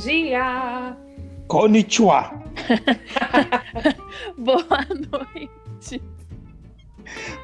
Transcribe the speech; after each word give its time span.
Bom 0.00 0.06
dia! 0.06 0.96
Konnichiwa. 1.46 2.32
Boa 4.38 4.80
noite. 5.12 6.02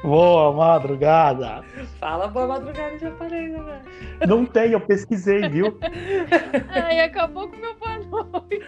Boa 0.01 0.51
madrugada. 0.53 1.63
Fala 1.99 2.27
boa 2.27 2.47
madrugada 2.47 2.95
em 2.95 2.97
japonês, 2.97 3.51
né? 3.51 3.81
Não 4.27 4.43
tem, 4.43 4.71
eu 4.71 4.81
pesquisei, 4.81 5.47
viu? 5.47 5.77
Ai, 6.73 7.01
acabou 7.01 7.47
com 7.47 7.57
meu 7.57 7.75
boa 7.75 7.99
noite. 7.99 8.65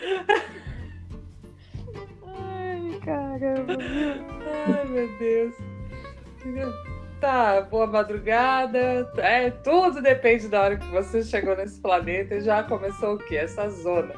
Ai, 2.27 2.99
caramba. 3.03 3.77
Ai, 4.67 4.85
meu 4.85 5.17
Deus. 5.17 5.55
Tá, 7.19 7.61
boa 7.61 7.85
madrugada. 7.85 9.11
É, 9.17 9.51
tudo 9.51 10.01
depende 10.01 10.47
da 10.47 10.61
hora 10.61 10.77
que 10.77 10.87
você 10.87 11.21
chegou 11.21 11.55
nesse 11.55 11.81
planeta 11.81 12.35
e 12.35 12.41
já 12.41 12.63
começou 12.63 13.15
o 13.15 13.17
quê? 13.17 13.37
Essa 13.37 13.69
zona. 13.69 14.13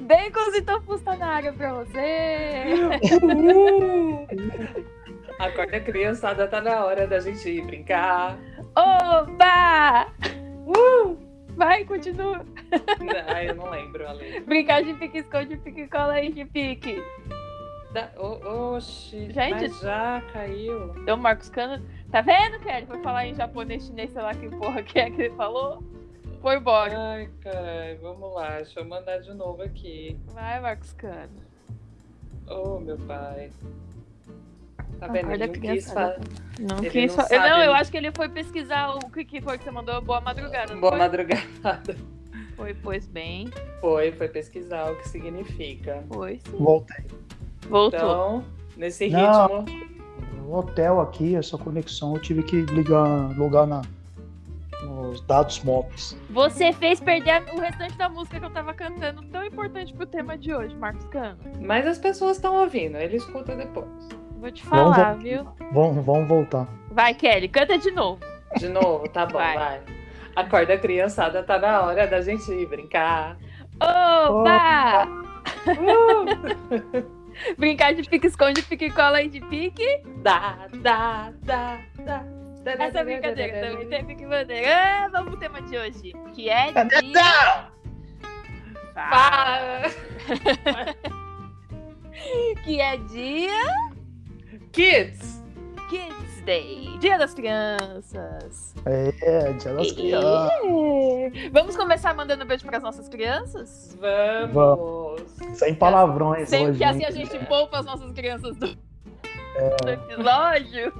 Bacons 0.00 0.54
e 0.54 0.62
tofus 0.62 1.02
tá 1.02 1.16
na 1.16 1.26
área 1.26 1.52
pra 1.52 1.74
você. 1.74 2.76
Acorda, 5.40 5.80
criançada, 5.80 6.46
tá 6.46 6.60
na 6.60 6.84
hora 6.84 7.08
da 7.08 7.18
gente 7.18 7.48
ir 7.48 7.66
brincar. 7.66 8.38
Oba! 8.76 10.06
Uh! 10.66 11.18
Vai, 11.56 11.84
continua. 11.84 12.44
Ai, 13.26 13.50
eu 13.50 13.56
não 13.56 13.68
lembro, 13.68 14.06
Ale. 14.06 14.40
Brincar 14.40 14.82
de 14.82 14.94
pique-esconde, 14.94 15.56
pique-cola 15.56 16.22
e 16.22 16.32
de 16.32 16.44
pique. 16.44 17.02
Da... 17.92 18.08
O- 18.16 18.74
Oxi, 18.76 19.32
Gente- 19.32 19.50
mas 19.50 19.80
já 19.80 20.22
caiu. 20.32 20.94
Então, 20.98 21.16
Marcos 21.16 21.48
Cano. 21.48 21.84
Tá 22.10 22.20
vendo, 22.20 22.58
Kelly? 22.60 22.86
Foi 22.86 23.02
falar 23.02 23.26
em 23.26 23.34
japonês, 23.34 23.84
chinês, 23.86 24.10
sei 24.12 24.22
lá 24.22 24.32
que 24.34 24.48
porra 24.48 24.82
que 24.82 24.98
é 24.98 25.10
que 25.10 25.22
ele 25.22 25.34
falou. 25.34 25.82
Foi 26.40 26.56
embora. 26.56 26.96
Ai, 26.96 27.28
caralho, 27.40 27.98
vamos 28.00 28.32
lá, 28.34 28.56
deixa 28.56 28.80
eu 28.80 28.84
mandar 28.84 29.18
de 29.18 29.32
novo 29.34 29.62
aqui. 29.62 30.16
Vai, 30.28 30.60
Marcos 30.60 30.92
Cano. 30.92 31.28
Oh, 32.48 32.78
meu 32.80 32.96
pai. 32.98 33.50
Tá 34.98 35.06
vendo? 35.06 35.26
Acorda, 35.26 35.44
Ele 35.44 35.46
não 35.46 35.74
quis 35.74 35.92
falar. 35.92 36.16
Não 36.58 36.78
Ele 36.78 36.90
quis 36.90 37.16
não 37.16 37.24
sabe, 37.26 37.48
Não, 37.48 37.60
eu 37.62 37.72
né? 37.72 37.78
acho 37.80 37.90
que 37.90 37.96
ele 37.96 38.10
foi 38.12 38.28
pesquisar 38.28 38.90
o 38.94 39.10
que, 39.10 39.24
que 39.24 39.40
foi 39.40 39.58
que 39.58 39.64
você 39.64 39.70
mandou. 39.70 40.00
Boa 40.00 40.20
madrugada. 40.20 40.74
Boa 40.76 40.90
foi? 40.92 40.98
madrugada. 40.98 41.96
Foi, 42.56 42.74
pois 42.74 43.06
bem. 43.06 43.48
Foi, 43.80 44.12
foi 44.12 44.28
pesquisar 44.28 44.90
o 44.92 44.96
que 44.96 45.08
significa. 45.08 46.04
Foi 46.12 46.38
sim. 46.44 46.56
Voltei. 46.58 47.04
Voltou. 47.68 47.98
Então, 47.98 48.44
nesse 48.76 49.08
Não. 49.08 49.46
ritmo. 49.64 49.90
No 50.36 50.56
hotel 50.56 51.00
aqui, 51.00 51.36
essa 51.36 51.56
conexão, 51.56 52.14
eu 52.14 52.20
tive 52.22 52.42
que 52.42 52.62
ligar, 52.62 53.36
logar 53.38 53.66
na, 53.66 53.82
nos 54.82 55.20
dados 55.22 55.62
móveis. 55.62 56.16
Você 56.30 56.72
fez 56.72 56.98
perder 57.00 57.42
o 57.54 57.60
restante 57.60 57.96
da 57.96 58.08
música 58.08 58.40
que 58.40 58.46
eu 58.46 58.50
tava 58.50 58.74
cantando, 58.74 59.22
tão 59.26 59.44
importante 59.44 59.92
pro 59.94 60.06
tema 60.06 60.36
de 60.36 60.52
hoje, 60.52 60.74
Marcos 60.76 61.04
Cano. 61.06 61.36
Mas 61.60 61.86
as 61.86 61.98
pessoas 61.98 62.36
estão 62.36 62.56
ouvindo, 62.60 62.96
ele 62.96 63.16
escuta 63.16 63.54
depois. 63.54 63.86
Vou 64.40 64.50
te 64.50 64.64
Vamos 64.66 64.96
falar, 64.96 65.14
vo- 65.14 65.20
viu? 65.20 65.46
Vamos, 65.72 66.04
vamos 66.04 66.26
voltar. 66.28 66.66
Vai, 66.90 67.14
Kelly, 67.14 67.46
canta 67.48 67.78
de 67.78 67.90
novo. 67.92 68.18
De 68.58 68.68
novo, 68.68 69.08
tá 69.08 69.26
bom, 69.26 69.34
Vai. 69.38 69.54
vai. 69.56 69.80
Acorda, 70.34 70.76
criançada, 70.78 71.42
tá 71.44 71.58
na 71.58 71.82
hora 71.82 72.06
da 72.08 72.20
gente 72.22 72.50
ir 72.50 72.66
brincar. 72.66 73.36
Oba! 73.80 75.06
Uh! 77.10 77.19
Brincar 77.58 77.94
de 77.94 78.08
pique-esconde, 78.08 78.62
pique-cola 78.62 79.22
e 79.22 79.28
de 79.28 79.40
pique. 79.40 80.02
Dá, 80.22 80.68
dá, 80.82 81.32
dá, 81.42 81.78
dá. 82.04 82.24
Essa 82.64 83.02
brincadeira 83.02 83.68
também 83.68 83.88
tem 83.88 84.04
pique-bandeira. 84.04 84.68
Ah, 84.68 85.08
vamos 85.10 85.30
pro 85.30 85.38
tema 85.38 85.62
de 85.62 85.78
hoje, 85.78 86.12
que 86.34 86.48
é 86.50 86.72
dia... 86.72 87.70
Fala! 88.94 89.82
Que 92.64 92.80
é 92.80 92.98
dia... 92.98 93.64
Kids! 94.72 95.42
Kids 95.88 96.42
Day, 96.44 96.96
Dia 97.00 97.18
das 97.18 97.34
Crianças. 97.34 98.74
É, 98.86 99.52
dia 99.54 99.74
das 99.74 99.92
crianças. 99.92 100.50
É. 100.64 101.48
Vamos 101.50 101.76
começar 101.76 102.14
mandando 102.14 102.44
beijo 102.44 102.64
para 102.64 102.76
as 102.76 102.82
nossas 102.82 103.08
crianças? 103.08 103.98
Vamos! 104.00 104.99
Sem 105.54 105.74
palavrões 105.74 106.48
Sempre 106.48 106.70
hoje. 106.70 106.78
que 106.78 106.84
assim 106.84 107.00
hein? 107.00 107.06
a 107.06 107.10
gente 107.10 107.38
poupa 107.46 107.78
as 107.80 107.86
nossas 107.86 108.12
crianças 108.12 108.56
do, 108.56 108.68
do 109.84 109.90
episódio. 109.90 110.92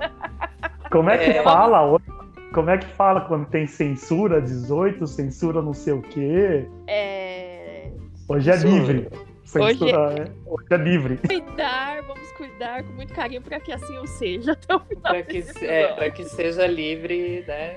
Como 0.91 1.11
é 1.11 1.19
que 1.19 1.31
É. 1.31 1.43
fala 1.43 1.87
hoje? 1.87 2.05
Como 2.53 2.69
é 2.69 2.79
que 2.79 2.87
fala 2.87 3.21
quando 3.23 3.47
tem 3.47 3.67
censura 3.67 4.41
18, 4.43 5.07
censura 5.07 5.63
não 5.63 5.73
sei 5.73 5.93
o 5.93 6.03
quê? 6.03 6.67
É... 6.89 7.91
Hoje 8.29 8.51
é 8.51 8.55
Censura. 8.55 8.93
livre. 8.93 9.09
Censura, 9.45 10.15
é. 10.19 10.33
Hoje 10.47 10.67
é 10.71 10.77
livre. 10.77 11.17
Cuidar, 11.19 12.03
vamos 12.03 12.31
cuidar 12.33 12.83
com 12.85 12.93
muito 12.93 13.13
carinho 13.13 13.43
para 13.43 13.59
que 13.61 13.73
assim 13.73 13.99
o 13.99 14.07
seja 14.07 14.53
até 14.53 14.75
o 14.75 14.81
final. 14.81 15.03
Pra 15.03 15.23
que, 15.23 15.45
é, 15.63 15.93
pra 15.95 16.11
que 16.11 16.25
seja 16.25 16.67
livre, 16.67 17.45
né? 17.47 17.77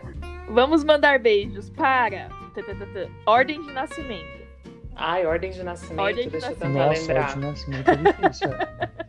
Vamos 0.50 0.84
mandar 0.84 1.20
beijos 1.20 1.70
para 1.70 2.30
Ordem 3.26 3.62
de 3.62 3.72
Nascimento. 3.74 4.43
Ai, 4.96 5.26
ordem 5.26 5.52
de 5.52 5.64
nascimento, 5.64 6.00
Ordem 6.02 6.26
de 6.26 6.30
deixa 6.32 6.48
eu 6.48 6.50
nascimento. 6.52 6.74
tentar 6.74 6.88
Nossa, 6.88 7.02
lembrar. 7.14 7.30
hoje 7.30 7.40
nascimento 7.40 7.90
é 7.90 7.96
difícil. 7.96 8.50
é. 8.54 8.90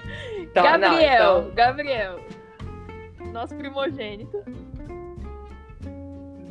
Então, 0.54 0.62
não, 0.64 0.80
Gabriel, 0.80 1.38
então- 1.40 1.50
Gabriel. 1.54 2.20
Nosso 3.32 3.54
primogênito. 3.56 4.44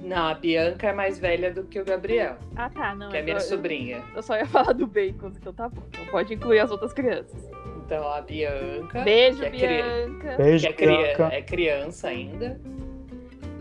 Não, 0.03 0.27
a 0.27 0.33
Bianca 0.33 0.87
é 0.87 0.93
mais 0.93 1.17
velha 1.17 1.53
do 1.53 1.63
que 1.63 1.79
o 1.79 1.85
Gabriel, 1.85 2.35
Ah, 2.57 2.69
tá, 2.69 2.93
não. 2.93 3.09
que 3.09 3.15
é 3.15 3.21
eu- 3.21 3.23
minha 3.23 3.37
eu- 3.37 3.41
sobrinha. 3.41 4.03
Eu 4.13 4.21
só 4.21 4.35
ia 4.35 4.45
falar 4.45 4.73
do 4.73 4.85
Bacon, 4.85 5.27
então 5.29 5.53
tá 5.53 5.69
bom. 5.69 5.81
Então 5.87 6.05
pode 6.07 6.33
incluir 6.33 6.59
as 6.59 6.69
outras 6.71 6.91
crianças. 6.91 7.49
Então, 7.85 8.05
a 8.11 8.19
Bianca, 8.21 9.01
Beijo, 9.03 9.39
que 9.39 9.45
é, 9.45 9.49
cri- 9.49 9.67
Bianca. 9.67 10.35
Beijo, 10.37 10.67
que 10.67 10.73
é, 10.73 10.75
cri- 10.75 10.97
Bianca. 10.97 11.29
é 11.35 11.41
criança 11.41 12.07
ainda. 12.09 12.59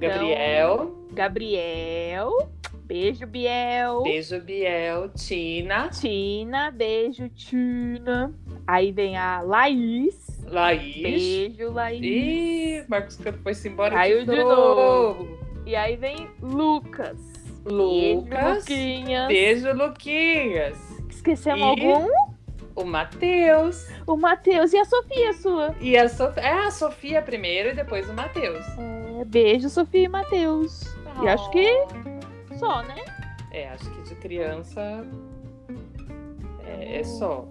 Gabriel, 0.00 0.92
Gabriel. 1.12 2.50
Beijo, 2.92 3.26
Biel. 3.26 4.02
beijo 4.02 4.38
Biel, 4.42 5.08
Tina, 5.16 5.88
Tina, 5.88 6.70
beijo, 6.70 7.26
Tina. 7.30 8.30
Aí 8.66 8.92
vem 8.92 9.16
a 9.16 9.40
Laís. 9.40 10.14
Laís. 10.46 11.02
Beijo, 11.02 11.72
Laís. 11.72 12.02
Ih, 12.02 12.84
Marcos 12.88 13.16
Canto 13.16 13.38
foi-se 13.38 13.66
embora 13.68 13.94
Caiu 13.94 14.26
de 14.26 14.26
de 14.26 14.44
novo. 14.44 15.26
E 15.64 15.74
aí 15.74 15.96
vem 15.96 16.28
Lucas. 16.42 17.16
Lucas. 17.64 18.28
Beijo, 18.28 18.58
Luquinhas. 18.58 19.28
Beijo, 19.28 19.72
Luquinhas. 19.72 20.76
Esquecemos 21.08 21.60
E- 21.60 21.86
algum? 21.90 22.12
O 22.74 22.84
Matheus. 22.84 23.88
O 24.06 24.18
Matheus 24.18 24.74
e 24.74 24.76
a 24.78 24.84
Sofia, 24.84 25.32
sua. 25.32 25.74
E 25.80 25.96
a 25.96 26.10
Sofia. 26.10 26.42
É 26.42 26.52
a 26.66 26.70
Sofia 26.70 27.22
primeiro 27.22 27.70
e 27.70 27.74
depois 27.74 28.06
o 28.10 28.12
Matheus. 28.12 28.62
É, 29.18 29.24
beijo, 29.24 29.70
Sofia 29.70 30.04
e 30.04 30.08
Matheus. 30.08 30.82
E 31.22 31.28
acho 31.28 31.50
que 31.50 31.66
só, 32.64 32.82
né? 32.82 33.04
É, 33.50 33.68
acho 33.70 33.90
que 33.90 34.02
de 34.02 34.14
criança. 34.16 35.04
É, 36.64 36.98
é 37.00 37.04
só. 37.04 37.46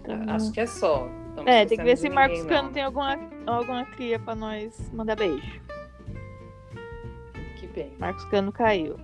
Então- 0.00 0.22
Acho 0.34 0.52
que 0.52 0.60
é 0.60 0.66
só. 0.66 1.08
Não 1.36 1.44
É, 1.46 1.64
tem 1.64 1.78
que 1.78 1.84
ver 1.84 1.96
se 1.96 2.04
ninguém, 2.04 2.14
Marcos 2.16 2.40
não. 2.40 2.48
Cano 2.48 2.70
tem 2.70 2.82
alguma, 2.82 3.18
alguma 3.46 3.84
cria 3.86 4.18
pra 4.18 4.34
nós 4.34 4.90
mandar 4.92 5.16
beijo. 5.16 5.60
Que 7.58 7.66
bem. 7.68 7.92
Marcos 7.98 8.24
Cano 8.26 8.50
caiu. 8.52 8.96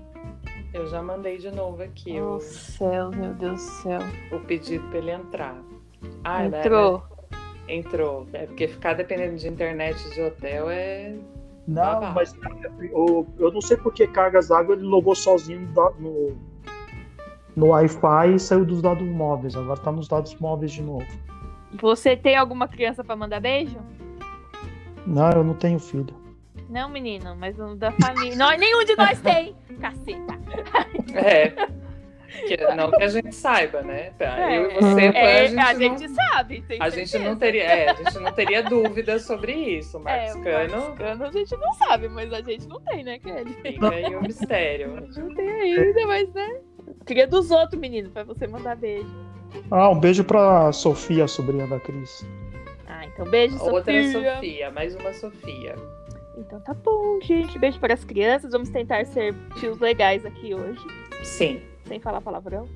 Eu 0.75 0.87
já 0.89 1.03
mandei 1.03 1.39
de 1.39 1.51
novo 1.51 1.83
aqui 1.83 2.21
o, 2.21 2.35
Oh, 2.37 2.41
céu, 2.41 3.11
meu 3.11 3.33
Deus 3.35 3.55
do 3.65 3.71
céu. 3.83 4.01
o 4.33 4.41
pedido 4.41 4.87
pra 4.89 4.99
ele 4.99 5.11
entrar. 5.13 5.57
Ah, 6.25 6.43
né, 6.49 6.59
Entrou. 6.61 6.99
né? 6.99 7.39
Entrou. 7.69 8.27
É 8.33 8.47
porque 8.47 8.69
ficar 8.69 8.95
dependendo 8.95 9.37
de 9.37 9.49
internet 9.49 9.97
de 10.11 10.21
hotel 10.23 10.69
é. 10.71 11.15
Não, 11.67 12.13
mas 12.13 12.35
eu, 12.81 13.27
eu 13.39 13.53
não 13.53 13.61
sei 13.61 13.77
porque 13.77 14.07
cargas 14.07 14.49
d'água 14.49 14.75
ele 14.75 14.85
logou 14.85 15.15
sozinho 15.15 15.69
no, 15.75 15.91
no, 15.99 16.37
no 17.57 17.67
Wi-Fi 17.69 18.35
e 18.35 18.39
saiu 18.39 18.65
dos 18.65 18.81
dados 18.81 19.07
móveis. 19.07 19.57
Agora 19.57 19.79
tá 19.81 19.91
nos 19.91 20.07
dados 20.07 20.35
móveis 20.37 20.73
de 20.73 20.83
novo. 20.83 21.07
Você 21.81 22.17
tem 22.17 22.37
alguma 22.37 22.69
criança 22.69 23.03
pra 23.03 23.17
mandar 23.17 23.41
beijo? 23.41 23.79
Não, 25.07 25.31
eu 25.31 25.45
não 25.45 25.55
tenho 25.55 25.79
filho. 25.79 26.15
Não, 26.69 26.89
menino, 26.89 27.35
mas 27.37 27.59
o 27.59 27.75
da 27.75 27.93
família. 27.93 28.37
Nós, 28.37 28.59
nenhum 28.59 28.85
de 28.85 28.97
nós 28.97 29.21
tem! 29.21 29.55
Caceta! 29.81 30.39
É. 31.15 31.66
Não 32.77 32.91
que 32.91 33.03
a 33.03 33.09
gente 33.09 33.35
saiba, 33.35 33.83
né? 33.83 34.13
É, 34.19 34.59
Eu 34.59 34.71
e 34.71 34.75
você, 34.75 35.01
É, 35.07 35.41
a 35.41 35.47
gente, 35.47 35.59
a 35.59 35.73
não, 35.73 35.79
gente 35.99 36.09
sabe, 36.11 36.63
tem 36.63 36.79
a 36.81 36.89
gente 36.89 37.19
não 37.19 37.37
teria, 37.37 37.65
é, 37.65 37.91
a 37.91 37.95
gente 37.95 38.19
não 38.19 38.33
teria 38.33 38.63
dúvida 38.63 39.19
sobre 39.19 39.53
isso. 39.53 39.97
É, 39.99 40.01
Marcos 40.01 40.35
o 40.35 40.43
Cano 40.43 40.77
Marcos 40.79 40.99
Cano 40.99 41.25
a 41.25 41.31
gente 41.33 41.57
não 41.57 41.73
sabe, 41.75 42.09
mas 42.09 42.33
a 42.33 42.41
gente 42.41 42.69
não 42.69 42.81
tem, 42.81 43.05
né, 43.05 43.19
Kelly? 43.19 43.53
fica 43.63 43.91
aí 43.91 44.17
o 44.17 44.23
mistério. 44.23 44.97
A 44.97 45.01
gente 45.01 45.21
não 45.21 45.35
tem 45.35 45.51
ainda, 45.51 46.07
mas 46.07 46.33
né? 46.33 46.61
Queria 47.05 47.27
dos 47.27 47.51
outros, 47.51 47.81
menino, 47.81 48.11
pra 48.11 48.25
você 48.25 48.47
mandar 48.47 48.77
beijo. 48.77 49.07
Ah, 49.71 49.89
um 49.89 49.99
beijo 49.99 50.25
pra 50.25 50.73
Sofia, 50.73 51.25
a 51.25 51.29
sobrinha 51.29 51.67
da 51.67 51.81
Cris. 51.81 52.27
Ah, 52.87 53.05
então 53.07 53.25
beijo, 53.27 53.57
Outra 53.63 53.93
Sofia. 54.03 54.35
Sofia, 54.35 54.71
mais 54.71 54.95
uma 54.95 55.13
Sofia. 55.13 55.75
Então 56.37 56.61
tá 56.61 56.75
bom, 56.75 57.19
gente. 57.23 57.59
Beijo 57.59 57.81
para 57.81 57.95
as 57.95 58.05
crianças. 58.05 58.53
Vamos 58.53 58.69
tentar 58.69 59.05
ser 59.07 59.35
tios 59.59 59.79
legais 59.79 60.25
aqui 60.25 60.55
hoje. 60.55 60.81
Sim. 61.23 61.61
Sem 61.87 62.01
falar 62.01 62.21
palavrão. 62.21 62.69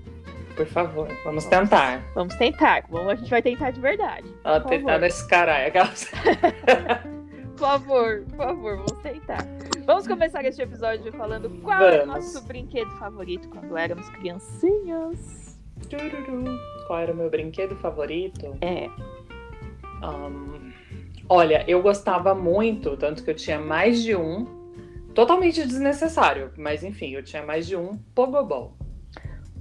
por 0.57 0.67
favor. 0.67 1.09
Vamos 1.25 1.45
tentar. 1.47 2.03
Vamos 2.15 2.35
tentar. 2.37 2.85
Vamos, 2.91 3.09
a 3.12 3.15
gente 3.17 3.31
vai 3.31 3.43
tentar 3.43 3.71
de 3.71 3.81
verdade. 3.81 4.29
Ela 4.45 4.61
tentar 4.61 4.99
nesse 4.99 5.27
caralho. 5.29 5.69
Aquelas- 5.69 6.11
Por 7.61 7.67
favor, 7.69 8.23
por 8.31 8.37
favor, 8.39 8.77
vamos 8.77 9.03
tentar. 9.03 9.47
Vamos 9.85 10.09
começar 10.09 10.43
este 10.47 10.62
episódio 10.62 11.12
falando 11.12 11.51
qual 11.61 11.83
é 11.83 12.03
o 12.03 12.07
Vamos. 12.07 12.25
nosso 12.35 12.47
brinquedo 12.47 12.91
favorito 12.93 13.51
quando 13.51 13.77
éramos 13.77 14.09
criancinhas. 14.09 15.61
Qual 16.87 16.99
era 17.01 17.12
o 17.12 17.17
meu 17.17 17.29
brinquedo 17.29 17.77
favorito? 17.77 18.57
É. 18.62 18.89
Ahn, 20.03 20.73
olha, 21.29 21.62
eu 21.69 21.83
gostava 21.83 22.35
muito, 22.35 22.97
tanto 22.97 23.23
que 23.23 23.31
eu 23.31 23.35
tinha 23.37 23.59
mais 23.59 24.03
de 24.03 24.17
um. 24.17 24.47
Totalmente 25.15 25.62
desnecessário, 25.67 26.53
mas 26.57 26.83
enfim, 26.83 27.11
eu 27.11 27.23
tinha 27.23 27.43
mais 27.45 27.67
de 27.67 27.77
um 27.77 27.99
Pogobol. 28.15 28.75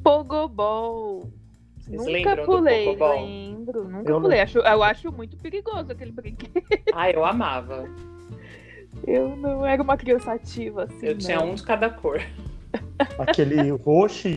Pogobol. 0.10 1.30
Vocês 1.78 2.02
Nunca 2.02 2.38
pulei, 2.38 2.86
Pogobol? 2.86 3.26
lembro. 3.26 3.84
Nunca 3.84 4.10
Eu 4.10 4.16
não. 4.16 4.22
pulei. 4.24 4.40
Acho, 4.42 4.58
eu 4.58 4.84
acho 4.84 5.12
muito 5.12 5.38
perigoso 5.38 5.92
aquele 5.92 6.12
brinquedo. 6.12 6.64
Ah, 6.94 7.12
eu 7.12 7.24
amava. 7.24 7.88
Eu 9.06 9.36
não 9.36 9.64
era 9.64 9.82
uma 9.84 9.96
criança 9.96 10.34
ativa 10.34 10.86
assim. 10.86 11.06
Eu 11.06 11.18
tinha 11.18 11.38
não. 11.38 11.52
um 11.52 11.56
de 11.56 11.62
cada 11.62 11.92
cor. 11.92 12.20
Aquele 13.20 13.70
roxo 13.70 14.30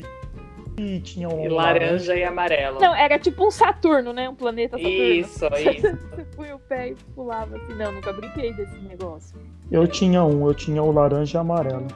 e 0.78 1.00
tinha 1.00 1.28
um 1.28 1.42
E 1.44 1.48
laranja 1.48 2.14
e 2.14 2.22
amarelo. 2.22 2.78
Não, 2.78 2.94
era 2.94 3.18
tipo 3.18 3.46
um 3.46 3.50
Saturno, 3.50 4.12
né? 4.12 4.28
Um 4.28 4.34
planeta 4.34 4.76
Saturno. 4.76 5.02
Isso, 5.02 5.46
isso. 5.56 5.96
Você 6.10 6.24
punha 6.36 6.56
o 6.56 6.58
pé 6.58 6.90
e 6.90 6.94
pulava 7.14 7.56
assim. 7.56 7.74
Não, 7.74 7.92
nunca 7.92 8.12
brinquei 8.12 8.52
desse 8.52 8.78
negócio. 8.80 9.38
Eu 9.70 9.86
tinha 9.86 10.22
um, 10.22 10.46
eu 10.46 10.54
tinha 10.54 10.82
o 10.82 10.92
laranja 10.92 11.38
e 11.38 11.40
amarelo. 11.40 11.86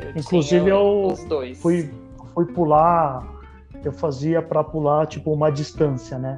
Eu 0.00 0.10
Inclusive, 0.16 0.64
tinha 0.64 0.74
eu 0.74 1.06
os 1.06 1.24
dois. 1.24 1.60
Fui, 1.60 1.90
fui 2.34 2.44
pular, 2.46 3.26
eu 3.84 3.92
fazia 3.92 4.42
pra 4.42 4.62
pular 4.64 5.06
tipo 5.06 5.32
uma 5.32 5.50
distância, 5.50 6.18
né? 6.18 6.36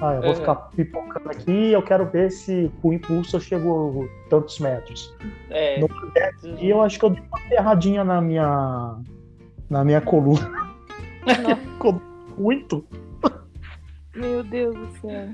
Ah, 0.00 0.14
eu 0.14 0.22
vou 0.22 0.30
Uhum. 0.30 0.36
ficar 0.36 0.54
pipocando 0.54 1.30
aqui 1.30 1.50
e 1.50 1.72
eu 1.72 1.82
quero 1.82 2.06
ver 2.06 2.30
se 2.30 2.70
com 2.80 2.88
o 2.88 2.92
impulso 2.92 3.36
eu 3.36 3.40
chego 3.40 4.08
tantos 4.30 4.58
metros. 4.60 5.14
É, 5.50 5.80
No 5.80 5.88
E 6.60 6.68
eu 6.70 6.80
acho 6.80 6.98
que 6.98 7.04
eu 7.04 7.10
dei 7.10 7.22
uma 7.22 7.40
ferradinha 7.48 8.04
na 8.04 8.20
minha 8.20 8.96
na 9.68 9.84
minha 9.84 10.00
coluna. 10.00 10.50
Ficou 11.72 12.00
Muito. 12.38 12.84
Meu 14.14 14.42
Deus 14.44 14.74
do 14.76 14.88
céu. 15.00 15.28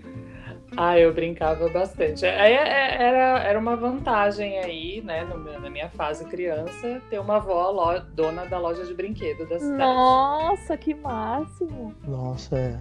Ah, 0.76 0.99
eu 0.99 1.12
brincava 1.12 1.69
bastante. 1.69 2.25
Aí 2.26 2.53
é- 2.53 3.03
era, 3.03 3.43
era 3.43 3.59
uma 3.59 3.76
vantagem 3.76 4.59
aí, 4.59 5.00
né, 5.03 5.25
no 5.25 5.38
meu- 5.38 5.61
na 5.61 5.71
minha 5.71 5.88
fase 5.91 6.25
criança, 6.26 7.00
ter 7.09 7.19
uma 7.19 7.37
avó 7.37 7.71
lo- 7.71 8.00
dona 8.12 8.44
da 8.47 8.59
loja 8.59 8.85
de 8.85 8.94
brinquedo 8.94 9.49
da 9.49 9.59
cidade. 9.59 9.79
Nossa, 9.79 10.76
que 10.76 10.94
máximo. 10.94 11.94
Nossa, 12.06 12.56
é. 12.59 12.81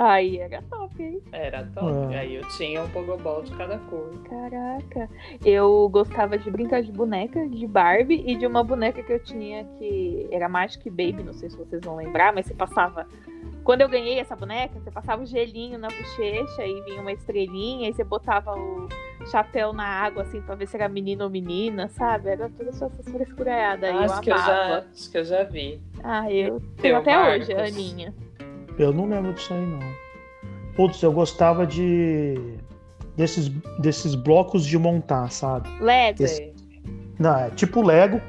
Aí 0.00 0.38
era 0.38 0.62
top, 0.62 1.02
hein? 1.02 1.20
Era 1.30 1.62
top. 1.74 2.14
É. 2.14 2.20
Aí 2.20 2.34
eu 2.36 2.48
tinha 2.56 2.82
um 2.82 2.88
pogobol 2.88 3.42
de 3.42 3.54
cada 3.54 3.76
cor. 3.80 4.10
Caraca. 4.24 5.10
Eu 5.44 5.90
gostava 5.90 6.38
de 6.38 6.50
brincar 6.50 6.82
de 6.82 6.90
boneca, 6.90 7.46
de 7.46 7.66
Barbie 7.66 8.24
e 8.26 8.34
de 8.34 8.46
uma 8.46 8.64
boneca 8.64 9.02
que 9.02 9.12
eu 9.12 9.22
tinha 9.22 9.62
que 9.78 10.26
era 10.32 10.48
Magic 10.48 10.88
Baby, 10.88 11.22
não 11.22 11.34
sei 11.34 11.50
se 11.50 11.56
vocês 11.58 11.84
vão 11.84 11.96
lembrar, 11.96 12.32
mas 12.32 12.46
você 12.46 12.54
passava. 12.54 13.06
Quando 13.62 13.82
eu 13.82 13.90
ganhei 13.90 14.18
essa 14.18 14.34
boneca, 14.34 14.80
você 14.80 14.90
passava 14.90 15.22
o 15.22 15.26
gelinho 15.26 15.78
na 15.78 15.88
bochecha 15.88 16.64
e 16.64 16.80
vinha 16.84 17.02
uma 17.02 17.12
estrelinha, 17.12 17.90
e 17.90 17.92
você 17.92 18.02
botava 18.02 18.54
o 18.54 18.88
chapéu 19.30 19.74
na 19.74 19.84
água, 19.84 20.22
assim, 20.22 20.40
pra 20.40 20.54
ver 20.54 20.66
se 20.66 20.76
era 20.76 20.88
menino 20.88 21.24
ou 21.24 21.30
menina, 21.30 21.88
sabe? 21.88 22.30
Era 22.30 22.48
toda 22.48 22.70
essa 22.70 22.88
frescuraiada 22.88 23.88
aí. 23.88 23.92
Ah, 23.92 24.06
eu 24.06 24.12
acho, 24.12 24.22
que 24.22 24.30
eu 24.30 24.38
já, 24.38 24.78
acho 24.78 25.10
que 25.10 25.18
eu 25.18 25.24
já 25.24 25.44
vi. 25.44 25.82
Ah, 26.02 26.32
eu 26.32 26.58
tenho 26.78 26.96
até 26.96 27.14
Marcos? 27.14 27.50
hoje, 27.50 27.52
a 27.52 27.66
Aninha. 27.66 28.14
Eu 28.78 28.92
não 28.92 29.08
lembro 29.08 29.32
disso 29.34 29.52
aí 29.52 29.64
não. 29.66 29.80
Putz, 30.74 31.02
eu 31.02 31.12
gostava 31.12 31.66
de 31.66 32.34
desses 33.16 33.48
desses 33.78 34.14
blocos 34.14 34.64
de 34.64 34.78
montar, 34.78 35.30
sabe? 35.30 35.68
Lego. 35.80 36.22
Esse-. 36.22 36.52
Não, 37.18 37.36
é 37.38 37.50
tipo 37.50 37.82
Lego, 37.82 38.20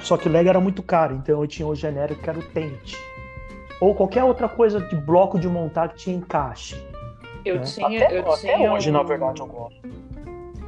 só 0.00 0.16
que 0.16 0.28
Lego 0.28 0.48
era 0.48 0.60
muito 0.60 0.82
caro, 0.82 1.14
então 1.16 1.40
eu 1.42 1.46
tinha 1.48 1.66
o 1.66 1.74
genérico 1.74 2.22
que 2.22 2.30
era 2.30 2.38
o 2.38 2.42
Tente. 2.42 2.96
Ou 3.80 3.94
qualquer 3.94 4.22
outra 4.24 4.48
coisa 4.48 4.80
de 4.80 4.96
bloco 4.96 5.38
de 5.38 5.48
montar 5.48 5.88
que 5.88 5.96
tinha 5.96 6.16
encaixe. 6.16 6.80
Eu 7.44 7.56
né? 7.56 7.62
tinha, 7.62 8.04
até, 8.04 8.18
eu 8.18 8.32
até 8.32 8.54
tinha 8.56 8.72
hoje, 8.72 8.90
um- 8.90 8.92
na 8.92 9.02
verdade, 9.02 9.40
eu 9.40 9.46
gosto. 9.46 9.80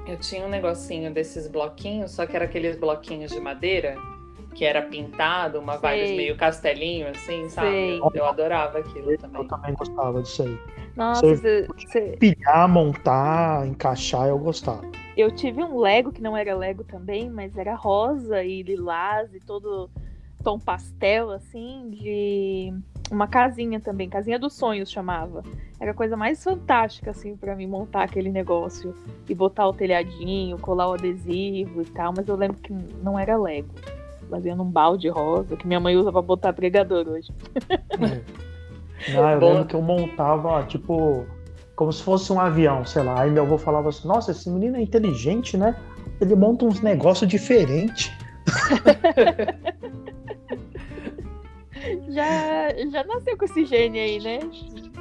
Eu 0.06 0.17
tinha 0.17 0.44
um 0.44 0.49
negocinho 0.49 1.12
desses 1.12 1.46
bloquinhos, 1.49 2.11
só 2.12 2.26
que 2.26 2.35
era 2.35 2.44
aqueles 2.46 2.76
bloquinhos 2.76 3.31
de 3.31 3.38
madeira, 3.40 3.94
que 4.54 4.64
era 4.64 4.82
pintado, 4.82 5.58
uma 5.60 5.76
vibe 5.76 6.06
Sei. 6.08 6.16
meio 6.16 6.36
castelinho, 6.36 7.08
assim, 7.08 7.48
sabe? 7.48 7.68
Sei. 7.70 8.00
Eu, 8.14 8.24
adorava 8.26 8.78
aquilo 8.78 9.10
Eu 9.12 9.18
também. 9.18 9.46
também 9.46 9.74
gostava 9.74 10.22
disso 10.22 10.42
aí. 10.42 10.58
Nossa, 10.96 11.20
Você- 11.26 11.66
você- 11.66 11.86
você- 11.88 12.16
Pilhar, 12.18 12.68
montar, 12.68 13.66
encaixar, 13.66 14.26
eu 14.28 14.38
gostava. 14.38 14.82
eu 15.16 15.30
tive 15.30 15.62
um 15.62 15.78
Lego 15.78 16.10
que 16.12 16.20
não 16.22 16.36
era 16.36 16.56
Lego 16.56 16.82
também, 16.84 17.30
mas 17.30 17.56
era 17.56 17.74
rosa 17.74 18.42
e 18.42 18.62
lilás 18.62 19.32
e 19.34 19.38
todo 19.40 19.88
tom 20.42 20.58
pastel, 20.58 21.30
assim, 21.30 21.88
de 21.90 22.72
uma 23.10 23.26
casinha 23.26 23.80
também, 23.80 24.08
casinha 24.08 24.38
dos 24.38 24.54
sonhos 24.54 24.90
chamava. 24.90 25.42
Era 25.80 25.92
a 25.92 25.94
coisa 25.94 26.16
mais 26.16 26.42
fantástica, 26.42 27.10
assim, 27.12 27.36
pra 27.36 27.54
mim 27.54 27.66
montar 27.66 28.02
aquele 28.02 28.30
negócio 28.30 28.94
e 29.28 29.34
botar 29.34 29.68
o 29.68 29.72
telhadinho, 29.72 30.58
colar 30.58 30.88
o 30.88 30.94
adesivo 30.94 31.82
e 31.82 31.86
tal, 31.86 32.12
mas 32.16 32.26
eu 32.28 32.34
lembro 32.36 32.56
que 32.58 32.72
não 32.72 33.16
era 33.18 33.36
Lego. 33.36 33.68
Fazia 34.30 34.54
num 34.54 34.70
balde 34.70 35.08
rosa, 35.08 35.56
que 35.56 35.66
minha 35.66 35.80
mãe 35.80 35.96
usa 35.96 36.12
pra 36.12 36.22
botar 36.22 36.52
pregador 36.52 37.08
hoje. 37.08 37.32
Ah, 39.16 39.32
eu 39.32 39.40
Bom. 39.40 39.52
lembro 39.52 39.66
que 39.66 39.75
eu 39.76 39.80
montava, 39.80 40.62
tipo, 40.64 41.25
como 41.76 41.92
se 41.92 42.02
fosse 42.02 42.32
um 42.32 42.40
avião, 42.40 42.84
sei 42.84 43.04
lá. 43.04 43.22
Aí 43.22 43.30
meu 43.30 43.44
avô 43.44 43.56
falava 43.56 43.88
assim, 43.88 44.06
nossa, 44.08 44.32
esse 44.32 44.50
menino 44.50 44.76
é 44.76 44.82
inteligente, 44.82 45.56
né? 45.56 45.76
Ele 46.20 46.34
monta 46.34 46.64
uns 46.64 46.80
negócios 46.80 47.30
diferentes. 47.30 48.11
Já, 52.08 52.68
já 52.90 53.04
nasceu 53.04 53.37
com 53.38 53.44
esse 53.44 53.64
gênio 53.64 54.02
aí, 54.02 54.18
né? 54.18 54.40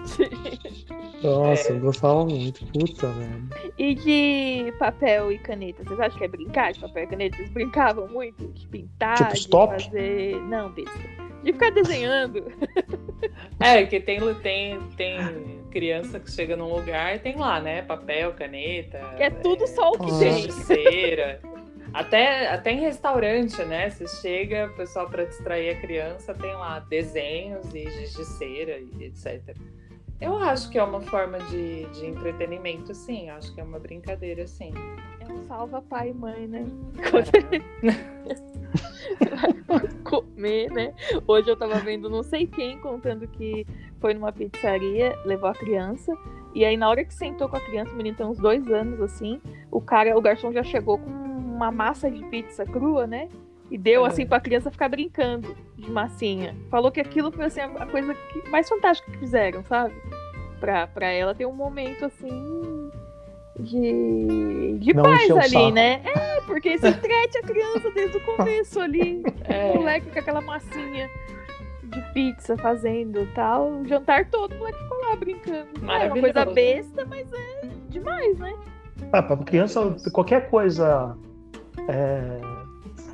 Nossa, 1.23 1.73
eu 1.73 1.79
gostava 1.79 2.25
muito. 2.25 2.65
Puta, 2.67 3.07
velho. 3.07 3.49
E 3.77 3.95
de 3.95 4.71
papel 4.77 5.31
e 5.31 5.39
caneta? 5.39 5.83
Vocês 5.83 5.99
acham 5.99 6.17
que 6.17 6.25
é 6.25 6.27
brincar 6.27 6.73
de 6.73 6.79
papel 6.79 7.03
e 7.03 7.07
caneta? 7.07 7.37
Vocês 7.37 7.49
brincavam 7.49 8.07
muito 8.07 8.47
de 8.53 8.67
pintar, 8.67 9.17
Tipo 9.17 9.33
de 9.33 9.39
stop? 9.39 9.83
fazer. 9.83 10.35
Não, 10.43 10.71
besta. 10.71 10.99
De 11.43 11.53
ficar 11.53 11.71
desenhando. 11.71 12.43
É, 13.59 13.83
que 13.87 13.99
tem, 13.99 14.19
tem, 14.35 14.79
tem 14.95 15.17
criança 15.71 16.19
que 16.19 16.29
chega 16.29 16.55
num 16.55 16.71
lugar 16.71 17.15
e 17.15 17.19
tem 17.19 17.35
lá, 17.35 17.59
né? 17.59 17.81
Papel, 17.81 18.31
caneta. 18.33 18.99
Que 19.17 19.23
é 19.23 19.29
tudo 19.31 19.65
só 19.65 19.89
o 19.93 19.97
que 19.97 20.11
Ah. 20.11 20.19
tem. 20.19 20.51
cera. 20.51 21.41
Até, 21.91 22.47
até 22.49 22.71
em 22.73 22.79
restaurante, 22.81 23.59
né? 23.63 23.89
Você 23.89 24.07
chega, 24.21 24.67
o 24.67 24.75
pessoal 24.77 25.09
para 25.09 25.23
distrair 25.25 25.71
a 25.71 25.81
criança 25.81 26.35
tem 26.35 26.53
lá 26.53 26.79
desenhos 26.81 27.73
e 27.73 27.89
giz 27.89 28.13
de 28.13 28.25
cera 28.25 28.77
e 28.77 29.05
etc. 29.05 29.55
Eu 30.19 30.35
acho 30.37 30.71
que 30.71 30.79
é 30.79 30.83
uma 30.83 30.99
forma 31.01 31.37
de, 31.39 31.85
de 31.85 32.07
entretenimento, 32.07 32.93
sim. 32.95 33.29
Acho 33.29 33.53
que 33.53 33.61
é 33.61 33.63
uma 33.63 33.77
brincadeira, 33.77 34.47
sim. 34.47 34.73
É 35.19 35.31
um 35.31 35.45
salva 35.47 35.79
pai 35.81 36.09
e 36.09 36.13
mãe, 36.13 36.47
né? 36.47 36.65
Comer, 40.03 40.71
né? 40.71 40.95
Hoje 41.27 41.49
eu 41.49 41.55
tava 41.55 41.75
vendo 41.79 42.09
não 42.09 42.23
sei 42.23 42.47
quem 42.47 42.79
contando 42.79 43.27
que 43.27 43.67
foi 43.99 44.15
numa 44.15 44.31
pizzaria, 44.31 45.15
levou 45.23 45.49
a 45.49 45.53
criança. 45.53 46.11
E 46.55 46.65
aí, 46.65 46.75
na 46.75 46.89
hora 46.89 47.05
que 47.05 47.13
sentou 47.13 47.47
com 47.47 47.57
a 47.57 47.61
criança, 47.61 47.91
o 47.91 47.95
menino 47.95 48.17
tem 48.17 48.25
uns 48.25 48.39
dois 48.39 48.67
anos 48.71 48.99
assim, 48.99 49.39
o 49.69 49.79
cara, 49.79 50.17
o 50.17 50.21
garçom 50.21 50.51
já 50.51 50.63
chegou 50.63 50.97
com 50.97 51.09
uma 51.09 51.71
massa 51.71 52.09
de 52.09 52.23
pizza 52.25 52.65
crua, 52.65 53.05
né? 53.05 53.29
E 53.69 53.77
deu 53.77 54.05
É. 54.05 54.09
assim 54.09 54.25
pra 54.25 54.39
criança 54.39 54.71
ficar 54.71 54.87
brincando 54.89 55.55
de 55.75 55.89
massinha. 55.91 56.55
Falou 56.71 56.91
que 56.91 57.01
aquilo 57.01 57.31
foi 57.31 57.45
assim, 57.45 57.59
a 57.61 57.85
coisa 57.85 58.13
que- 58.13 58.49
mais 58.49 58.67
fantástica 58.69 59.11
que 59.11 59.17
fizeram, 59.17 59.63
sabe? 59.65 59.93
Pra, 60.59 60.87
pra 60.87 61.07
ela 61.11 61.35
ter 61.35 61.45
um 61.45 61.53
momento 61.53 62.05
assim 62.05 62.89
de, 63.59 64.77
de 64.79 64.93
Não 64.93 65.03
paz 65.03 65.29
o 65.29 65.37
ali, 65.37 65.71
né? 65.71 66.01
É, 66.05 66.41
porque 66.41 66.77
se 66.77 66.87
entrete 66.87 67.37
a 67.39 67.41
criança 67.41 67.89
desde 67.91 68.17
o 68.17 68.21
começo 68.21 68.79
ali. 68.79 69.21
O 69.23 69.51
É, 69.53 69.73
moleque 69.73 70.09
com 70.11 70.19
aquela 70.19 70.41
massinha 70.41 71.09
de 71.83 72.01
pizza 72.13 72.55
fazendo 72.57 73.27
tal. 73.33 73.69
O 73.71 73.87
jantar 73.87 74.29
todo, 74.29 74.53
o 74.53 74.57
moleque 74.59 74.79
ficou 74.83 74.99
lá 75.01 75.15
brincando. 75.15 75.67
É 75.89 76.07
uma 76.11 76.19
coisa 76.21 76.45
besta, 76.45 77.05
mas 77.05 77.27
é 77.33 77.61
demais, 77.89 78.37
né? 78.39 78.53
Ah, 79.11 79.21
pra 79.23 79.37
criança, 79.37 79.95
qualquer 80.11 80.49
coisa 80.49 81.15
é, 81.87 82.39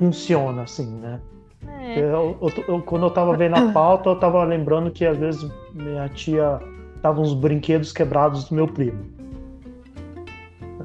funciona 0.04 0.62
assim, 0.62 0.86
né? 0.98 1.20
É. 1.66 1.98
Eu, 1.98 2.36
eu- 2.40 2.64
eu- 2.68 2.82
quando 2.82 3.04
eu 3.06 3.10
tava 3.10 3.36
vendo 3.36 3.56
a 3.56 3.70
pauta, 3.72 4.10
eu 4.10 4.18
tava 4.18 4.42
lembrando 4.44 4.90
que 4.90 5.04
às 5.06 5.16
vezes 5.16 5.50
minha 5.72 6.08
tia 6.08 6.60
tava 7.02 7.20
uns 7.20 7.34
brinquedos 7.34 7.92
quebrados 7.92 8.48
do 8.48 8.54
meu 8.54 8.66
primo. 8.68 9.04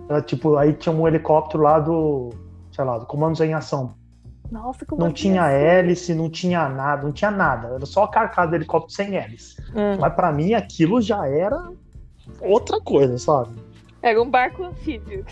Ela, 0.07 0.21
tipo, 0.21 0.55
aí 0.57 0.73
tinha 0.73 0.93
um 0.93 1.07
helicóptero 1.07 1.63
lá 1.63 1.79
do, 1.79 2.29
sei 2.71 2.83
lá, 2.83 2.97
do 2.97 3.05
Comandos 3.05 3.39
em 3.41 3.53
Ação. 3.53 3.93
Nossa, 4.51 4.83
como 4.85 5.01
Não 5.01 5.07
assim, 5.07 5.15
tinha 5.15 5.43
assim? 5.45 5.53
hélice, 5.55 6.15
não 6.15 6.29
tinha 6.29 6.67
nada, 6.67 7.03
não 7.03 7.11
tinha 7.11 7.29
nada. 7.29 7.67
Era 7.75 7.85
só 7.85 8.05
a 8.05 8.07
carcaça 8.07 8.47
do 8.49 8.55
helicóptero 8.55 8.93
sem 8.93 9.15
hélice. 9.15 9.61
Hum. 9.75 9.97
Mas 9.99 10.13
pra 10.15 10.31
mim 10.31 10.53
aquilo 10.55 10.99
já 11.01 11.27
era 11.27 11.69
outra 12.41 12.81
coisa, 12.81 13.17
sabe? 13.19 13.51
Era 14.01 14.22
um 14.22 14.29
barco 14.29 14.63
anfíbio. 14.63 15.25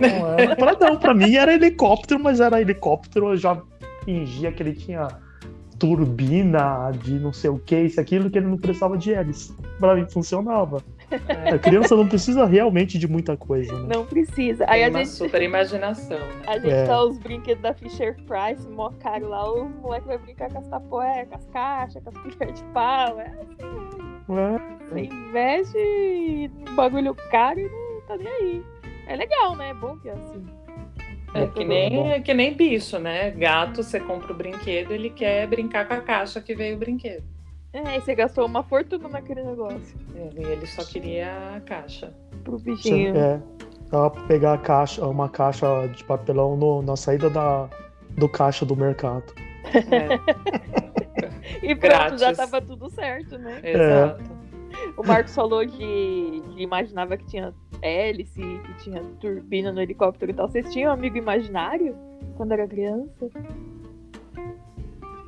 Não, 0.00 0.32
era- 0.38 0.56
pra, 0.56 0.72
não, 0.78 0.96
pra 0.96 1.12
mim 1.14 1.34
era 1.36 1.52
helicóptero, 1.54 2.18
mas 2.22 2.40
era 2.40 2.60
helicóptero, 2.60 3.28
eu 3.30 3.36
já 3.36 3.60
fingia 4.04 4.50
que 4.52 4.62
ele 4.62 4.72
tinha 4.74 5.08
turbina 5.78 6.90
de 6.92 7.18
não 7.18 7.32
sei 7.32 7.50
o 7.50 7.58
que, 7.58 7.78
isso, 7.78 8.00
aquilo, 8.00 8.30
que 8.30 8.38
ele 8.38 8.46
não 8.46 8.56
precisava 8.56 8.96
de 8.96 9.12
hélice. 9.12 9.54
Pra 9.78 9.94
mim 9.94 10.06
funcionava. 10.08 10.82
É, 11.10 11.50
A 11.50 11.58
criança 11.58 11.94
não 11.94 12.08
precisa 12.08 12.46
realmente 12.46 12.98
de 12.98 13.06
muita 13.06 13.36
coisa, 13.36 13.78
né? 13.80 13.94
Não 13.94 14.06
precisa. 14.06 14.64
Aí 14.68 14.80
tem 14.80 14.84
a 14.86 14.88
uma 14.88 14.98
gente, 15.04 15.10
super 15.10 15.42
imaginação, 15.42 16.18
né? 16.18 16.42
a 16.46 16.58
gente 16.58 16.70
É. 16.72 16.86
dá 16.86 17.04
os 17.04 17.18
brinquedos 17.18 17.62
da 17.62 17.74
Fisher 17.74 18.16
Price, 18.24 18.66
mó 18.70 18.90
caro 18.98 19.28
lá, 19.28 19.52
o 19.52 19.68
moleque 19.68 20.06
vai 20.06 20.18
brincar 20.18 20.50
com 20.50 20.58
as 20.58 20.66
tapoé, 20.68 21.26
com 21.26 21.34
as 21.36 21.44
caixas, 21.46 22.02
com 22.02 22.10
as 22.10 22.16
colheres 22.34 22.58
de 22.60 22.64
pau. 22.72 23.20
É 23.20 23.30
É, 24.28 24.84
Você 24.88 25.00
investe 25.04 26.50
no 26.66 26.74
bagulho 26.74 27.14
caro 27.30 27.60
e 27.60 27.68
não 27.68 27.85
tá 28.06 28.16
nem 28.16 28.28
aí. 28.28 28.64
É 29.06 29.16
legal, 29.16 29.54
né? 29.56 29.70
É 29.70 29.74
bom 29.74 29.96
que 29.98 30.08
é 30.08 30.12
assim. 30.12 30.44
É 31.34 31.46
que 31.48 31.64
nem, 31.64 32.12
é 32.12 32.20
que 32.20 32.32
nem 32.32 32.54
bicho, 32.54 32.98
né? 32.98 33.30
Gato, 33.30 33.82
você 33.82 34.00
compra 34.00 34.32
o 34.32 34.36
brinquedo, 34.36 34.92
ele 34.92 35.10
quer 35.10 35.46
brincar 35.46 35.86
com 35.86 35.94
a 35.94 36.00
caixa 36.00 36.40
que 36.40 36.54
veio 36.54 36.76
o 36.76 36.78
brinquedo. 36.78 37.24
É, 37.72 37.96
e 37.96 38.00
você 38.00 38.14
gastou 38.14 38.46
uma 38.46 38.62
fortuna 38.62 39.06
naquele 39.06 39.42
negócio 39.42 39.98
Ele, 40.14 40.42
ele 40.50 40.66
só 40.66 40.82
queria 40.82 41.56
a 41.56 41.60
caixa. 41.60 42.14
pro 42.42 42.56
você- 42.58 42.64
bichinho. 42.70 43.14
é, 43.16 43.38
dá 43.90 44.08
pra 44.08 44.22
pegar 44.22 44.54
a 44.54 44.58
caixa, 44.58 45.06
uma 45.06 45.28
caixa 45.28 45.86
de 45.88 46.02
papelão 46.04 46.56
no- 46.56 46.80
na 46.80 46.96
saída 46.96 47.28
da, 47.28 47.68
do 48.16 48.28
caixa 48.30 48.64
do 48.64 48.74
mercado. 48.74 49.24
É, 49.90 50.08
E 51.62 51.74
pronto, 51.74 52.16
já 52.18 52.32
Grátis. 52.32 52.36
tava 52.38 52.60
tudo 52.62 52.88
certo, 52.90 53.36
né? 53.38 53.60
exato. 53.62 54.24
O 54.96 55.06
Marcos 55.06 55.34
falou 55.34 55.64
de, 55.64 56.40
de 56.40 56.62
imaginava 56.62 57.16
que 57.16 57.26
tinha 57.26 57.52
hélice, 57.82 58.40
que 58.40 58.74
tinha 58.84 59.02
turbina 59.20 59.70
no 59.70 59.80
helicóptero 59.80 60.30
e 60.30 60.34
tal. 60.34 60.48
Vocês 60.48 60.72
tinham 60.72 60.90
um 60.90 60.94
amigo 60.94 61.16
imaginário 61.18 61.94
quando 62.36 62.52
era 62.52 62.66
criança? 62.66 63.30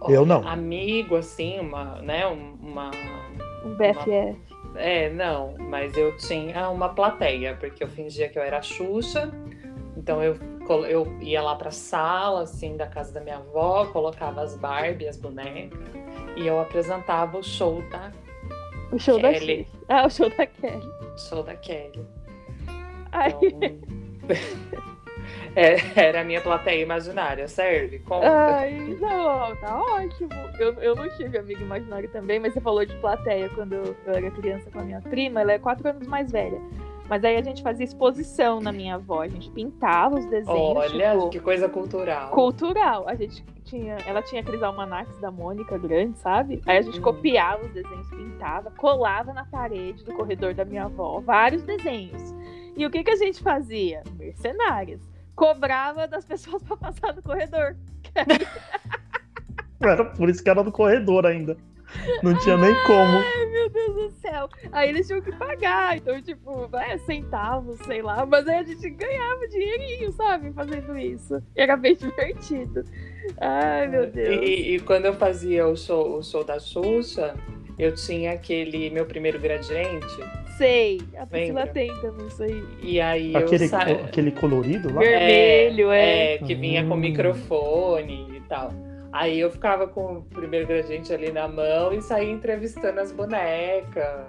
Eu 0.09 0.25
não. 0.25 0.47
Amigo, 0.47 1.17
assim, 1.17 1.59
uma, 1.61 2.01
né? 2.03 2.27
um- 2.27 2.57
Uma. 2.63 2.91
Um 3.65 3.75
BFF. 3.77 4.39
É, 4.77 5.11
não, 5.11 5.55
mas 5.59 5.97
eu 5.97 6.17
tinha 6.17 6.69
uma 6.71 6.91
plateia, 6.91 7.57
porque 7.59 7.83
eu 7.83 7.89
fingia 7.89 8.29
que 8.29 8.39
eu 8.39 8.43
era 8.43 8.59
a 8.59 8.63
Xuxa. 8.63 9.31
Então 9.97 10.23
eu, 10.23 10.37
eu 10.89 11.19
ia 11.21 11.43
lá 11.43 11.57
pra 11.57 11.71
sala, 11.73 12.43
assim, 12.43 12.77
da 12.77 12.87
casa 12.87 13.13
da 13.13 13.21
minha 13.21 13.37
avó, 13.37 13.87
colocava 13.87 14.43
as 14.43 14.57
Barbie, 14.57 15.09
as 15.09 15.17
bonecas, 15.17 15.79
e 16.37 16.47
eu 16.47 16.61
apresentava 16.61 17.37
o 17.37 17.43
show 17.43 17.83
da, 17.91 18.13
O 18.91 18.99
show 18.99 19.21
da 19.21 19.33
Kelly. 19.33 19.67
Ah, 19.89 20.07
o 20.07 20.11
show 20.11 20.31
da 20.31 20.47
Kelly. 20.47 20.93
show 21.17 21.43
da 21.43 21.55
Kelly. 21.57 22.07
Ai, 23.13 23.31
Então, 23.31 23.51
é, 25.57 25.77
era 25.97 26.21
a 26.21 26.25
minha 26.25 26.41
plateia 26.41 26.83
imaginária, 26.83 27.49
serve? 27.49 27.99
Conta. 28.01 28.29
ai, 28.31 28.97
não, 29.01 29.57
tá 29.57 29.81
ótimo. 29.81 30.31
Eu, 30.59 30.73
eu 30.75 30.95
não 30.95 31.09
tive 31.17 31.39
amigo 31.39 31.63
imaginário 31.63 32.09
também, 32.11 32.39
mas 32.39 32.53
você 32.55 32.61
falou 32.61 32.85
de 32.85 32.95
plateia 32.97 33.49
quando 33.51 33.75
eu 33.75 33.97
era 34.07 34.31
criança 34.31 34.71
com 34.71 34.81
a 34.81 34.83
minha 34.83 35.01
prima. 35.01 35.41
Ela 35.41 35.53
é 35.53 35.59
quatro 35.59 35.89
anos 35.89 36.07
mais 36.07 36.31
velha. 36.31 36.61
Mas 37.09 37.25
aí 37.25 37.37
a 37.37 37.43
gente 37.43 37.63
fazia 37.63 37.85
exposição 37.85 38.61
na 38.61 38.71
minha 38.71 38.97
avó. 38.97 39.23
A 39.23 39.29
gente 39.29 39.51
pintava 39.51 40.17
os 40.19 40.27
desenhos. 40.27 40.77
Olha, 40.77 41.13
tipo, 41.13 41.31
que 41.31 41.41
coisa 41.41 41.69
cultural. 41.69 42.31
cultural. 42.31 43.09
A 43.09 43.15
gente 43.15 43.43
tinha, 43.65 43.97
ela 44.07 44.21
tinha 44.23 44.41
aqueles 44.43 44.63
almanacs 44.63 45.19
da 45.19 45.31
Mônica 45.31 45.79
grande, 45.79 46.19
sabe? 46.19 46.61
Aí 46.67 46.77
a 46.79 46.83
gente 46.83 46.99
Hum. 46.99 47.03
copiava 47.03 47.65
os 47.65 47.73
desenhos, 47.73 48.09
pintava, 48.11 48.71
colava 48.73 49.33
na 49.33 49.45
parede 49.47 50.05
do 50.05 50.13
corredor 50.13 50.53
da 50.55 50.65
minha 50.65 50.85
avó 50.85 51.21
vários 51.21 51.63
desenhos. 51.63 52.35
E 52.77 52.85
o 52.87 52.91
que 52.91 53.03
que 53.03 53.11
a 53.11 53.17
gente 53.17 53.43
fazia? 53.43 54.03
Mercenários. 54.17 55.01
Cobrava 55.35 56.07
das 56.07 56.25
pessoas 56.25 56.63
pra 56.65 56.77
passar 56.77 57.15
no 57.15 57.23
corredor. 57.23 57.75
Era 59.81 60.05
por 60.05 60.29
isso 60.29 60.43
que 60.43 60.51
era 60.51 60.63
no 60.63 60.73
corredor 60.73 61.25
ainda. 61.25 61.57
Não 62.23 62.39
tinha 62.39 62.57
nem 62.57 62.75
como. 62.87 63.19
Ai, 63.19 63.47
meu 63.47 63.69
Deus 63.71 63.95
do 63.95 64.11
céu. 64.21 64.49
Aí 64.73 64.89
eles 64.91 65.07
tinham 65.07 65.21
que 65.23 65.33
pagar. 65.33 65.97
Então, 65.97 66.21
tipo, 66.23 66.69
é, 66.77 66.99
centavos, 66.99 67.79
sei 67.81 68.03
lá. 68.03 68.25
Mas 68.27 68.47
aí 68.49 68.59
a 68.59 68.63
gente 68.63 68.91
ganhava 68.91 69.47
dinheirinho, 69.49 70.13
sabe? 70.13 70.53
Fazendo 70.53 70.97
isso. 70.99 71.43
E 71.57 71.61
era 71.61 71.77
bem 71.77 71.95
divertido. 71.97 72.85
Ai, 73.41 73.87
meu 73.89 74.07
Deus. 74.11 74.43
E, 74.43 74.75
e 74.77 74.81
quando 74.81 75.07
eu 75.07 75.15
fazia 75.15 75.67
o 75.67 75.77
show, 75.77 76.19
o 76.19 76.23
show 76.23 76.45
da 76.45 76.59
Xuxa, 76.59 77.35
eu 77.79 77.95
tinha 77.95 78.33
aquele 78.33 78.91
meu 78.91 79.07
primeiro 79.07 79.39
gradiente, 79.39 80.07
Sei. 80.57 81.01
A 81.17 81.25
Priscila 81.25 81.69
tem 81.69 81.87
também 82.01 82.27
isso 82.27 82.43
aí. 82.43 82.65
e 82.83 83.01
aí 83.01 83.37
Aquele, 83.37 83.65
eu 83.65 83.69
sa... 83.69 83.83
aquele 83.83 84.33
colorido 84.33 84.93
lá. 84.93 85.01
Vermelho, 85.01 85.93
é. 85.93 86.35
É, 86.35 86.39
que 86.39 86.53
vinha 86.57 86.85
com 86.85 86.95
Hum. 86.95 86.97
microfone 86.97 88.27
e 88.37 88.41
tal. 88.49 88.73
Aí 89.13 89.41
eu 89.41 89.51
ficava 89.51 89.87
com 89.87 90.19
o 90.19 90.23
primeiro 90.23 90.67
gradiente 90.67 91.13
ali 91.13 91.33
na 91.33 91.49
mão 91.49 91.93
e 91.93 92.03
saía 92.03 92.31
entrevistando 92.31 93.01
as 93.01 93.11
bonecas. 93.13 94.27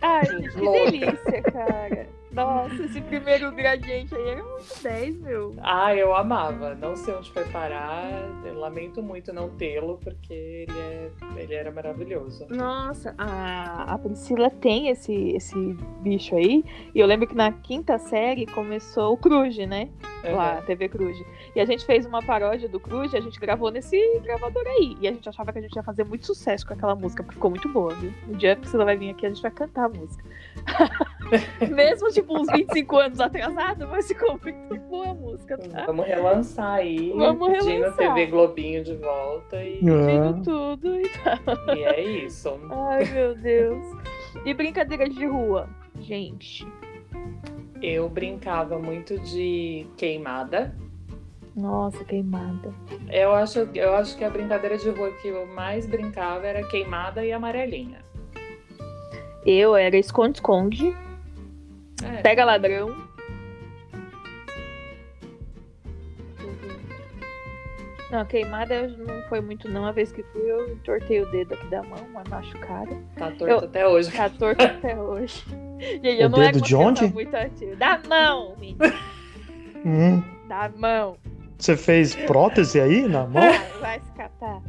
Ai, 0.00 0.26
que 0.52 0.60
Louca. 0.60 0.90
delícia, 0.90 1.42
cara. 1.42 2.06
Nossa, 2.32 2.82
esse 2.84 3.00
primeiro 3.02 3.52
gradiente 3.52 4.14
aí 4.14 4.28
era 4.30 4.42
muito 4.42 4.82
10, 4.82 5.20
meu. 5.20 5.54
Ah, 5.62 5.94
eu 5.94 6.14
amava. 6.14 6.74
Não 6.74 6.96
sei 6.96 7.14
onde 7.14 7.30
foi 7.30 7.44
parar. 7.44 8.10
Eu 8.44 8.58
lamento 8.58 9.02
muito 9.02 9.32
não 9.34 9.50
tê-lo, 9.50 9.98
porque 10.02 10.32
ele, 10.32 10.78
é, 10.78 11.10
ele 11.36 11.54
era 11.54 11.70
maravilhoso. 11.70 12.46
Nossa, 12.48 13.14
a, 13.18 13.92
a 13.92 13.98
Priscila 13.98 14.48
tem 14.48 14.88
esse, 14.88 15.12
esse 15.12 15.54
bicho 16.00 16.34
aí. 16.34 16.64
E 16.94 17.00
eu 17.00 17.06
lembro 17.06 17.26
que 17.26 17.34
na 17.34 17.52
quinta 17.52 17.98
série 17.98 18.46
começou 18.46 19.12
o 19.12 19.16
Cruz, 19.18 19.56
né? 19.58 19.90
Lá, 20.24 20.56
Uhum. 20.56 20.62
TV 20.62 20.88
Cruz. 20.88 21.22
E 21.54 21.60
a 21.60 21.64
gente 21.64 21.84
fez 21.84 22.06
uma 22.06 22.22
paródia 22.22 22.68
do 22.68 22.78
Cruz 22.78 23.12
e 23.12 23.16
a 23.16 23.20
gente 23.20 23.38
gravou 23.40 23.70
nesse 23.70 23.98
gravador 24.20 24.62
aí. 24.66 24.96
E 25.00 25.08
a 25.08 25.12
gente 25.12 25.28
achava 25.28 25.52
que 25.52 25.58
a 25.58 25.62
gente 25.62 25.74
ia 25.74 25.82
fazer 25.82 26.04
muito 26.04 26.26
sucesso 26.26 26.66
com 26.66 26.74
aquela 26.74 26.94
música, 26.94 27.22
porque 27.22 27.34
ficou 27.34 27.50
muito 27.50 27.68
boa, 27.68 27.92
viu? 27.94 28.12
Um 28.28 28.32
dia 28.32 28.52
a 28.52 28.56
Priscila 28.56 28.84
vai 28.84 28.96
vir 28.96 29.10
aqui 29.10 29.24
e 29.24 29.26
a 29.26 29.30
gente 29.30 29.42
vai 29.42 29.50
cantar 29.50 29.86
a 29.86 29.88
música. 29.88 30.24
Mesmo, 31.74 32.08
tipo, 32.10 32.38
uns 32.38 32.46
25 32.52 32.96
anos 32.98 33.20
atrasado, 33.20 33.88
mas 33.88 34.06
ficou 34.06 34.38
muito 34.42 34.76
boa 34.88 35.10
a 35.10 35.14
música, 35.14 35.56
tá? 35.58 35.86
Vamos 35.86 36.06
relançar 36.06 36.74
aí. 36.74 37.12
Vamos 37.16 37.48
pedindo 37.52 37.68
relançar. 37.70 37.96
TV 38.14 38.26
Globinho 38.26 38.84
de 38.84 38.94
volta 38.96 39.62
e, 39.62 39.78
É. 39.78 39.80
Pedindo 39.80 40.42
tudo 40.42 41.00
e 41.00 41.08
tal. 41.08 41.76
e 41.76 41.84
é 41.84 42.00
isso. 42.00 42.60
Ai, 42.70 43.04
meu 43.06 43.34
Deus. 43.34 43.84
E 44.44 44.54
brincadeiras 44.54 45.14
de 45.14 45.26
rua? 45.26 45.68
Gente. 46.00 46.66
Eu 47.82 48.08
brincava 48.08 48.78
muito 48.78 49.18
de 49.18 49.86
queimada. 49.96 50.74
Nossa, 51.54 52.02
queimada. 52.04 52.72
Eu 53.10 53.34
acho, 53.34 53.68
eu 53.74 53.94
acho 53.94 54.16
que 54.16 54.24
a 54.24 54.30
brincadeira 54.30 54.78
de 54.78 54.88
rua 54.88 55.10
que 55.20 55.28
eu 55.28 55.46
mais 55.46 55.84
brincava 55.86 56.46
era 56.46 56.62
queimada 56.68 57.24
e 57.24 57.32
amarelinha. 57.32 57.98
Eu 59.44 59.74
era 59.74 59.96
esconde-esconde, 59.96 60.96
É, 62.02 62.22
pega 62.22 62.44
ladrão. 62.44 62.96
Não, 68.12 68.24
queimada 68.26 68.74
eu 68.74 68.90
não 68.98 69.22
foi 69.28 69.40
muito 69.40 69.68
não. 69.68 69.86
A 69.86 69.90
vez 69.92 70.12
que 70.12 70.22
fui, 70.22 70.42
eu 70.42 70.70
entortei 70.74 71.20
o 71.22 71.30
dedo 71.32 71.54
aqui 71.54 71.66
da 71.68 71.82
mão, 71.82 71.98
mas 72.12 72.28
machucada. 72.28 72.94
tá 73.16 73.30
torto 73.30 73.46
eu- 73.46 73.58
até 73.58 73.88
hoje. 73.88 74.12
Tá 74.12 74.28
torto 74.28 74.62
até 74.62 74.94
hoje. 75.00 75.42
Gente, 75.80 76.20
eu 76.20 76.26
O 76.28 76.30
não 76.30 76.38
era 76.42 76.52
dedo 76.52 76.58
uma 76.60 76.66
de 76.66 76.76
onde? 76.76 77.06
muito 77.12 77.34
ativa. 77.34 77.74
Da 77.76 77.98
mão, 78.06 78.54
menina. 78.60 78.78
Hum, 79.84 80.22
Da 80.46 80.68
mão. 80.76 81.16
Você 81.62 81.76
fez 81.76 82.16
prótese 82.16 82.80
aí 82.80 83.06
na 83.06 83.20
mão? 83.24 83.40
Vai, 83.40 83.68
vai 83.80 84.00
se 84.00 84.10
catar. 84.12 84.60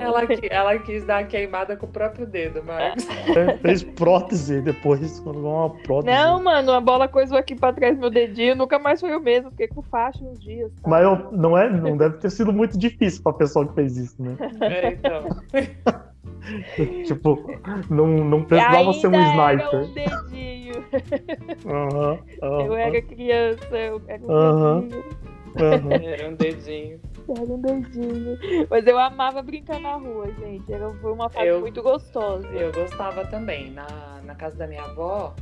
Ela, 0.00 0.22
ela 0.50 0.78
quis 0.78 1.04
dar 1.04 1.18
a 1.18 1.24
queimada 1.24 1.76
com 1.76 1.84
o 1.84 1.88
próprio 1.88 2.26
dedo, 2.26 2.64
Marcos. 2.64 3.04
Você 3.04 3.58
fez 3.58 3.82
prótese 3.82 4.62
depois, 4.62 5.20
colocou 5.20 5.52
uma 5.52 5.70
prótese. 5.82 6.16
Não, 6.16 6.42
mano, 6.42 6.72
a 6.72 6.80
bola 6.80 7.06
coisou 7.08 7.36
aqui 7.36 7.54
pra 7.54 7.74
trás 7.74 7.94
do 7.94 8.00
meu 8.00 8.08
dedinho, 8.10 8.56
nunca 8.56 8.78
mais 8.78 9.00
foi 9.00 9.14
o 9.14 9.20
mesmo. 9.20 9.50
Fiquei 9.50 9.68
com 9.68 9.82
faixa 9.82 10.24
uns 10.24 10.40
dias. 10.40 10.72
tá? 10.82 10.88
Mas 10.88 11.02
eu- 11.04 11.30
não, 11.32 11.58
é, 11.58 11.68
não 11.68 11.94
deve 11.94 12.16
ter 12.16 12.30
sido 12.30 12.52
muito 12.54 12.78
difícil 12.78 13.22
pra 13.22 13.34
pessoa 13.34 13.68
que 13.68 13.74
fez 13.74 13.98
isso, 13.98 14.16
né? 14.22 14.34
É, 14.62 14.92
então. 14.92 15.28
tipo, 17.04 17.60
não, 17.90 18.06
não 18.06 18.42
precisava 18.44 18.94
ser 18.94 19.08
um 19.08 19.20
sniper. 19.20 19.66
Era 19.66 19.76
um 19.76 19.92
dedinho. 19.92 20.84
Aham, 21.66 22.18
aham, 22.42 22.64
Eu 22.64 22.74
era 22.74 23.02
criança, 23.02 23.76
eu 23.76 24.00
era 24.08 24.22
um 24.22 24.30
Aham. 24.30 24.80
dedinho. 24.80 25.04
Aham. 25.56 25.92
Era 26.04 26.28
um 26.28 26.34
dedinho. 26.34 27.00
Era 27.28 27.40
um 27.52 27.60
dedinho. 27.60 28.38
Mas 28.68 28.86
eu 28.86 28.98
amava 28.98 29.42
brincar 29.42 29.80
na 29.80 29.94
rua, 29.96 30.26
gente. 30.38 30.72
Era, 30.72 30.90
foi 30.94 31.12
uma 31.12 31.28
fase 31.30 31.46
Eu- 31.46 31.60
muito 31.60 31.82
gostosa. 31.82 32.46
Eu 32.48 32.72
gostava 32.72 33.24
também. 33.26 33.70
Na, 33.70 33.86
na 34.24 34.34
casa 34.34 34.56
da 34.56 34.66
minha 34.66 34.82
avó, 34.82 35.34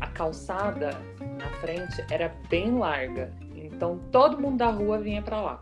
a 0.00 0.06
calçada 0.08 0.90
na 1.38 1.48
frente 1.60 2.04
era 2.10 2.34
bem 2.48 2.78
larga. 2.78 3.30
Então 3.54 3.98
todo 4.12 4.38
mundo 4.40 4.58
da 4.58 4.70
rua 4.70 4.98
vinha 4.98 5.22
pra 5.22 5.40
lá. 5.40 5.60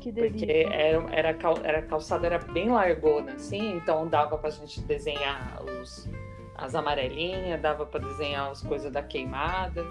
Que 0.00 0.10
Porque 0.12 0.46
delícia. 0.46 0.72
era, 0.74 1.04
era, 1.12 1.34
cal- 1.34 1.58
era, 1.62 1.78
a 1.80 1.82
calçada 1.82 2.26
era 2.26 2.38
bem 2.38 2.70
largona, 2.70 3.32
assim, 3.34 3.76
então 3.76 4.06
dava 4.08 4.38
pra 4.38 4.48
gente 4.48 4.80
desenhar 4.80 5.62
os, 5.62 6.08
as 6.56 6.74
amarelinhas, 6.74 7.60
dava 7.60 7.84
pra 7.84 8.00
desenhar 8.00 8.50
as 8.50 8.62
coisas 8.62 8.90
da 8.90 9.02
queimada. 9.02 9.84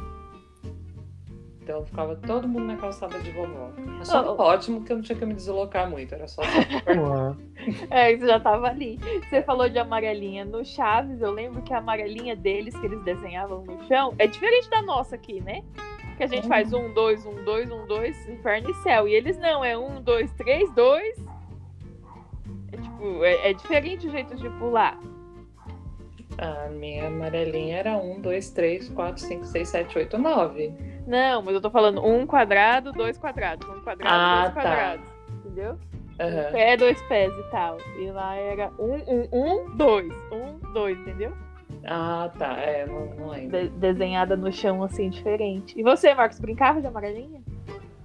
Então 1.69 1.85
ficava 1.85 2.15
todo 2.15 2.47
mundo 2.47 2.65
na 2.65 2.77
calçada 2.77 3.19
de 3.19 3.29
vovó. 3.29 3.69
Achava 4.01 4.31
Oh, 4.31 4.41
ótimo 4.41 4.83
que 4.83 4.91
eu 4.91 4.95
não 4.95 5.03
tinha 5.03 5.15
que 5.15 5.23
me 5.23 5.35
deslocar 5.35 5.87
muito, 5.87 6.15
era 6.15 6.27
só. 6.27 6.41
É, 7.91 8.11
isso 8.11 8.25
já 8.25 8.39
tava 8.39 8.69
ali. 8.69 8.97
Você 9.29 9.43
falou 9.43 9.69
de 9.69 9.77
amarelinha. 9.77 10.43
No 10.45 10.65
Chaves, 10.65 11.21
eu 11.21 11.29
lembro 11.29 11.61
que 11.61 11.71
a 11.71 11.77
amarelinha 11.77 12.35
deles, 12.35 12.75
que 12.75 12.87
eles 12.87 12.99
desenhavam 13.03 13.63
no 13.63 13.83
chão, 13.87 14.15
é 14.17 14.25
diferente 14.25 14.67
da 14.67 14.81
nossa 14.81 15.13
aqui, 15.13 15.41
né? 15.41 15.63
Que 16.17 16.23
a 16.23 16.27
gente 16.27 16.45
Hum. 16.47 16.49
faz 16.49 16.73
um, 16.73 16.91
dois, 16.91 17.23
um, 17.23 17.35
dois, 17.43 17.69
um, 17.69 17.85
dois, 17.85 18.27
inferno 18.27 18.71
e 18.71 18.73
céu. 18.81 19.07
E 19.07 19.13
eles 19.13 19.37
não, 19.37 19.63
é 19.63 19.77
um, 19.77 20.01
dois, 20.01 20.31
três, 20.33 20.73
dois. 20.73 21.23
É 22.71 22.77
tipo, 22.77 23.23
é, 23.23 23.49
é 23.51 23.53
diferente 23.53 24.07
o 24.07 24.09
jeito 24.09 24.35
de 24.35 24.49
pular. 24.57 24.99
A 26.41 26.69
minha 26.69 27.07
amarelinha 27.07 27.77
era 27.77 27.97
1, 27.97 28.21
2, 28.21 28.49
3, 28.51 28.89
4, 28.89 29.21
5, 29.21 29.45
6, 29.45 29.67
7, 29.67 29.97
8, 29.97 30.17
9. 30.17 30.73
Não, 31.05 31.41
mas 31.41 31.53
eu 31.53 31.59
tô 31.61 31.69
falando 31.69 32.01
um 32.05 32.25
quadrado, 32.25 32.93
dois 32.93 33.17
quadrados. 33.17 33.67
Um 33.67 33.81
quadrado, 33.81 34.13
Ah, 34.15 34.41
dois 34.43 34.53
tá. 34.53 34.61
quadrados. 34.61 35.05
Entendeu? 35.45 35.73
Um 35.73 36.23
Aham. 36.23 36.51
pé, 36.51 36.77
dois 36.77 37.01
pés 37.03 37.33
e 37.33 37.43
tal. 37.51 37.77
E 37.99 38.09
lá 38.11 38.35
era 38.35 38.71
um, 38.79 38.93
um, 38.95 39.27
um, 39.33 39.75
dois. 39.75 40.13
Um, 40.31 40.59
dois, 40.73 40.97
entendeu? 40.99 41.33
Ah, 41.85 42.29
tá. 42.37 42.57
É, 42.57 42.85
não, 42.85 43.05
não 43.15 43.29
lembro. 43.29 43.57
De- 43.57 43.69
desenhada 43.69 44.37
no 44.37 44.51
chão, 44.51 44.81
assim, 44.83 45.09
diferente. 45.09 45.77
E 45.77 45.83
você, 45.83 46.13
Marcos, 46.13 46.39
brincava 46.39 46.79
de 46.79 46.87
amarelinha? 46.87 47.41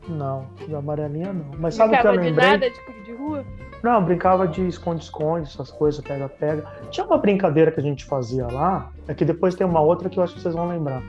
Não, 0.08 0.48
de 0.66 0.74
amarelinha 0.74 1.32
não. 1.32 1.50
Mas 1.58 1.74
sabe 1.76 1.94
o 1.94 2.00
que 2.00 2.06
eu 2.06 2.12
brincava 2.12 2.24
de 2.24 2.40
lembrei? 2.40 2.50
nada, 2.50 2.70
de, 2.70 3.04
de 3.04 3.12
rua? 3.12 3.44
Não, 3.84 4.02
brincava 4.02 4.48
de 4.48 4.66
esconde-esconde, 4.66 5.46
essas 5.46 5.70
coisas, 5.70 6.02
pega-pega. 6.02 6.64
Tinha 6.90 7.04
uma 7.06 7.18
brincadeira 7.18 7.70
que 7.70 7.78
a 7.78 7.82
gente 7.82 8.06
fazia 8.06 8.46
lá, 8.46 8.90
é 9.06 9.12
que 9.12 9.26
depois 9.26 9.54
tem 9.54 9.66
uma 9.66 9.82
outra 9.82 10.08
que 10.08 10.18
eu 10.18 10.22
acho 10.22 10.32
que 10.32 10.40
vocês 10.40 10.54
vão 10.54 10.66
lembrar. 10.66 11.02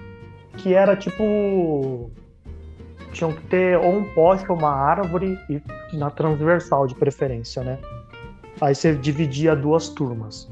Que 0.58 0.74
era 0.74 0.94
tipo. 0.94 2.12
Tinham 3.14 3.32
que 3.32 3.42
ter 3.44 3.78
ou 3.78 3.96
um 3.96 4.04
poste 4.14 4.46
ou 4.52 4.58
uma 4.58 4.74
árvore 4.74 5.40
e 5.50 5.62
na 5.96 6.10
transversal, 6.10 6.86
de 6.86 6.94
preferência, 6.96 7.64
né? 7.64 7.80
Aí 8.60 8.76
você 8.76 8.94
dividia 8.94 9.56
duas 9.56 9.88
turmas. 9.88 10.52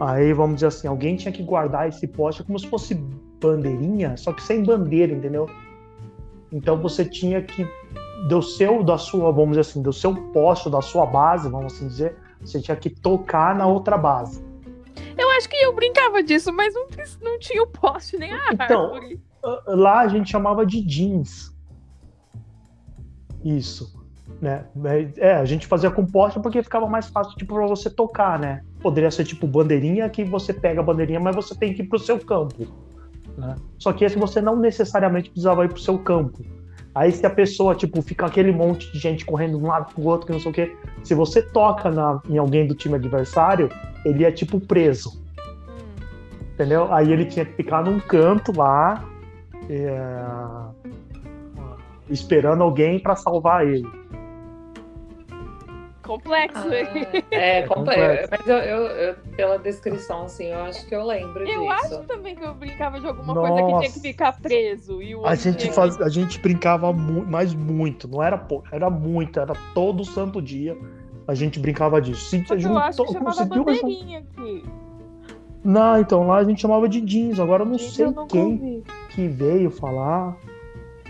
Aí, 0.00 0.32
vamos 0.32 0.54
dizer 0.54 0.68
assim, 0.68 0.88
alguém 0.88 1.16
tinha 1.16 1.32
que 1.32 1.42
guardar 1.42 1.86
esse 1.86 2.06
poste 2.06 2.42
como 2.44 2.58
se 2.58 2.66
fosse 2.66 2.94
bandeirinha, 2.94 4.16
só 4.16 4.32
que 4.32 4.42
sem 4.42 4.64
bandeira, 4.64 5.12
entendeu? 5.12 5.46
Então 6.50 6.80
você 6.80 7.04
tinha 7.04 7.42
que 7.42 7.68
do 8.28 8.40
seu, 8.42 8.82
da 8.82 8.98
sua, 8.98 9.32
vamos 9.32 9.50
dizer 9.50 9.60
assim, 9.60 9.82
do 9.82 9.92
seu 9.92 10.14
poste, 10.32 10.70
da 10.70 10.80
sua 10.80 11.06
base, 11.06 11.48
vamos 11.48 11.72
assim 11.74 11.88
dizer, 11.88 12.16
você 12.40 12.60
tinha 12.60 12.76
que 12.76 12.90
tocar 12.90 13.54
na 13.54 13.66
outra 13.66 13.96
base. 13.96 14.44
Eu 15.18 15.30
acho 15.30 15.48
que 15.48 15.56
eu 15.56 15.74
brincava 15.74 16.22
disso, 16.22 16.52
mas 16.52 16.74
não, 16.74 16.86
não 17.22 17.38
tinha 17.38 17.62
o 17.62 17.66
poste 17.66 18.16
nem 18.16 18.32
a 18.32 18.52
Então, 18.52 18.94
árvore. 18.94 19.20
Lá 19.66 20.00
a 20.00 20.08
gente 20.08 20.30
chamava 20.30 20.64
de 20.64 20.80
jeans. 20.82 21.52
Isso. 23.44 24.00
Né? 24.40 24.64
É, 25.18 25.34
a 25.34 25.44
gente 25.44 25.66
fazia 25.66 25.90
com 25.90 26.06
poste 26.06 26.40
porque 26.40 26.62
ficava 26.62 26.86
mais 26.86 27.08
fácil 27.08 27.36
tipo, 27.36 27.54
para 27.54 27.66
você 27.66 27.90
tocar, 27.90 28.38
né? 28.38 28.62
Poderia 28.80 29.10
ser 29.10 29.24
tipo 29.24 29.46
bandeirinha 29.46 30.08
que 30.08 30.24
você 30.24 30.52
pega 30.52 30.80
a 30.80 30.84
bandeirinha, 30.84 31.20
mas 31.20 31.34
você 31.34 31.54
tem 31.54 31.72
que 31.74 31.82
ir 31.82 31.88
pro 31.88 31.98
seu 31.98 32.18
campo. 32.18 32.66
Né? 33.36 33.54
Só 33.78 33.92
que 33.92 34.04
esse 34.04 34.18
você 34.18 34.40
não 34.40 34.56
necessariamente 34.56 35.30
precisava 35.30 35.64
ir 35.64 35.68
pro 35.68 35.80
seu 35.80 35.98
campo. 35.98 36.44
Aí 36.94 37.10
se 37.10 37.24
a 37.24 37.30
pessoa, 37.30 37.74
tipo, 37.74 38.02
fica 38.02 38.26
aquele 38.26 38.52
monte 38.52 38.92
de 38.92 38.98
gente 38.98 39.24
correndo 39.24 39.58
de 39.58 39.64
um 39.64 39.68
lado 39.68 39.94
pro 39.94 40.04
outro, 40.04 40.26
que 40.26 40.32
não 40.32 40.40
sei 40.40 40.50
o 40.50 40.54
quê. 40.54 40.76
Se 41.02 41.14
você 41.14 41.40
toca 41.40 41.90
na, 41.90 42.20
em 42.28 42.36
alguém 42.36 42.66
do 42.66 42.74
time 42.74 42.96
adversário, 42.96 43.70
ele 44.04 44.24
é 44.24 44.30
tipo 44.30 44.60
preso. 44.60 45.22
Entendeu? 46.52 46.92
Aí 46.92 47.10
ele 47.10 47.24
tinha 47.24 47.46
que 47.46 47.54
ficar 47.54 47.82
num 47.82 47.98
canto 47.98 48.52
lá, 48.54 49.02
é, 49.70 50.12
esperando 52.10 52.62
alguém 52.62 52.98
para 52.98 53.16
salvar 53.16 53.66
ele. 53.66 53.88
Complexo. 56.02 56.58
Ah, 56.68 57.22
é, 57.30 57.62
comple- 57.62 57.94
complexo. 57.94 58.28
mas 58.30 58.46
eu, 58.48 58.56
eu- 58.56 58.86
eu- 58.86 59.14
pela 59.36 59.58
descrição, 59.58 60.24
assim, 60.24 60.46
eu 60.46 60.60
acho 60.64 60.86
que 60.86 60.94
eu 60.94 61.04
lembro 61.06 61.46
Eu 61.46 61.60
disso. 61.62 61.72
acho 61.72 62.02
também 62.08 62.34
que 62.34 62.44
eu 62.44 62.54
brincava 62.54 63.00
de 63.00 63.06
alguma 63.06 63.32
coisa 63.34 63.54
que 63.54 63.62
tinha 63.62 63.70
Nossa. 63.70 63.92
que 63.92 64.00
ficar 64.00 64.32
preso. 64.40 65.00
E 65.02 65.14
o 65.14 65.24
A 65.24 65.34
gente, 65.34 65.68
que- 65.68 65.74
faz, 65.74 66.00
a 66.00 66.08
gente 66.08 66.38
brincava 66.40 66.92
mu 66.92 67.24
mas 67.26 67.54
muito, 67.54 68.08
não 68.08 68.22
era 68.22 68.36
pouco, 68.36 68.66
era 68.72 68.90
muito, 68.90 69.38
era 69.38 69.54
todo 69.74 70.04
santo 70.04 70.42
dia 70.42 70.76
a 71.26 71.34
gente 71.34 71.60
brincava 71.60 72.00
disso. 72.00 72.28
Se 72.30 72.36
eu 72.36 72.42
acho 72.42 72.54
que 72.56 72.60
juntou- 72.60 73.06
chamava 73.12 73.24
conseguiu- 73.36 73.64
bandeirinha 73.64 74.18
aqui. 74.18 74.64
Não, 75.64 76.00
então 76.00 76.26
lá 76.26 76.38
a 76.38 76.44
gente 76.44 76.60
chamava 76.60 76.88
de 76.88 77.00
jeans, 77.00 77.38
agora 77.38 77.62
eu 77.62 77.66
não 77.68 77.78
sei 77.78 78.06
eu 78.06 78.10
nunca 78.10 78.26
quem 78.26 78.42
ouvi. 78.42 78.82
que 79.10 79.28
veio 79.28 79.70
falar. 79.70 80.36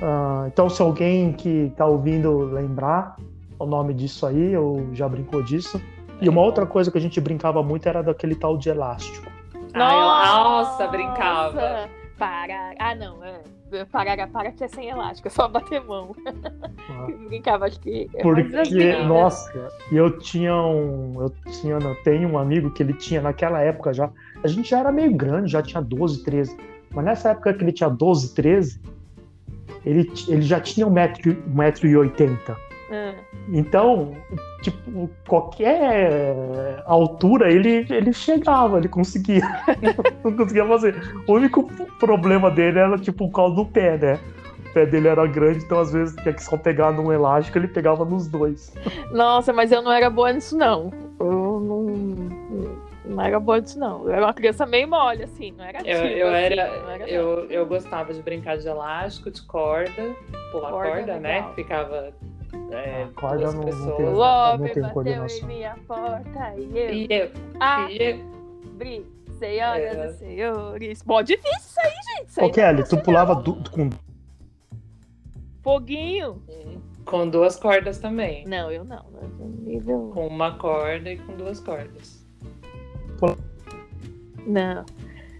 Ah, 0.02 0.44
então, 0.48 0.68
se 0.68 0.83
alguém 0.83 1.33
que 1.33 1.72
tá 1.76 1.87
ouvindo 1.87 2.38
lembrar 2.52 3.16
o 3.62 3.66
nome 3.66 3.94
disso 3.94 4.27
aí, 4.27 4.57
ou 4.57 4.94
já 4.94 5.09
brincou 5.09 5.42
disso. 5.42 5.81
E 6.20 6.29
uma 6.29 6.40
outra 6.40 6.66
coisa 6.66 6.90
que 6.90 6.98
a 6.98 7.01
gente 7.01 7.20
brincava 7.20 7.62
muito 7.62 7.88
era 7.88 8.03
daquele 8.03 8.35
tal 8.35 8.57
de 8.57 8.68
elástico. 8.68 9.31
Ah, 9.75 9.94
eu- 9.94 10.42
nossa, 10.44 10.87
brincava. 10.88 11.88
Para... 12.18 12.75
Ah, 12.79 12.94
não. 12.94 13.25
É. 13.25 13.40
Parará, 13.90 14.27
para 14.27 14.53
que 14.53 14.62
é 14.62 14.68
sem 14.68 14.90
elástico, 14.90 15.29
é 15.29 15.31
só 15.31 15.48
bater 15.48 15.83
mão. 15.83 16.14
Ah. 16.90 17.07
brincava, 17.27 17.64
acho 17.64 17.81
que. 17.81 18.09
é 18.14 18.22
Porque, 18.22 18.55
assim, 18.55 18.75
né? 18.77 19.03
nossa, 19.05 19.51
e 19.90 19.96
eu 19.96 20.18
tinha 20.18 20.55
um. 20.55 21.14
Eu 21.18 21.31
tinha, 21.51 21.75
eu 21.77 21.94
tenho 22.05 22.29
um 22.29 22.38
amigo 22.38 22.70
que 22.70 22.83
ele 22.83 22.92
tinha 22.92 23.22
naquela 23.22 23.61
época 23.61 23.94
já. 23.94 24.11
A 24.44 24.46
gente 24.46 24.68
já 24.68 24.81
era 24.81 24.92
meio 24.92 25.14
grande, 25.16 25.51
já 25.51 25.62
tinha 25.62 25.81
12, 25.81 26.22
13. 26.22 26.55
Mas 26.94 27.05
nessa 27.05 27.31
época 27.31 27.55
que 27.55 27.64
ele 27.64 27.72
tinha 27.72 27.88
12, 27.88 28.35
13, 28.35 28.79
ele, 29.87 30.12
ele 30.29 30.42
já 30.42 30.61
tinha 30.61 30.87
1,80m. 30.87 32.57
Ah, 32.92 33.14
Então, 33.48 34.14
tipo, 34.61 35.09
qualquer 35.26 36.83
altura 36.85 37.50
ele, 37.50 37.87
ele 37.90 38.12
chegava, 38.12 38.78
ele 38.78 38.88
conseguia. 38.88 39.42
Não 40.22 40.37
conseguia 40.37 40.66
fazer. 40.66 40.94
O 41.26 41.33
único 41.33 41.64
problema 41.98 42.50
dele 42.50 42.78
era, 42.78 42.98
tipo, 42.98 43.24
o 43.24 43.33
causa 43.33 43.57
do 43.57 43.64
pé, 43.64 43.96
né? 43.96 44.18
O 44.68 44.72
pé 44.74 44.87
dele 44.87 45.09
era 45.09 45.26
grande, 45.26 45.64
então 45.64 45.81
às 45.81 45.92
vezes 45.92 46.14
tinha 46.16 46.33
que 46.35 46.42
só 46.44 46.57
pegar 46.57 46.92
num 46.92 47.12
elástico, 47.12 47.59
ele 47.59 47.68
pegava 47.68 48.05
nos 48.05 48.28
dois. 48.28 48.74
Nossa, 49.11 49.52
mas 49.52 49.72
eu 49.72 49.83
não 49.83 49.92
era 49.92 50.09
boa 50.11 50.33
nisso, 50.33 50.57
não. 50.57 50.92
Eu 51.18 51.61
não. 51.61 52.72
Não 53.05 53.22
era 53.22 53.38
boa 53.40 53.61
nisso, 53.61 53.78
não. 53.78 54.05
Eu 54.05 54.12
era 54.12 54.24
uma 54.26 54.33
criança 54.33 54.64
meio 54.64 54.88
mole, 54.88 55.24
assim, 55.24 55.52
não 55.52 55.64
era 55.64 55.78
Eu, 55.85 55.98
ativa, 56.05 56.09
eu 56.18 56.28
assim, 56.28 56.37
era, 56.37 56.62
era, 56.62 57.09
eu, 57.11 57.50
eu 57.50 57.66
gostava 57.66 58.14
de 58.14 58.22
brincar 58.22 58.57
de 58.57 58.66
elástico, 58.68 59.31
de 59.31 59.42
corda, 59.42 60.14
pular 60.52 60.70
Corda, 60.70 60.90
corda, 60.90 61.20
né? 61.20 61.44
ficava 61.55 62.12
é, 62.71 63.03
Ah, 63.05 63.09
corda 63.21 63.38
duas 63.38 63.55
não- 63.55 63.61
não 63.62 63.67
pessoas. 63.69 63.99
O 63.99 64.03
não 64.03 64.19
homem 64.19 64.75
bateu 64.75 65.27
em 65.27 65.45
minha 65.47 65.77
porta 65.87 66.55
e 66.59 66.79
eu 66.79 66.95
E 66.95 67.07
eu, 67.11 67.31
abri. 67.61 67.97
e 67.97 68.03
eu 68.03 69.23
Senhoras 69.38 69.97
É. 69.97 70.07
e 70.07 70.12
senhores. 70.19 71.03
Mó 71.05 71.21
difícil 71.21 71.59
isso 71.59 71.81
aí, 71.81 71.91
gente. 72.19 72.29
Isso 72.29 72.41
aí 72.41 72.45
Ô, 72.45 72.49
não 72.49 72.51
é 72.51 72.55
Kelly, 72.55 72.83
fácil, 72.83 72.97
tu 72.99 73.05
pulava 73.05 73.35
não. 73.35 73.43
du- 73.43 73.71
com. 73.71 73.91
Foguinho. 75.62 76.43
com 77.05 77.29
duas 77.29 77.57
cordas 77.57 77.99
também. 77.99 78.47
Não, 78.47 78.71
eu 78.71 78.85
não. 78.85 79.05
Nível... 79.65 80.11
Com 80.15 80.29
uma 80.29 80.57
corda 80.57 81.11
e 81.11 81.19
com 81.19 81.35
duas 81.37 81.59
cordas. 81.59 82.25
Não. 84.47 84.85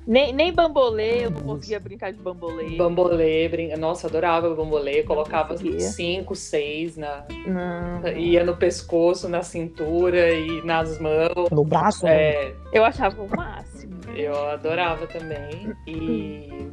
Nem, 0.07 0.33
nem 0.33 0.53
bambolê, 0.53 1.27
eu 1.27 1.31
não 1.31 1.41
conseguia 1.43 1.79
brincar 1.79 2.13
de 2.13 2.19
bambolê. 2.19 2.77
Bambolê, 2.77 3.49
brin... 3.49 3.77
nossa, 3.77 4.09
adorava 4.09 4.53
bambolê. 4.55 5.03
Colocava 5.05 5.57
cinco, 5.79 6.35
seis 6.35 6.97
na. 6.97 7.25
Não. 7.47 8.09
Ia 8.17 8.45
no 8.45 8.57
pescoço, 8.57 9.29
na 9.29 9.43
cintura 9.43 10.31
e 10.33 10.61
nas 10.65 10.99
mãos. 10.99 11.49
No 11.51 11.65
braço, 11.65 12.05
né? 12.05 12.33
É, 12.33 12.55
Eu 12.73 12.85
achava 12.85 13.23
o 13.23 13.29
máximo. 13.37 13.95
eu 14.17 14.35
adorava 14.49 15.07
também. 15.07 15.73
E. 15.87 16.69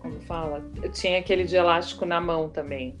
Como 0.00 0.18
fala? 0.22 0.64
Eu 0.82 0.90
tinha 0.90 1.18
aquele 1.18 1.44
de 1.44 1.56
elástico 1.56 2.06
na 2.06 2.20
mão 2.20 2.48
também. 2.48 2.96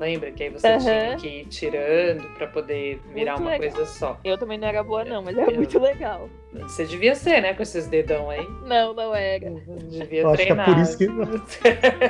Lembra? 0.00 0.32
Que 0.32 0.42
aí 0.44 0.50
você 0.50 0.66
Aham. 0.66 0.78
tinha 0.78 1.16
que 1.16 1.28
ir 1.28 1.46
tirando 1.46 2.22
pra 2.36 2.46
poder 2.48 3.00
virar 3.14 3.32
Muito 3.34 3.42
uma 3.44 3.50
legal. 3.52 3.70
coisa 3.76 3.86
só. 3.90 4.18
Eu 4.24 4.36
também 4.36 4.58
não 4.58 4.66
era 4.66 4.82
boa, 4.82 5.04
não, 5.04 5.22
mas 5.22 5.38
era 5.38 5.50
Eu- 5.50 5.56
muito 5.56 5.78
legal. 5.78 6.28
Você 6.52 6.84
devia 6.84 7.14
ser, 7.16 7.40
né? 7.40 7.52
Com 7.54 7.62
esses 7.64 7.86
dedão 7.88 8.30
aí. 8.30 8.46
Não, 8.64 8.94
não 8.94 9.12
era. 9.12 9.50
Devia 9.90 10.20
Eu 10.22 10.28
acho 10.30 10.36
que 10.36 10.42
é 10.42 10.54
treinar. 10.54 10.66
por 10.66 10.78
isso 10.78 10.96
que 10.98 11.06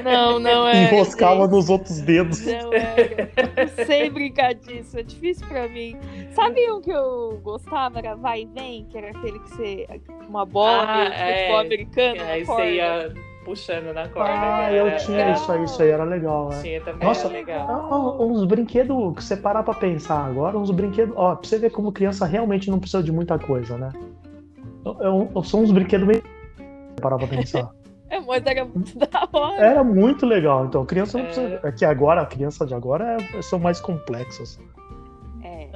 Não, 0.02 0.38
não 0.40 0.68
era. 0.68 0.78
enroscava 0.78 1.42
gente. 1.44 1.50
nos 1.52 1.70
outros 1.70 2.00
dedos. 2.02 2.44
Não 2.44 2.72
era. 2.74 3.30
Não 3.78 3.86
sei 3.86 4.10
brincar 4.10 4.54
disso, 4.54 4.98
é 4.98 5.02
difícil 5.02 5.46
pra 5.48 5.66
mim. 5.68 5.96
Sabe 6.32 6.70
um 6.70 6.80
que 6.82 6.90
eu 6.90 7.40
gostava? 7.42 7.98
Era 8.00 8.14
vai 8.16 8.42
e 8.42 8.46
vem, 8.46 8.84
que 8.90 8.98
era 8.98 9.10
aquele 9.10 9.38
que 9.40 9.48
você. 9.50 9.86
Uma 10.28 10.44
bola 10.44 10.82
Ah, 10.84 11.04
futebol 11.06 11.58
é. 11.58 11.60
americano. 11.60 12.22
Aí 12.22 12.42
uma 12.44 12.46
corda. 12.46 12.62
você 12.64 12.74
ia 12.74 13.14
puxando 13.44 13.92
na 13.92 14.08
corda. 14.08 14.30
Ah, 14.32 14.68
que 14.68 14.74
eu 14.74 14.86
era- 14.86 14.96
tinha 14.96 15.18
era- 15.18 15.32
isso 15.32 15.52
aí, 15.52 15.64
isso 15.64 15.82
aí 15.82 15.90
era 15.90 16.04
legal, 16.04 16.48
né? 16.48 16.62
Tinha 16.62 16.80
também, 16.80 17.06
Nossa, 17.06 17.26
era 17.26 17.32
legal. 17.34 17.68
Ah, 17.68 18.22
uns 18.24 18.44
brinquedos 18.44 19.14
que 19.16 19.22
você 19.24 19.36
parar 19.36 19.62
pra 19.62 19.74
pensar 19.74 20.24
agora, 20.24 20.58
uns 20.58 20.70
brinquedos. 20.70 21.14
Ó, 21.16 21.34
pra 21.36 21.48
você 21.48 21.58
ver 21.58 21.70
como 21.70 21.92
criança 21.92 22.24
realmente 22.26 22.70
não 22.70 22.78
precisa 22.78 23.02
de 23.02 23.12
muita 23.12 23.38
coisa, 23.38 23.76
né? 23.78 23.90
Eu, 24.84 24.96
eu- 25.00 25.30
eu- 25.34 25.42
são 25.44 25.60
uns 25.62 25.70
brinquedos 25.70 26.06
meio. 26.06 26.22
parar 27.00 27.18
pra 27.18 27.26
pensar. 27.26 27.70
É, 28.10 28.20
mas 28.20 28.44
era 28.46 28.64
muito 28.64 28.96
da 28.98 29.28
hora. 29.32 29.56
Era 29.64 29.82
muito 29.82 30.24
legal. 30.26 30.66
Então, 30.66 30.84
criança 30.84 31.18
não 31.18 31.24
É. 31.24 31.28
precisa. 31.28 31.60
É 31.64 31.72
que 31.72 31.84
agora, 31.84 32.20
a 32.20 32.26
criança 32.26 32.64
de 32.64 32.72
agora 32.72 33.16
é- 33.34 33.42
são 33.42 33.58
mais 33.58 33.80
complexas. 33.80 34.60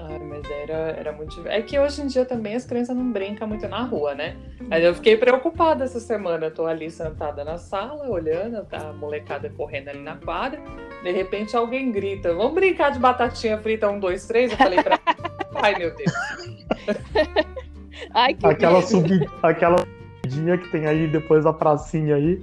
É. 0.08 0.12
Ai, 0.12 0.18
mas 0.20 0.50
era, 0.50 0.74
era 0.98 1.12
muito. 1.12 1.46
É 1.46 1.60
que 1.60 1.78
hoje 1.78 2.02
em 2.02 2.06
dia 2.06 2.24
também 2.24 2.54
as 2.54 2.64
crianças 2.64 2.96
não 2.96 3.12
brincam 3.12 3.46
muito 3.46 3.68
na 3.68 3.82
rua, 3.82 4.14
né? 4.14 4.36
Aí 4.70 4.84
eu 4.84 4.94
fiquei 4.94 5.16
preocupada 5.16 5.84
essa 5.84 6.00
semana. 6.00 6.46
Eu 6.46 6.54
tô 6.54 6.66
ali 6.66 6.90
sentada 6.90 7.44
na 7.44 7.58
sala, 7.58 8.08
olhando, 8.08 8.64
tá 8.64 8.90
a 8.90 8.92
molecada 8.92 9.50
correndo 9.50 9.88
ali 9.88 10.00
na 10.00 10.16
quadra. 10.16 10.60
De 11.02 11.12
repente 11.12 11.56
alguém 11.56 11.92
grita: 11.92 12.34
Vamos 12.34 12.54
brincar 12.54 12.90
de 12.90 12.98
batatinha 12.98 13.58
frita, 13.58 13.88
um, 13.88 14.00
dois, 14.00 14.26
três. 14.26 14.50
Eu 14.50 14.56
falei 14.56 14.82
pra. 14.82 14.98
Ai, 15.56 15.74
meu 15.76 15.94
Deus. 15.94 16.12
Ai, 18.14 18.34
que 18.34 18.46
Aquela 18.46 18.80
subida, 18.80 19.26
aquela 19.42 19.78
subidinha 19.78 20.56
que 20.56 20.70
tem 20.70 20.86
aí 20.86 21.06
depois 21.06 21.44
da 21.44 21.52
pracinha 21.52 22.16
aí. 22.16 22.40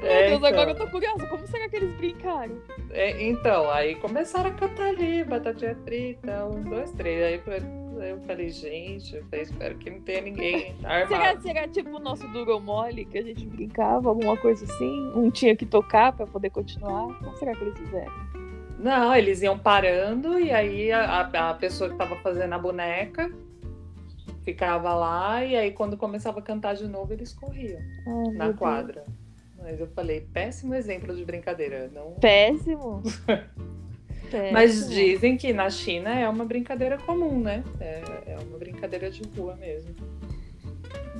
Meu 0.00 0.10
É, 0.10 0.26
Deus, 0.28 0.38
então. 0.38 0.48
agora 0.48 0.70
eu 0.70 0.74
tô 0.76 0.86
curiosa. 0.88 1.26
Como 1.26 1.46
será 1.46 1.68
que 1.68 1.76
eles 1.76 1.94
brincaram? 1.96 2.58
É, 2.90 3.22
então, 3.22 3.70
aí 3.70 3.94
começaram 3.96 4.50
a 4.50 4.54
cantar 4.54 4.86
ali, 4.88 5.22
batatinha 5.24 5.76
frita, 5.84 6.46
um, 6.46 6.62
dois, 6.62 6.90
três. 6.92 7.22
Aí 7.22 7.40
eu, 8.08 8.20
falei, 8.22 8.48
gente, 8.48 9.14
eu 9.16 9.24
espero 9.32 9.76
que 9.76 9.90
não 9.90 10.00
tenha 10.00 10.22
ninguém 10.22 10.74
Será, 10.80 10.94
armado. 11.02 11.42
será 11.42 11.68
tipo 11.68 11.90
o 11.90 11.98
nosso 11.98 12.26
Duro 12.28 12.58
Mole, 12.60 13.04
que 13.04 13.18
a 13.18 13.22
gente 13.22 13.44
brincava, 13.46 14.08
alguma 14.08 14.36
coisa 14.38 14.64
assim? 14.64 15.12
Um 15.14 15.30
tinha 15.30 15.54
que 15.54 15.66
tocar 15.66 16.12
pra 16.12 16.26
poder 16.26 16.48
continuar? 16.50 17.14
Como 17.18 17.36
será 17.36 17.54
que 17.54 17.62
eles 17.62 17.78
fizeram? 17.78 18.12
Não, 18.78 19.14
eles 19.14 19.42
iam 19.42 19.58
parando 19.58 20.38
e 20.38 20.50
aí 20.50 20.90
a, 20.90 21.20
a- 21.20 21.54
pessoa 21.54 21.90
que 21.90 21.96
tava 21.96 22.16
fazendo 22.16 22.54
a 22.54 22.58
boneca 22.58 23.30
ficava 24.42 24.94
lá 24.94 25.44
e 25.44 25.54
aí 25.54 25.70
quando 25.72 25.98
começava 25.98 26.38
a 26.38 26.42
cantar 26.42 26.74
de 26.74 26.88
novo 26.88 27.12
eles 27.12 27.34
corriam 27.34 27.78
Ai, 28.06 28.32
na 28.32 28.44
meu 28.46 28.54
Deus. 28.54 28.56
Mas 29.60 29.78
eu 29.80 29.86
falei, 29.88 30.22
péssimo 30.32 30.74
exemplo 30.74 31.14
de 31.14 31.24
brincadeira. 31.24 31.90
Não... 31.94 32.12
Péssimo. 32.14 33.02
Péssimo. 34.30 34.52
Mas 34.52 34.88
dizem 34.88 35.36
que 35.36 35.52
na 35.52 35.68
China 35.70 36.10
é 36.18 36.28
uma 36.28 36.44
brincadeira 36.44 36.96
comum, 36.98 37.40
né? 37.40 37.64
É, 37.80 38.00
é 38.26 38.38
uma 38.48 38.58
brincadeira 38.58 39.10
de 39.10 39.22
rua 39.36 39.56
mesmo. 39.56 39.92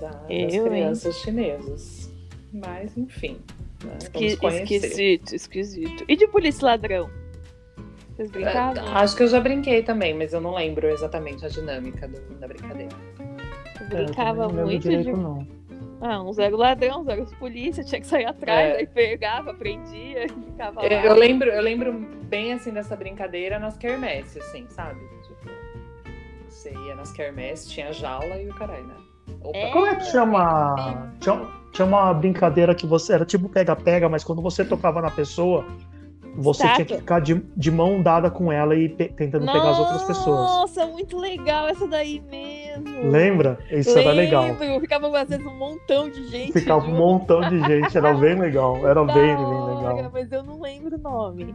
Da- 0.01 0.09
das 0.11 0.31
Eu, 0.31 0.65
hein? 0.67 0.71
crianças 0.71 1.17
chinesas. 1.17 2.11
Mas, 2.53 2.97
enfim. 2.97 3.41
né, 3.85 3.99
Esqui- 4.01 4.25
esquisito, 4.47 5.35
esquisito. 5.35 6.05
E 6.09 6.17
de 6.17 6.27
polícia 6.29 6.65
ladrão? 6.67 7.11
Vocês 8.17 8.31
brincavam? 8.31 8.85
É, 8.85 8.91
acho 8.93 9.17
que 9.17 9.23
eu 9.23 9.29
já 9.29 9.41
brinquei 9.41 9.83
também, 9.83 10.15
mas 10.15 10.33
eu 10.33 10.41
não 10.41 10.55
lembro 10.55 10.89
exatamente 10.89 11.45
a 11.45 11.49
dinâmica 11.49 12.07
do- 12.09 12.21
da 12.39 12.47
brincadeira. 12.47 12.93
Eu 13.19 13.99
eu 13.99 14.05
brincava 14.05 14.47
lembro 14.47 14.67
muito 14.67 14.83
direito, 14.83 15.05
de. 15.07 15.13
não. 15.13 15.47
Ah, 16.01 16.23
uns 16.23 16.39
eram 16.39 16.57
ladrão, 16.57 17.03
uns 17.03 17.09
eram 17.09 17.25
os 17.25 17.35
polícia, 17.35 17.85
tinha 17.85 18.01
que 18.01 18.07
sair 18.07 18.25
atrás, 18.25 18.75
É. 18.75 18.77
aí 18.79 18.87
pegava, 18.87 19.53
prendia, 19.53 20.27
ficava 20.29 20.81
lá. 20.81 20.89
Eu, 20.89 21.15
lembro, 21.15 21.51
eu 21.51 21.63
lembro 21.63 21.93
bem 22.25 22.55
assim 22.55 22.73
dessa 22.73 22.97
brincadeira 22.97 23.59
nas 23.59 23.77
quermesses, 23.77 24.39
assim, 24.43 24.67
sabe? 24.71 24.99
Tipo, 25.23 25.51
você 26.49 26.73
ia 26.73 26.95
nas 26.95 27.13
quermesses, 27.13 27.71
tinha 27.71 27.93
jaula 27.93 28.37
e 28.37 28.49
o 28.49 28.55
caralho, 28.55 28.87
né? 28.87 28.95
Opa, 29.43 29.59
É. 29.59 29.71
Como 29.73 29.87
é 29.87 29.95
que 29.95 30.05
chama? 30.05 31.13
Tinha, 31.21 31.47
tinha 31.73 31.87
uma 31.87 32.13
brincadeira 32.15 32.75
que 32.75 32.87
você. 32.87 33.13
Era 33.13 33.25
tipo 33.25 33.49
pega-pega, 33.49 34.09
mas 34.09 34.25
quando 34.25 34.41
você 34.43 34.65
tocava 34.65 35.01
na 35.03 35.11
pessoa, 35.11 35.67
você 36.37 36.63
tinha 36.75 36.85
que 36.85 36.97
ficar 36.97 37.21
de, 37.21 37.35
de 37.57 37.71
mão 37.71 38.03
dada 38.03 38.31
com 38.31 38.51
ela 38.53 38.75
e 38.75 38.89
pe- 38.89 39.09
tentando 39.09 39.47
pegar 39.47 39.71
as 39.71 39.79
outras 39.79 40.03
pessoas. 40.05 40.37
Nossa, 40.51 40.87
muito 40.87 41.19
legal 41.19 41.69
essa 41.69 41.87
daí 41.87 42.21
mesmo. 42.31 43.11
Lembra? 43.11 43.59
Isso 43.71 43.99
era 43.99 44.13
legal. 44.13 44.45
Lembro, 44.59 44.81
Ficava 44.81 45.25
vezes 45.25 45.45
um 45.45 45.57
montão 45.57 46.09
de 46.09 46.27
gente. 46.29 46.53
Ficava 46.53 46.81
um 46.85 46.91
junto. 46.91 46.99
montão 46.99 47.41
de 47.49 47.61
gente, 47.61 47.97
era 47.97 48.13
bem 48.15 48.39
legal. 48.39 48.77
Era 48.87 49.05
Da 49.05 49.13
bem, 49.15 49.35
hora, 49.35 49.75
legal. 49.75 50.11
Mas 50.13 50.33
eu 50.33 50.43
não 50.43 50.61
lembro 50.61 50.97
o 50.97 50.99
nome. 50.99 51.55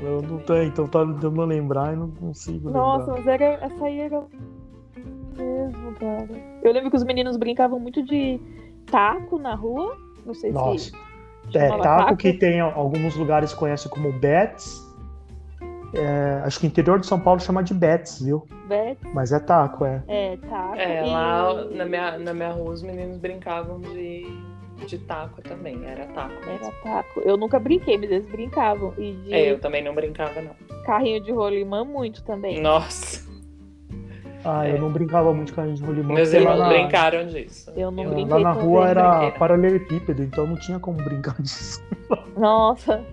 Eu 0.00 0.22
não 0.22 0.38
tenho, 0.38 0.64
então 0.64 0.86
tá 0.88 1.04
tentando 1.04 1.44
lembrar 1.44 1.92
e 1.92 1.96
não 1.96 2.10
consigo 2.10 2.70
Nossa, 2.70 3.12
lembrar. 3.12 3.18
mas 3.18 3.26
era, 3.28 3.44
essa 3.64 3.84
aí 3.84 4.00
era 4.00 4.22
mesmo, 5.36 5.92
cara. 5.98 6.28
Eu 6.62 6.72
lembro 6.72 6.90
que 6.90 6.96
os 6.96 7.04
meninos 7.04 7.36
brincavam 7.36 7.78
muito 7.78 8.02
de 8.02 8.40
taco 8.86 9.38
na 9.38 9.54
rua. 9.54 9.96
Não 10.24 10.34
sei 10.34 10.50
Nossa. 10.52 10.78
se. 10.78 10.92
É, 11.58 11.78
taco 11.78 12.16
que 12.16 12.32
tem 12.32 12.60
alguns 12.60 13.16
lugares 13.16 13.52
conhecem 13.54 13.90
como 13.90 14.12
bets. 14.12 14.80
É, 15.94 16.40
acho 16.44 16.58
que 16.58 16.66
o 16.66 16.68
interior 16.68 16.98
de 16.98 17.06
São 17.06 17.20
Paulo 17.20 17.38
chama 17.40 17.62
de 17.62 17.74
bets, 17.74 18.22
viu? 18.22 18.46
Bet, 18.66 18.98
Mas 19.12 19.30
é 19.30 19.38
taco, 19.38 19.84
é. 19.84 20.02
é, 20.08 20.36
taco. 20.38 20.74
É, 20.76 21.06
e- 21.06 21.10
lá 21.10 21.64
na 21.66 21.84
minha, 21.84 22.18
na 22.18 22.32
minha 22.32 22.50
rua 22.50 22.70
os 22.72 22.82
meninos 22.82 23.18
brincavam 23.18 23.78
de, 23.78 24.24
de 24.86 24.98
taco 25.00 25.42
também, 25.42 25.84
era 25.84 26.06
taco 26.06 26.32
Era 26.44 26.52
mesmo. 26.52 26.72
taco. 26.82 27.20
Eu 27.20 27.36
nunca 27.36 27.58
brinquei, 27.60 27.98
mas 27.98 28.10
eles 28.10 28.26
brincavam. 28.30 28.94
E 28.96 29.12
de 29.12 29.34
É, 29.34 29.50
eu 29.52 29.58
também 29.60 29.84
não 29.84 29.94
brincava, 29.94 30.40
não. 30.40 30.54
carrinho 30.86 31.22
de 31.22 31.30
rolimã, 31.30 31.84
muito 31.84 32.24
também. 32.24 32.58
Nossa, 32.58 33.22
Ah, 34.44 34.66
É. 34.66 34.72
eu 34.72 34.80
não 34.80 34.90
brincava 34.90 35.32
muito 35.32 35.54
com 35.54 35.60
a 35.60 35.66
gente 35.66 35.78
de 35.78 35.84
rolimã. 35.84 36.14
meus 36.14 36.32
irmãos 36.32 36.58
na- 36.58 36.68
brincaram 36.68 37.26
disso. 37.26 37.70
Eu 37.76 37.90
não 37.90 38.02
Eu- 38.04 38.10
brinquei 38.10 38.34
Lá 38.34 38.40
na 38.40 38.52
rua 38.52 38.88
era 38.88 39.30
paralelepípedo, 39.32 40.22
então 40.22 40.46
não 40.46 40.56
tinha 40.56 40.78
como 40.78 40.96
brincar 41.02 41.34
disso. 41.42 41.82
Nossa. 42.36 43.04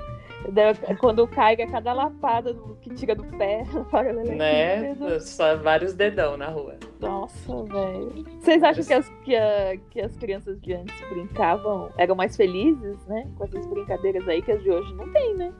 Quando 1.00 1.28
cai, 1.28 1.54
é 1.60 1.68
cada 1.68 1.92
lapada 1.94 2.56
que 2.82 2.90
tira 2.92 3.14
do 3.14 3.24
pé. 3.38 3.64
Né? 3.70 3.86
paralelepípedo. 3.92 5.20
Só 5.22 5.56
vários 5.58 5.94
dedão 5.94 6.38
na 6.38 6.48
rua. 6.48 6.76
Nossa, 7.00 7.64
velho. 7.66 8.26
Vocês 8.40 8.64
acham 8.64 8.84
que 8.84 8.94
as, 8.94 9.10
que, 9.24 9.36
a- 9.36 9.78
que 9.92 10.02
as 10.02 10.16
crianças 10.18 10.60
de 10.62 10.74
antes 10.74 10.96
brincavam, 11.10 11.90
eram 11.98 12.16
mais 12.16 12.36
felizes, 12.36 13.06
né? 13.06 13.28
Com 13.38 13.44
essas 13.44 13.66
brincadeiras 13.68 14.28
aí 14.28 14.42
que 14.42 14.52
as 14.52 14.64
de 14.64 14.72
hoje 14.72 14.94
não 14.96 15.12
tem, 15.12 15.36
né? 15.36 15.52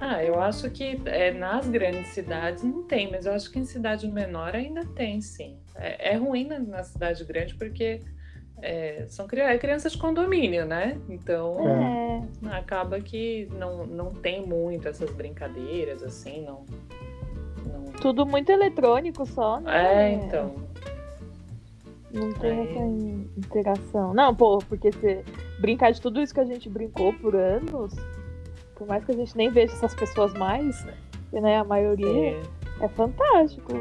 Ah, 0.00 0.22
eu 0.24 0.40
acho 0.40 0.70
que 0.70 1.00
é, 1.06 1.32
nas 1.32 1.68
grandes 1.68 2.08
cidades 2.08 2.62
não 2.62 2.82
tem, 2.82 3.10
mas 3.10 3.26
eu 3.26 3.32
acho 3.32 3.50
que 3.50 3.58
em 3.58 3.64
cidade 3.64 4.06
menor 4.08 4.54
ainda 4.54 4.84
tem, 4.84 5.20
sim. 5.20 5.56
É, 5.76 6.12
é 6.12 6.16
ruim 6.16 6.46
na, 6.46 6.58
na 6.58 6.82
cidade 6.82 7.24
grande 7.24 7.54
porque 7.54 8.00
é, 8.60 9.06
são 9.08 9.26
cri- 9.26 9.40
é 9.40 9.56
crianças 9.58 9.92
de 9.92 9.98
condomínio, 9.98 10.66
né? 10.66 10.98
Então 11.08 11.56
É. 11.68 12.22
acaba 12.50 13.00
que 13.00 13.48
não, 13.52 13.86
não 13.86 14.10
tem 14.12 14.44
muito 14.44 14.88
essas 14.88 15.10
brincadeiras, 15.10 16.02
assim, 16.02 16.44
não. 16.44 16.64
não- 17.64 17.92
Tudo 18.00 18.26
muito 18.26 18.50
eletrônico 18.50 19.24
só, 19.26 19.60
né? 19.60 20.06
É, 20.06 20.12
então. 20.12 20.54
Não 22.12 22.32
tem 22.34 22.60
essa 22.60 22.78
in- 22.78 23.28
interação. 23.36 24.14
Não, 24.14 24.34
pô, 24.34 24.58
porque 24.58 24.92
se 24.92 25.24
brincar 25.60 25.90
de 25.92 26.00
tudo 26.00 26.20
isso 26.22 26.32
que 26.34 26.40
a 26.40 26.44
gente 26.44 26.68
brincou 26.68 27.12
por 27.14 27.34
anos, 27.34 27.92
por 28.74 28.86
mais 28.86 29.04
que 29.04 29.12
a 29.12 29.14
gente 29.14 29.36
nem 29.36 29.50
veja 29.50 29.72
essas 29.72 29.94
pessoas 29.94 30.32
mais, 30.34 30.84
que, 31.30 31.40
né, 31.40 31.58
a 31.58 31.64
maioria, 31.64 32.36
É, 32.80 32.84
é 32.84 32.88
fantástico. 32.88 33.72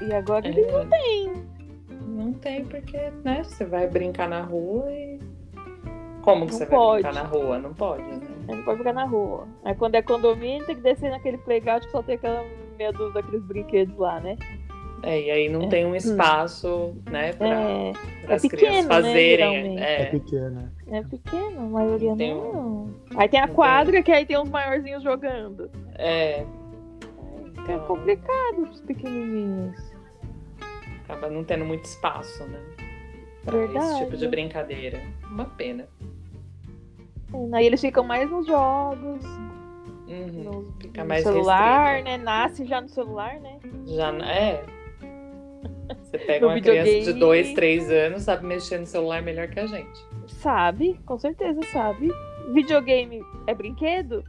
E 0.00 0.12
agora 0.12 0.46
é, 0.46 0.50
eles 0.50 0.72
não 0.72 0.88
têm. 0.88 1.32
não 2.06 2.32
tem 2.34 2.64
porque, 2.64 2.98
né? 3.24 3.42
Você 3.44 3.64
vai 3.64 3.86
brincar 3.86 4.28
na 4.28 4.40
rua 4.42 4.90
e. 4.90 5.20
Como 6.22 6.46
que 6.46 6.52
Não 6.52 6.58
você 6.58 6.66
pode. 6.66 7.02
vai 7.02 7.12
brincar 7.12 7.24
na 7.24 7.28
rua? 7.28 7.58
Não 7.58 7.74
pode, 7.74 8.02
né? 8.02 8.20
Não 8.48 8.62
pode 8.64 8.78
ficar 8.78 8.92
na 8.92 9.04
rua. 9.04 9.46
Aí 9.64 9.74
quando 9.74 9.94
é 9.96 10.02
condomínio, 10.02 10.64
tem 10.66 10.76
que 10.76 10.82
descer 10.82 11.10
naquele 11.10 11.38
playground 11.38 11.82
que 11.84 11.90
só 11.90 12.02
tem 12.02 12.14
aquela 12.16 12.44
meia 12.78 12.92
dúzia 12.92 13.14
daqueles 13.14 13.42
brinquedos 13.44 13.96
lá, 13.96 14.20
né? 14.20 14.36
É, 15.02 15.20
e 15.20 15.30
aí 15.30 15.48
não 15.48 15.62
É. 15.62 15.68
tem 15.68 15.84
um 15.84 15.96
espaço, 15.96 16.94
né, 17.10 17.32
pra, 17.32 17.48
É, 17.48 17.92
para 18.24 18.34
as 18.36 18.44
é 18.44 18.48
pequeno, 18.48 18.70
crianças 18.70 18.88
né, 18.88 18.94
fazerem. 18.94 19.36
geralmente. 19.36 19.82
É 19.82 20.02
é, 20.02 20.04
pequena. 20.06 20.72
é 20.86 21.02
pequeno, 21.02 21.60
a 21.60 21.68
maioria 21.68 22.16
Tem 22.16 22.34
não. 22.34 22.90
Aí 23.16 23.28
tem 23.28 23.40
a 23.40 23.46
não 23.48 23.54
quadra, 23.54 24.02
que 24.02 24.12
aí 24.12 24.24
tem 24.24 24.38
uns 24.38 24.48
maiorzinhos 24.48 25.02
jogando. 25.02 25.68
é, 25.96 26.40
É 26.40 26.46
então, 27.62 27.80
complicado 27.86 28.62
pros 28.62 28.80
pequenininhos. 28.80 29.92
acaba 31.04 31.28
não 31.28 31.42
tendo 31.44 31.64
muito 31.64 31.84
espaço, 31.84 32.44
né? 32.44 32.60
Pra 33.44 33.58
Verdade. 33.58 33.84
esse 33.86 34.04
tipo 34.04 34.16
de 34.16 34.28
brincadeira. 34.28 35.00
Uma 35.28 35.46
pena. 35.46 35.88
É, 37.34 37.56
Aí 37.56 37.66
eles 37.66 37.80
ficam 37.80 38.04
mais 38.04 38.30
nos 38.30 38.46
jogos, 38.46 39.24
Uhum. 40.06 40.42
no, 40.44 40.72
Fica 40.80 41.02
no 41.02 41.08
mais 41.08 41.22
celular, 41.24 41.94
restrito. 41.96 42.04
né? 42.18 42.24
Nasce 42.24 42.64
já 42.66 42.80
no 42.80 42.88
celular, 42.88 43.40
né? 43.40 43.58
Já 43.86 44.12
é. 44.28 44.64
Você 46.12 46.18
pega 46.18 46.46
No 46.46 46.52
uma 46.52 46.60
criança 46.60 46.84
de 46.90 46.98
videogame. 46.98 47.20
2, 47.20 47.52
3 47.54 47.90
anos, 47.90 48.22
sabe 48.22 48.46
mexer 48.46 48.78
no 48.78 48.86
celular 48.86 49.22
melhor 49.22 49.48
que 49.48 49.58
a 49.58 49.66
gente. 49.66 50.04
Sabe, 50.26 51.00
com 51.06 51.18
certeza 51.18 51.58
sabe. 51.72 52.10
Videogame 52.52 53.22
é 53.46 53.54
brinquedo? 53.54 54.22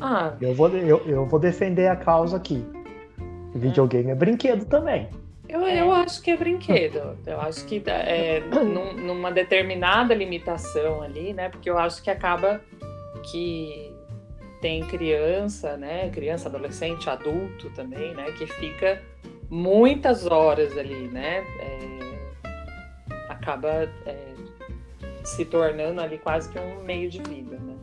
Ah, 0.00 0.34
Eu 0.40 0.54
vou, 0.54 0.68
eu, 0.68 0.98
eu 1.06 1.24
vou 1.26 1.40
defender 1.40 1.88
a 1.88 1.96
causa 1.96 2.36
aqui. 2.36 2.62
Videogame 3.54 4.10
é 4.10 4.14
brinquedo 4.14 4.66
também. 4.66 5.08
Eu, 5.48 5.62
eu 5.62 5.90
acho 5.92 6.20
que 6.20 6.30
é 6.32 6.36
brinquedo. 6.36 7.16
Eu 7.26 7.40
acho 7.40 7.64
que 7.64 7.82
é, 7.86 8.40
num- 8.50 8.92
numa 8.92 9.32
determinada 9.32 10.12
limitação 10.14 11.00
ali, 11.00 11.32
né? 11.32 11.48
Porque 11.48 11.70
eu 11.70 11.78
acho 11.78 12.02
que 12.02 12.10
acaba 12.10 12.60
que 13.32 13.90
tem 14.60 14.84
criança, 14.86 15.76
né? 15.76 16.10
Criança, 16.10 16.48
adolescente, 16.48 17.08
adulto 17.08 17.70
também, 17.70 18.14
né? 18.14 18.30
Que 18.32 18.46
fica 18.46 19.02
muitas 19.50 20.26
horas 20.26 20.76
ali, 20.76 21.08
né? 21.08 21.44
É, 21.60 21.96
acaba 23.28 23.88
é, 24.06 24.34
se 25.24 25.44
tornando 25.44 26.00
ali 26.00 26.18
quase 26.18 26.50
que 26.50 26.58
um 26.58 26.82
meio 26.82 27.10
de 27.10 27.22
vida, 27.22 27.56
né? 27.58 27.74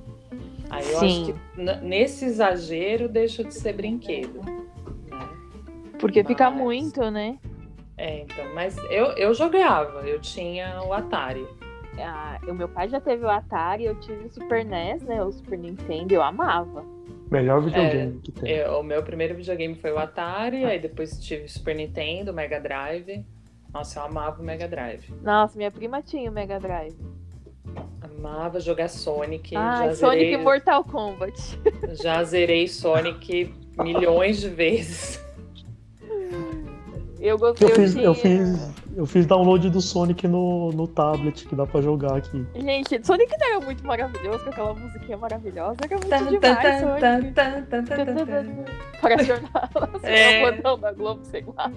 Aí 0.69 0.91
eu 0.91 0.99
Sim. 0.99 1.05
acho 1.05 1.33
que 1.33 1.85
nesse 1.85 2.25
exagero 2.25 3.07
deixa 3.07 3.43
de 3.43 3.53
ser 3.53 3.73
brinquedo. 3.73 4.41
Né? 4.43 5.29
Porque 5.99 6.23
fica 6.23 6.49
Mas- 6.49 6.59
muito, 6.59 7.11
né? 7.11 7.37
É, 7.95 8.21
então, 8.21 8.53
mas 8.55 8.75
eu, 8.89 9.11
eu 9.11 9.33
jogava, 9.35 10.01
eu 10.01 10.19
tinha 10.19 10.81
o 10.81 10.91
Atari. 10.91 11.45
Ah, 11.99 12.39
o 12.47 12.53
meu 12.53 12.67
pai 12.67 12.89
já 12.89 12.99
teve 12.99 13.23
o 13.23 13.29
Atari, 13.29 13.85
eu 13.85 13.99
tive 13.99 14.25
o 14.25 14.29
Super 14.29 14.65
NES, 14.65 15.03
né? 15.03 15.23
O 15.23 15.31
Super 15.31 15.57
Nintendo, 15.57 16.13
eu 16.13 16.21
amava. 16.23 16.83
Melhor 17.31 17.61
videogame 17.61 18.19
que 18.19 18.31
tem. 18.31 18.51
Eu- 18.51 18.79
o 18.79 18.83
meu 18.83 19.01
primeiro 19.03 19.35
videogame 19.35 19.75
foi 19.75 19.91
o 19.91 19.97
Atari, 19.99 20.65
aí 20.65 20.79
depois 20.79 21.19
tive 21.19 21.45
o 21.45 21.49
Super 21.49 21.75
Nintendo, 21.75 22.31
o 22.31 22.33
Mega 22.33 22.59
Drive. 22.59 23.25
Nossa, 23.73 23.99
eu 23.99 24.03
amava 24.05 24.41
o 24.41 24.45
Mega 24.45 24.67
Drive. 24.67 25.09
Nossa, 25.23 25.57
minha 25.57 25.71
prima 25.71 26.01
tinha 26.01 26.29
o 26.29 26.33
Mega 26.33 26.59
Drive. 26.59 26.95
Amava 28.01 28.59
jogar 28.59 28.87
Sonic. 28.87 29.53
Já, 29.53 29.95
Sonic 29.95 30.19
zerei, 30.19 30.33
e 30.33 30.37
Mortal 30.37 30.83
Kombat. 30.83 31.59
já 32.03 32.23
zerei 32.23 32.67
Sonic 32.67 33.53
milhões 33.79 34.39
de 34.39 34.49
vezes. 34.49 35.23
Eu 37.23 37.37
gostei. 37.37 37.69
Eu 37.69 37.73
fiz, 37.75 37.95
eu 37.95 38.13
fiz, 38.13 38.73
eu 38.97 39.05
fiz 39.05 39.25
download 39.25 39.69
do 39.69 39.79
Sonic 39.79 40.27
no, 40.27 40.71
no 40.73 40.87
tablet, 40.89 41.47
que 41.47 41.55
dá 41.55 41.65
pra 41.65 41.79
jogar 41.79 42.17
aqui. 42.17 42.45
Gente, 42.53 43.05
Sonic 43.07 43.33
não 43.39 43.47
era 43.47 43.59
muito 43.61 43.87
maravilhoso, 43.87 44.43
com 44.43 44.49
aquela 44.49 44.73
musiquinha 44.73 45.17
maravilhosa. 45.17 45.77
Era 45.83 45.95
muito 45.95 46.09
Tan, 46.09 46.25
demais, 46.25 46.61
tan, 46.61 46.79
Sonic. 46.79 46.99
tan, 47.33 47.33
tan, 47.33 47.63
tan, 47.63 47.83
tan, 47.85 48.05
tan, 48.15 48.25
tan. 48.25 48.65
Para 48.99 49.23
jornal, 49.23 49.69
assim, 49.93 50.05
É. 50.07 50.49
o 50.49 50.51
botão 50.55 50.79
da 50.79 50.91
Globo, 50.91 51.21
sei 51.23 51.45
lá. 51.55 51.71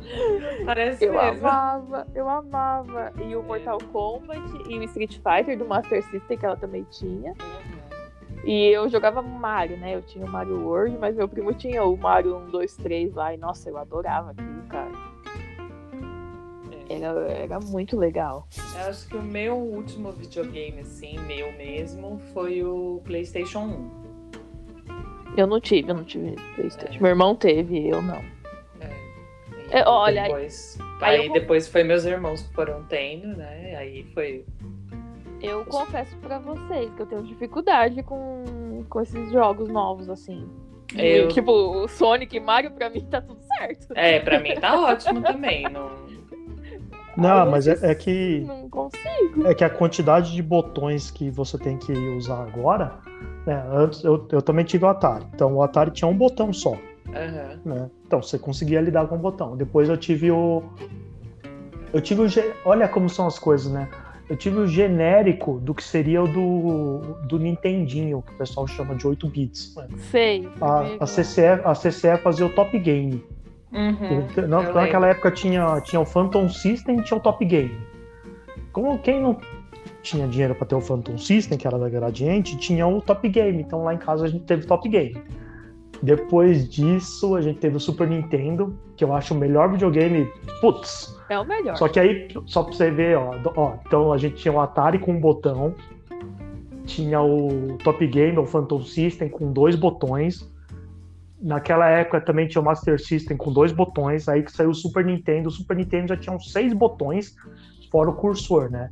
Parece 0.64 1.04
Eu 1.04 1.12
mesmo. 1.12 1.46
amava, 1.46 2.06
eu 2.14 2.28
amava. 2.28 3.12
E 3.24 3.36
o 3.36 3.42
Mortal 3.44 3.78
Kombat 3.92 4.42
e 4.68 4.78
o 4.78 4.82
Street 4.82 5.18
Fighter 5.18 5.56
do 5.56 5.64
Master 5.64 6.02
System, 6.10 6.36
que 6.38 6.44
ela 6.44 6.56
também 6.56 6.84
tinha. 6.90 7.32
E 8.44 8.68
eu 8.68 8.88
jogava 8.88 9.22
Mario, 9.22 9.76
né? 9.76 9.94
Eu 9.96 10.02
tinha 10.02 10.24
o 10.24 10.28
Mario 10.28 10.60
World, 10.64 10.96
mas 11.00 11.16
meu 11.16 11.28
primo 11.28 11.52
tinha 11.52 11.82
o 11.84 11.96
Mario 11.96 12.36
1, 12.46 12.50
2, 12.50 12.76
3 12.76 13.14
lá. 13.14 13.34
E 13.34 13.36
nossa, 13.36 13.68
eu 13.68 13.76
adorava 13.76 14.30
aquilo. 14.32 14.48
É. 14.50 14.55
Era, 16.88 17.20
era 17.32 17.60
muito 17.60 17.96
legal. 17.96 18.46
Eu 18.74 18.88
acho 18.88 19.08
que 19.08 19.16
o 19.16 19.22
meu 19.22 19.56
último 19.56 20.12
videogame, 20.12 20.80
assim, 20.80 21.18
meu 21.20 21.52
mesmo, 21.52 22.20
foi 22.32 22.62
o 22.62 23.00
PlayStation 23.04 23.60
1. 23.60 24.06
Eu 25.36 25.46
não 25.46 25.60
tive, 25.60 25.90
eu 25.90 25.94
não 25.94 26.04
tive 26.04 26.34
Playstation. 26.54 26.96
É. 26.98 27.00
Meu 27.00 27.10
irmão 27.10 27.34
teve, 27.34 27.88
eu 27.88 28.00
não. 28.00 28.22
É. 28.80 28.88
E 29.70 29.76
É, 29.78 29.84
olha, 29.86 30.22
aí- 30.22 30.28
depois, 30.28 30.78
aí 31.02 31.20
aí, 31.22 31.32
depois 31.32 31.68
foi 31.68 31.82
meus 31.82 32.04
irmãos 32.04 32.42
que 32.42 32.54
foram 32.54 32.82
tendo, 32.84 33.28
né? 33.36 33.76
Aí 33.76 34.04
foi. 34.14 34.44
Eu 35.42 35.64
confesso 35.66 36.16
pra 36.18 36.38
vocês 36.38 36.90
que 36.94 37.02
eu 37.02 37.06
tenho 37.06 37.22
dificuldade 37.24 38.02
com, 38.02 38.84
com 38.88 39.00
esses 39.02 39.30
jogos 39.30 39.68
novos, 39.68 40.08
assim. 40.08 40.48
Eu- 40.96 41.28
Tipo, 41.28 41.50
o 41.52 41.88
Sonic 41.88 42.34
e 42.36 42.40
Mario, 42.40 42.70
pra 42.70 42.88
mim, 42.88 43.04
tá 43.10 43.20
tudo 43.20 43.40
certo. 43.58 43.88
É, 43.94 44.18
pra 44.20 44.40
mim 44.40 44.54
tá 44.54 44.80
ótimo 44.80 45.20
também. 45.20 45.64
Não... 45.64 45.90
Não, 47.16 47.50
mas 47.50 47.66
é, 47.66 47.78
é 47.82 47.94
que 47.94 48.44
Não 48.46 48.68
consigo. 48.68 49.46
é 49.46 49.54
que 49.54 49.64
a 49.64 49.70
quantidade 49.70 50.32
de 50.32 50.42
botões 50.42 51.10
que 51.10 51.30
você 51.30 51.56
tem 51.58 51.76
que 51.78 51.92
usar 51.92 52.42
agora, 52.42 52.92
né? 53.46 53.64
Antes 53.72 54.04
eu, 54.04 54.26
eu 54.30 54.42
também 54.42 54.64
tive 54.64 54.84
o 54.84 54.88
Atari. 54.88 55.24
Então 55.34 55.54
o 55.54 55.62
Atari 55.62 55.90
tinha 55.90 56.08
um 56.08 56.16
botão 56.16 56.52
só, 56.52 56.72
Aham. 57.08 57.60
né? 57.64 57.90
Então 58.06 58.22
você 58.22 58.38
conseguia 58.38 58.80
lidar 58.80 59.06
com 59.06 59.14
o 59.14 59.18
botão. 59.18 59.56
Depois 59.56 59.88
eu 59.88 59.96
tive 59.96 60.30
o 60.30 60.62
eu 61.92 62.00
tive 62.00 62.20
o 62.22 62.28
ge- 62.28 62.52
olha 62.64 62.86
como 62.88 63.08
são 63.08 63.26
as 63.26 63.38
coisas, 63.38 63.72
né? 63.72 63.88
Eu 64.28 64.36
tive 64.36 64.58
o 64.58 64.66
genérico 64.66 65.60
do 65.60 65.72
que 65.72 65.82
seria 65.84 66.20
o 66.20 66.26
do, 66.26 66.98
do 67.28 67.38
Nintendinho, 67.38 68.22
que 68.26 68.32
o 68.34 68.36
pessoal 68.36 68.66
chama 68.66 68.96
de 68.96 69.06
8 69.06 69.28
bits. 69.28 69.74
né? 69.76 69.86
Sei. 70.10 70.48
A, 70.60 70.80
a, 71.04 71.06
CCE, 71.06 71.46
a 71.64 71.72
CCE 71.74 72.16
fazia 72.20 72.44
o 72.44 72.48
Top 72.50 72.76
Game. 72.76 73.24
Uhum, 73.72 74.48
naquela 74.48 75.08
época 75.08 75.30
tinha, 75.30 75.80
tinha 75.80 76.00
o 76.00 76.06
Phantom 76.06 76.48
System 76.48 77.00
e 77.00 77.02
tinha 77.02 77.18
o 77.18 77.20
Top 77.20 77.44
Game. 77.44 77.76
Como 78.72 78.98
quem 78.98 79.20
não 79.20 79.38
tinha 80.02 80.26
dinheiro 80.28 80.54
para 80.54 80.66
ter 80.66 80.74
o 80.74 80.80
Phantom 80.80 81.18
System, 81.18 81.58
que 81.58 81.66
era 81.66 81.78
da 81.78 81.88
Gradiente, 81.88 82.56
tinha 82.56 82.86
o 82.86 83.00
Top 83.00 83.28
Game. 83.28 83.60
Então 83.60 83.84
lá 83.84 83.94
em 83.94 83.98
casa 83.98 84.24
a 84.24 84.28
gente 84.28 84.44
teve 84.44 84.66
Top 84.66 84.88
Game. 84.88 85.20
Depois 86.02 86.68
disso, 86.68 87.34
a 87.34 87.40
gente 87.40 87.58
teve 87.58 87.76
o 87.76 87.80
Super 87.80 88.08
Nintendo, 88.08 88.78
que 88.96 89.02
eu 89.02 89.14
acho 89.14 89.34
o 89.34 89.36
melhor 89.36 89.70
videogame. 89.70 90.30
Putz! 90.60 91.16
É 91.28 91.38
o 91.38 91.44
melhor. 91.44 91.76
Só 91.76 91.88
que 91.88 91.98
aí, 91.98 92.28
só 92.44 92.62
pra 92.62 92.72
você 92.72 92.90
ver, 92.90 93.16
ó, 93.16 93.34
ó, 93.56 93.74
então 93.84 94.12
a 94.12 94.18
gente 94.18 94.36
tinha 94.36 94.52
o 94.52 94.60
Atari 94.60 94.98
com 94.98 95.12
um 95.12 95.20
botão, 95.20 95.74
tinha 96.84 97.20
o 97.20 97.76
Top 97.82 98.06
Game, 98.06 98.38
o 98.38 98.46
Phantom 98.46 98.82
System 98.82 99.28
com 99.28 99.52
dois 99.52 99.74
botões. 99.74 100.48
Naquela 101.40 101.88
época 101.88 102.20
também 102.20 102.48
tinha 102.48 102.60
o 102.62 102.64
Master 102.64 102.98
System 103.00 103.36
com 103.36 103.52
dois 103.52 103.70
botões, 103.72 104.28
aí 104.28 104.42
que 104.42 104.50
saiu 104.50 104.70
o 104.70 104.74
Super 104.74 105.04
Nintendo. 105.04 105.48
O 105.48 105.52
Super 105.52 105.76
Nintendo 105.76 106.08
já 106.08 106.16
tinha 106.16 106.34
uns 106.34 106.50
seis 106.50 106.72
botões, 106.72 107.34
fora 107.90 108.08
o 108.10 108.14
cursor, 108.14 108.70
né? 108.70 108.90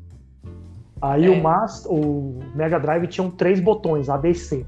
Aí 1.00 1.24
É. 1.26 1.30
o, 1.30 1.42
Mas, 1.42 1.84
o 1.86 2.38
Mega 2.54 2.78
Drive 2.78 3.06
tinha 3.08 3.28
três 3.30 3.60
botões, 3.60 4.08
ABC. 4.08 4.64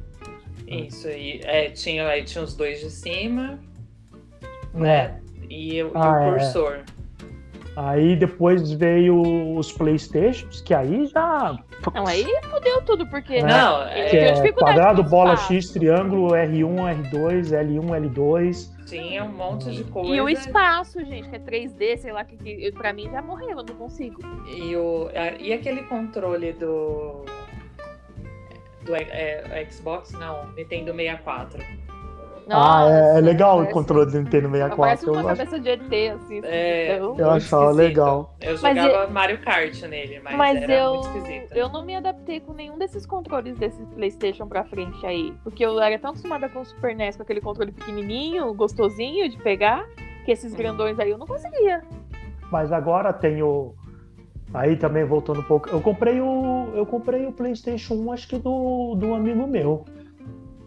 Isso 0.66 1.06
aí. 1.06 1.40
É, 1.44 1.70
tinha, 1.70 2.06
aí 2.08 2.24
tinha 2.24 2.42
os 2.42 2.54
dois 2.56 2.80
de 2.80 2.90
cima 2.90 3.58
né? 4.74 5.20
e, 5.48 5.82
o- 5.82 5.88
e 5.88 5.90
Ah, 5.94 6.30
o 6.32 6.36
é. 6.36 6.40
Aí 7.76 8.16
depois 8.16 8.72
veio 8.72 9.20
os 9.54 9.70
Playstations, 9.70 10.62
que 10.62 10.72
aí 10.72 11.06
já. 11.08 11.58
Não, 11.94 12.06
aí 12.06 12.24
fudeu 12.50 12.80
tudo, 12.80 13.06
porque. 13.06 13.34
É. 13.34 13.42
Não, 13.42 13.82
eu 13.82 13.88
é, 13.88 14.40
Que 14.40 14.48
é 14.48 14.52
quadrado, 14.52 15.02
bola, 15.02 15.34
espaço. 15.34 15.52
X, 15.52 15.70
triângulo, 15.72 16.28
R1, 16.28 17.10
R2, 17.10 17.50
L1, 17.50 18.14
L2. 18.14 18.86
tinha 18.86 19.24
um 19.24 19.28
monte 19.28 19.70
de 19.70 19.84
coisa. 19.84 20.14
E 20.14 20.20
o 20.22 20.26
espaço, 20.26 21.04
gente, 21.04 21.28
que 21.28 21.36
é 21.36 21.38
3D, 21.38 21.98
sei 21.98 22.12
lá, 22.12 22.24
que, 22.24 22.38
que 22.38 22.72
pra 22.72 22.94
mim 22.94 23.10
já 23.10 23.20
morreu, 23.20 23.58
eu 23.58 23.64
não 23.64 23.74
consigo. 23.74 24.22
E, 24.48 24.74
o, 24.74 25.10
e 25.38 25.52
aquele 25.52 25.82
controle 25.82 26.54
do. 26.54 27.26
Do 28.86 28.94
é, 28.96 29.02
é, 29.02 29.66
Xbox? 29.70 30.12
Não, 30.12 30.46
Nintendo 30.54 30.94
64. 30.94 31.85
Ah, 32.50 32.84
é, 32.88 32.90
é 32.90 33.02
Nossa, 33.08 33.20
legal 33.20 33.52
o 33.54 33.56
parece- 33.58 33.72
controle 33.74 34.10
do 34.10 34.18
Nintendo 34.18 34.48
Parece 34.76 35.04
64. 35.04 35.12
uma 35.12 35.20
Eu, 35.22 35.28
acho- 35.28 35.36
cabeça 35.38 35.58
de 35.60 35.68
ET, 35.68 36.10
assim. 36.14 36.40
É, 36.44 36.98
eu 36.98 37.12
achava 37.12 37.36
esquisito. 37.36 37.72
legal. 37.72 38.34
Eu 38.40 38.58
Mas 38.62 38.76
jogava 38.82 39.12
Mario 39.12 39.38
Kart 39.40 39.82
nele, 39.82 40.20
mas, 40.22 40.36
Mas 40.36 40.62
era 40.62 40.72
eu, 40.72 40.94
muito 40.94 41.06
esquisito. 41.18 41.52
eu 41.56 41.68
não 41.68 41.84
me 41.84 41.96
adaptei 41.96 42.40
com 42.40 42.52
nenhum 42.52 42.78
desses 42.78 43.04
controles 43.04 43.58
desse 43.58 43.82
PlayStation 43.86 44.46
pra 44.46 44.64
frente 44.64 45.04
aí. 45.04 45.34
Porque 45.42 45.64
eu 45.64 45.78
era 45.80 45.98
tão 45.98 46.10
acostumada 46.10 46.48
com 46.48 46.60
o 46.60 46.64
Super 46.64 46.94
NES, 46.94 47.16
com 47.16 47.22
aquele 47.22 47.40
controle 47.40 47.72
pequenininho, 47.72 48.52
gostosinho 48.54 49.28
de 49.28 49.36
pegar, 49.38 49.84
que 50.24 50.30
esses 50.32 50.54
grandões 50.54 50.98
aí 50.98 51.10
eu 51.10 51.18
não 51.18 51.26
conseguia. 51.26 51.82
Mas 52.50 52.70
agora 52.72 53.12
tem 53.12 53.42
o. 53.42 53.74
Aí 54.54 54.76
também 54.76 55.04
voltando 55.04 55.40
um 55.40 55.42
pouco. 55.42 55.68
Eu 55.68 55.80
comprei 55.80 56.20
o. 56.20 56.68
Eu 56.74 56.86
comprei 56.86 57.26
o 57.26 57.32
PlayStation 57.32 57.94
1, 57.94 58.12
acho 58.12 58.28
que 58.28 58.38
do, 58.38 58.94
do 58.94 59.12
amigo 59.12 59.46
meu. 59.46 59.84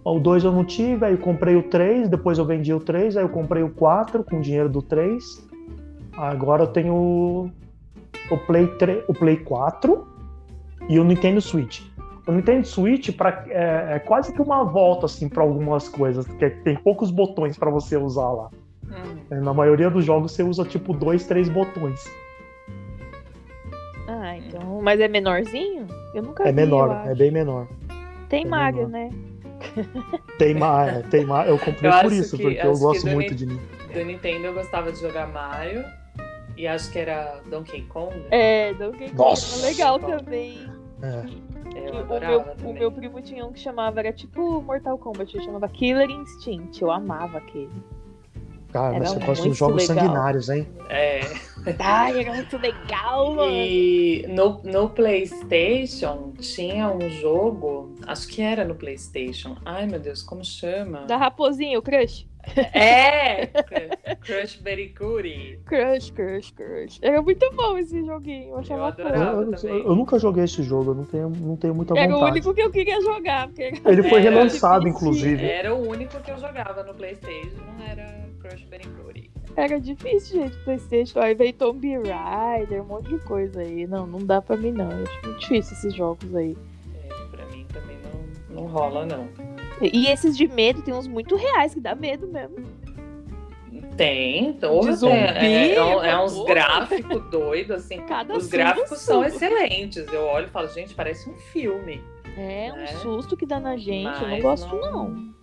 O 0.04 0.20
2 0.20 0.44
eu 0.44 0.52
não 0.52 0.64
tive, 0.64 1.06
aí 1.06 1.14
eu 1.14 1.18
comprei 1.20 1.56
o 1.56 1.64
3, 1.64 2.10
depois 2.10 2.38
eu 2.38 2.46
vendi 2.46 2.74
o 2.74 2.80
3, 2.80 3.18
aí 3.18 3.24
eu 3.24 3.30
comprei 3.30 3.62
o 3.64 3.70
4 3.70 4.24
com 4.24 4.38
o 4.38 4.42
dinheiro 4.42 4.70
do 4.70 4.82
3. 4.82 5.48
Agora 6.18 6.64
eu 6.64 6.68
tenho 6.68 6.94
o, 8.32 8.38
Play 8.48 8.68
3, 8.78 9.04
o 9.08 9.14
Play 9.14 9.38
4 9.38 10.08
e 10.88 11.00
o 11.00 11.04
Nintendo 11.04 11.42
Switch. 11.42 11.82
O 12.28 12.32
Nintendo 12.32 12.66
Switch 12.66 13.16
pra, 13.16 13.44
é, 13.48 13.96
é 13.96 14.00
quase 14.00 14.34
que 14.34 14.42
uma 14.42 14.64
volta 14.64 15.06
assim 15.06 15.28
para 15.30 15.44
algumas 15.44 15.88
coisas, 15.90 16.26
porque 16.28 16.50
tem 16.50 16.76
poucos 16.76 17.12
botões 17.12 17.58
para 17.58 17.70
você 17.70 17.98
usar 17.98 18.30
lá. 18.32 18.50
Hum. 18.86 19.42
Na 19.42 19.54
maioria 19.54 19.90
dos 19.90 20.06
jogos 20.06 20.32
você 20.32 20.44
usa 20.44 20.64
tipo 20.64 20.94
dois, 20.94 21.26
três 21.26 21.50
botões. 21.50 22.04
Ah, 24.08 24.38
então. 24.38 24.82
Mas 24.82 25.00
é 25.00 25.08
menorzinho? 25.08 25.86
Eu 26.14 26.24
nunca 26.24 26.44
É 26.44 26.48
vi, 26.48 26.54
menor, 26.54 27.04
é 27.06 27.14
bem 27.14 27.32
menor. 27.32 27.68
Tem 28.28 28.44
é 28.46 28.48
Mario, 28.48 28.88
menor. 28.88 28.92
né? 28.92 29.10
Tem 30.38 30.54
mais, 30.54 30.98
é, 30.98 31.02
tem 31.04 31.26
mais. 31.26 31.50
Eu 31.50 31.58
comprei 31.60 31.89
Eu 31.91 32.02
por 32.02 32.12
isso, 32.13 32.38
que- 32.38 32.43
porque 32.43 32.60
eu 32.67 32.78
gosto 32.78 33.08
muito 33.08 33.30
Ni- 33.32 33.36
de 33.36 33.45
mim. 33.45 33.60
Do 33.93 34.06
Nintendo 34.06 34.45
eu 34.48 34.54
gostava 34.54 34.91
de 34.91 35.00
jogar 35.00 35.28
Mario. 35.28 35.84
E 36.58 36.67
acho 36.67 36.91
que 36.91 37.00
era 37.00 37.39
Donkey 37.50 37.84
Kong. 37.84 38.13
É, 38.32 38.74
Donkey 38.74 39.10
Kong 39.12 39.17
Nossa! 39.17 39.65
é 39.65 39.69
legal 39.69 39.98
também. 39.98 40.58
É. 41.02 41.24
Eu 41.74 41.86
E 41.86 41.91
o, 41.91 41.98
adorava 42.00 42.34
meu, 42.34 42.43
também. 42.56 42.72
o 42.72 42.74
meu 42.74 42.91
primo 42.91 43.22
tinha 43.22 43.45
um 43.45 43.54
que 43.54 43.60
chamava, 43.62 44.00
era 44.02 44.12
tipo 44.12 44.62
Mortal 44.62 44.98
Kombat, 44.98 45.36
ele 45.38 45.45
chamava 45.45 45.69
Killer 45.69 46.10
Instinct. 46.10 46.82
Eu 46.82 46.91
amava 46.91 47.38
aquele. 47.38 47.69
Cara, 48.71 48.95
Era 48.95 48.99
mas 48.99 49.10
você 49.13 49.19
gosta 49.25 49.47
dos 49.49 49.58
jogos 49.58 49.88
legal. 49.88 50.03
sanguinários, 50.05 50.49
hein? 50.49 50.67
É. 50.89 51.21
Ai, 51.79 52.19
era 52.21 52.34
muito 52.36 52.58
legal, 52.58 53.34
mano. 53.36 53.51
E 53.51 54.25
no, 54.29 54.62
no 54.63 54.89
PlayStation 54.89 56.34
tinha 56.39 56.89
um 56.89 57.10
jogo, 57.10 57.95
acho 58.08 58.27
que 58.27 58.41
era 58.41 58.63
no 58.63 58.75
PlayStation. 58.75 59.58
Ai 59.65 59.86
meu 59.88 59.99
Deus, 59.99 60.21
como 60.21 60.43
chama? 60.45 61.05
Da 61.05 61.17
raposinha, 61.17 61.77
o 61.79 61.82
crush. 61.82 62.27
É! 62.73 63.47
Crush 64.21 64.62
Cootie. 64.97 65.60
Crush, 65.65 66.12
crush, 66.12 66.51
crush. 66.51 66.99
Era 67.01 67.21
muito 67.21 67.51
bom 67.53 67.77
esse 67.77 68.03
joguinho. 68.05 68.49
Eu 68.51 68.58
achava 68.60 68.79
Eu. 68.97 69.05
Eu, 69.05 69.12
adorava. 69.12 69.41
eu- 69.41 69.51
também. 69.58 69.84
eu 69.84 69.95
nunca 69.95 70.17
joguei 70.19 70.43
esse 70.45 70.63
jogo, 70.63 70.91
eu 70.91 70.95
não 70.95 71.03
tenho, 71.05 71.29
não 71.29 71.55
tenho 71.58 71.75
muita 71.75 71.97
Era 71.97 72.08
o 72.10 72.13
vontade. 72.19 72.32
único 72.32 72.53
que 72.53 72.62
eu 72.62 72.71
queria 72.71 73.01
jogar. 73.01 73.47
Porque 73.47 73.63
era- 73.63 73.91
Ele 73.91 74.03
foi 74.03 74.21
Era 74.21 74.29
relançado, 74.29 74.86
difícil. 74.86 75.08
inclusive. 75.08 75.45
Era 75.45 75.75
o 75.75 75.88
único 75.89 76.19
que 76.21 76.32
eu 76.32 76.38
jogava 76.38 76.82
no 76.84 76.93
PlayStation, 76.93 77.62
era 77.88 78.18
Crush. 78.50 79.30
Era 79.56 79.80
difícil, 79.80 80.42
gente, 80.42 80.58
Playstation. 80.64 81.20
Aí 81.20 81.34
veio 81.36 81.54
Tomb 81.54 81.86
Raider, 82.08 82.82
um 82.82 82.86
monte 82.86 83.10
de 83.10 83.20
coisa 83.20 83.62
aí. 83.62 83.86
Não, 83.88 84.06
não 84.08 84.20
dá 84.20 84.42
pra 84.42 84.56
mim, 84.56 84.72
não. 84.72 84.90
Eu 84.92 85.04
acho 85.04 85.22
muito 85.26 85.40
difícil 85.40 85.74
esses 85.78 85.94
jogos 85.94 86.34
aí. 86.36 86.56
É, 86.96 87.14
pra 87.32 87.46
mim 87.48 87.66
também 87.74 87.98
não, 88.50 88.62
não 88.62 88.68
rola, 88.68 89.06
não. 89.06 89.28
E 89.82 89.98
e 89.98 90.08
esses 90.08 90.38
de 90.38 90.48
medo, 90.48 90.82
tem 90.82 90.94
uns 90.94 91.08
muito 91.08 91.36
reais 91.36 91.74
que 91.74 91.80
dá 91.80 91.96
medo 91.96 92.28
mesmo. 92.28 92.58
Tem, 93.98 94.54
porra, 94.54 94.92
De 94.92 94.96
zumbi, 94.98 95.14
é, 95.14 95.76
é, 95.76 95.84
um- 95.84 96.04
é 96.04 96.24
uns 96.24 96.42
gráficos 96.46 97.30
doidos, 97.30 97.72
assim. 97.72 97.98
Cada 98.08 98.34
Os 98.34 98.44
susto. 98.44 98.56
gráficos 98.58 99.00
são 99.00 99.24
excelentes. 99.26 100.06
Eu 100.12 100.24
olho 100.26 100.48
e 100.48 100.50
falo, 100.50 100.68
gente, 100.70 100.94
parece 100.96 101.30
um 101.30 101.34
filme. 101.36 102.02
É, 102.38 102.72
um 102.72 102.78
né? 102.78 102.88
susto 102.88 103.36
que 103.36 103.46
dá 103.46 103.60
na 103.60 103.76
gente. 103.76 104.06
eu 104.06 104.22
não 104.22 104.30
Mas 104.30 104.42
gosto, 104.42 104.74
não. 104.76 105.34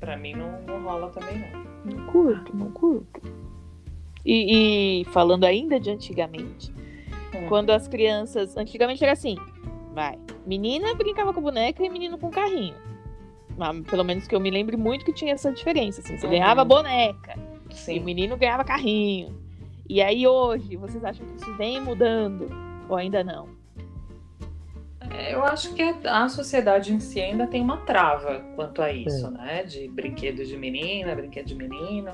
Pra 0.00 0.16
mim 0.16 0.34
não, 0.34 0.60
não 0.62 0.82
rola 0.82 1.08
também, 1.10 1.38
não. 1.38 1.66
Não 1.92 2.06
curto, 2.06 2.56
não 2.56 2.70
curto. 2.72 3.20
E, 4.24 5.00
e 5.00 5.04
falando 5.06 5.44
ainda 5.44 5.78
de 5.78 5.90
antigamente, 5.90 6.72
Hum. 7.34 7.46
quando 7.48 7.70
as 7.70 7.86
crianças. 7.88 8.56
Antigamente 8.56 9.02
era 9.02 9.12
assim: 9.12 9.36
vai, 9.94 10.18
menina 10.46 10.94
brincava 10.94 11.32
com 11.32 11.40
boneca 11.40 11.82
e 11.84 11.88
menino 11.88 12.18
com 12.18 12.30
carrinho. 12.30 12.74
Mas, 13.56 13.80
pelo 13.86 14.04
menos 14.04 14.26
que 14.28 14.34
eu 14.34 14.40
me 14.40 14.50
lembre 14.50 14.76
muito 14.76 15.04
que 15.04 15.12
tinha 15.12 15.32
essa 15.32 15.50
diferença. 15.50 16.00
Assim, 16.02 16.18
você 16.18 16.26
Uhum. 16.26 16.32
ganhava 16.32 16.64
boneca 16.64 17.34
e 17.70 17.72
o 17.72 17.74
Sim. 17.74 18.00
menino 18.00 18.36
ganhava 18.36 18.62
carrinho. 18.64 19.34
E 19.88 20.02
aí 20.02 20.26
hoje, 20.26 20.76
vocês 20.76 21.02
acham 21.04 21.24
que 21.26 21.36
isso 21.36 21.54
vem 21.56 21.80
mudando? 21.80 22.48
Ou 22.88 22.96
ainda 22.96 23.24
não? 23.24 23.48
É, 25.18 25.34
Eu 25.34 25.42
acho 25.44 25.72
que 25.74 25.82
a 26.04 26.28
sociedade 26.28 26.92
em 26.92 27.00
si 27.00 27.20
ainda 27.20 27.46
tem 27.46 27.60
uma 27.62 27.78
trava 27.78 28.40
quanto 28.54 28.82
a 28.82 28.92
isso, 28.92 29.26
É. 29.26 29.30
né? 29.30 29.62
De 29.64 29.88
brinquedos 29.88 30.48
de 30.48 30.56
menina, 30.56 31.14
brinquedo 31.14 31.46
de 31.46 31.54
menino. 31.54 32.12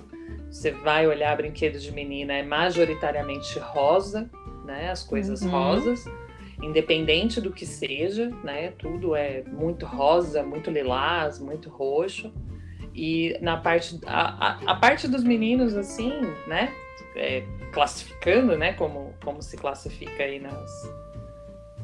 Você 0.50 0.70
vai 0.70 1.06
olhar 1.06 1.36
brinquedo 1.36 1.78
de 1.78 1.90
menina, 1.92 2.34
é 2.34 2.42
majoritariamente 2.42 3.58
rosa, 3.58 4.30
né? 4.64 4.90
As 4.90 5.02
coisas 5.02 5.42
Uhum. 5.42 5.50
rosas, 5.50 6.04
independente 6.62 7.40
do 7.40 7.50
que 7.52 7.64
seja, 7.66 8.30
né? 8.44 8.72
Tudo 8.78 9.14
é 9.16 9.42
muito 9.44 9.86
rosa, 9.86 10.42
muito 10.42 10.70
lilás, 10.70 11.38
muito 11.40 11.68
roxo. 11.70 12.32
E 12.94 13.36
na 13.40 13.56
parte, 13.56 13.98
a, 14.06 14.48
a, 14.68 14.72
a 14.72 14.74
parte 14.76 15.08
dos 15.08 15.24
meninos, 15.24 15.74
assim, 15.76 16.12
né? 16.46 16.70
É, 17.16 17.42
classificando, 17.72 18.56
né? 18.56 18.74
Como, 18.74 19.14
como 19.24 19.40
se 19.42 19.56
classifica 19.56 20.22
aí 20.22 20.38
nas, 20.38 20.70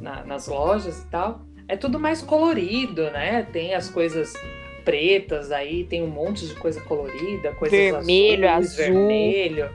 na- 0.00 0.24
nas 0.24 0.46
lojas 0.48 1.02
e 1.02 1.06
tal, 1.06 1.40
é 1.66 1.76
tudo 1.76 1.98
mais 1.98 2.22
colorido, 2.22 3.10
né? 3.10 3.42
Tem 3.52 3.74
as 3.74 3.90
coisas 3.90 4.32
pretas 4.84 5.52
aí, 5.52 5.84
tem 5.84 6.02
um 6.02 6.06
monte 6.08 6.46
de 6.46 6.54
coisa 6.54 6.80
colorida, 6.80 7.52
coisas 7.52 7.78
Vermelho, 7.78 8.48
azuis, 8.48 8.80
azul. 8.80 8.94
vermelho. 8.94 9.70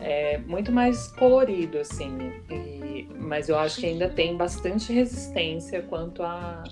É 0.00 0.38
muito 0.38 0.70
mais 0.72 1.06
colorido, 1.12 1.78
assim. 1.78 2.32
E- 2.50 3.08
mas 3.18 3.48
eu 3.48 3.58
acho 3.58 3.80
que 3.80 3.86
ainda 3.86 4.08
tem 4.08 4.36
bastante 4.36 4.92
resistência 4.92 5.82
quanto 5.82 6.22
a, 6.22 6.64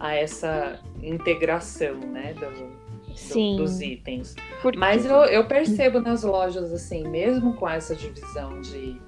a 0.00 0.14
essa 0.14 0.80
integração, 1.02 1.94
né? 1.96 2.34
do- 2.34 2.50
do- 2.50 3.56
dos 3.56 3.80
itens. 3.80 4.34
Porque- 4.62 4.78
Mas 4.78 5.04
eu, 5.04 5.16
eu 5.24 5.44
percebo 5.44 5.98
nas 6.00 6.22
lojas, 6.22 6.72
assim, 6.72 7.06
mesmo 7.08 7.54
com 7.54 7.68
essa 7.68 7.94
divisão 7.94 8.60
de 8.60 9.00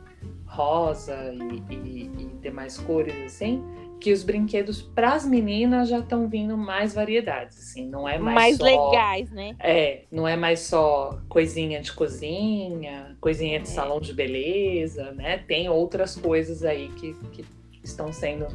rosa 0.51 1.17
e, 1.33 1.75
e- 1.75 2.11
e 2.19 2.31
demais 2.43 2.77
cores, 2.79 3.15
assim, 3.25 3.63
que 4.01 4.13
os 4.13 4.23
brinquedos 4.25 4.83
para 4.83 5.13
as 5.15 5.25
meninas 5.27 5.89
já 5.89 5.99
estão 6.01 6.29
vindo 6.29 6.57
mais 6.57 6.95
variedades, 6.95 7.57
assim, 7.59 7.87
não 7.89 8.09
é 8.09 8.19
mais, 8.19 8.35
mais 8.35 8.57
só... 8.57 8.65
legais, 8.65 9.31
né? 9.31 9.55
É, 9.61 10.05
não 10.11 10.27
é 10.27 10.37
mais 10.37 10.61
só 10.61 11.21
coisinha 11.29 11.81
de 11.81 11.93
cozinha, 11.93 13.17
coisinha 13.21 13.61
de 13.61 13.69
É. 13.69 13.71
salão 13.71 14.01
de 14.01 14.13
beleza, 14.13 15.13
né? 15.13 15.39
Tem 15.47 15.69
outras 15.69 16.17
coisas 16.17 16.65
aí 16.65 16.89
que, 16.97 17.15
que 17.33 17.45
estão 17.85 18.13
sendo 18.13 18.47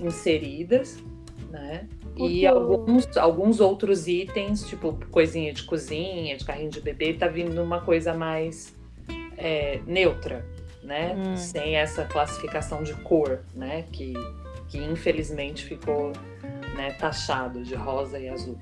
inseridas, 0.00 1.02
né? 1.50 1.86
Porque 2.16 2.22
E 2.22 2.46
alguns, 2.46 3.16
alguns 3.16 3.60
outros 3.60 4.08
itens, 4.08 4.66
tipo 4.66 4.98
coisinha 5.10 5.52
de 5.52 5.62
cozinha, 5.64 6.36
de 6.36 6.44
carrinho 6.44 6.70
de 6.70 6.80
bebê, 6.80 7.12
tá 7.12 7.28
vindo 7.28 7.62
uma 7.62 7.82
coisa 7.82 8.14
mais 8.14 8.74
é, 9.36 9.80
neutra, 9.86 10.44
né? 10.86 11.14
Hum. 11.14 11.36
Sem 11.36 11.76
essa 11.76 12.04
classificação 12.04 12.82
de 12.82 12.94
cor, 12.94 13.40
né? 13.54 13.84
Que, 13.92 14.14
que 14.68 14.78
infelizmente 14.78 15.64
ficou 15.64 16.12
né, 16.76 16.92
taxado 16.92 17.62
de 17.62 17.74
rosa 17.74 18.18
e 18.18 18.28
azul. 18.28 18.56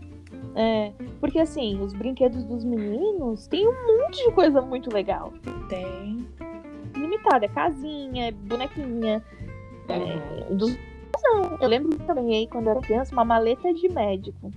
É, 0.56 0.92
porque 1.20 1.38
assim, 1.38 1.80
os 1.80 1.92
brinquedos 1.92 2.42
dos 2.44 2.64
meninos 2.64 3.46
tem 3.46 3.68
um 3.68 3.98
monte 3.98 4.24
de 4.24 4.32
coisa 4.32 4.60
muito 4.60 4.92
legal. 4.92 5.32
Tem. 5.68 6.26
Limitada, 6.96 7.44
é 7.44 7.48
casinha, 7.48 8.28
é 8.28 8.32
bonequinha. 8.32 9.22
Uhum. 9.88 9.94
É, 9.94 10.54
dos... 10.54 10.76
Não, 11.22 11.58
eu 11.60 11.68
lembro 11.68 11.96
também 11.98 12.34
aí, 12.34 12.46
quando 12.46 12.66
eu 12.66 12.72
era 12.72 12.80
criança, 12.80 13.12
uma 13.12 13.24
maleta 13.24 13.72
de 13.74 13.88
médico. 13.88 14.50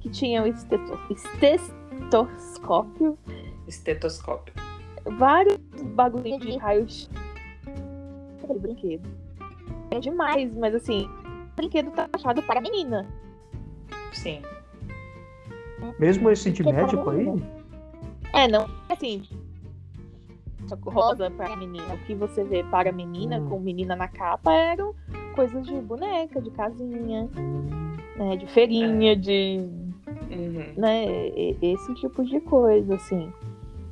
Que 0.00 0.08
tinha 0.08 0.42
o 0.42 0.46
esteto... 0.46 0.98
estetoscópio, 1.10 3.18
Estetoscópio. 3.66 4.54
Vários 5.04 5.58
bagulhinhos 5.94 6.40
de 6.44 6.56
raio-x. 6.56 7.10
Aquele 8.42 8.58
brinquedo. 8.58 9.08
É 9.90 9.98
demais, 10.00 10.54
mas 10.56 10.74
assim, 10.74 11.06
o 11.06 11.56
brinquedo 11.56 11.90
tá 11.92 12.08
achado 12.12 12.42
para 12.42 12.60
menina. 12.60 13.06
Sim. 14.12 14.42
Mesmo 15.98 16.30
esse 16.30 16.50
de 16.50 16.62
Que 16.62 16.72
médico 16.72 17.10
aí? 17.10 17.26
É, 18.32 18.48
não, 18.48 18.66
assim. 18.88 19.22
só 20.66 20.76
que 20.76 20.88
Rosa 20.88 21.30
para 21.30 21.56
menina. 21.56 21.94
O 21.94 21.98
que 21.98 22.14
você 22.14 22.44
vê 22.44 22.62
para 22.64 22.90
menina, 22.92 23.38
Hum. 23.38 23.48
com 23.48 23.60
menina 23.60 23.94
na 23.96 24.08
capa, 24.08 24.52
eram 24.52 24.94
coisas 25.34 25.66
de 25.66 25.74
boneca, 25.80 26.40
de 26.40 26.50
casinha, 26.50 27.28
Hum, 27.36 27.92
né, 28.16 28.36
de 28.36 28.46
feirinha, 28.46 29.16
de. 29.16 29.68
Uhum. 30.30 30.72
né, 30.76 31.04
esse 31.60 31.94
tipo 31.96 32.24
de 32.24 32.40
coisa, 32.40 32.94
assim. 32.94 33.30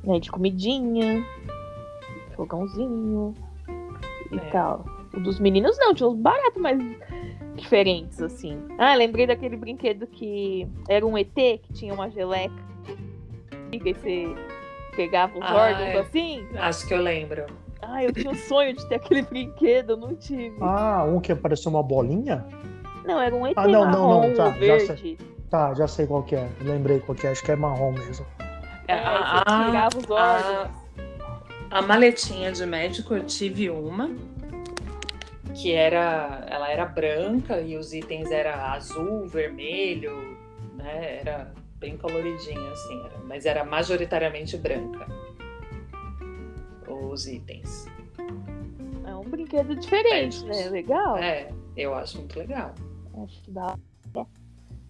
Né, 0.03 0.19
de 0.19 0.31
comidinha, 0.31 1.23
fogãozinho 2.35 3.33
e 4.31 4.37
É. 4.37 4.49
tal. 4.51 4.85
O 5.13 5.19
dos 5.19 5.39
meninos 5.39 5.77
não, 5.77 5.93
tinha 5.93 6.07
uns 6.09 6.17
baratos 6.17 6.61
mais 6.61 6.79
diferentes, 7.55 8.21
assim. 8.21 8.57
Ah, 8.79 8.95
lembrei 8.95 9.27
daquele 9.27 9.57
brinquedo 9.57 10.07
que 10.07 10.67
era 10.89 11.05
um 11.05 11.17
ET, 11.17 11.33
que 11.35 11.73
tinha 11.73 11.93
uma 11.93 12.09
geleca. 12.09 12.53
E 13.71 13.77
você 13.77 14.33
pegava 14.95 15.37
os 15.37 15.43
Ah, 15.45 15.55
órgãos 15.55 15.81
é. 15.89 15.99
assim. 15.99 16.47
Acho 16.57 16.87
que 16.87 16.93
eu 16.93 17.01
lembro. 17.01 17.45
Ah, 17.81 18.03
eu 18.03 18.11
tinha 18.13 18.29
um 18.31 18.35
sonho 18.35 18.73
de 18.75 18.87
ter 18.87 18.95
aquele 18.95 19.21
brinquedo, 19.23 19.91
eu 19.91 19.97
não 19.97 20.15
tive. 20.15 20.55
Ah, 20.61 21.03
um 21.07 21.19
que 21.19 21.31
apareceu 21.31 21.69
uma 21.71 21.83
bolinha? 21.83 22.45
Não, 23.05 23.19
era 23.21 23.35
um 23.35 23.45
ET 23.45 23.53
Ah, 23.57 23.67
não, 23.67 23.85
não, 23.91 24.07
marrom 24.07 24.27
não, 24.29 24.33
tá, 24.35 24.45
ou 24.45 24.51
já 24.53 24.57
verde. 24.59 25.17
Tá, 25.49 25.73
já 25.73 25.87
sei 25.87 26.07
qual 26.07 26.23
que 26.23 26.35
é. 26.35 26.49
Lembrei 26.61 26.99
qual 27.01 27.15
que 27.15 27.27
é, 27.27 27.31
acho 27.31 27.43
que 27.43 27.51
é 27.51 27.55
marrom 27.55 27.91
mesmo. 27.91 28.25
É, 28.91 29.03
a, 29.07 29.43
você 29.45 29.65
tirava 29.65 29.97
os 29.97 30.09
órgãos. 30.09 30.71
a, 31.71 31.77
a 31.77 31.81
maletinha 31.81 32.51
de 32.51 32.65
médico 32.65 33.13
eu 33.15 33.25
tive 33.25 33.69
uma 33.69 34.09
que 35.55 35.73
era 35.73 36.45
ela 36.47 36.69
era 36.69 36.85
branca 36.85 37.59
e 37.61 37.75
os 37.77 37.93
itens 37.93 38.31
era 38.31 38.71
azul, 38.71 39.27
vermelho, 39.27 40.37
né? 40.75 41.19
Era 41.19 41.53
bem 41.77 41.97
coloridinha 41.97 42.71
assim, 42.71 42.99
era- 43.05 43.17
mas 43.25 43.45
era 43.45 43.63
majoritariamente 43.65 44.55
branca. 44.57 45.05
Os 46.87 47.27
itens. 47.27 47.85
É 49.05 49.13
um 49.15 49.21
brinquedo 49.23 49.75
diferente, 49.75 50.43
né? 50.45 50.69
Legal. 50.69 51.17
É, 51.17 51.49
eu 51.75 51.93
acho 51.93 52.17
muito 52.19 52.37
legal. 52.39 52.73
Acho 53.23 53.41
que 53.43 53.51
dá. 53.51 53.75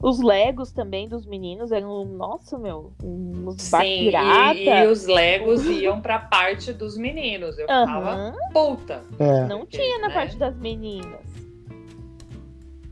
Os 0.02 0.20
Legos 0.20 0.72
também 0.72 1.08
dos 1.08 1.26
meninos 1.28 1.72
eram, 1.72 2.04
nossa, 2.06 2.58
meu, 2.58 2.91
uns 3.04 3.62
Sim, 3.62 3.78
pirata. 4.06 4.58
e, 4.58 4.68
e 4.68 4.88
os 4.88 5.06
Legos 5.06 5.66
iam 5.68 6.02
pra 6.02 6.18
parte 6.18 6.74
dos 6.74 6.97
meninos. 6.97 7.58
Eu 7.60 7.68
ficava 7.68 8.12
Aham. 8.14 8.34
puta. 8.52 9.04
É. 9.20 9.45
Não 9.45 9.60
Porque, 9.60 9.78
tinha 9.78 9.99
na 9.99 10.08
né? 10.08 10.14
parte 10.14 10.38
das 10.38 10.56
meninas. 10.58 11.20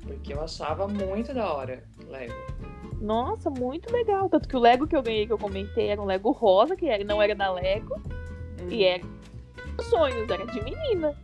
porque 0.05 0.33
eu 0.33 0.41
achava 0.43 0.87
muito 0.87 1.33
da 1.33 1.51
hora 1.51 1.83
Lego. 2.07 2.33
Nossa, 3.01 3.49
muito 3.49 3.91
legal. 3.91 4.29
Tanto 4.29 4.47
que 4.47 4.55
o 4.55 4.59
Lego 4.59 4.85
que 4.85 4.95
eu 4.95 5.01
ganhei, 5.01 5.25
que 5.25 5.33
eu 5.33 5.37
comentei, 5.37 5.87
era 5.87 6.01
um 6.01 6.05
Lego 6.05 6.31
rosa, 6.31 6.75
que 6.75 6.87
era, 6.87 7.03
não 7.03 7.21
era 7.21 7.33
da 7.33 7.51
Lego, 7.51 7.95
Uhum. 8.61 8.69
e 8.69 8.83
era 8.83 9.03
sonhos, 9.89 10.29
era 10.29 10.45
de 10.45 10.61
menina. 10.63 11.15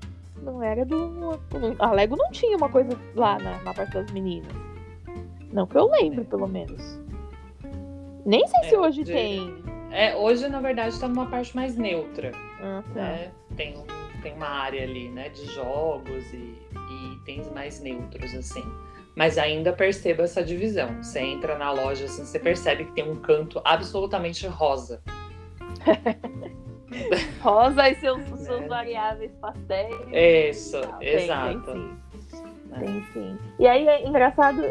Não 0.42 0.64
era 0.64 0.86
do. 0.86 1.40
A 1.80 1.92
Lego 1.92 2.16
não 2.16 2.32
tinha 2.32 2.56
uma 2.58 2.70
coisa 2.70 2.98
lá 3.14 3.38
na, 3.38 3.62
na 3.64 3.74
parte 3.74 3.94
das 3.94 4.10
meninas. 4.12 4.52
Não 5.56 5.66
que 5.66 5.78
eu 5.78 5.89
lembre, 5.89 6.26
pelo 6.26 6.47
menos. 6.47 6.99
Nem 8.26 8.45
sei 8.45 8.64
se 8.66 8.76
É, 8.76 8.80
hoje 8.80 9.03
de- 9.06 9.12
tem. 9.14 9.64
É, 9.89 10.14
hoje, 10.18 10.49
na 10.49 10.60
verdade, 10.60 10.99
tá 10.99 11.08
numa 11.08 11.28
parte 11.28 11.56
mais 11.56 11.78
neutra. 11.78 12.32
Ah, 12.62 12.84
tá. 12.93 12.99
né? 12.99 13.32
Tem, 13.56 13.74
tem 14.22 14.34
uma 14.34 14.47
área 14.49 14.84
ali, 14.84 15.08
né, 15.10 15.30
de 15.30 15.45
jogos 15.45 16.34
e, 16.34 16.38
e 16.76 17.14
itens 17.14 17.49
mais 17.53 17.80
neutros, 17.82 18.36
assim. 18.36 18.64
Mas 19.16 19.38
ainda 19.38 19.72
perceba 19.72 20.24
essa 20.24 20.43
divisão. 20.43 21.01
Você 21.01 21.22
entra 21.22 21.58
na 21.58 21.72
loja, 21.72 22.03
assim, 22.03 22.26
você 22.26 22.38
percebe 22.38 22.84
que 22.84 22.91
tem 22.91 23.10
um 23.10 23.16
canto 23.16 23.62
absolutamente 23.64 24.45
rosa. 24.47 25.01
Rosa 27.41 27.89
e 27.89 27.95
seus, 27.95 28.24
seus 28.39 28.62
Né? 28.62 28.68
variáveis 28.68 29.32
pastéis. 29.41 29.95
Isso, 30.14 30.78
exato. 31.01 31.72
Tem 31.74 31.97
sim. 33.14 33.38
E 33.60 33.68
aí 33.68 33.88
é 33.88 34.08
engraçado, 34.08 34.62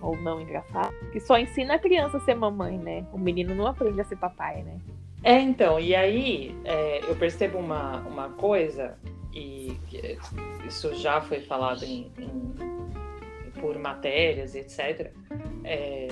ou 0.00 0.16
não 0.16 0.40
engraçado, 0.40 0.92
que 1.12 1.20
só 1.20 1.38
ensina 1.38 1.74
a 1.74 1.78
criança 1.78 2.16
a 2.16 2.20
ser 2.20 2.34
mamãe, 2.34 2.76
né? 2.78 3.04
O 3.12 3.18
menino 3.18 3.54
não 3.54 3.66
aprende 3.66 4.00
a 4.00 4.04
ser 4.04 4.16
papai, 4.16 4.62
né? 4.62 4.78
É, 5.24 5.40
então, 5.40 5.80
e 5.80 5.94
aí 5.94 6.56
é, 6.64 7.00
eu 7.10 7.16
percebo 7.16 7.58
uma, 7.58 7.96
uma 8.02 8.28
coisa, 8.30 8.96
e 9.32 9.76
isso 10.66 10.94
já 10.94 11.20
foi 11.20 11.40
falado 11.40 11.82
em, 11.84 12.10
em- 12.18 12.54
por 13.60 13.76
matérias, 13.78 14.54
etc., 14.54 15.10
é, 15.64 16.08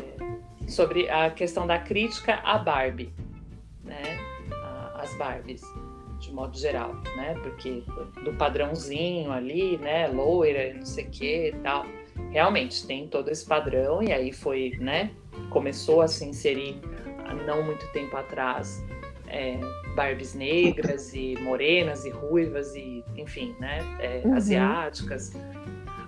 sobre 0.67 1.09
a 1.09 1.31
questão 1.31 1.67
da 1.67 1.79
crítica 1.79 2.35
à 2.43 2.59
Barbie, 2.59 3.13
né? 3.85 4.19
A- 4.65 5.01
As 5.03 5.15
Barbies, 5.17 5.63
de 6.19 6.33
modo 6.33 6.57
geral, 6.59 6.95
né? 7.17 7.35
Porque 7.43 7.83
do 8.25 8.33
padrãozinho 8.35 9.31
ali, 9.33 9.77
né? 9.79 10.09
Loira, 10.09 10.73
não 10.75 10.85
sei 10.85 11.05
o 11.05 11.11
que 11.11 11.49
e 11.49 11.53
tal. 11.63 11.85
Realmente 12.31 12.87
tem 12.87 13.07
todo 13.09 13.31
esse 13.31 13.45
padrão, 13.47 14.03
e 14.03 14.13
aí 14.13 14.33
foi, 14.33 14.73
né? 14.81 15.11
Começou 15.51 16.01
a 16.01 16.09
se 16.09 16.25
inserir 16.25 16.81
há 17.27 17.35
não 17.35 17.63
muito 17.63 17.87
tempo 17.93 18.17
atrás 18.17 18.85
é, 19.29 19.59
Barbies 19.95 20.35
negras 20.35 21.13
e 21.15 21.35
morenas 21.41 22.05
e 22.05 22.11
ruivas 22.11 22.75
e 22.75 23.03
enfim, 23.17 23.55
né, 23.59 23.79
é, 23.99 24.23
Uhum. 24.25 24.35
asiáticas. 24.35 25.33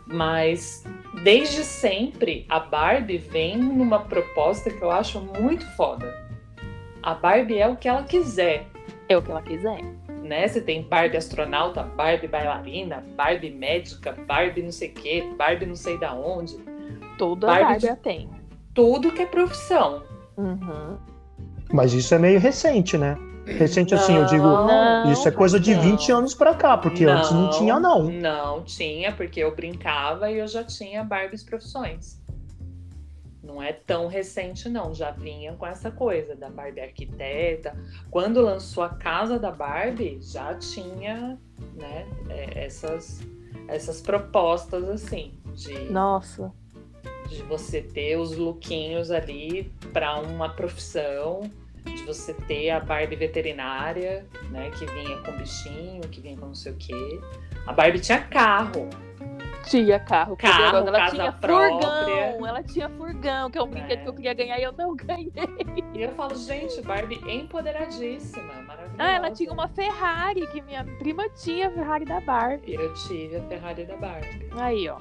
Mas 0.07 0.85
desde 1.23 1.65
sempre 1.65 2.47
a 2.49 2.61
Barbie 2.61 3.19
vem 3.19 3.57
numa 3.59 4.01
proposta 4.01 4.71
que 4.71 4.81
eu 4.83 4.91
acho 4.91 5.21
muito 5.21 5.67
foda. 5.77 6.27
A 7.03 7.15
Barbie 7.15 7.59
é 7.59 7.69
o 7.69 7.77
que 7.77 7.89
ela 7.89 8.03
quiser, 8.05 8.67
É 9.09 9.17
o 9.17 9.23
que 9.23 9.31
ela 9.31 9.43
quiser. 9.43 9.81
Né? 10.29 10.47
Você 10.47 10.61
tem 10.61 10.83
Barbie 10.83 11.17
astronauta, 11.17 11.83
Barbie 11.83 12.29
bailarina, 12.29 13.05
Barbie 13.17 13.51
médica, 13.51 14.13
Barbie 14.27 14.63
não 14.63 14.71
sei 14.73 14.91
o 14.91 14.93
quê, 14.95 15.25
Barbie 15.37 15.67
não 15.67 15.75
sei 15.75 15.99
da 15.99 16.15
onde. 16.15 16.57
Toda 17.17 17.47
Barbie 17.49 17.65
Barbie 17.65 17.89
de- 17.89 17.97
tem. 17.97 18.31
Tudo 18.75 19.11
que 19.11 19.23
é 19.23 19.27
profissão. 19.27 20.03
Uhum. 20.37 20.97
Mas 21.73 21.93
isso 21.93 22.15
é 22.15 22.19
meio 22.19 22.39
recente, 22.39 22.97
né? 22.97 23.17
Recente 23.45 23.95
assim, 23.95 24.15
eu 24.15 24.27
digo. 24.27 24.45
Não, 24.45 25.11
Isso 25.11 25.27
é 25.27 25.31
coisa 25.31 25.59
de 25.59 25.75
não. 25.75 25.83
20 25.83 26.13
anos 26.13 26.35
pra 26.35 26.55
cá, 26.55 26.77
porque 26.77 27.05
antes 27.07 27.31
não 27.31 27.49
tinha, 27.49 27.81
não. 27.81 28.05
Não 28.05 28.63
tinha, 28.63 29.11
porque 29.13 29.41
eu 29.41 29.55
brincava 29.57 30.31
e 30.31 30.39
eu 30.39 30.47
já 30.47 30.63
tinha 30.63 31.03
Barbies 31.03 31.43
profissões. 31.43 32.21
Não 33.49 33.63
é 33.63 33.73
tão 33.73 34.09
recente, 34.09 34.69
não. 34.69 34.95
Já 34.95 35.11
vinha 35.11 35.55
com 35.55 35.67
essa 35.67 35.91
coisa 35.91 36.37
da 36.37 36.51
Barbie 36.51 36.83
arquiteta. 36.83 37.75
Quando 38.11 38.43
lançou 38.43 38.85
a 38.85 38.91
casa 38.91 39.39
da 39.39 39.51
Barbie, 39.51 40.19
já 40.21 40.55
tinha 40.55 41.39
né, 41.75 42.07
é, 42.29 42.67
essas, 42.67 43.27
essas 43.67 44.03
propostas 44.03 44.87
assim 44.91 45.33
de, 45.55 45.79
Nossa. 45.91 46.53
de 47.31 47.43
você 47.45 47.81
ter 47.81 48.19
os 48.19 48.37
lookinhos 48.37 49.11
ali 49.11 49.73
para 49.95 50.21
uma 50.21 50.51
profissão, 50.51 51.51
de 51.87 52.03
você 52.03 52.35
ter 52.35 52.69
a 52.69 52.81
Barbie 52.81 53.17
veterinária, 53.17 54.27
né, 54.51 54.71
que 54.73 54.85
vinha 54.85 55.17
com 55.23 55.33
bichinho, 55.39 56.03
que 56.03 56.21
vinha 56.21 56.37
com 56.37 56.49
não 56.49 56.55
sei 56.55 56.73
o 56.73 56.77
quê. 56.77 57.21
A 57.67 57.73
Barbie 57.73 57.99
tinha 57.99 58.21
carro. 58.21 58.91
Tinha 59.69 59.99
carro. 60.01 60.37
Carro, 60.37 60.77
ela 60.89 60.99
casa 60.99 61.17
tinha 61.17 61.33
própria. 61.33 61.81
furgão. 61.81 62.47
Ela 62.47 62.63
tinha 62.63 62.89
furgão, 62.89 63.51
que 63.51 63.59
é 63.59 63.63
um 63.63 63.67
brinquedo 63.69 63.99
É. 63.99 64.03
que 64.03 64.09
eu 64.09 64.15
queria 64.15 64.35
ganhar 64.35 64.59
e 64.59 64.63
eu 64.63 64.73
não 64.73 64.95
ganhei. 64.97 65.33
E 65.95 66.03
eu 66.03 66.11
falo, 66.13 66.35
gente, 66.35 66.81
Barbie 66.83 67.21
empoderadíssima, 67.29 68.53
maravilhosa. 68.63 68.95
Ah, 68.99 69.11
ela 69.13 69.31
tinha 69.31 69.53
uma 69.53 69.69
Ferrari, 69.69 70.47
que 70.49 70.61
minha 70.63 70.85
prima 70.99 71.29
tinha 71.31 71.69
a 71.69 71.71
Ferrari 71.71 72.05
da 72.05 72.21
Barbie. 72.21 72.75
Eu 72.75 72.93
tive 72.95 73.37
a 73.37 73.43
Ferrari 73.43 73.85
da 73.85 73.97
Barbie. 73.97 74.49
Aí, 74.57 74.89
ó. 74.89 74.99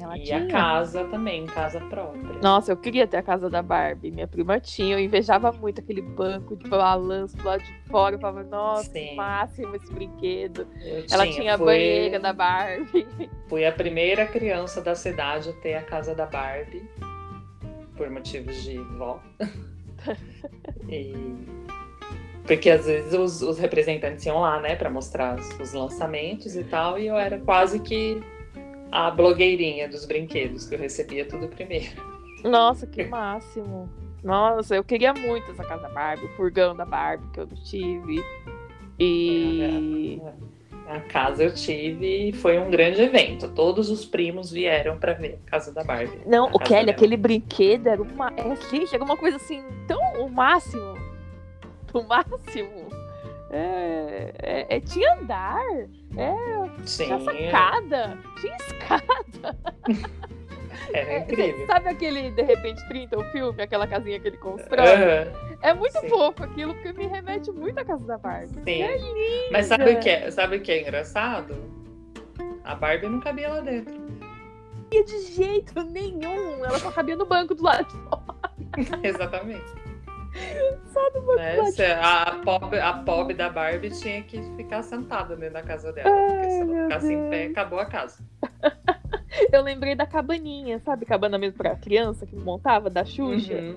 Ela 0.00 0.16
e 0.16 0.22
tinha. 0.22 0.44
a 0.44 0.48
casa 0.48 1.04
também, 1.04 1.44
casa 1.46 1.78
própria. 1.80 2.38
Nossa, 2.42 2.72
eu 2.72 2.76
queria 2.76 3.06
ter 3.06 3.18
a 3.18 3.22
casa 3.22 3.50
da 3.50 3.60
Barbie. 3.62 4.10
Minha 4.10 4.26
prima 4.26 4.58
tinha. 4.58 4.94
Eu 4.94 5.00
invejava 5.00 5.52
muito 5.52 5.80
aquele 5.80 6.00
banco 6.00 6.56
de 6.56 6.68
balanço 6.68 7.36
lá 7.44 7.56
de 7.58 7.72
fora. 7.90 8.14
Eu 8.16 8.20
falava, 8.20 8.42
nossa, 8.44 8.90
Sim. 8.90 9.14
máximo 9.14 9.76
esse 9.76 9.92
brinquedo. 9.92 10.66
Eu 10.82 11.04
Ela 11.10 11.26
tinha 11.26 11.54
a 11.54 11.58
fui- 11.58 11.66
banheira 11.66 12.18
da 12.18 12.32
Barbie. 12.32 13.06
Fui 13.48 13.66
a 13.66 13.72
primeira 13.72 14.26
criança 14.26 14.80
da 14.80 14.94
cidade 14.94 15.50
a 15.50 15.52
ter 15.54 15.74
a 15.74 15.82
casa 15.82 16.14
da 16.14 16.24
Barbie, 16.24 16.82
por 17.96 18.08
motivos 18.10 18.62
de 18.62 18.78
vó. 18.96 19.20
e... 20.88 21.12
Porque 22.46 22.70
às 22.70 22.86
vezes 22.86 23.12
os, 23.12 23.42
os 23.42 23.58
representantes 23.58 24.24
iam 24.26 24.40
lá, 24.40 24.58
né, 24.60 24.74
para 24.74 24.90
mostrar 24.90 25.38
os, 25.38 25.60
os 25.60 25.72
lançamentos 25.72 26.56
e 26.56 26.64
tal, 26.64 26.98
e 26.98 27.06
eu 27.06 27.16
era 27.16 27.38
quase 27.38 27.78
que 27.78 28.20
a 28.90 29.10
blogueirinha 29.10 29.88
dos 29.88 30.04
brinquedos, 30.04 30.66
que 30.68 30.74
eu 30.74 30.78
recebia 30.78 31.24
tudo 31.26 31.48
primeiro. 31.48 31.90
Nossa, 32.44 32.86
que 32.86 33.04
máximo. 33.04 33.88
Nossa, 34.22 34.74
eu 34.76 34.84
queria 34.84 35.12
muito 35.14 35.50
essa 35.50 35.64
casa 35.64 35.82
da 35.82 35.88
Barbie, 35.88 36.26
o 36.26 36.28
furgão 36.36 36.74
da 36.74 36.84
Barbie 36.84 37.26
que 37.32 37.40
eu 37.40 37.46
não 37.46 37.56
tive. 37.64 38.22
E. 38.98 40.20
A 40.86 40.98
casa 41.00 41.44
eu 41.44 41.54
tive 41.54 42.30
e 42.30 42.32
foi 42.32 42.58
um 42.58 42.68
grande 42.68 43.00
evento. 43.00 43.48
Todos 43.48 43.90
os 43.90 44.04
primos 44.04 44.50
vieram 44.50 44.98
para 44.98 45.12
ver 45.12 45.38
a 45.46 45.50
casa 45.50 45.72
da 45.72 45.84
Barbie. 45.84 46.20
Não, 46.26 46.46
o 46.52 46.58
Kelly, 46.58 46.86
dela. 46.86 46.90
aquele 46.90 47.16
brinquedo 47.16 47.86
era 47.86 48.02
uma. 48.02 48.32
É, 48.36 48.56
gente, 48.68 48.92
era 48.92 49.04
uma 49.04 49.16
coisa 49.16 49.36
assim, 49.36 49.62
tão 49.86 50.00
o 50.24 50.28
máximo. 50.28 50.98
O 51.92 52.04
máximo. 52.04 52.88
É, 53.50 54.32
é- 54.38 54.76
é- 54.76 54.80
tinha 54.80 55.14
andar, 55.14 55.58
Sim, 56.84 57.04
tinha 57.04 57.20
sacada, 57.20 58.18
tinha 58.40 58.56
escada. 58.56 59.56
era 60.92 61.10
É, 61.12 61.18
incrível. 61.20 61.66
Sabe 61.66 61.88
aquele, 61.88 62.30
de 62.32 62.42
repente, 62.42 62.86
30, 62.88 63.18
o 63.18 63.24
filme, 63.30 63.62
aquela 63.62 63.86
casinha 63.86 64.18
que 64.18 64.28
ele 64.28 64.36
constrói? 64.38 64.86
Aham. 64.88 65.32
É 65.62 65.74
muito 65.74 65.98
Sim. 66.00 66.08
fofo 66.08 66.42
aquilo, 66.42 66.74
porque 66.74 66.92
me 66.92 67.06
remete 67.06 67.50
muito 67.52 67.78
à 67.78 67.84
casa 67.84 68.04
da 68.06 68.18
Barbie. 68.18 68.60
Sim. 68.64 68.82
É 68.82 68.96
linda. 68.96 69.48
Mas 69.52 69.66
sabe 69.66 69.90
o, 69.92 70.00
que 70.00 70.08
é, 70.10 70.30
sabe 70.30 70.56
o 70.56 70.60
que 70.60 70.72
é 70.72 70.80
engraçado? 70.80 71.54
A 72.64 72.74
Barbie 72.74 73.08
não 73.08 73.20
cabia 73.20 73.48
lá 73.48 73.60
dentro. 73.60 73.94
De 74.90 75.18
jeito 75.32 75.80
nenhum. 75.84 76.64
Ela 76.64 76.78
só 76.78 76.90
cabia 76.90 77.14
no 77.14 77.24
banco 77.26 77.54
do 77.54 77.62
lado 77.62 77.86
de 77.86 77.96
fora. 78.08 79.00
Exatamente. 79.06 79.89
Só 80.92 81.00
Né? 81.36 81.56
do 81.56 81.64
de 81.64 81.72
Se 81.72 81.84
A, 81.84 82.40
pobre, 82.44 82.78
a 82.80 82.92
pobre 82.94 83.34
da 83.34 83.48
Barbie 83.50 83.90
tinha 83.90 84.22
que 84.22 84.40
ficar 84.56 84.82
sentada 84.82 85.36
dentro 85.36 85.54
da 85.54 85.62
casa 85.62 85.92
dela. 85.92 86.10
porque 86.10 86.50
se 86.50 86.62
Ai, 86.62 86.70
ela 86.72 86.82
ficasse 86.84 87.12
em 87.12 87.30
pé, 87.30 87.38
Deus. 87.40 87.50
acabou 87.52 87.78
a 87.78 87.86
casa. 87.86 88.24
Eu 89.52 89.62
lembrei 89.62 89.94
da 89.94 90.06
cabaninha, 90.06 90.78
sabe? 90.80 91.06
Cabana 91.06 91.38
mesmo 91.38 91.56
pra 91.58 91.76
criança 91.76 92.26
que 92.26 92.34
montava, 92.36 92.90
da 92.90 93.04
Xuxa. 93.04 93.54
Uhum. 93.54 93.76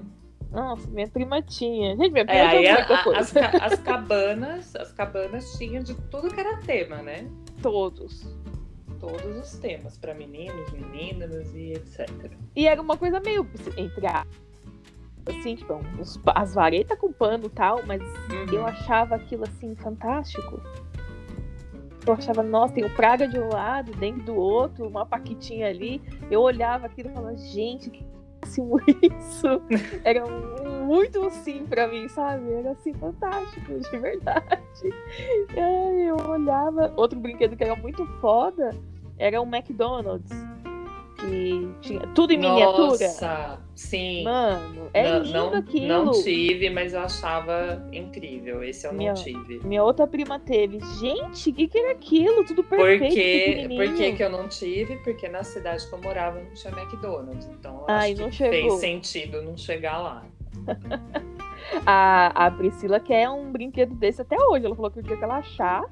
Nossa, 0.51 0.87
minha 0.89 1.07
prima 1.07 1.41
tinha. 1.41 1.95
Gente, 1.95 2.11
minha 2.11 2.25
prima 2.25 2.39
É, 2.41 2.57
tinha 2.59 2.73
muita 2.75 2.93
a- 2.95 3.03
coisa. 3.03 3.19
as, 3.19 3.31
ca- 3.31 3.57
as 3.65 3.79
cabanas, 3.81 4.75
as 4.75 4.91
cabanas 4.91 5.53
tinham 5.57 5.83
de 5.83 5.95
tudo 6.09 6.33
que 6.33 6.39
era 6.39 6.57
tema, 6.57 6.97
né? 6.97 7.27
Todos. 7.61 8.27
Todos 8.99 9.37
os 9.37 9.57
temas, 9.59 9.97
para 9.97 10.13
meninos, 10.13 10.71
meninas 10.71 11.53
e 11.53 11.73
etc. 11.73 12.07
E 12.55 12.67
era 12.67 12.81
uma 12.81 12.95
coisa 12.97 13.19
meio, 13.19 13.47
entre 13.77 14.07
a... 14.07 14.25
Assim, 15.27 15.55
tipo, 15.55 15.73
uns- 15.99 16.19
as 16.35 16.53
varetas 16.53 16.97
com 16.99 17.11
pano 17.11 17.45
e 17.45 17.49
tal, 17.49 17.79
mas 17.85 18.01
Uhum. 18.01 18.53
eu 18.53 18.65
achava 18.65 19.15
aquilo 19.15 19.43
assim 19.43 19.73
fantástico. 19.75 20.59
Eu 22.05 22.13
achava, 22.13 22.43
nossa, 22.43 22.73
tem 22.73 22.83
o 22.83 22.93
Praga 22.93 23.25
de 23.27 23.39
um 23.39 23.47
lado, 23.47 23.93
dentro 23.93 24.23
do 24.23 24.35
outro, 24.35 24.85
uma 24.87 25.05
Paquitinha 25.05 25.67
ali. 25.69 26.01
Eu 26.29 26.41
olhava 26.41 26.87
aquilo 26.87 27.09
e 27.09 27.13
falava, 27.13 27.37
gente, 27.37 27.89
que 27.89 28.05
máximo 28.41 28.77
isso. 29.01 29.47
Era 30.03 30.25
um- 30.25 30.83
muito 30.85 31.25
assim 31.25 31.65
pra 31.65 31.87
mim, 31.87 32.09
sabe? 32.09 32.51
Era 32.51 32.71
assim, 32.71 32.93
fantástico, 32.95 33.79
de 33.79 33.97
verdade. 33.97 34.43
Eu 35.55 36.17
olhava. 36.29 36.91
Outro 36.97 37.17
brinquedo 37.19 37.55
que 37.55 37.63
era 37.63 37.75
muito 37.77 38.05
foda 38.19 38.71
era 39.17 39.41
o 39.41 39.45
McDonald's. 39.45 40.29
Que 41.27 41.69
tinha 41.81 41.99
tudo 42.13 42.33
em 42.33 42.37
miniatura. 42.37 42.87
Nossa, 43.07 43.59
sim. 43.75 44.23
Mano, 44.23 44.89
é 44.93 45.03
não, 45.13 45.19
lindo 45.23 45.33
não, 45.33 45.53
aquilo. 45.53 45.87
não 45.87 46.11
tive, 46.11 46.69
mas 46.69 46.93
eu 46.93 46.99
achava 47.01 47.87
incrível. 47.91 48.63
Esse 48.63 48.87
eu 48.87 48.93
Minha- 48.93 49.13
não 49.13 49.21
tive. 49.23 49.59
Minha 49.65 49.83
outra 49.83 50.05
prima 50.07 50.39
teve. 50.39 50.79
Gente, 50.99 51.49
o 51.49 51.53
que, 51.53 51.67
que 51.67 51.77
era 51.77 51.91
aquilo? 51.91 52.43
Tudo 52.45 52.63
perfeito. 52.63 53.69
Por 53.69 53.85
por 53.87 53.95
que 53.95 54.11
que 54.13 54.23
eu 54.23 54.29
não 54.29 54.47
tive? 54.47 54.97
Porque 54.97 55.27
na 55.29 55.43
cidade 55.43 55.87
que 55.87 55.93
eu 55.93 56.01
morava 56.01 56.39
não 56.39 56.53
tinha 56.53 56.73
McDonald's. 56.73 57.47
Então 57.47 57.85
Ai, 57.87 58.11
acho 58.13 58.21
não 58.21 58.29
que 58.29 58.35
chegou. 58.35 58.51
fez 58.51 58.73
sentido 58.75 59.41
não 59.41 59.55
chegar 59.57 59.97
lá. 59.99 60.23
A, 61.85 62.45
a 62.47 62.51
Priscila 62.51 62.99
quer 62.99 63.29
um 63.29 63.51
brinquedo 63.51 63.95
desse 63.95 64.21
até 64.21 64.35
hoje. 64.37 64.65
Ela 64.65 64.75
falou 64.75 64.91
que 64.91 64.99
o 64.99 65.03
dia 65.03 65.15
que 65.17 65.23
ela 65.23 65.37
achar 65.37 65.83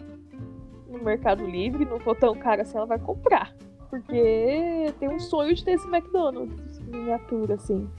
no 0.88 1.02
Mercado 1.04 1.46
Livre, 1.48 1.86
não 1.86 2.00
for 2.00 2.16
tão 2.16 2.36
caro 2.36 2.62
assim, 2.62 2.78
ela 2.78 2.86
vai 2.86 3.00
comprar. 3.00 3.56
Porque 3.92 4.94
tem 5.00 5.10
um 5.10 5.20
sonho 5.20 5.54
de 5.54 5.66
ter 5.66 5.74
esse 5.74 5.86
McDonald's 5.86 6.80
miniatura, 6.80 7.56
assim. 7.56 7.90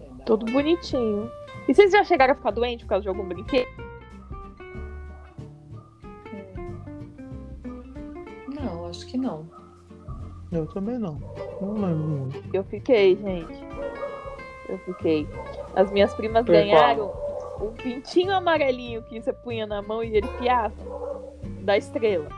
É 0.00 0.24
Todo 0.24 0.50
bonitinho. 0.50 1.30
E 1.68 1.74
vocês 1.74 1.92
já 1.92 2.02
chegaram 2.02 2.32
a 2.32 2.34
ficar 2.34 2.50
doentes 2.50 2.84
por 2.84 2.88
causa 2.88 3.02
de 3.02 3.08
algum 3.08 3.28
brinquedo? 3.28 3.68
Não, 8.48 8.86
acho 8.86 9.06
que 9.06 9.18
não. 9.18 9.46
Eu 10.50 10.66
também 10.66 10.98
não. 10.98 11.18
Não 11.60 11.74
lembro 11.74 12.08
muito. 12.08 12.42
Eu 12.52 12.64
fiquei, 12.64 13.14
gente. 13.16 13.62
Eu 14.68 14.78
fiquei. 14.78 15.28
As 15.76 15.90
minhas 15.92 16.14
primas 16.14 16.46
Por 16.46 16.52
ganharam 16.52 17.12
um 17.60 17.72
pintinho 17.72 18.34
amarelinho 18.34 19.02
que 19.02 19.20
você 19.20 19.32
punha 19.32 19.66
na 19.66 19.82
mão 19.82 20.02
e 20.02 20.16
ele 20.16 20.28
piava. 20.38 20.74
Da 21.60 21.76
estrela. 21.76 22.28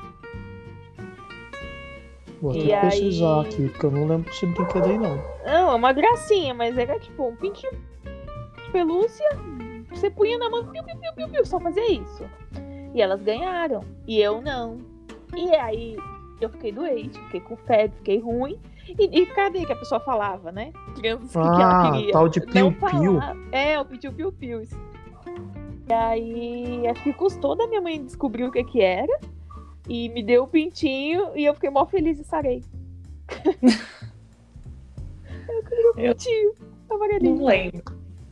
Vou 2.40 2.54
E 2.54 2.72
até 2.72 2.88
pesquisar 2.88 3.40
aí- 3.40 3.46
aqui, 3.46 3.68
porque 3.70 3.86
eu 3.86 3.90
não 3.90 4.06
lembro 4.06 4.30
desse 4.30 4.46
brinquedo 4.46 4.84
aí, 4.86 4.98
não. 4.98 5.16
Não, 5.44 5.70
é 5.72 5.74
uma 5.74 5.92
gracinha, 5.92 6.52
mas 6.54 6.76
era 6.76 6.98
tipo 6.98 7.26
um 7.28 7.36
pintinho 7.36 7.72
de 7.72 8.70
pelúcia. 8.70 9.26
Você 9.90 10.10
punha 10.10 10.36
na 10.38 10.50
mão, 10.50 10.64
piu, 10.66 10.82
piu, 10.84 10.96
piu, 11.00 11.12
piu, 11.14 11.28
piu, 11.28 11.46
só 11.46 11.58
fazia 11.58 11.90
isso. 11.92 12.24
E 12.94 13.00
elas 13.00 13.22
ganharam. 13.22 13.82
E 14.06 14.20
eu 14.20 14.40
não. 14.42 14.78
E 15.34 15.54
aí 15.54 15.96
eu 16.40 16.50
fiquei 16.50 16.72
doente, 16.72 17.18
fiquei 17.24 17.40
com 17.40 17.56
febre, 17.56 17.96
fiquei 17.96 18.18
ruim. 18.20 18.58
E, 18.98 19.22
e 19.22 19.26
cadê 19.26 19.64
que 19.64 19.72
a 19.72 19.76
pessoa 19.76 19.98
falava, 20.00 20.52
né? 20.52 20.72
Crianças, 20.94 21.30
o 21.34 21.40
que, 21.40 21.46
ela 21.62 21.88
Ah, 21.88 21.92
queria? 21.92 22.12
tal 22.12 22.28
de 22.28 22.40
piu-piu. 22.40 23.18
É, 23.50 23.80
o 23.80 23.84
piu 23.84 24.12
piu 24.12 24.32
piu. 24.32 24.62
E 25.88 25.92
aí, 25.92 26.86
acho 26.88 27.02
que 27.02 27.12
custou 27.12 27.56
da 27.56 27.66
minha 27.66 27.80
mãe 27.80 28.04
descobrir 28.04 28.44
o 28.44 28.50
que 28.52 28.62
que 28.64 28.82
era. 28.82 29.18
E 29.88 30.08
me 30.08 30.22
deu 30.22 30.44
o 30.44 30.48
pintinho 30.48 31.30
e 31.36 31.44
eu 31.44 31.54
fiquei 31.54 31.70
mó 31.70 31.86
feliz 31.86 32.18
e 32.18 32.24
sarei. 32.24 32.62
eu 35.48 35.62
queria 35.64 35.92
Eu- 36.08 36.14
pintinho. 36.14 36.54
Amarelinho. 36.88 37.36
Não 37.36 37.46
lembro 37.46 37.82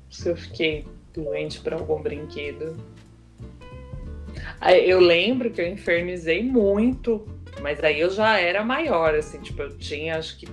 se 0.09 0.28
eu 0.28 0.36
fiquei 0.36 0.86
doente 1.12 1.61
por 1.61 1.72
algum 1.74 2.00
brinquedo. 2.00 2.76
Eu 4.86 5.00
lembro 5.00 5.50
que 5.50 5.61
eu 5.61 5.66
infernizei 5.68 6.42
muito, 6.42 7.26
mas 7.61 7.82
aí 7.82 8.00
eu 8.00 8.11
já 8.11 8.38
era 8.38 8.64
maior, 8.64 9.14
assim, 9.14 9.40
tipo, 9.40 9.61
eu 9.62 9.76
tinha 9.76 10.16
acho 10.16 10.38
que 10.38 10.46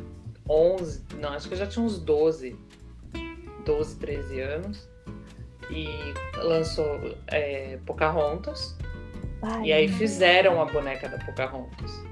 11, 0.49 1.03
não, 1.19 1.29
acho 1.29 1.47
que 1.47 1.53
eu 1.53 1.57
já 1.57 1.67
tinha 1.67 1.85
uns 1.85 1.99
12, 1.99 2.55
12, 3.65 3.95
13 3.97 4.39
anos. 4.41 4.89
E 5.69 5.85
lançou 6.43 6.99
é, 7.27 7.77
Pocahontas. 7.85 8.75
Ai, 9.41 9.65
E 9.65 9.73
aí 9.73 9.87
fizeram 9.87 10.61
a 10.61 10.65
boneca 10.65 11.09
da 11.09 11.17
Pocahontas. 11.17 12.03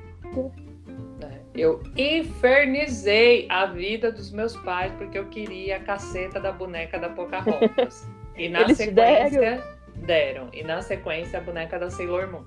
Né? 1.19 1.41
Eu 1.53 1.82
infernizei 1.97 3.45
a 3.49 3.65
vida 3.65 4.11
dos 4.11 4.32
meus 4.32 4.55
pais 4.57 4.91
porque 4.97 5.17
eu 5.17 5.25
queria 5.27 5.77
a 5.77 5.80
caceta 5.80 6.39
da 6.39 6.51
boneca 6.51 6.97
da 6.99 7.09
Pocahontas. 7.09 8.07
E 8.36 8.47
na 8.47 8.61
Eles 8.61 8.77
sequência 8.77 9.63
deram. 9.95 10.49
E 10.53 10.63
na 10.63 10.82
sequência 10.82 11.39
a 11.39 11.41
boneca 11.41 11.77
da 11.77 11.89
Sailor 11.89 12.32
Moon. 12.32 12.45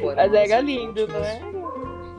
Foram 0.00 0.16
Mas 0.16 0.32
era 0.34 0.60
lindo, 0.60 1.02
últimos. 1.02 1.12
não 1.12 1.24
é? 1.24 1.40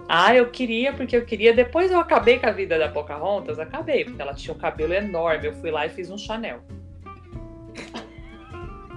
Ah, 0.09 0.33
eu 0.35 0.49
queria, 0.49 0.93
porque 0.93 1.17
eu 1.17 1.25
queria. 1.25 1.53
Depois 1.53 1.91
eu 1.91 1.99
acabei 1.99 2.39
com 2.39 2.47
a 2.47 2.51
vida 2.51 2.79
da 2.79 2.87
Pocahontas, 2.87 3.59
acabei, 3.59 4.05
porque 4.05 4.21
ela 4.21 4.33
tinha 4.33 4.53
um 4.55 4.57
cabelo 4.57 4.93
enorme. 4.93 5.47
Eu 5.47 5.53
fui 5.53 5.69
lá 5.69 5.85
e 5.85 5.89
fiz 5.89 6.09
um 6.09 6.17
Chanel. 6.17 6.61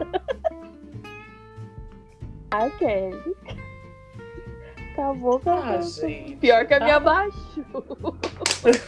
Ai, 2.53 2.71
Kelly. 2.79 3.37
Acabou 4.93 5.39
com 5.39 5.51
a 5.51 5.69
Ah, 5.77 5.81
gente. 5.81 6.37
Pior 6.37 6.67
que 6.67 6.75
a 6.75 6.81
minha 6.81 6.97
abaixo. 6.97 7.65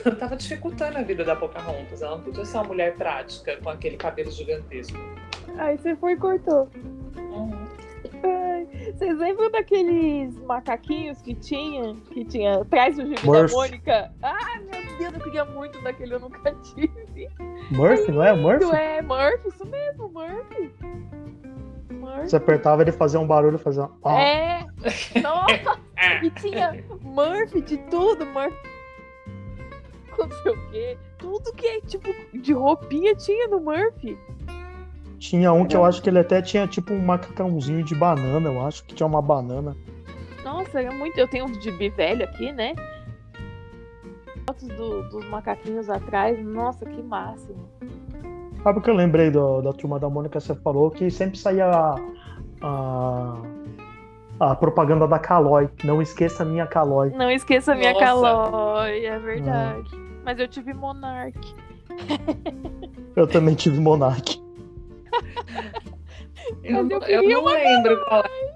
Eu 0.05 0.17
tava 0.17 0.37
dificultando 0.37 0.99
a 0.99 1.03
vida 1.03 1.25
da 1.25 1.37
Pocahontas. 1.37 2.03
Ela 2.03 2.17
não 2.17 2.25
podia 2.25 2.45
ser 2.45 2.57
uma 2.59 2.65
mulher 2.65 2.97
prática 2.97 3.57
com 3.63 3.71
aquele 3.71 3.97
cabelo 3.97 4.31
gigantesco. 4.31 4.99
Aí 5.59 5.79
você 5.79 5.95
foi 5.97 6.13
e 6.13 6.17
cortou. 6.17 6.69
Uhum. 7.17 7.62
Vocês 8.95 9.19
lembram 9.19 9.51
daqueles 9.51 10.39
macaquinhos 10.43 11.21
que 11.23 11.35
tinha? 11.35 11.95
Que 12.11 12.25
tinha 12.25 12.61
atrás 12.61 12.97
do 12.97 13.07
gibi 13.07 13.21
da. 13.27 13.53
Mônica? 13.53 14.13
Ai, 14.23 14.61
meu 14.61 14.99
Deus, 14.99 15.15
eu 15.15 15.21
queria 15.21 15.45
muito 15.45 15.81
daquele, 15.83 16.15
eu 16.15 16.21
nunca 16.21 16.53
tive. 16.63 17.29
Murphy, 17.71 18.13
não 18.13 18.23
é? 18.23 18.33
Murphy? 18.35 18.65
Isso 18.65 18.75
é 18.75 19.03
Murphy, 19.03 19.49
isso 19.49 19.67
mesmo, 19.67 20.09
Murphy. 20.09 20.73
Murphy. 21.91 22.29
Você 22.29 22.37
apertava, 22.37 22.83
ele 22.83 22.93
fazia 22.93 23.19
um 23.21 23.27
barulho, 23.27 23.59
fazia. 23.59 23.85
um 23.85 23.91
Ah, 24.05 24.21
É! 24.21 24.67
Nossa! 25.21 25.79
E 26.23 26.31
tinha 26.31 26.85
Murphy 27.03 27.61
de 27.63 27.79
tudo, 27.91 28.25
Murphy. 28.27 28.57
Não 30.19 30.31
sei 30.31 30.53
o 30.53 30.71
quê. 30.71 30.99
Tudo 31.19 31.53
que 31.55 31.67
é 31.67 31.81
tipo 31.81 32.09
de 32.35 32.53
roupinha 32.53 33.15
tinha 33.15 33.49
no 33.49 33.61
Murphy. 33.61 34.19
Tinha 35.23 35.53
um 35.53 35.65
que 35.65 35.77
eu 35.77 35.85
acho 35.85 36.03
que 36.03 36.11
ele 36.11 36.19
até 36.19 36.43
tinha 36.43 36.67
tipo 36.67 36.93
um 36.93 37.01
macacãozinho 37.01 37.85
de 37.85 37.95
banana, 37.95 38.49
eu 38.49 38.61
acho 38.67 38.83
que 38.85 38.93
tinha 38.93 39.07
uma 39.07 39.23
banana. 39.23 39.77
Nossa, 40.45 40.83
é 40.83 40.91
muito. 40.91 41.17
Eu 41.17 41.29
tenho 41.29 41.45
um 41.45 41.53
de 41.53 41.71
velho 41.91 42.25
aqui, 42.25 42.51
né? 42.51 42.75
Fotos 44.45 44.67
do- 44.67 45.09
dos 45.11 45.25
macaquinhos 45.29 45.89
atrás. 45.89 46.45
Nossa, 46.45 46.85
que 46.85 47.01
máximo. 47.01 47.69
Sabe 48.65 48.81
o 48.81 48.83
que 48.83 48.91
eu 48.91 48.95
lembrei 48.97 49.31
do- 49.31 49.63
da 49.63 49.73
turma 49.73 50.01
da 50.01 50.11
Mônica? 50.11 50.41
Você 50.41 50.57
falou 50.57 50.91
que 50.91 51.09
sempre 51.09 51.39
saía 51.39 51.67
a, 51.71 51.95
a, 52.61 53.37
a 54.41 54.55
propaganda 54.57 55.07
da 55.07 55.21
Calói. 55.21 55.69
Não 55.85 56.03
esqueça 56.03 56.43
a 56.43 56.47
minha 56.47 56.67
Calói. 56.67 57.11
Não 57.11 57.31
esqueça 57.31 57.75
a 57.75 57.77
minha 57.77 57.93
Nossa. 57.93 58.05
calói, 58.05 59.05
é 59.07 59.19
verdade. 59.21 59.89
Mas 60.25 60.37
eu 60.41 60.49
tive 60.49 60.75
Monark. 60.75 61.39
Eu 63.15 63.29
também 63.29 63.55
tive 63.55 63.79
Monark. 63.79 64.42
Eu, 66.63 66.77
eu 66.77 66.85
não- 66.85 67.07
eu 67.07 67.23
não 67.29 67.41
uma 67.43 67.53
lembro 67.53 68.05
qual 68.05 68.23
é. 68.25 68.53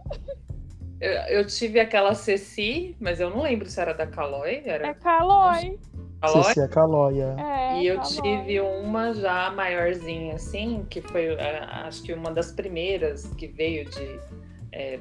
Eu, 1.01 1.39
eu 1.39 1.47
tive 1.47 1.79
aquela 1.79 2.15
Ceci, 2.15 2.97
mas 3.01 3.21
eu 3.21 3.31
não 3.31 3.43
lembro 3.43 3.69
se 3.69 3.81
era 3.81 3.93
da 3.93 4.07
Calói. 4.07 4.63
É 4.65 4.69
Era 4.71 4.95
calói. 4.95 5.79
Calói. 6.21 6.43
Ceci 6.45 6.61
a 6.61 6.69
Calói, 6.69 7.21
é. 7.21 7.35
É, 7.39 7.81
E 7.83 7.87
eu 7.87 7.97
calói. 8.01 8.13
tive 8.23 8.61
uma 8.61 9.13
já 9.15 9.51
maiorzinha, 9.51 10.35
assim, 10.35 10.87
que 10.89 11.01
foi 11.03 11.27
eh, 11.35 11.65
acho 11.85 12.03
que 12.03 12.13
uma 12.13 12.31
das 12.33 12.51
primeiras 12.53 13.27
que 13.35 13.47
veio 13.47 13.85
de 13.91 14.21
eh, 14.73 14.99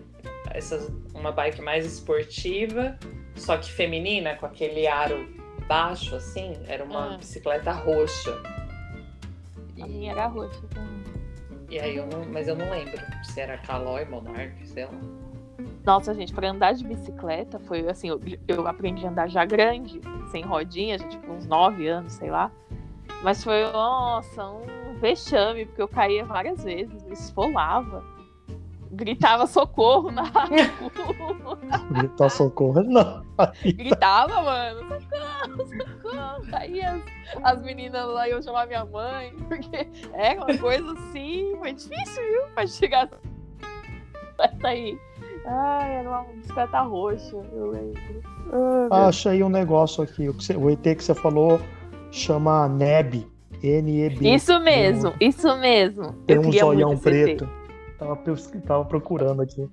essas, 0.52 0.92
uma 1.14 1.32
bike 1.32 1.62
mais 1.62 1.86
esportiva, 1.86 2.98
só 3.36 3.58
que 3.58 3.72
feminina, 3.72 4.36
com 4.36 4.46
aquele 4.46 4.86
aro 4.88 5.28
baixo, 5.68 6.16
assim, 6.16 6.54
era 6.68 6.84
uma 6.84 7.16
Ah. 7.16 7.18
bicicleta 7.18 7.72
roxa. 7.72 8.38
A 9.82 9.88
E, 9.88 9.90
minha 9.90 10.12
era 10.12 10.28
roxa 10.28 10.62
também. 10.74 11.05
E 11.70 11.80
aí 11.80 11.96
eu 11.96 12.06
não, 12.08 12.26
mas 12.32 12.48
eu 12.48 12.56
não 12.56 12.70
lembro 12.70 13.00
se 13.24 13.40
era 13.40 13.58
Calói, 13.58 14.06
Monarch, 14.06 14.68
sei 14.68 14.86
lá. 14.86 14.92
Nossa, 15.84 16.14
gente, 16.14 16.34
pra 16.34 16.50
andar 16.50 16.74
de 16.74 16.84
bicicleta 16.84 17.60
foi 17.60 17.88
assim, 17.88 18.10
eu, 18.10 18.20
eu 18.48 18.68
aprendi 18.68 19.06
a 19.06 19.10
andar 19.10 19.30
já 19.30 19.46
grande, 19.46 20.02
sem 20.32 20.44
rodinha, 20.44 20.98
já 20.98 21.08
tipo 21.08 21.32
uns 21.32 21.46
9 21.46 21.88
anos, 21.88 22.14
sei 22.14 22.32
lá. 22.32 22.52
Mas 23.24 23.44
foi, 23.44 23.64
nossa, 23.72 24.44
um 24.50 24.98
vexame, 25.00 25.66
porque 25.66 25.82
eu 25.82 25.88
caía 25.88 26.26
várias 26.26 26.64
vezes, 26.64 27.04
me 27.04 27.14
esfolava. 27.14 28.04
Gritava 28.96 29.46
socorro 29.48 30.12
na 30.12 30.24
rua. 30.24 31.60
Gritar 31.92 32.30
socorro. 32.30 32.82
Não. 32.84 33.24
Gritava, 33.64 34.42
mano, 34.42 34.80
socorro, 35.02 35.68
socorro. 35.68 36.46
Aí 36.54 36.82
as, 36.82 37.02
as 37.44 37.62
meninas 37.62 38.08
lá 38.08 38.28
iam 38.30 38.42
chamar 38.42 38.68
minha 38.68 38.86
mãe, 38.86 39.34
porque 39.48 39.88
é 40.14 40.34
uma 40.36 40.58
coisa 40.58 40.92
assim, 40.94 41.56
foi 41.60 41.74
difícil, 41.74 42.24
viu? 42.24 42.42
Pra 42.54 42.66
chegar 42.68 43.10
essa 44.40 44.68
aí. 44.68 44.98
Ai, 45.48 45.98
era 45.98 46.10
uma 46.10 46.24
bicicleta 46.24 46.82
roxa, 46.82 47.36
eu 47.54 47.72
lembro. 47.72 48.24
Achei 48.90 49.44
um 49.44 49.50
negócio 49.50 50.04
aqui. 50.04 50.28
O, 50.30 50.34
que 50.34 50.44
você- 50.44 50.56
o 50.56 50.70
ET 50.70 50.82
que 50.82 51.04
você 51.04 51.14
falou 51.14 51.60
chama 52.12 52.68
NEB. 52.68 53.28
N-E-B. 53.64 54.30
Isso 54.30 54.60
mesmo, 54.60 55.14
isso 55.20 55.56
mesmo. 55.58 56.14
Tem 56.28 56.36
eu 56.36 56.42
um 56.44 56.52
zoião 56.52 56.98
preto. 56.98 57.50
Tava, 57.98 58.18
tava 58.68 58.86
procurando 58.86 59.42
aqui. 59.42 59.70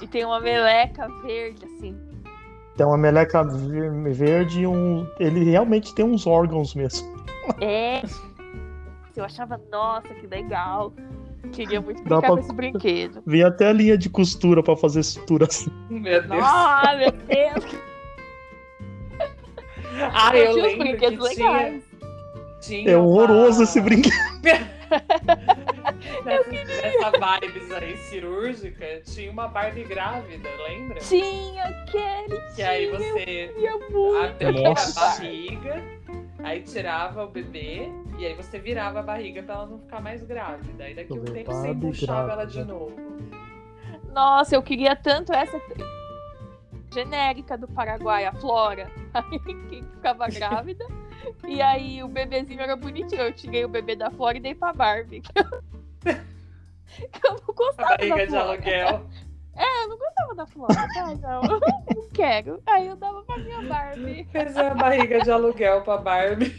E 0.00 0.06
tem 0.06 0.24
uma 0.24 0.40
meleca 0.40 1.08
verde, 1.22 1.64
assim. 1.64 1.98
Tem 2.76 2.86
uma 2.86 2.96
meleca 2.96 3.42
ver- 3.42 4.12
verde 4.12 4.60
e 4.60 4.66
um. 4.66 5.04
Ele 5.18 5.42
realmente 5.50 5.92
tem 5.94 6.04
uns 6.04 6.26
órgãos 6.26 6.74
mesmo. 6.74 7.06
É. 7.60 8.02
Eu 9.16 9.24
achava, 9.24 9.60
nossa, 9.72 10.08
que 10.14 10.26
legal. 10.28 10.92
Queria 11.52 11.80
muito 11.80 11.98
brincar 12.02 12.20
pra- 12.20 12.28
com 12.30 12.38
esse 12.38 12.52
brinquedo. 12.52 13.22
Vi 13.26 13.42
até 13.42 13.68
a 13.68 13.72
linha 13.72 13.98
de 13.98 14.08
costura 14.08 14.62
pra 14.62 14.76
fazer 14.76 15.02
sutura 15.02 15.46
assim. 15.46 15.70
Meu 15.90 16.20
Deus. 16.22 16.40
Nossa, 16.40 16.96
meu 16.96 17.10
Deus. 17.12 17.76
Ah, 20.14 20.36
eu 20.36 20.44
eu 20.44 20.52
tinha 20.52 20.64
uns 20.64 20.68
lembro 20.68 20.78
que 20.78 20.88
brinquedos 20.92 21.28
tinha, 21.30 21.50
legais. 21.50 21.82
tinha 22.60 22.90
É 22.92 22.96
horroroso 22.96 23.58
uma- 23.58 23.64
esse 23.64 23.80
brinquedo. 23.80 24.14
Nessa, 26.24 26.50
nessa 26.50 27.10
vibes 27.10 27.72
aí 27.72 27.96
cirúrgica, 27.96 29.00
tinha 29.04 29.30
uma 29.30 29.48
Barbie 29.48 29.84
grávida, 29.84 30.48
lembra? 30.68 31.00
Tinha, 31.00 31.72
Kelly, 31.90 32.54
Que 32.54 32.62
aí 32.62 32.90
você 32.90 33.54
Nossa. 34.50 35.00
a 35.00 35.04
barriga, 35.08 35.84
aí 36.42 36.62
tirava 36.62 37.24
o 37.24 37.28
bebê, 37.28 37.88
e 38.18 38.26
aí 38.26 38.34
você 38.34 38.58
virava 38.58 39.00
a 39.00 39.02
barriga 39.02 39.42
pra 39.42 39.54
ela 39.54 39.66
não 39.66 39.78
ficar 39.78 40.00
mais 40.00 40.22
grávida. 40.22 40.84
Aí 40.84 40.94
daqui 40.94 41.12
a 41.12 41.16
um 41.16 41.24
tempo 41.24 41.52
você 41.52 41.68
embuchava 41.68 42.32
ela 42.32 42.44
de 42.44 42.64
novo. 42.64 42.96
Nossa, 44.12 44.54
eu 44.54 44.62
queria 44.62 44.96
tanto 44.96 45.32
essa 45.32 45.60
genérica 46.92 47.56
do 47.56 47.68
Paraguai, 47.68 48.24
a 48.24 48.32
Flora, 48.32 48.90
aí 49.14 49.38
que 49.38 49.82
ficava 49.82 50.28
grávida. 50.28 50.84
E 51.46 51.60
aí 51.60 52.02
o 52.02 52.08
bebezinho 52.08 52.60
era 52.60 52.76
bonitinho. 52.76 53.22
Eu 53.22 53.32
tirei 53.32 53.64
o 53.64 53.68
bebê 53.68 53.96
da 53.96 54.10
Flora 54.10 54.36
e 54.36 54.40
dei 54.40 54.54
pra 54.54 54.72
Barbie. 54.72 55.22
Que 56.88 57.26
eu 57.26 57.32
não 57.32 57.40
A 57.48 57.52
gostava 57.52 57.96
barriga 57.96 58.16
da 58.16 58.24
de 58.24 58.36
aluguel. 58.36 59.06
É, 59.54 59.84
eu 59.84 59.88
não 59.88 59.98
gostava 59.98 60.34
da 60.34 60.46
Flora. 60.46 60.88
Ai, 60.96 61.16
não, 61.16 61.42
não 61.42 62.08
quero. 62.14 62.62
Aí 62.66 62.86
eu 62.86 62.96
dava 62.96 63.22
pra 63.24 63.36
minha 63.38 63.60
Barbie. 63.62 64.24
Fez 64.32 64.56
a 64.56 64.74
barriga 64.74 65.20
de 65.20 65.30
aluguel 65.30 65.82
pra 65.82 65.98
Barbie. 65.98 66.56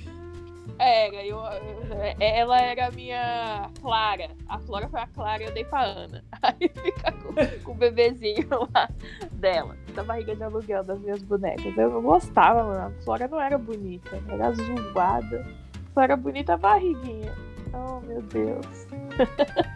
Era, 0.79 1.25
eu, 1.25 1.37
eu- 1.37 2.15
ela 2.19 2.61
era 2.61 2.87
a 2.87 2.91
minha 2.91 3.69
Clara. 3.81 4.29
A 4.47 4.57
Flora 4.59 4.87
foi 4.87 5.01
a 5.01 5.07
Clara 5.07 5.43
e 5.43 5.45
eu 5.47 5.53
dei 5.53 5.65
pra 5.65 5.83
Ana. 5.83 6.23
Aí 6.41 6.69
fica 6.69 7.11
com, 7.11 7.33
com 7.63 7.71
o 7.73 7.75
bebezinho 7.75 8.47
lá 8.73 8.89
dela, 9.33 9.75
da 9.93 10.03
barriga 10.03 10.35
de 10.35 10.43
aluguel 10.43 10.83
das 10.83 10.97
minhas 10.99 11.21
bonecas. 11.21 11.77
Eu 11.77 11.89
não 11.89 12.01
gostava, 12.01 12.63
mano. 12.63 12.87
A 12.97 13.03
Flora 13.03 13.27
não 13.27 13.41
era 13.41 13.57
bonita, 13.57 14.21
era 14.29 14.51
zoada. 14.53 15.45
Só 15.93 16.01
era 16.01 16.15
bonita 16.15 16.53
a 16.53 16.57
barriguinha. 16.57 17.33
Oh, 17.73 17.99
meu 18.05 18.21
Deus. 18.21 18.87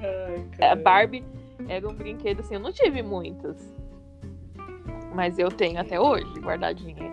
Ai, 0.00 0.46
A 0.54 0.56
cara. 0.58 0.76
Barbie 0.76 1.24
era 1.68 1.88
um 1.88 1.94
brinquedo 1.94 2.40
assim, 2.40 2.54
eu 2.54 2.60
não 2.60 2.72
tive 2.72 3.02
muitos. 3.02 3.56
Mas 5.14 5.38
eu 5.38 5.50
tenho 5.50 5.80
até 5.80 5.98
hoje, 5.98 6.32
guardadinha. 6.40 7.10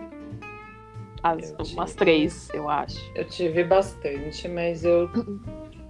As, 1.22 1.50
Eu 1.50 1.56
umas 1.74 1.90
tive. 1.90 1.98
três, 1.98 2.48
eu 2.54 2.68
acho. 2.68 2.98
Eu 3.14 3.24
tive 3.24 3.64
bastante, 3.64 4.46
mas 4.48 4.84
eu 4.84 5.08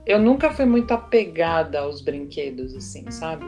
eu 0.06 0.18
nunca 0.20 0.50
fui 0.50 0.64
muito 0.64 0.92
apegada 0.94 1.80
aos 1.80 2.00
brinquedos 2.00 2.74
assim, 2.76 3.10
sabe? 3.10 3.44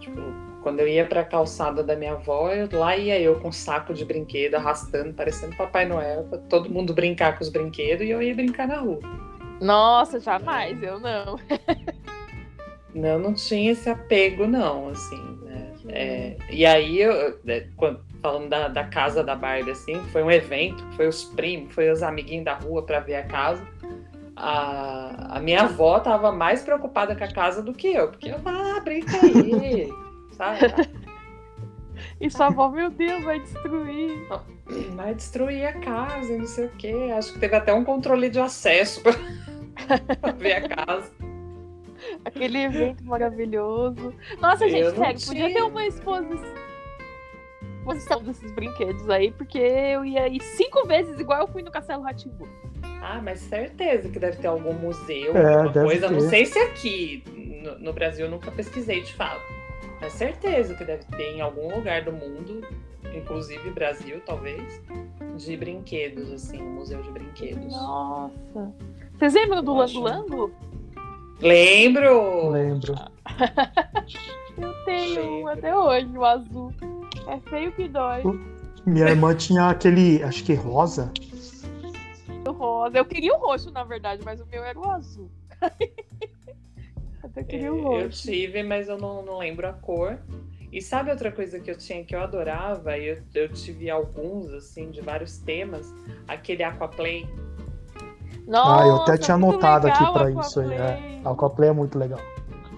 Tipo, 0.00 0.20
quando 0.62 0.80
eu 0.80 0.88
ia 0.88 1.04
pra 1.06 1.22
calçada 1.24 1.82
da 1.82 1.94
minha 1.94 2.12
avó, 2.14 2.50
eu- 2.50 2.68
lá 2.72 2.96
ia 2.96 3.20
eu 3.20 3.38
com 3.40 3.48
um 3.48 3.52
saco 3.52 3.92
de 3.92 4.04
brinquedo 4.04 4.54
arrastando, 4.54 5.12
parecendo 5.12 5.54
Papai 5.56 5.84
Noel, 5.86 6.24
pra 6.24 6.38
todo 6.38 6.70
mundo 6.70 6.94
brincar 6.94 7.36
com 7.36 7.44
os 7.44 7.50
brinquedos 7.50 8.06
e 8.06 8.10
eu 8.10 8.22
ia 8.22 8.34
brincar 8.34 8.66
na 8.66 8.78
rua. 8.78 9.00
Nossa, 9.60 10.18
jamais, 10.18 10.82
eu 10.82 10.98
não. 10.98 11.38
Não, 12.94 13.18
não 13.18 13.32
tinha 13.32 13.72
esse 13.72 13.88
apego 13.88 14.46
não, 14.46 14.90
assim, 14.90 15.38
né? 15.44 15.72
É, 15.88 16.36
e 16.50 16.66
aí, 16.66 17.00
eu, 17.00 17.38
é, 17.46 17.66
quando- 17.74 18.00
falando 18.22 18.48
da, 18.48 18.68
da 18.68 18.84
casa 18.84 19.22
da 19.22 19.34
Barbie, 19.34 19.72
assim, 19.72 20.00
foi 20.12 20.22
um 20.22 20.30
evento, 20.30 20.84
foi 20.96 21.08
os 21.08 21.24
primos, 21.24 21.74
foi 21.74 21.90
os 21.90 22.02
amiguinhos 22.02 22.44
da 22.44 22.54
rua 22.54 22.82
pra 22.82 23.00
ver 23.00 23.16
a 23.16 23.24
casa. 23.24 23.66
A, 24.36 25.36
a 25.36 25.40
minha 25.40 25.62
avó 25.62 25.98
tava 26.00 26.32
mais 26.32 26.62
preocupada 26.62 27.14
com 27.14 27.24
a 27.24 27.28
casa 27.28 27.60
do 27.60 27.74
que 27.74 27.88
eu, 27.88 28.08
porque 28.08 28.30
eu 28.30 28.38
falava, 28.38 28.76
ah, 28.76 28.80
brinca 28.80 29.12
aí, 29.20 29.90
sabe? 30.32 30.58
E 32.20 32.30
sua 32.30 32.46
avó, 32.46 32.68
meu 32.68 32.90
Deus, 32.90 33.22
vai 33.24 33.40
destruir. 33.40 34.26
Vai 34.94 35.14
destruir 35.14 35.66
a 35.66 35.72
casa 35.74 36.38
não 36.38 36.46
sei 36.46 36.66
o 36.66 36.70
quê. 36.70 36.94
Acho 37.16 37.32
que 37.32 37.40
teve 37.40 37.56
até 37.56 37.74
um 37.74 37.84
controle 37.84 38.30
de 38.30 38.40
acesso 38.40 39.02
pra, 39.02 39.12
pra 40.20 40.32
ver 40.32 40.52
a 40.52 40.68
casa. 40.68 41.12
Aquele 42.24 42.58
evento 42.58 43.04
maravilhoso. 43.04 44.14
Nossa, 44.40 44.64
Eu 44.64 44.70
gente, 44.70 44.96
sério, 44.96 45.26
podia 45.26 45.52
ter 45.52 45.62
uma 45.62 45.86
exposição. 45.86 46.61
Exposição 47.82 48.22
desses 48.22 48.50
brinquedos 48.52 49.08
aí, 49.10 49.32
porque 49.32 49.58
eu 49.58 50.04
ia 50.04 50.28
ir 50.28 50.40
cinco 50.40 50.86
vezes 50.86 51.18
igual 51.18 51.40
eu 51.40 51.48
fui 51.48 51.62
no 51.62 51.70
Castelo 51.70 52.02
Ratimbu. 52.02 52.48
Ah, 53.02 53.20
mas 53.22 53.40
certeza 53.40 54.08
que 54.08 54.18
deve 54.18 54.36
ter 54.36 54.46
algum 54.46 54.72
museu, 54.72 55.36
É, 55.36 55.54
alguma 55.54 55.72
coisa. 55.72 56.08
Não 56.08 56.20
ter. 56.20 56.28
sei 56.28 56.46
se 56.46 56.58
aqui 56.58 57.24
no, 57.64 57.78
no 57.78 57.92
Brasil 57.92 58.26
eu 58.26 58.30
nunca 58.30 58.50
pesquisei 58.52 59.02
de 59.02 59.12
fato. 59.14 59.42
Mas 60.00 60.12
certeza 60.12 60.74
que 60.74 60.84
deve 60.84 61.04
ter 61.16 61.34
em 61.36 61.40
algum 61.40 61.74
lugar 61.74 62.02
do 62.02 62.12
mundo, 62.12 62.60
inclusive 63.14 63.70
Brasil, 63.70 64.20
talvez, 64.24 64.80
de 65.36 65.56
brinquedos, 65.56 66.32
assim, 66.32 66.62
um 66.62 66.74
museu 66.74 67.02
de 67.02 67.10
brinquedos. 67.10 67.72
Nossa. 67.72 68.72
Vocês 69.18 69.34
lembram 69.34 69.62
do 69.62 69.74
Lango 69.74 70.00
Lango? 70.00 70.50
Lembro! 71.42 72.50
Lembro. 72.50 72.94
Eu 74.58 74.84
tenho 74.84 75.42
um 75.42 75.48
até 75.48 75.76
hoje, 75.76 76.06
o 76.16 76.24
azul. 76.24 76.72
É 77.26 77.38
feio 77.50 77.72
que 77.72 77.88
dói. 77.88 78.22
Minha 78.86 79.08
irmã 79.08 79.34
tinha 79.34 79.68
aquele, 79.68 80.22
acho 80.22 80.44
que 80.44 80.54
rosa. 80.54 81.12
O 82.46 82.52
rosa. 82.52 82.98
Eu 82.98 83.04
queria 83.04 83.34
o 83.34 83.38
roxo, 83.38 83.70
na 83.70 83.84
verdade, 83.84 84.22
mas 84.24 84.40
o 84.40 84.46
meu 84.46 84.62
era 84.64 84.78
o 84.78 84.90
azul. 84.90 85.30
Até 87.22 87.40
É, 87.40 87.44
queria 87.44 87.72
o 87.72 87.78
eu 87.78 87.82
roxo. 88.04 88.22
tive, 88.28 88.62
mas 88.62 88.88
eu 88.88 88.98
não, 88.98 89.22
não 89.24 89.38
lembro 89.38 89.66
a 89.68 89.72
cor. 89.72 90.18
E 90.72 90.80
sabe 90.80 91.10
outra 91.10 91.30
coisa 91.30 91.60
que 91.60 91.70
eu 91.70 91.76
tinha 91.76 92.02
que 92.04 92.14
eu 92.16 92.20
adorava? 92.20 92.96
E 92.96 93.06
eu, 93.08 93.22
eu 93.34 93.48
tive 93.52 93.90
alguns, 93.90 94.50
assim, 94.52 94.90
de 94.90 95.00
vários 95.00 95.38
temas. 95.38 95.92
Aquele 96.26 96.62
Aquaplay. 96.62 97.26
Ah, 98.48 98.86
eu 98.86 98.96
até 98.96 99.12
Nossa, 99.12 99.18
tinha 99.18 99.34
anotado 99.34 99.86
aqui 99.88 100.12
pra 100.12 100.30
isso 100.30 100.60
aí. 100.60 100.72
É. 100.72 101.20
A 101.24 101.30
Aquaplay 101.30 101.70
é 101.70 101.72
muito 101.72 101.98
legal. 101.98 102.20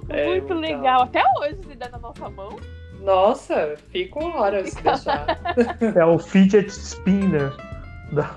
É, 0.09 0.27
Muito 0.27 0.45
então. 0.45 0.59
legal. 0.59 1.03
Até 1.05 1.23
hoje, 1.41 1.59
se 1.63 1.75
der 1.77 1.91
na 1.91 1.99
nossa 1.99 2.29
mão. 2.29 2.51
Nossa, 3.01 3.75
fico 3.91 4.23
horas 4.25 4.71
se 4.71 4.83
deixar. 4.83 5.27
É 5.97 6.05
o 6.05 6.19
fidget 6.19 6.69
spinner 6.71 7.53
da, 8.13 8.31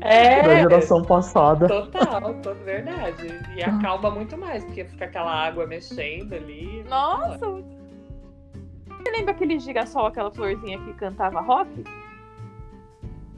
É, 0.00 0.42
da 0.46 0.56
geração 0.60 1.02
passada. 1.04 1.68
total, 1.68 2.34
toda 2.42 2.54
verdade. 2.64 3.40
E 3.56 3.62
acalma 3.62 4.10
muito 4.10 4.36
mais, 4.36 4.64
porque 4.64 4.84
fica 4.84 5.04
aquela 5.04 5.32
água 5.32 5.66
mexendo 5.66 6.32
ali. 6.34 6.84
Nossa! 6.88 7.46
Você 7.48 9.10
lembra 9.10 9.32
aquele 9.32 9.58
girassol, 9.58 10.06
aquela 10.06 10.30
florzinha 10.30 10.78
que 10.80 10.92
cantava 10.94 11.40
rock? 11.40 11.84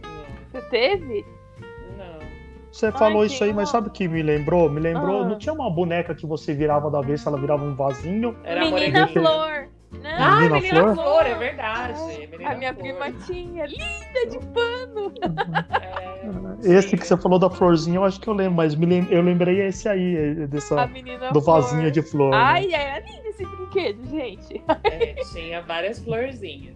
Não, 0.02 0.10
Você 0.52 0.60
teve? 0.68 1.24
Você 2.74 2.90
falou 2.90 3.24
isso 3.24 3.44
aí, 3.44 3.52
mas 3.52 3.68
sabe 3.68 3.86
o 3.86 3.90
que 3.92 4.08
me 4.08 4.20
lembrou? 4.20 4.68
Me 4.68 4.80
lembrou, 4.80 5.22
Ah. 5.22 5.28
não 5.28 5.38
tinha 5.38 5.52
uma 5.52 5.70
boneca 5.70 6.12
que 6.12 6.26
você 6.26 6.52
virava 6.52 6.90
da 6.90 7.00
vez, 7.00 7.24
ela 7.24 7.38
virava 7.38 7.62
um 7.64 7.72
vasinho. 7.76 8.36
Era 8.42 8.62
a 8.66 8.70
Menina. 8.70 9.06
Flor! 9.06 9.68
Não, 10.02 10.10
Ah, 10.10 10.36
Menina 10.40 10.54
Menina 10.56 10.80
Flor, 10.82 10.94
Flor? 10.96 11.26
é 11.26 11.34
verdade. 11.36 12.00
Menina 12.32 12.50
a 12.50 12.54
minha 12.56 12.74
Flor. 12.74 12.82
prima 12.82 13.12
tinha, 13.24 13.66
linda 13.66 14.26
de 14.28 14.38
pano. 14.48 15.12
É, 16.64 16.66
Esse 16.76 16.88
sim. 16.88 16.96
que 16.96 17.06
você 17.06 17.16
falou 17.16 17.38
da 17.38 17.48
florzinha, 17.48 17.98
eu 17.98 18.04
acho 18.04 18.20
que 18.20 18.26
eu 18.26 18.34
lembro, 18.34 18.54
mas 18.56 18.74
lem- 18.74 19.06
eu 19.08 19.22
lembrei 19.22 19.60
esse 19.68 19.88
aí, 19.88 20.16
eh, 20.16 20.46
dessa, 20.48 20.86
do 21.32 21.40
Flor. 21.40 21.60
vasinho 21.62 21.92
de 21.92 22.02
flor. 22.02 22.32
né? 22.32 22.36
Ai, 22.36 22.74
era 22.74 23.06
lindo 23.06 23.28
esse 23.28 23.46
brinquedo, 23.46 24.04
gente. 24.10 24.60
É, 24.82 25.14
tinha 25.32 25.62
várias 25.62 26.00
florzinhas. 26.00 26.74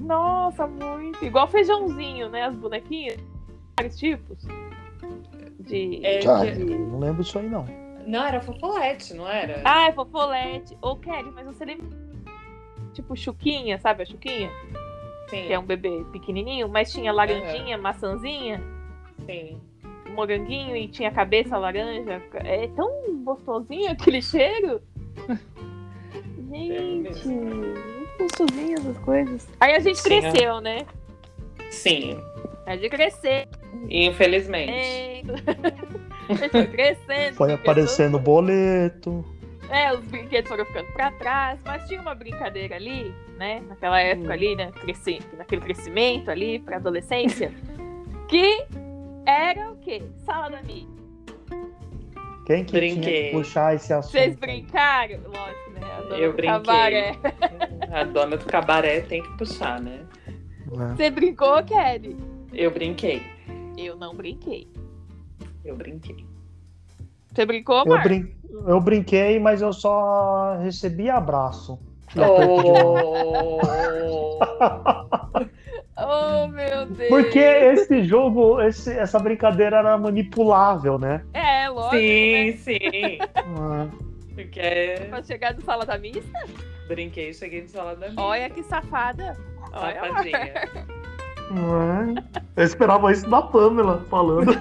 Nossa, 0.00 0.66
muito. 0.66 1.22
Igual 1.22 1.46
feijãozinho, 1.48 2.30
né? 2.30 2.44
As 2.44 2.56
bonequinhas. 2.56 3.18
Vários 3.78 3.98
tipos. 3.98 4.38
De. 5.60 6.04
É, 6.04 6.18
Tá. 6.20 6.44
que- 6.46 6.64
Não 6.64 6.98
lembro 6.98 7.22
disso 7.22 7.38
aí, 7.38 7.48
não. 7.48 7.64
Não, 8.06 8.24
era 8.26 8.40
fofolete, 8.40 9.14
não 9.14 9.26
era? 9.28 9.62
Ah, 9.64 9.86
é 9.88 9.92
fofolete. 9.92 10.76
Ô, 10.82 10.96
Kelly, 10.96 11.30
mas 11.34 11.46
você 11.46 11.64
lembra? 11.64 11.86
Tipo, 12.92 13.16
Chuquinha, 13.16 13.78
sabe 13.78 14.02
a 14.02 14.06
Chuquinha? 14.06 14.50
sim, 15.30 15.46
Que 15.46 15.52
é 15.54 15.58
um 15.58 15.64
bebê 15.64 16.04
pequenininho, 16.12 16.68
mas 16.68 16.92
tinha 16.92 17.10
laranjinha, 17.12 17.78
maçãzinha, 17.78 18.60
sim. 19.24 19.58
moranguinho 20.14 20.76
e 20.76 20.86
tinha 20.86 21.10
cabeça 21.10 21.56
laranja. 21.56 22.22
É 22.34 22.68
tão 22.68 22.90
gostosinho 23.24 23.90
aquele 23.90 24.20
cheiro. 24.20 24.80
Gente, 26.50 27.26
muito 27.26 28.18
gostosinho 28.18 28.74
essas 28.78 28.98
coisas. 28.98 29.48
Aí 29.58 29.74
a 29.74 29.80
gente 29.80 29.98
Sim, 29.98 30.14
é. 30.14 30.20
cresceu, 30.20 30.60
né? 30.60 30.86
Sim, 31.70 32.16
A 32.66 32.76
gente 32.76 32.88
cresceu. 32.90 33.46
infelizmente. 33.88 34.70
É. 34.72 35.22
Foi 36.50 36.66
crescendo. 36.66 37.34
Foi 37.36 37.52
aparecendo 37.52 38.18
boleto. 38.18 39.24
tudo- 39.24 39.34
né, 39.68 39.92
os 39.94 40.04
brinquedos 40.04 40.48
foram 40.48 40.64
ficando 40.66 40.92
pra 40.92 41.10
trás, 41.12 41.58
mas 41.64 41.86
tinha 41.88 42.00
uma 42.00 42.14
brincadeira 42.14 42.76
ali, 42.76 43.14
né, 43.38 43.62
naquela 43.66 43.98
época 43.98 44.28
Hum. 44.28 44.32
ali, 44.32 44.54
né, 44.56 44.70
cresci, 44.72 45.18
naquele 45.38 45.62
crescimento 45.62 46.30
ali 46.30 46.58
pra 46.58 46.76
adolescência, 46.76 47.50
que 48.28 48.62
era 49.26 49.70
o 49.72 49.76
quê? 49.76 50.02
Sala 50.24 50.50
da 50.50 50.62
mídia. 50.62 50.88
Quem 52.46 52.62
que 52.62 52.78
tinha 52.78 52.80
Brinquei. 52.94 53.24
que 53.24 53.30
puxar 53.32 53.74
esse 53.74 53.90
assunto? 53.92 54.12
Vocês 54.12 54.36
brincaram? 54.36 55.18
Lógico, 55.24 55.70
né? 55.72 55.80
A 55.96 56.00
dona 56.02 56.16
Eu 56.18 56.30
do 56.32 56.36
brinquei. 56.36 56.60
cabaré. 56.60 57.12
A 57.90 58.04
dona 58.04 58.36
do 58.36 58.44
cabaré 58.44 59.00
tem 59.00 59.22
que 59.22 59.38
puxar, 59.38 59.80
né? 59.80 60.00
É. 60.28 60.94
Você 60.94 61.10
brincou, 61.10 61.62
Kelly? 61.64 62.16
Eu 62.54 62.70
brinquei. 62.70 63.22
Eu 63.76 63.96
não 63.96 64.14
brinquei. 64.14 64.68
Eu 65.64 65.76
brinquei. 65.76 66.24
Você 67.32 67.44
brincou, 67.44 67.78
Eu, 67.80 67.86
Marcos? 67.86 68.04
brin... 68.10 68.32
eu 68.66 68.80
brinquei, 68.80 69.38
mas 69.40 69.60
eu 69.60 69.72
só 69.72 70.56
recebi 70.62 71.10
abraço. 71.10 71.78
De. 72.14 72.20
Oh, 72.20 73.60
Oh, 75.96 76.48
meu 76.48 76.86
Deus. 76.86 77.08
Porque 77.08 77.38
esse 77.38 78.02
jogo, 78.04 78.60
esse- 78.60 78.92
essa 78.92 79.18
brincadeira 79.18 79.76
era 79.78 79.96
manipulável, 79.96 80.98
né? 80.98 81.24
É, 81.32 81.68
lógico, 81.68 81.96
sim, 81.96 82.46
né? 82.46 82.52
sim. 82.52 83.18
Ah, 83.36 83.88
Porque 84.34 85.06
Pra 85.08 85.22
chegar 85.22 85.54
no 85.54 85.62
sala 85.62 85.86
da 85.86 85.96
mista? 85.96 86.46
brinquei 86.88 87.32
cheguei 87.32 87.62
no 87.62 87.68
salão 87.68 87.96
da 87.98 88.08
minha. 88.10 88.20
Olha 88.20 88.50
que 88.50 88.62
safada. 88.64 89.36
Olha. 89.72 90.00
Safadinha. 90.00 90.54
É. 91.50 92.42
Eu 92.56 92.64
esperava 92.64 93.12
isso 93.12 93.28
da 93.28 93.42
Pamela 93.42 94.04
falando. 94.10 94.52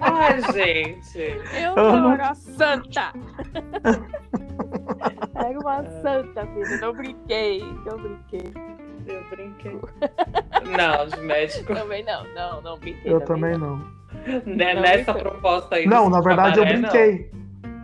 Ai, 0.00 0.40
gente. 0.52 1.18
Eu 1.18 1.74
Eu 1.76 1.76
não 1.76 2.00
não- 2.00 2.12
era 2.12 2.34
santa. 2.34 3.12
Era 5.34 5.58
uma 5.58 5.84
santa, 6.02 6.46
filho. 6.46 6.80
Não 6.80 6.92
brinquei. 6.92 7.62
Não 7.86 7.98
brinquei. 7.98 8.52
Eu 9.06 9.24
brinquei. 9.30 9.78
Não, 10.76 11.06
de 11.06 11.20
médico. 11.22 11.72
Também 11.74 12.04
não. 12.04 12.24
Não, 12.34 12.60
não 12.60 12.78
brinquei. 12.78 13.10
Eu 13.10 13.20
também 13.22 13.56
não. 13.56 13.76
Né, 14.44 14.74
Não 14.74 14.82
Nessa 14.82 15.12
brincou. 15.14 15.32
proposta 15.32 15.76
aí. 15.76 15.86
Não, 15.86 16.04
do 16.04 16.10
na 16.10 16.20
verdade 16.20 16.58
eu 16.58 16.64
cabaré, 16.64 16.78
não. 16.80 16.90
brinquei. 16.90 17.30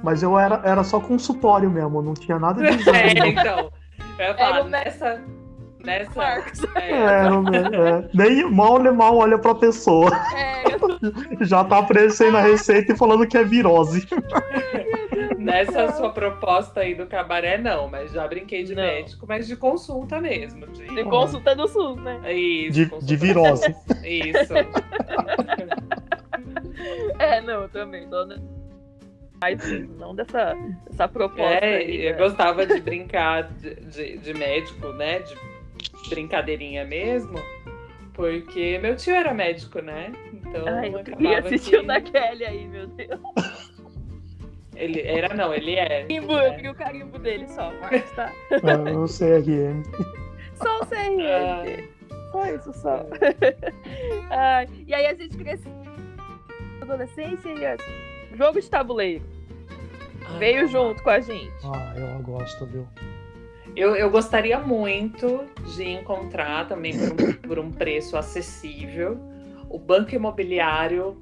Mas 0.03 0.23
eu 0.23 0.39
era, 0.39 0.61
era 0.65 0.85
só 0.85 1.01
consultório 1.01 1.71
mesmo, 1.71 2.03
não 2.03 2.13
tinha 2.13 2.39
nada 2.39 2.61
de 2.63 2.69
exame. 2.77 2.99
É, 2.99 3.15
não. 3.15 3.27
então. 3.27 3.59
Eu 4.19 4.25
ia 4.25 4.25
Era 4.25 4.35
falar, 4.37 4.65
nessa. 4.65 5.23
Nessa. 5.85 6.11
Marcos. 6.15 6.61
É, 6.77 6.91
É, 6.91 7.27
é. 7.27 8.09
Nem 8.15 8.51
mal 8.51 8.79
nem 8.83 8.93
mal 8.93 9.17
olha 9.17 9.39
pra 9.39 9.55
pessoa. 9.55 10.11
É, 10.37 10.65
Já 11.45 11.65
tá 11.65 11.79
aparecendo 11.79 12.37
a 12.37 12.41
receita 12.41 12.93
e 12.93 12.97
falando 12.97 13.27
que 13.27 13.37
é 13.37 13.45
virose. 13.45 14.07
nessa 15.39 15.93
sua 15.93 16.11
proposta 16.11 16.81
aí 16.81 16.95
do 16.95 17.07
cabaré, 17.07 17.59
não, 17.59 17.89
mas 17.89 18.13
já 18.13 18.27
brinquei 18.27 18.65
de 18.65 18.75
Não. 18.75 18.83
médico, 18.83 19.27
mas 19.29 19.47
de 19.47 19.57
consulta 19.57 20.21
mesmo. 20.21 20.67
De, 20.69 20.87
de 20.87 21.05
consulta 21.05 21.55
do 21.55 21.69
SUS, 21.69 21.97
né? 21.99 22.33
Isso, 22.33 22.73
De, 22.73 23.07
de 23.07 23.17
virose. 23.17 23.75
Isso. 24.05 24.55
É, 27.19 27.41
não, 27.41 27.69
também. 27.69 28.09
Dona... 28.09 28.37
Mas 29.41 29.61
não 29.99 30.15
dessa, 30.15 30.55
dessa 30.89 31.09
proposta 31.09 31.65
É, 31.65 31.77
aí. 31.77 32.07
eu 32.07 32.13
né? 32.13 32.19
gostava 32.19 32.67
de 32.67 32.81
brincar 32.81 33.43
de, 33.55 33.75
de, 33.75 34.19
de 34.19 34.35
médico, 34.35 34.89
né? 34.95 35.19
De 35.21 35.37
brincadeirinha 36.09 36.85
mesmo. 36.85 37.39
Porque 38.13 38.79
meu 38.79 38.97
tio 38.97 39.15
era 39.15 39.35
médico, 39.35 39.81
né? 39.81 40.13
Então 40.33 40.67
Ai, 40.69 40.95
eu 40.95 41.03
queria 41.03 41.41
assistir 41.41 41.77
o 41.77 41.81
que 41.81 41.87
da 41.87 42.01
Kelly 42.01 42.45
aí, 42.45 42.69
meu 42.69 42.87
Deus. 42.87 43.21
ele 44.77 45.01
era 45.01 45.35
não, 45.35 45.53
ele 45.53 45.75
é. 45.75 46.03
Carimbo, 46.03 46.33
eu 46.33 46.55
queria 46.55 46.71
o 46.71 46.75
carimbo 46.75 47.19
dele 47.19 47.49
só, 47.49 47.73
Marcos, 47.81 48.11
tá? 48.13 48.33
É, 48.51 48.97
o 48.97 49.07
CRM. 49.07 49.83
Só 50.55 50.81
o 50.81 50.87
CRM. 50.87 51.89
Só 52.31 52.47
isso, 52.47 52.73
só. 52.75 53.07
Ai, 54.31 54.69
e 54.87 54.95
aí 54.95 55.07
a 55.07 55.15
gente 55.15 55.37
cresceu 55.37 55.73
na 56.79 56.83
adolescência 56.83 57.49
e 57.49 57.65
é, 57.65 57.77
jogo 58.35 58.61
de 58.61 58.69
tabuleiro. 58.71 59.25
Ai, 60.27 60.39
Veio 60.39 60.63
não. 60.63 60.69
junto 60.69 61.03
com 61.03 61.11
a 61.11 61.21
gente. 61.21 61.53
Ah, 61.65 61.95
eu 61.97 62.23
gosto, 62.23 62.67
viu? 62.67 62.89
Eu, 63.77 63.97
eu 63.97 64.09
gostaria 64.11 64.59
muito 64.61 65.45
de 65.75 65.85
encontrar 65.91 66.69
também 66.69 66.93
por 66.97 67.13
um, 67.13 67.33
por 67.49 67.59
um 67.59 67.71
preço 67.73 68.17
acessível 68.17 69.19
o 69.69 69.79
banco 69.79 70.15
imobiliário 70.15 71.17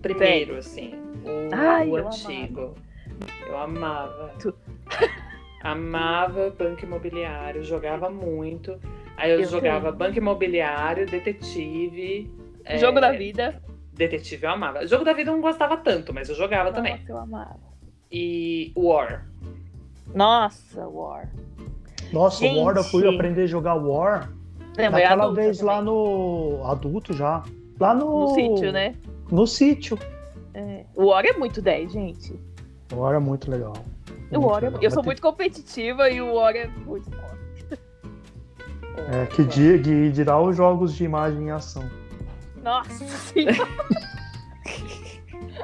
primeiro, 0.00 0.56
assim, 0.56 0.94
o, 1.22 1.54
Ai, 1.54 1.88
o 1.88 1.98
eu 1.98 2.06
antigo. 2.06 2.74
Eu 3.46 3.58
amava. 3.58 4.32
Tu- 4.40 4.54
Amava 5.62 6.48
banco 6.48 6.82
imobiliário, 6.86 7.62
jogava 7.62 8.08
muito. 8.08 8.80
Aí 9.14 9.30
eu, 9.30 9.40
Eu 9.40 9.46
jogava 9.46 9.92
também. 9.92 9.98
banco 10.08 10.16
imobiliário, 10.18 11.04
detetive. 11.06 12.32
é, 12.64 12.78
Jogo 12.78 12.98
da 12.98 13.12
vida. 13.12 13.60
Detetive 13.92 14.46
eu 14.46 14.50
amava. 14.50 14.86
Jogo 14.86 15.04
da 15.04 15.12
vida 15.12 15.30
eu 15.30 15.34
não 15.34 15.42
gostava 15.42 15.76
tanto, 15.76 16.14
mas 16.14 16.30
eu 16.30 16.34
jogava 16.34 16.72
também. 16.72 16.96
Nossa, 16.96 17.12
eu 17.12 17.18
amava. 17.18 17.60
E 18.10 18.72
War. 18.74 19.26
Nossa, 20.14 20.88
War. 20.88 21.28
Nossa, 22.12 22.38
Gente. 22.40 22.60
War, 22.64 22.76
eu 22.76 22.84
fui 22.84 23.06
aprender 23.08 23.42
a 23.42 23.46
jogar 23.46 23.74
War 23.74 24.32
Não, 24.76 24.84
é 24.84 24.90
naquela 24.90 25.32
vez 25.32 25.60
lá 25.60 25.78
também. 25.78 25.92
no. 25.94 26.62
adulto 26.66 27.12
já. 27.12 27.42
Lá 27.78 27.94
no. 27.94 28.28
No 28.28 28.34
sítio, 28.34 28.72
né? 28.72 28.94
No 29.30 29.46
sítio. 29.46 29.98
É. 30.54 30.84
O 30.96 31.06
War 31.06 31.24
é 31.24 31.32
muito 31.32 31.62
10, 31.62 31.92
gente. 31.92 32.34
O 32.92 32.96
War 32.96 33.14
é 33.14 33.18
muito 33.18 33.50
legal. 33.50 33.74
O 34.30 34.34
Muito 34.34 34.46
War 34.46 34.62
é... 34.62 34.66
legal. 34.66 34.82
Eu 34.82 34.90
sou 34.90 35.02
muito 35.04 35.22
competitiva 35.22 36.10
e 36.10 36.20
o 36.20 36.34
War 36.34 36.54
é 36.56 36.66
muito 36.66 37.08
tem- 37.10 37.20
É, 39.22 39.26
que 39.26 39.44
di- 39.44 39.78
que 39.78 40.10
dirá 40.10 40.40
os 40.40 40.56
jogos 40.56 40.94
de 40.94 41.04
imagem 41.04 41.46
e 41.46 41.50
ação. 41.50 41.88
Nossa 42.62 43.06
senhora. 43.06 43.56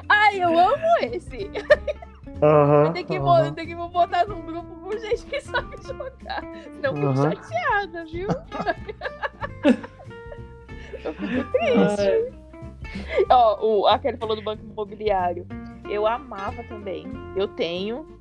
Ai, 0.09 0.41
eu 0.41 0.57
amo 0.57 0.83
esse. 1.13 1.49
Aham. 2.41 2.93
Tem 2.93 3.05
que, 3.05 3.17
aham. 3.17 3.45
mo- 3.45 3.51
tem 3.53 3.67
que 3.67 3.75
me 3.75 3.87
botar 3.89 4.25
num 4.27 4.41
grupo 4.45 4.75
com 4.81 4.91
gente 4.97 5.25
que 5.25 5.41
sabe 5.41 5.75
jogar. 5.81 6.41
Senão 6.63 6.89
eu 6.91 6.95
fico 6.95 7.07
Aham. 7.07 7.31
chateada, 7.35 8.05
viu? 8.05 8.27
eu 11.03 11.13
fico 11.13 11.51
triste. 11.51 12.33
Ó, 13.29 13.65
o, 13.81 13.87
a 13.87 13.97
Kelly 13.99 14.17
falou 14.17 14.35
do 14.35 14.41
banco 14.41 14.63
imobiliário. 14.63 15.45
Eu 15.89 16.05
amava 16.05 16.63
também. 16.63 17.07
Eu 17.35 17.47
tenho. 17.47 18.16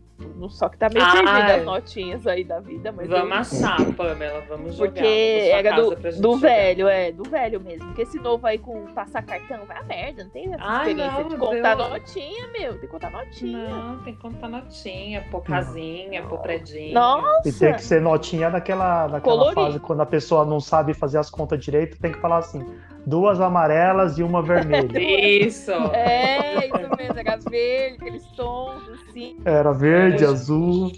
Só 0.49 0.69
que 0.69 0.79
tá 0.79 0.89
meio 0.89 1.05
Ah, 1.05 1.13
perdida 1.13 1.39
é. 1.53 1.57
as 1.57 1.65
notinhas 1.65 2.27
aí 2.27 2.43
da 2.43 2.59
vida, 2.61 2.91
mas 2.91 3.07
Vamos 3.09 3.53
eu- 3.53 3.67
achar, 3.69 3.93
Pamela. 3.95 4.43
Vamos 4.49 4.75
jogar. 4.75 4.93
Porque 4.93 5.51
era 5.53 5.77
do, 5.77 5.97
pra 5.97 6.11
gente 6.11 6.23
do 6.23 6.33
jogar. 6.35 6.49
velho, 6.49 6.89
é, 6.89 7.13
do 7.13 7.23
velho 7.29 7.61
mesmo. 7.61 7.87
Porque 7.87 8.03
esse 8.03 8.19
novo 8.19 8.47
aí 8.47 8.59
com 8.59 8.87
passar 8.95 9.23
cartão, 9.23 9.65
vai 9.67 9.77
a 9.79 9.83
merda, 9.83 10.25
não 10.25 10.31
tem 10.31 10.47
essa 10.55 10.57
Ai, 10.65 10.89
experiência 10.89 11.21
não, 11.23 11.29
de 11.29 11.37
contar 11.37 11.75
Deus. 11.75 11.91
notinha, 11.91 12.49
meu. 12.49 12.71
Tem 12.73 12.81
que 12.81 12.87
contar 12.87 13.11
notinha. 13.11 13.69
Não, 13.69 13.99
tem 14.05 14.15
que 14.15 14.21
contar 14.23 14.49
notinha, 14.49 15.25
pôr 15.31 15.43
casinha, 15.43 16.23
pôr 16.23 16.39
predinho. 16.39 16.95
Nossa! 16.95 17.49
E 17.49 17.53
tem 17.53 17.75
que 17.75 17.83
ser 17.83 18.01
notinha 18.01 18.51
daquela, 18.51 19.09
daquela 19.09 19.21
Colorido. 19.37 19.61
fase 19.61 19.81
quando 19.81 20.01
a 20.01 20.07
pessoa 20.07 20.45
não 20.47 20.61
sabe 20.61 20.95
fazer 20.95 21.19
as 21.19 21.29
contas 21.29 21.63
direito, 21.63 21.99
tem 21.99 22.13
que 22.13 22.21
falar 22.21 22.39
assim: 22.39 22.65
duas 23.07 23.41
amarelas 23.41 24.19
e 24.19 24.23
uma 24.23 24.43
vermelha. 24.43 24.99
Isso! 25.01 25.71
É, 25.93 26.67
isso 26.67 26.97
mesmo, 26.99 27.19
era 27.19 27.37
verde, 27.37 27.97
aqueles 28.01 28.27
tons, 28.37 28.83
assim. 28.89 29.39
Era 29.45 29.73
verde, 29.73 30.25
É. 30.25 30.27
azul. 30.27 30.91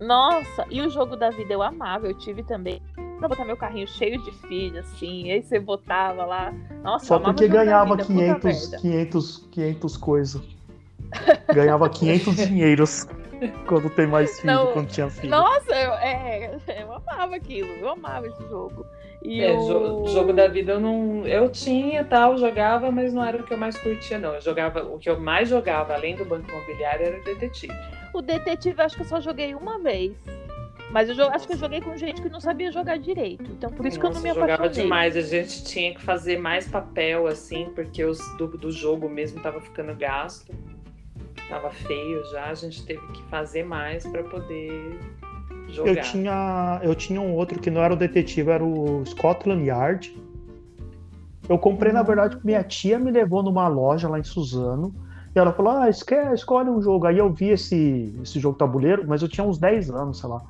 Nossa, 0.00 0.66
e 0.68 0.80
o 0.80 0.90
jogo 0.90 1.14
da 1.16 1.30
vida 1.30 1.52
eu 1.52 1.62
amava, 1.62 2.06
eu 2.08 2.14
tive 2.14 2.42
também. 2.42 2.82
Pra 3.18 3.28
botar 3.28 3.44
meu 3.44 3.56
carrinho 3.56 3.86
cheio 3.86 4.20
de 4.20 4.32
filho, 4.48 4.80
assim, 4.80 5.30
aí 5.30 5.42
você 5.42 5.60
botava 5.60 6.24
lá. 6.24 6.52
Nossa, 6.82 7.04
eu 7.04 7.08
Só 7.08 7.18
porque 7.20 7.46
ganhava 7.46 7.94
vida, 7.96 8.06
puta 8.06 8.40
500, 8.40 8.70
merda. 8.70 8.78
500, 8.78 9.48
500 9.52 9.96
coisas. 9.96 10.42
Ganhava 11.54 11.88
500 11.88 12.34
dinheiros 12.48 13.06
quando 13.66 13.88
tem 13.90 14.06
mais 14.08 14.40
filho, 14.40 14.52
Não. 14.52 14.72
quando 14.72 14.88
tinha 14.88 15.08
filho. 15.08 15.30
Nossa, 15.30 15.72
eu, 15.72 15.92
é, 15.94 16.56
eu 16.80 16.92
amava 16.92 17.36
aquilo, 17.36 17.68
eu 17.68 17.88
amava 17.88 18.26
esse 18.26 18.42
jogo. 18.48 18.84
E 19.24 19.40
É, 19.42 19.52
o... 19.52 19.66
jo- 19.66 20.06
jogo 20.08 20.32
da 20.32 20.48
vida 20.48 20.72
eu 20.72 20.80
não. 20.80 21.26
Eu 21.26 21.48
tinha 21.48 22.04
tal, 22.04 22.36
jogava, 22.36 22.90
mas 22.90 23.12
não 23.12 23.24
era 23.24 23.36
o 23.38 23.44
que 23.44 23.52
eu 23.52 23.58
mais 23.58 23.78
curtia, 23.78 24.18
não. 24.18 24.34
Eu 24.34 24.40
jogava. 24.40 24.82
O 24.82 24.98
que 24.98 25.08
eu 25.08 25.18
mais 25.20 25.48
jogava, 25.48 25.94
além 25.94 26.16
do 26.16 26.24
banco 26.24 26.50
imobiliário, 26.50 27.06
era 27.06 27.20
o 27.20 27.24
detetive. 27.24 27.72
O 28.12 28.20
detetive 28.20 28.78
eu 28.80 28.84
acho 28.84 28.96
que 28.96 29.02
eu 29.02 29.06
só 29.06 29.20
joguei 29.20 29.54
uma 29.54 29.78
vez. 29.78 30.12
Mas 30.90 31.08
eu 31.08 31.30
acho 31.30 31.46
que 31.46 31.54
eu 31.54 31.58
joguei 31.58 31.80
com 31.80 31.96
gente 31.96 32.20
que 32.20 32.28
não 32.28 32.38
sabia 32.40 32.70
jogar 32.70 32.98
direito. 32.98 33.44
Então 33.50 33.70
por 33.72 33.86
isso 33.86 33.98
que 33.98 34.04
eu 34.04 34.10
não 34.10 34.16
Nossa, 34.16 34.28
me 34.28 34.34
jogava 34.34 34.52
apaixonei. 34.54 34.82
demais. 34.82 35.16
A 35.16 35.20
gente 35.22 35.64
tinha 35.64 35.94
que 35.94 36.02
fazer 36.02 36.38
mais 36.38 36.68
papel, 36.68 37.26
assim, 37.26 37.70
porque 37.74 38.04
os 38.04 38.18
do, 38.36 38.46
do 38.48 38.70
jogo 38.70 39.08
mesmo 39.08 39.40
tava 39.40 39.58
ficando 39.62 39.94
gasto. 39.94 40.52
Tava 41.48 41.70
feio 41.70 42.22
já. 42.30 42.46
A 42.50 42.54
gente 42.54 42.84
teve 42.84 43.00
que 43.12 43.22
fazer 43.30 43.62
mais 43.64 44.06
pra 44.06 44.22
poder 44.24 44.98
jogar. 45.72 45.90
Eu 45.90 46.02
tinha, 46.02 46.80
eu 46.82 46.94
tinha 46.94 47.20
um 47.20 47.34
outro 47.34 47.58
que 47.58 47.70
não 47.70 47.82
era 47.82 47.94
o 47.94 47.96
detetive, 47.96 48.50
era 48.50 48.64
o 48.64 49.04
Scotland 49.06 49.64
Yard. 49.64 50.14
Eu 51.48 51.58
comprei, 51.58 51.92
na 51.92 52.02
verdade, 52.02 52.38
minha 52.44 52.62
tia 52.62 52.98
me 52.98 53.10
levou 53.10 53.42
numa 53.42 53.66
loja 53.68 54.08
lá 54.08 54.18
em 54.18 54.24
Suzano. 54.24 54.94
E 55.34 55.38
ela 55.38 55.52
falou: 55.52 55.72
Ah, 55.72 55.88
escolhe 55.88 56.70
um 56.70 56.80
jogo. 56.80 57.06
Aí 57.06 57.18
eu 57.18 57.32
vi 57.32 57.50
esse, 57.50 58.14
esse 58.22 58.38
jogo 58.38 58.56
tabuleiro, 58.56 59.04
mas 59.06 59.22
eu 59.22 59.28
tinha 59.28 59.44
uns 59.46 59.58
10 59.58 59.90
anos, 59.90 60.20
sei 60.20 60.28
lá. 60.28 60.42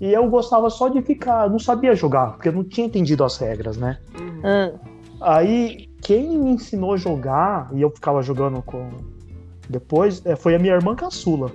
E 0.00 0.12
eu 0.12 0.28
gostava 0.28 0.70
só 0.70 0.88
de 0.88 1.02
ficar, 1.02 1.50
não 1.50 1.58
sabia 1.58 1.94
jogar, 1.94 2.32
porque 2.32 2.48
eu 2.48 2.52
não 2.52 2.62
tinha 2.62 2.86
entendido 2.86 3.24
as 3.24 3.36
regras, 3.36 3.76
né? 3.76 3.98
Uhum. 4.18 4.78
Aí, 5.20 5.88
quem 6.02 6.38
me 6.38 6.50
ensinou 6.52 6.92
a 6.92 6.96
jogar, 6.96 7.68
e 7.72 7.82
eu 7.82 7.90
ficava 7.90 8.22
jogando 8.22 8.62
com. 8.62 8.90
Depois, 9.68 10.24
eh, 10.24 10.36
foi 10.36 10.54
a 10.54 10.58
minha 10.58 10.74
irmã 10.74 10.94
caçula. 10.94 11.50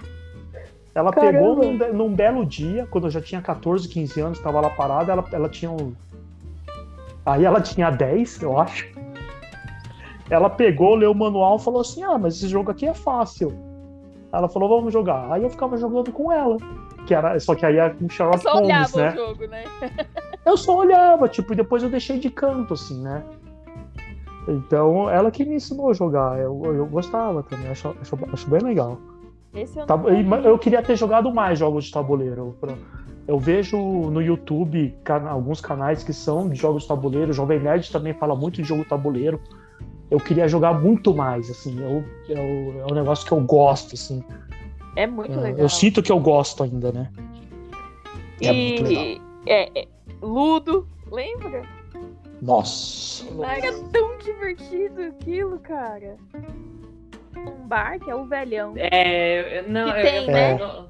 Ela 0.95 1.11
Caramba. 1.11 1.31
pegou 1.31 1.55
num, 1.55 1.93
num 1.93 2.13
belo 2.13 2.45
dia, 2.45 2.87
quando 2.89 3.05
eu 3.05 3.11
já 3.11 3.21
tinha 3.21 3.41
14, 3.41 3.87
15 3.87 4.21
anos, 4.21 4.39
tava 4.39 4.61
lá 4.61 4.69
parada, 4.69 5.11
ela, 5.11 5.25
ela 5.31 5.49
tinha 5.49 5.71
um. 5.71 5.93
Aí 7.25 7.45
ela 7.45 7.61
tinha 7.61 7.89
10, 7.89 8.41
eu 8.41 8.59
acho. 8.59 8.87
Ela 10.29 10.49
pegou, 10.49 10.95
leu 10.95 11.11
o 11.11 11.15
manual 11.15 11.57
e 11.57 11.63
falou 11.63 11.81
assim: 11.81 12.03
Ah, 12.03 12.17
mas 12.17 12.35
esse 12.35 12.47
jogo 12.47 12.69
aqui 12.69 12.85
é 12.85 12.93
fácil. 12.93 13.53
Ela 14.31 14.47
falou: 14.47 14.69
Vamos 14.69 14.93
jogar. 14.93 15.31
Aí 15.31 15.43
eu 15.43 15.49
ficava 15.49 15.77
jogando 15.77 16.11
com 16.11 16.31
ela. 16.31 16.57
Que 17.07 17.13
era, 17.13 17.39
só 17.39 17.55
que 17.55 17.65
aí 17.65 17.77
era 17.77 17.93
com 17.93 18.07
Sherlock 18.07 18.41
só 18.41 18.53
Holmes, 18.53 18.67
olhava 18.67 18.97
né? 18.97 19.11
o 19.11 19.15
jogo, 19.15 19.47
né? 19.47 19.63
Eu 20.45 20.57
só 20.57 20.77
olhava, 20.77 21.29
tipo, 21.29 21.53
e 21.53 21.55
depois 21.55 21.83
eu 21.83 21.89
deixei 21.89 22.19
de 22.19 22.29
canto, 22.29 22.73
assim, 22.73 23.01
né? 23.01 23.23
Então, 24.45 25.09
ela 25.09 25.31
que 25.31 25.45
me 25.45 25.55
ensinou 25.55 25.89
a 25.89 25.93
jogar. 25.93 26.37
Eu, 26.37 26.61
eu 26.65 26.85
gostava 26.85 27.41
também, 27.43 27.69
acho, 27.69 27.95
acho, 28.01 28.19
acho 28.33 28.49
bem 28.49 28.59
legal. 28.59 28.99
Esse 29.53 29.79
eu 29.79 29.85
Tá- 29.85 29.97
não 29.97 30.09
e- 30.11 30.45
eu 30.45 30.57
queria 30.57 30.81
ter 30.81 30.95
jogado 30.95 31.31
mais 31.33 31.59
jogos 31.59 31.85
de 31.85 31.91
tabuleiro. 31.91 32.55
Eu, 33.27 33.39
vejo 33.39 33.77
no 33.77 34.21
YouTube 34.21 34.95
cana- 35.03 35.29
alguns 35.29 35.61
canais 35.61 36.03
que 36.03 36.11
são 36.11 36.49
de 36.49 36.55
jogos 36.55 36.83
de 36.83 36.89
tabuleiro. 36.89 37.31
O 37.31 37.33
Jovem 37.33 37.59
Nerd 37.59 37.91
também 37.91 38.13
fala 38.13 38.35
muito 38.35 38.61
de 38.61 38.67
jogo 38.67 38.83
tabuleiro. 38.85 39.39
Eu 40.11 40.19
queria 40.19 40.47
jogar 40.47 40.73
muito 40.79 41.13
mais, 41.13 41.49
assim. 41.49 41.79
Eu, 41.79 42.03
eu- 42.27 42.81
é 42.81 42.91
um 42.91 42.95
negócio 42.95 43.25
que 43.25 43.31
eu 43.31 43.39
gosto, 43.41 43.93
assim. 43.95 44.23
É 44.95 45.07
muito 45.07 45.31
É, 45.31 45.41
legal. 45.41 45.59
eu 45.59 45.69
sinto 45.69 46.01
que 46.03 46.11
eu 46.11 46.19
gosto 46.19 46.63
ainda, 46.63 46.91
né? 46.91 47.09
É 48.41 48.51
muito 48.51 48.83
legal. 48.83 49.03
E 49.03 49.21
é, 49.45 49.79
é, 49.81 49.87
Ludo, 50.21 50.87
lembra? 51.11 51.63
Nossa. 52.41 53.25
Ah, 53.43 53.57
Era 53.57 53.71
tão 53.91 54.17
divertido 54.17 55.01
aquilo, 55.01 55.57
cara. 55.59 56.17
Um 57.35 57.67
bar 57.67 57.99
que 57.99 58.09
é 58.09 58.15
o 58.15 58.25
velhão. 58.25 58.73
É, 58.77 59.63
não, 59.67 59.91
Que 59.91 59.99
eu, 59.99 60.03
tem, 60.03 60.15
eu, 60.15 60.27
né? 60.27 60.51
eu 60.53 60.57
não, 60.57 60.89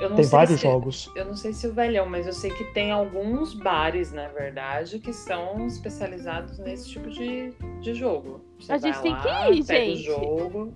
eu 0.00 0.08
não 0.10 0.16
Tem 0.16 0.24
sei 0.24 0.38
vários 0.38 0.60
se- 0.60 0.66
jogos. 0.66 1.10
Eu 1.14 1.24
não 1.26 1.36
sei 1.36 1.52
se 1.52 1.66
o 1.66 1.72
velhão, 1.72 2.06
mas 2.06 2.26
eu 2.26 2.32
sei 2.32 2.50
que 2.50 2.64
tem 2.72 2.90
alguns 2.90 3.54
bares, 3.54 4.12
na 4.12 4.28
verdade, 4.28 4.98
que 4.98 5.12
são 5.12 5.66
especializados 5.66 6.58
nesse 6.58 6.88
tipo 6.90 7.08
de, 7.10 7.52
de 7.80 7.94
jogo. 7.94 8.44
Você 8.58 8.72
A 8.72 8.78
gente 8.78 9.00
tem 9.00 9.12
lá, 9.12 9.20
que 9.46 9.52
ir, 9.54 9.64
pega 9.64 9.84
gente. 9.84 10.00
o 10.00 10.04
jogo. 10.18 10.74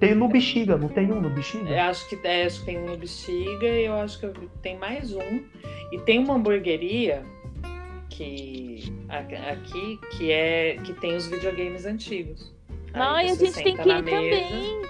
Tem 0.00 0.14
no 0.14 0.28
Bexiga, 0.28 0.76
não 0.76 0.88
tem 0.88 1.10
um 1.12 1.20
no 1.20 1.30
Bexiga? 1.30 1.70
Eu 1.70 1.80
acho 1.82 2.08
que, 2.08 2.18
é, 2.26 2.44
acho 2.44 2.58
que 2.60 2.66
tem 2.66 2.78
um 2.78 2.86
no 2.86 2.96
Bexiga 2.96 3.66
e 3.66 3.84
eu 3.84 3.94
acho 3.94 4.18
que 4.18 4.26
tem 4.60 4.76
mais 4.76 5.14
um. 5.14 5.44
E 5.92 5.98
tem 6.00 6.18
uma 6.18 6.34
hamburgueria 6.34 7.22
que 8.10 8.92
aqui 9.08 9.98
que 10.16 10.30
é 10.32 10.76
que 10.84 10.92
tem 10.94 11.14
os 11.16 11.26
videogames 11.26 11.86
antigos. 11.86 12.52
Aí 12.94 13.02
Ai, 13.02 13.30
a 13.30 13.34
gente 13.34 13.52
tem 13.54 13.76
que 13.76 13.88
ir 13.88 14.02
mesa, 14.02 14.16
também. 14.16 14.80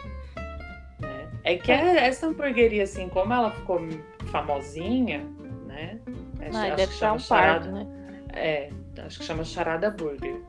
né? 1.01 1.29
É 1.45 1.57
que 1.57 1.71
é- 1.73 2.07
essa 2.07 2.27
hamburgueria, 2.27 2.85
assim, 2.85 3.09
como 3.09 3.33
ela 3.33 3.51
ficou 3.51 3.81
famosinha, 4.27 5.25
né? 5.67 5.99
Acho- 6.41 6.57
Ai, 6.59 6.69
acho 6.71 6.77
deve 6.77 6.89
que 6.89 6.95
estar 6.95 7.07
chama 7.07 7.15
um 7.15 7.19
Charada- 7.19 7.71
pardo, 7.71 7.73
né? 7.73 7.87
É, 8.35 8.71
acho 9.05 9.19
que 9.19 9.25
chama 9.25 9.45
Charada 9.45 9.91
Burger. 9.91 10.41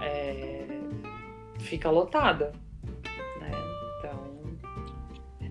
É, 0.00 0.64
fica 1.60 1.90
lotada, 1.90 2.52
né? 3.40 3.50
Então, 3.98 4.24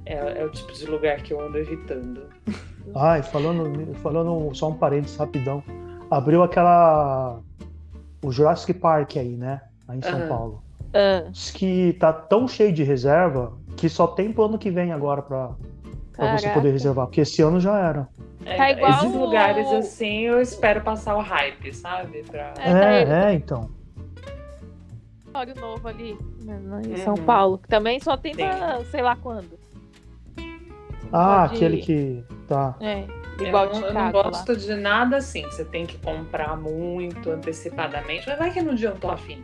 é, 0.05 0.41
é 0.41 0.45
o 0.45 0.49
tipo 0.51 0.71
de 0.73 0.85
lugar 0.85 1.21
que 1.21 1.33
eu 1.33 1.41
ando 1.41 1.57
evitando. 1.57 2.29
Ai, 2.95 3.23
falando, 3.23 3.93
falando 3.99 4.53
só 4.55 4.69
um 4.69 4.73
parênteses 4.77 5.15
rapidão. 5.17 5.63
Abriu 6.09 6.43
aquela. 6.43 7.39
O 8.23 8.31
Jurassic 8.31 8.73
Park 8.73 9.15
aí, 9.17 9.35
né? 9.37 9.61
Aí 9.87 9.99
em 9.99 10.01
São 10.01 10.19
Aham. 10.19 10.27
Paulo. 10.27 10.63
Diz 11.31 11.51
que 11.51 11.93
tá 11.93 12.11
tão 12.11 12.47
cheio 12.47 12.71
de 12.73 12.83
reserva 12.83 13.53
que 13.77 13.87
só 13.89 14.07
tem 14.07 14.31
pro 14.31 14.43
ano 14.45 14.57
que 14.57 14.69
vem 14.69 14.91
agora 14.91 15.21
pra, 15.21 15.51
pra 16.15 16.37
você 16.37 16.49
poder 16.49 16.71
reservar. 16.71 17.05
Porque 17.07 17.21
esse 17.21 17.41
ano 17.41 17.59
já 17.59 17.77
era. 17.79 18.07
É, 18.45 18.57
Tá 18.57 18.71
igual 18.71 18.91
Esses 18.91 19.13
o- 19.15 19.19
lugares 19.19 19.67
assim, 19.71 20.21
eu 20.21 20.41
espero 20.41 20.81
passar 20.81 21.15
o 21.15 21.21
hype, 21.21 21.73
sabe? 21.73 22.23
Pra... 22.23 22.53
É, 22.59 22.71
tá 22.71 22.91
É, 22.91 23.31
é, 23.31 23.33
então. 23.33 23.69
Olha 25.33 25.53
o 25.55 25.59
novo 25.59 25.87
ali 25.87 26.17
né, 26.43 26.59
em 26.85 26.97
São 26.97 27.13
Uhum. 27.13 27.23
Paulo. 27.23 27.57
Que 27.59 27.69
também 27.69 27.99
só 28.01 28.17
tem 28.17 28.33
Sim. 28.33 28.41
pra 28.47 28.83
sei 28.85 29.01
lá 29.01 29.15
quando. 29.15 29.57
Ah, 31.13 31.47
Pode 31.47 31.55
aquele 31.55 31.77
que. 31.81 32.23
Tá. 32.47 32.75
É, 32.81 33.05
igual 33.39 33.65
eu, 33.65 33.73
não, 33.79 33.87
eu 33.87 33.93
não 33.93 34.01
lá. 34.01 34.11
gosto 34.11 34.55
de 34.57 34.73
nada 34.75 35.17
assim, 35.17 35.43
você 35.43 35.63
tem 35.63 35.85
que 35.85 35.97
comprar 35.99 36.57
muito 36.57 37.29
antecipadamente, 37.29 38.27
mas 38.27 38.37
vai 38.37 38.51
que 38.51 38.61
no 38.61 38.75
dia 38.75 38.89
eu 38.89 38.93
não 38.93 38.99
tô 38.99 39.09
afim, 39.09 39.41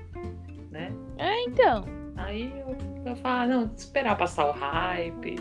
né? 0.72 0.91
É, 1.18 1.43
então. 1.43 1.86
Aí 2.15 2.51
eu, 2.59 2.76
eu 3.05 3.15
falo, 3.18 3.41
ah, 3.41 3.47
não, 3.47 3.72
esperar 3.76 4.18
passar 4.18 4.47
o 4.47 4.51
hype, 4.51 5.36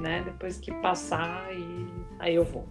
né? 0.00 0.22
Depois 0.24 0.58
que 0.58 0.72
passar, 0.80 1.44
aí, 1.48 1.86
aí 2.18 2.34
eu 2.34 2.44
vou. 2.44 2.66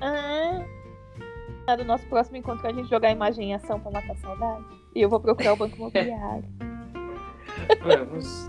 Ah, 0.00 1.76
do 1.76 1.84
nosso 1.84 2.04
próximo 2.06 2.36
encontro 2.36 2.66
a 2.66 2.72
gente 2.72 2.88
jogar 2.90 3.10
imagem 3.12 3.50
em 3.50 3.54
ação 3.54 3.78
pra 3.78 3.90
matar 3.92 4.12
a 4.12 4.16
saudade. 4.16 4.64
E 4.94 5.00
eu 5.00 5.08
vou 5.08 5.20
procurar 5.20 5.52
o 5.52 5.56
banco 5.56 5.76
imobiliário. 5.76 6.44
Vamos. 7.82 8.48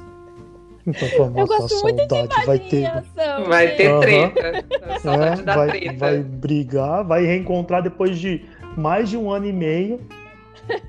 Então, 0.85 1.07
pra 1.09 1.17
eu 1.17 1.29
matar 1.29 1.41
a 1.41 1.45
gosto 1.45 1.81
muito 1.83 1.95
de 2.07 2.09
saudade, 2.09 2.33
imagem 2.33 2.45
vai 2.45 2.57
em 2.57 2.69
ter. 2.69 2.85
ação. 2.87 3.45
Vai 3.45 3.67
ter. 3.75 4.99
Saudade 4.99 5.41
É, 5.41 5.43
da 5.45 5.55
vai, 5.55 5.69
treta. 5.69 5.93
vai 5.97 6.19
brigar, 6.23 7.03
vai 7.05 7.25
reencontrar 7.25 7.81
depois 7.83 8.17
de 8.19 8.45
mais 8.75 9.09
de 9.09 9.15
um 9.17 9.31
ano 9.31 9.45
e 9.45 9.53
meio 9.53 10.01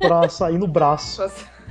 pra 0.00 0.28
sair 0.28 0.58
no 0.58 0.66
braço. 0.66 1.22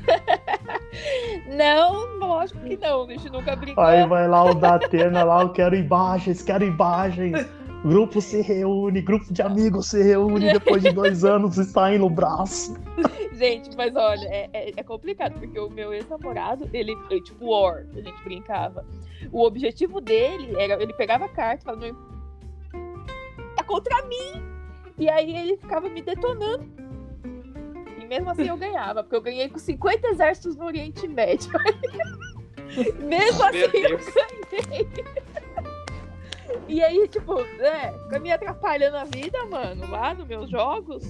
Não, 1.48 2.18
lógico 2.20 2.60
que 2.62 2.78
não. 2.78 3.04
A 3.04 3.08
gente 3.08 3.30
nunca 3.30 3.56
brigou. 3.56 3.84
Aí 3.84 4.06
vai 4.08 4.28
lá 4.28 4.44
o 4.44 4.54
da 4.54 4.76
Atena 4.76 5.24
lá, 5.24 5.42
eu 5.42 5.50
quero 5.50 5.76
imagens, 5.76 6.42
quero 6.42 6.64
imagens. 6.64 7.46
Grupo 7.84 8.22
se 8.22 8.42
reúne, 8.42 9.02
grupo 9.02 9.32
de 9.34 9.42
amigos 9.42 9.88
se 9.90 10.02
reúne 10.02 10.54
depois 10.54 10.82
de 10.82 10.92
dois 10.94 11.26
anos 11.26 11.58
e 11.58 11.66
saem 11.66 12.00
no 12.00 12.10
braço. 12.10 12.78
Gente, 13.34 13.76
mas 13.76 13.94
olha, 13.96 14.26
é, 14.30 14.50
é- 14.54 14.72
é 14.78 14.84
complicado, 14.84 15.34
porque 15.40 15.60
o 15.60 15.70
meu 15.70 15.94
ex-namorado, 15.94 16.70
ele, 16.72 16.96
ele, 17.10 17.22
tipo, 17.22 17.52
War, 17.52 17.86
a 17.94 18.00
gente 18.02 18.24
brincava. 18.24 18.86
O 19.32 19.44
objetivo 19.46 20.00
dele 20.00 20.54
era, 20.58 20.82
ele 20.82 20.94
pegava 20.94 21.26
a 21.26 21.30
carta 21.30 21.62
e 21.62 21.66
falava, 21.66 21.88
é 23.60 23.64
contra 23.64 24.02
mim! 24.04 24.42
E 24.98 25.10
aí 25.10 25.36
ele 25.36 25.58
ficava 25.58 25.90
me 25.90 26.02
detonando. 26.02 26.64
Mesmo 28.14 28.30
assim 28.30 28.48
eu 28.48 28.58
ganhava, 28.58 29.02
porque 29.02 29.16
eu 29.16 29.22
ganhei 29.22 29.50
com 29.50 29.58
50 29.58 30.08
exércitos 30.10 30.56
no 30.56 30.66
Oriente 30.66 31.08
Médio. 31.08 31.52
mesmo 33.02 33.44
assim 33.44 33.58
eu 33.58 33.72
ganhei. 33.72 33.98
E 36.68 36.84
aí, 36.84 37.08
tipo, 37.08 37.42
né, 37.42 37.92
fica 38.04 38.20
me 38.20 38.32
atrapalhando 38.32 38.98
a 38.98 39.06
vida, 39.06 39.44
mano, 39.48 39.90
lá 39.90 40.14
nos 40.14 40.28
meus 40.28 40.48
jogos. 40.48 41.04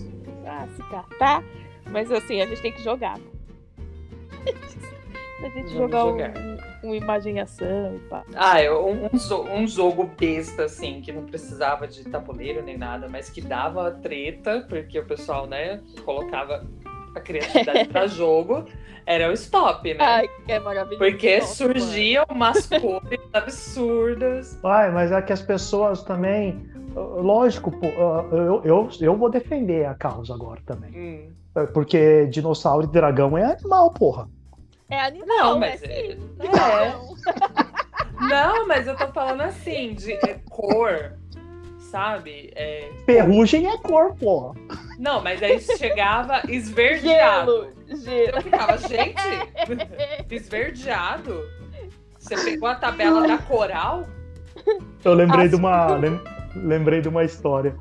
Ah, 0.45 0.65
se 0.73 0.81
catar. 0.83 1.43
Mas 1.91 2.09
assim, 2.09 2.41
a 2.41 2.45
gente 2.45 2.61
tem 2.61 2.71
que 2.71 2.81
jogar. 2.81 3.19
a 5.43 5.49
gente 5.49 5.73
jogar, 5.73 6.03
jogar. 6.03 6.31
Um, 6.37 6.89
um 6.89 6.95
imaginação 6.95 7.97
e 7.97 7.99
pá. 8.07 8.23
Ah, 8.33 8.61
um, 8.71 9.07
um 9.07 9.61
um 9.61 9.67
jogo 9.67 10.09
besta, 10.17 10.63
assim, 10.63 11.01
que 11.01 11.11
não 11.11 11.25
precisava 11.25 11.85
de 11.85 12.05
tabuleiro 12.05 12.63
nem 12.63 12.77
nada, 12.77 13.09
mas 13.09 13.29
que 13.29 13.41
dava 13.41 13.91
treta, 13.91 14.65
porque 14.69 14.97
o 14.97 15.05
pessoal, 15.05 15.45
né, 15.45 15.81
colocava 16.05 16.65
a 17.15 17.19
criatividade 17.19 17.85
pra 17.89 18.05
jogo, 18.07 18.65
era 19.05 19.29
o 19.29 19.33
stop, 19.33 19.93
né? 19.93 19.97
Ai, 20.03 20.29
é 20.47 20.59
maravilhoso. 20.59 20.97
porque 20.99 21.39
Nossa, 21.39 21.67
mano. 21.67 21.79
surgiam 21.79 22.25
umas 22.29 22.65
cores 22.67 23.19
absurdas. 23.33 24.59
Ai, 24.63 24.91
mas 24.91 25.11
é 25.11 25.21
que 25.21 25.33
as 25.33 25.41
pessoas 25.41 26.03
também. 26.03 26.71
Lógico, 26.95 27.71
pô, 27.71 27.87
eu, 27.87 28.61
eu, 28.63 28.89
eu 29.01 29.15
vou 29.17 29.29
defender 29.29 29.85
a 29.87 29.95
causa 29.95 30.33
agora 30.33 30.61
também. 30.65 30.91
Hum. 31.55 31.65
Porque 31.73 32.27
dinossauro 32.27 32.85
e 32.85 32.91
dragão 32.91 33.35
é 33.37 33.43
animal, 33.45 33.91
porra. 33.91 34.29
É 34.89 34.99
animal, 34.99 35.25
Não, 35.55 35.59
né? 35.59 35.69
mas 35.71 35.83
é- 35.83 36.11
é. 36.11 36.17
Não. 36.37 37.13
Não, 38.29 38.67
mas 38.67 38.87
eu 38.87 38.95
tô 38.95 39.07
falando 39.07 39.41
assim, 39.41 39.95
de 39.95 40.13
é, 40.13 40.39
cor, 40.49 41.13
sabe? 41.93 42.51
É, 42.55 42.89
Ferrugem 43.05 43.67
é 43.67 43.77
cor, 43.77 44.15
porra. 44.15 44.55
não, 44.97 45.21
mas 45.21 45.43
aí 45.43 45.59
chegava 45.59 46.41
esverdeado. 46.49 47.67
Gelo, 47.87 48.01
gelo. 48.03 48.35
Eu 48.37 48.41
ficava, 48.41 48.77
gente, 48.79 49.21
esverdeado? 50.33 51.39
Você 52.17 52.35
pegou 52.35 52.67
a 52.67 52.73
tabela 52.73 53.27
da 53.27 53.37
coral? 53.37 54.05
Eu 55.05 55.13
lembrei 55.13 55.45
As- 55.45 55.49
de 55.51 55.55
uma. 55.55 55.93
lem- 55.97 56.19
lembrei 56.55 56.99
de 56.99 57.09
uma 57.09 57.23
história. 57.23 57.75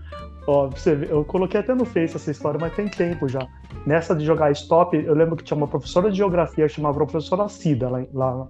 Ó, 0.46 0.68
você 0.68 1.06
eu 1.08 1.24
coloquei 1.24 1.60
até 1.60 1.74
no 1.74 1.86
Face 1.86 2.14
essa 2.16 2.30
história, 2.30 2.58
mas 2.60 2.74
tem 2.74 2.88
tempo 2.88 3.26
já. 3.28 3.46
Nessa 3.86 4.14
de 4.14 4.26
jogar 4.26 4.50
stop, 4.52 4.94
eu 4.94 5.14
lembro 5.14 5.36
que 5.36 5.44
tinha 5.44 5.56
uma 5.56 5.68
professora 5.68 6.10
de 6.10 6.18
geografia 6.18 6.68
chamada 6.68 6.94
professora 6.94 7.48
Cida 7.48 7.88
lá, 7.88 8.02
lá, 8.12 8.48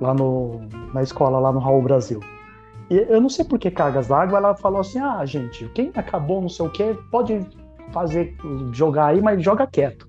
lá 0.00 0.14
no, 0.14 0.60
na 0.94 1.02
escola, 1.02 1.38
lá 1.38 1.52
no 1.52 1.58
Raul 1.58 1.82
Brasil. 1.82 2.20
Eu 2.90 3.20
não 3.20 3.28
sei 3.28 3.44
por 3.44 3.58
que 3.58 3.70
cargas 3.70 4.08
d'água, 4.08 4.38
ela 4.38 4.54
falou 4.54 4.80
assim: 4.80 4.98
ah, 4.98 5.24
gente, 5.24 5.64
quem 5.74 5.92
acabou, 5.94 6.40
não 6.42 6.48
sei 6.48 6.66
o 6.66 6.70
que, 6.70 6.94
pode 7.10 7.40
fazer, 7.92 8.34
jogar 8.72 9.06
aí, 9.06 9.20
mas 9.20 9.42
joga 9.42 9.66
quieto. 9.66 10.08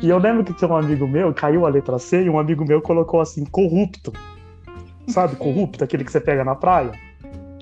E 0.00 0.08
eu 0.08 0.18
lembro 0.18 0.44
que 0.44 0.52
tinha 0.54 0.70
um 0.70 0.76
amigo 0.76 1.06
meu, 1.06 1.34
caiu 1.34 1.66
a 1.66 1.68
letra 1.68 1.98
C, 1.98 2.24
e 2.24 2.30
um 2.30 2.38
amigo 2.38 2.64
meu 2.64 2.80
colocou 2.80 3.20
assim, 3.20 3.44
corrupto. 3.44 4.12
Sabe, 5.08 5.36
corrupto, 5.36 5.84
aquele 5.84 6.04
que 6.04 6.12
você 6.12 6.20
pega 6.20 6.44
na 6.44 6.54
praia, 6.54 6.92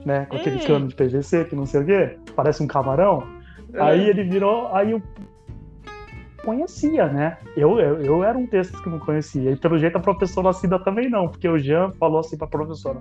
né? 0.05 0.27
Com 0.27 0.37
aquele 0.37 0.57
Hum. 0.57 0.67
cano 0.67 0.89
de 0.89 0.95
PVC, 0.95 1.47
que 1.47 1.57
não 1.57 1.67
sei 1.67 1.81
o 1.81 1.85
quê, 1.87 2.19
parece 2.37 2.63
um 2.63 2.67
camarão. 2.67 3.25
É. 3.73 3.81
Aí 3.81 4.09
ele 4.09 4.23
virou, 4.25 4.73
aí 4.75 4.93
eu 4.93 5.03
conhecia, 6.45 7.09
né? 7.09 7.39
Eu, 7.57 7.81
eu, 7.81 8.01
eu 8.03 8.23
era 8.25 8.39
um 8.39 8.47
desses 8.47 8.79
que 8.81 8.89
não 8.89 8.99
conhecia. 8.99 9.51
E 9.51 9.57
pelo 9.57 9.79
jeito 9.79 9.97
a 9.97 10.01
professora 10.01 10.53
Cida 10.53 10.79
também 10.79 11.11
não, 11.11 11.29
porque 11.29 11.49
o 11.49 11.59
Jean 11.59 11.91
falou 11.99 12.21
assim 12.21 12.37
pra 12.37 12.47
professora: 12.47 13.01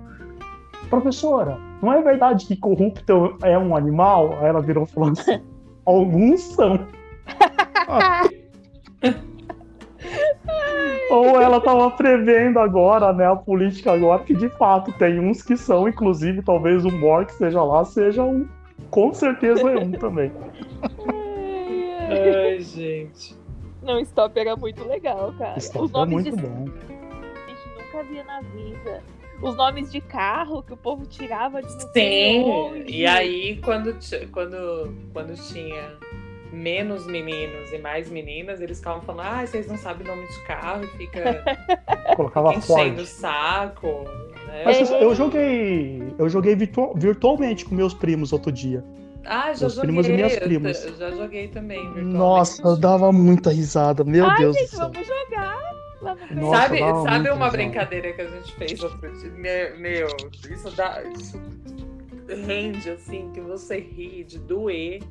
Professora, 0.88 1.58
não 1.82 1.92
é 1.92 2.00
verdade 2.00 2.46
que 2.46 2.56
corrupto 2.56 3.36
é 3.42 3.58
um 3.58 3.76
animal? 3.76 4.38
Aí 4.40 4.46
ela 4.46 4.60
virou 4.60 4.84
e 4.84 4.86
falou 4.86 5.10
assim: 5.10 5.42
Alguns 5.84 6.40
são. 6.40 6.86
Ou 11.10 11.40
ela 11.40 11.60
tava 11.60 11.90
prevendo 11.92 12.58
agora, 12.58 13.12
né, 13.12 13.26
a 13.26 13.36
política 13.36 13.92
agora, 13.92 14.22
que 14.24 14.34
de 14.34 14.48
fato 14.50 14.92
tem 14.92 15.20
uns 15.20 15.40
que 15.42 15.56
são, 15.56 15.88
inclusive, 15.88 16.42
talvez 16.42 16.84
o 16.84 16.90
Mor 16.90 17.24
que 17.26 17.34
seja 17.34 17.62
lá, 17.62 17.84
seja 17.84 18.22
um. 18.24 18.46
Com 18.90 19.14
certeza 19.14 19.70
é 19.70 19.78
um 19.78 19.92
também. 19.92 20.32
Ai, 22.08 22.58
gente. 22.62 23.36
Não, 23.82 24.00
Stop 24.00 24.38
era 24.38 24.56
muito 24.56 24.84
legal, 24.86 25.32
cara. 25.38 25.58
Stop 25.58 25.84
Os 25.84 25.94
é 25.94 26.06
muito 26.06 26.30
de 26.30 26.42
bom. 26.42 26.66
a 26.68 27.48
gente 27.48 27.68
nunca 27.76 28.02
via 28.04 28.24
na 28.24 28.40
vida. 28.40 29.02
Os 29.42 29.54
nomes 29.56 29.92
de 29.92 30.00
carro 30.00 30.62
que 30.62 30.72
o 30.72 30.76
povo 30.76 31.04
tirava 31.06 31.62
de 31.62 31.70
Sim, 31.92 32.84
e 32.86 33.06
aí 33.06 33.60
quando, 33.62 33.94
quando, 34.32 34.94
quando 35.12 35.34
tinha 35.34 35.92
menos 36.52 37.06
meninos 37.06 37.70
e 37.72 37.78
mais 37.78 38.08
meninas, 38.10 38.60
eles 38.60 38.78
ficavam 38.78 39.02
falando, 39.02 39.26
ah, 39.26 39.46
vocês 39.46 39.66
não 39.66 39.76
sabem 39.76 40.06
nome 40.06 40.26
de 40.26 40.40
carro 40.46 40.84
e 40.84 40.86
fica 40.96 41.44
Colocava 42.16 42.50
enchendo 42.54 42.62
Ford. 42.66 42.98
o 43.00 43.04
saco. 43.06 44.04
Né? 44.46 44.62
Mas 44.64 44.90
É. 44.90 45.04
eu 45.04 45.14
joguei. 45.14 46.02
Eu 46.18 46.28
joguei 46.30 46.54
virtu- 46.56 46.94
virtualmente 46.96 47.64
com 47.64 47.74
meus 47.74 47.92
primos 47.92 48.32
outro 48.32 48.50
dia. 48.50 48.82
Ah, 49.26 49.52
já 49.52 49.62
meus 49.62 49.74
joguei. 49.74 49.80
primos 49.82 50.08
e 50.08 50.12
minhas 50.12 50.34
eu 50.34 50.40
primas. 50.40 50.82
já 50.98 51.10
joguei 51.10 51.48
também. 51.48 51.80
virtualmente. 51.82 52.16
Nossa, 52.16 52.62
eu 52.66 52.76
dava 52.76 53.12
muita 53.12 53.50
risada, 53.50 54.02
meu 54.04 54.24
Ai, 54.24 54.38
Deus 54.38 54.56
gente, 54.56 54.70
do 54.70 54.76
céu. 54.76 54.90
vamos 54.90 55.06
jogar 55.06 55.75
Nossa, 56.30 56.56
sabe 56.56 56.78
sabe 56.78 57.30
uma 57.30 57.50
brincadeira 57.50 58.12
que 58.12 58.20
a 58.20 58.28
gente 58.28 58.54
fez 58.54 58.82
outro 58.82 59.12
dia? 59.18 59.30
Meu, 59.30 59.78
meu, 59.78 60.08
isso 60.50 60.70
dá. 60.76 61.02
Isso 61.02 61.40
rende 62.46 62.90
assim 62.90 63.30
que 63.32 63.40
você 63.40 63.78
ri 63.78 64.24
de 64.24 64.38
doer 64.38 65.02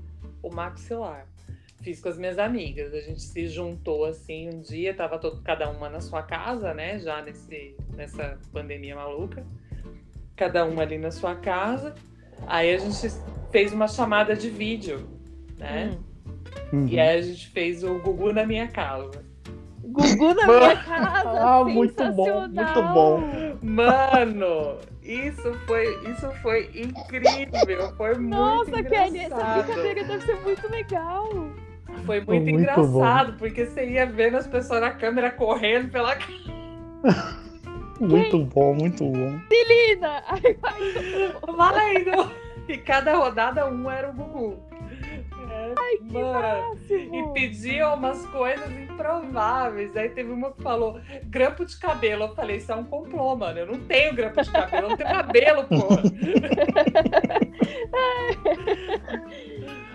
o 0.41 0.53
maxilar. 0.53 1.27
Fiz 1.81 2.01
com 2.01 2.09
as 2.09 2.17
minhas 2.17 2.39
amigas. 2.39 2.93
A 2.93 2.99
gente 2.99 3.21
se 3.21 3.47
juntou 3.47 4.05
assim 4.05 4.49
um 4.49 4.61
dia, 4.61 4.93
tava 4.93 5.19
todo, 5.19 5.41
cada 5.43 5.69
uma 5.69 5.89
na 5.89 6.01
sua 6.01 6.23
casa, 6.23 6.73
né? 6.73 6.99
Já 6.99 7.21
nesse, 7.21 7.75
nessa 7.95 8.39
pandemia 8.51 8.95
maluca. 8.95 9.45
Cada 10.35 10.65
uma 10.65 10.81
ali 10.81 10.97
na 10.97 11.11
sua 11.11 11.35
casa. 11.35 11.95
Aí 12.47 12.73
a 12.73 12.77
gente 12.77 13.13
fez 13.51 13.71
uma 13.71 13.87
chamada 13.87 14.35
de 14.35 14.49
vídeo, 14.49 15.07
né? 15.57 15.91
Hum. 15.93 16.15
Uhum. 16.73 16.87
E 16.87 16.99
aí 16.99 17.19
a 17.19 17.21
gente 17.21 17.47
fez 17.49 17.83
o 17.83 17.99
Gugu 17.99 18.33
na 18.33 18.45
minha 18.45 18.67
casa. 18.67 19.24
Gugu 19.87 20.33
na 20.33 20.47
minha 20.47 20.75
casa. 20.83 21.29
Ah, 21.39 21.63
muito 21.63 22.11
bom, 22.13 22.47
muito 22.47 22.83
bom. 22.93 23.57
Mano, 23.61 24.77
isso 25.01 25.53
foi, 25.67 25.95
isso 26.09 26.29
foi 26.41 26.69
incrível. 26.73 27.93
Foi 27.95 28.15
muito 28.15 28.29
Nossa, 28.35 28.83
Kelly, 28.83 29.19
essa 29.19 29.35
brincadeira 29.35 30.03
deve 30.03 30.25
ser 30.25 30.41
muito 30.41 30.71
legal. 30.71 31.29
Foi 32.05 32.17
muito, 32.19 32.31
Muito 32.31 32.49
engraçado, 32.49 33.33
porque 33.37 33.65
você 33.65 33.85
ia 33.85 34.05
vendo 34.05 34.37
as 34.37 34.47
pessoas 34.47 34.81
na 34.81 34.91
câmera 34.91 35.31
correndo 35.31 35.89
pela 35.91 36.15
casa. 36.15 37.45
Muito 37.97 38.39
bom, 38.39 38.73
muito 38.73 39.05
bom. 39.05 39.39
Lina! 39.49 40.21
Ai, 40.27 40.57
vai. 40.61 41.55
Valendo! 41.55 42.29
E 42.67 42.77
cada 42.77 43.15
rodada 43.15 43.65
um 43.67 43.89
era 43.89 44.09
o 44.09 44.13
Gugu. 44.13 44.59
Ai, 45.77 45.97
que 45.97 46.13
mano. 46.13 46.77
E 46.89 46.97
máximo. 47.07 47.33
pediam 47.33 47.93
umas 47.95 48.25
coisas 48.27 48.71
improváveis. 48.71 49.95
Aí 49.97 50.09
teve 50.09 50.31
uma 50.31 50.51
que 50.51 50.61
falou 50.61 50.99
grampo 51.25 51.65
de 51.65 51.77
cabelo. 51.77 52.23
Eu 52.25 52.35
falei, 52.35 52.57
isso 52.57 52.71
é 52.71 52.75
um 52.75 52.83
complô, 52.83 53.35
mano. 53.35 53.59
Eu 53.59 53.65
não 53.67 53.79
tenho 53.81 54.13
grampo 54.13 54.41
de 54.41 54.51
cabelo, 54.51 54.85
eu 54.85 54.89
não 54.89 54.97
tenho 54.97 55.09
cabelo, 55.09 55.63
porra. 55.65 56.01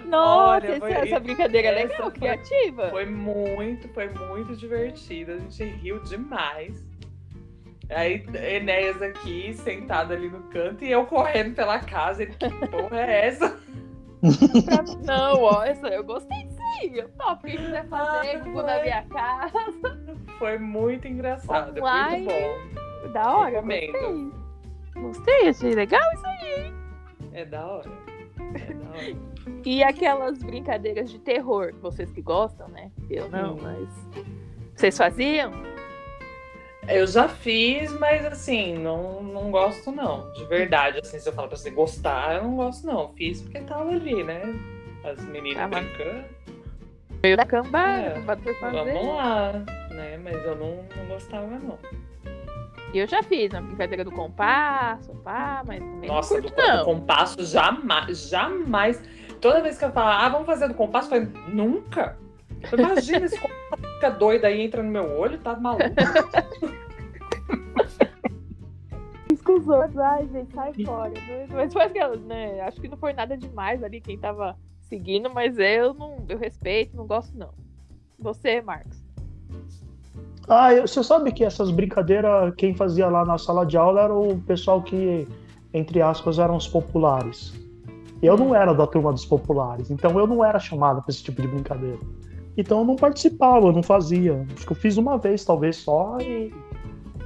Nossa, 0.06 0.66
Olha, 0.66 0.70
essa, 0.72 0.80
foi- 0.80 0.92
essa 0.92 1.20
brincadeira 1.20 1.68
é 1.68 1.70
legal, 1.70 2.02
foi- 2.02 2.10
criativa. 2.12 2.88
Foi 2.90 3.06
muito, 3.06 3.88
foi 3.90 4.08
muito 4.08 4.56
divertido. 4.56 5.32
A 5.32 5.38
gente 5.38 5.64
riu 5.64 6.00
demais. 6.02 6.84
Aí 7.90 8.24
Enéas 8.34 9.00
aqui, 9.02 9.52
sentado 9.54 10.12
ali 10.12 10.28
no 10.28 10.42
canto, 10.44 10.84
e 10.84 10.90
eu 10.90 11.04
correndo 11.06 11.54
pela 11.54 11.78
casa. 11.80 12.22
Ele, 12.22 12.32
que 12.34 12.66
porra 12.68 13.00
é 13.00 13.26
essa? 13.26 13.58
Pra- 14.64 14.84
Não, 15.04 15.42
ó, 15.42 15.62
essa, 15.64 15.88
eu 15.88 16.04
gostei 16.04 16.48
sim. 16.50 16.92
Eu 16.94 17.08
topo. 17.10 17.46
Quem 17.46 17.56
quiser 17.56 17.86
fazer, 17.88 18.36
Ah, 18.36 18.38
Gugu 18.40 18.62
na 18.62 18.72
foi. 18.74 18.82
minha 18.82 19.02
casa. 19.04 19.52
Foi 20.38 20.58
muito 20.58 21.08
engraçado. 21.08 21.76
é 21.76 21.80
Online. 21.80 22.24
Muito 22.26 23.04
bom. 23.06 23.12
Da 23.12 23.36
hora, 23.36 23.50
Recomendo. 23.62 23.92
gostei. 23.92 25.02
Gostei, 25.02 25.48
achei 25.48 25.74
legal 25.74 26.12
isso 26.14 26.26
aí. 26.26 26.72
É 27.32 27.44
da 27.44 27.66
hora. 27.66 27.90
É 28.38 28.74
da 28.74 28.88
hora. 28.90 29.16
E 29.64 29.82
aquelas 29.82 30.38
brincadeiras 30.42 31.10
de 31.10 31.18
terror, 31.18 31.72
vocês 31.80 32.10
que 32.12 32.20
gostam, 32.20 32.68
né? 32.68 32.90
Eu 33.08 33.28
não, 33.30 33.54
Hum. 33.54 33.58
mas. 33.62 33.88
Vocês 34.74 34.96
faziam? 34.96 35.50
Eu 36.88 37.06
já 37.06 37.28
fiz, 37.28 37.92
mas 37.98 38.24
assim, 38.24 38.76
não, 38.78 39.22
não 39.22 39.50
gosto 39.50 39.92
não. 39.92 40.32
De 40.32 40.44
verdade, 40.46 40.98
assim, 40.98 41.18
se 41.20 41.28
eu 41.28 41.32
falar 41.32 41.48
pra 41.48 41.56
você 41.56 41.70
gostar, 41.70 42.36
eu 42.36 42.44
não 42.44 42.56
gosto 42.56 42.86
não. 42.86 43.10
Fiz 43.14 43.42
porque 43.42 43.60
tava 43.60 43.90
ali, 43.90 44.24
né? 44.24 44.42
As 45.04 45.22
meninas 45.26 45.62
Ah, 45.62 45.68
brincando. 45.68 46.24
Meio 47.22 47.36
da 47.36 47.44
cambada, 47.44 48.02
É, 48.18 48.20
fazer. 48.54 48.92
Vamos 48.92 49.14
lá, 49.16 49.52
né? 49.90 50.18
Mas 50.22 50.34
eu 50.44 50.56
não, 50.56 50.84
não 50.96 51.06
gostava 51.06 51.46
não. 51.46 51.78
E 52.92 52.98
eu 52.98 53.06
já 53.06 53.22
fiz 53.22 53.54
a 53.54 53.60
brincadeira 53.60 54.02
do 54.02 54.10
compasso, 54.10 55.12
pá, 55.22 55.62
mas 55.64 55.78
também 55.78 56.08
Nossa, 56.10 56.34
não 56.34 56.40
do, 56.40 56.48
curto, 56.48 56.60
do 56.60 56.76
não. 56.76 56.84
compasso, 56.84 57.44
jamais, 57.44 58.28
jamais. 58.28 59.00
Toda 59.40 59.62
vez 59.62 59.78
que 59.78 59.84
eu 59.84 59.92
falo, 59.92 60.08
ah, 60.08 60.28
vamos 60.28 60.46
fazer 60.46 60.66
do 60.66 60.74
compasso, 60.74 61.14
eu 61.14 61.20
falei, 61.22 61.44
nunca. 61.54 62.18
Imagina 62.76 63.26
esse 63.26 63.38
fica 63.94 64.10
doido 64.10 64.44
aí, 64.44 64.60
entra 64.60 64.82
no 64.82 64.90
meu 64.90 65.18
olho, 65.18 65.38
tá 65.38 65.56
maluco. 65.56 65.84
Outros, 69.70 69.98
ai, 69.98 70.28
gente, 70.32 70.52
sai 70.54 70.72
fora. 70.84 71.12
Mas- 71.50 71.72
foi 71.72 71.82
aquela, 71.82 72.16
né? 72.16 72.60
Acho 72.60 72.80
que 72.80 72.88
não 72.88 72.96
foi 72.96 73.12
nada 73.12 73.36
demais 73.36 73.82
ali 73.82 74.00
quem 74.00 74.18
tava 74.18 74.56
seguindo, 74.82 75.30
mas 75.30 75.58
eu 75.58 75.94
não, 75.94 76.24
eu 76.28 76.38
respeito, 76.38 76.96
não 76.96 77.06
gosto, 77.06 77.36
não. 77.36 77.50
Você, 78.18 78.60
Marcos. 78.60 78.98
Ah, 80.48 80.74
você 80.80 81.02
sabe 81.04 81.30
que 81.32 81.44
essas 81.44 81.70
brincadeiras, 81.70 82.52
quem 82.56 82.74
fazia 82.74 83.08
lá 83.08 83.24
na 83.24 83.38
sala 83.38 83.64
de 83.64 83.76
aula 83.76 84.02
era 84.02 84.14
o 84.14 84.40
pessoal 84.40 84.82
que, 84.82 85.26
entre 85.72 86.02
aspas, 86.02 86.38
eram 86.38 86.56
os 86.56 86.66
populares. 86.66 87.52
Eu 88.22 88.36
não 88.36 88.54
era 88.54 88.74
da 88.74 88.86
turma 88.86 89.12
dos 89.12 89.24
populares, 89.24 89.90
então 89.90 90.18
eu 90.18 90.26
não 90.26 90.44
era 90.44 90.58
chamado 90.58 91.02
para 91.02 91.10
esse 91.10 91.22
tipo 91.22 91.40
de 91.40 91.48
brincadeira. 91.48 91.98
Então 92.60 92.80
eu 92.80 92.84
não 92.84 92.96
participava, 92.96 93.66
eu 93.66 93.72
não 93.72 93.82
fazia. 93.82 94.46
Acho 94.54 94.66
que 94.66 94.72
eu 94.72 94.76
fiz 94.76 94.96
uma 94.96 95.16
vez, 95.18 95.44
talvez 95.44 95.76
só, 95.76 96.18
e... 96.20 96.52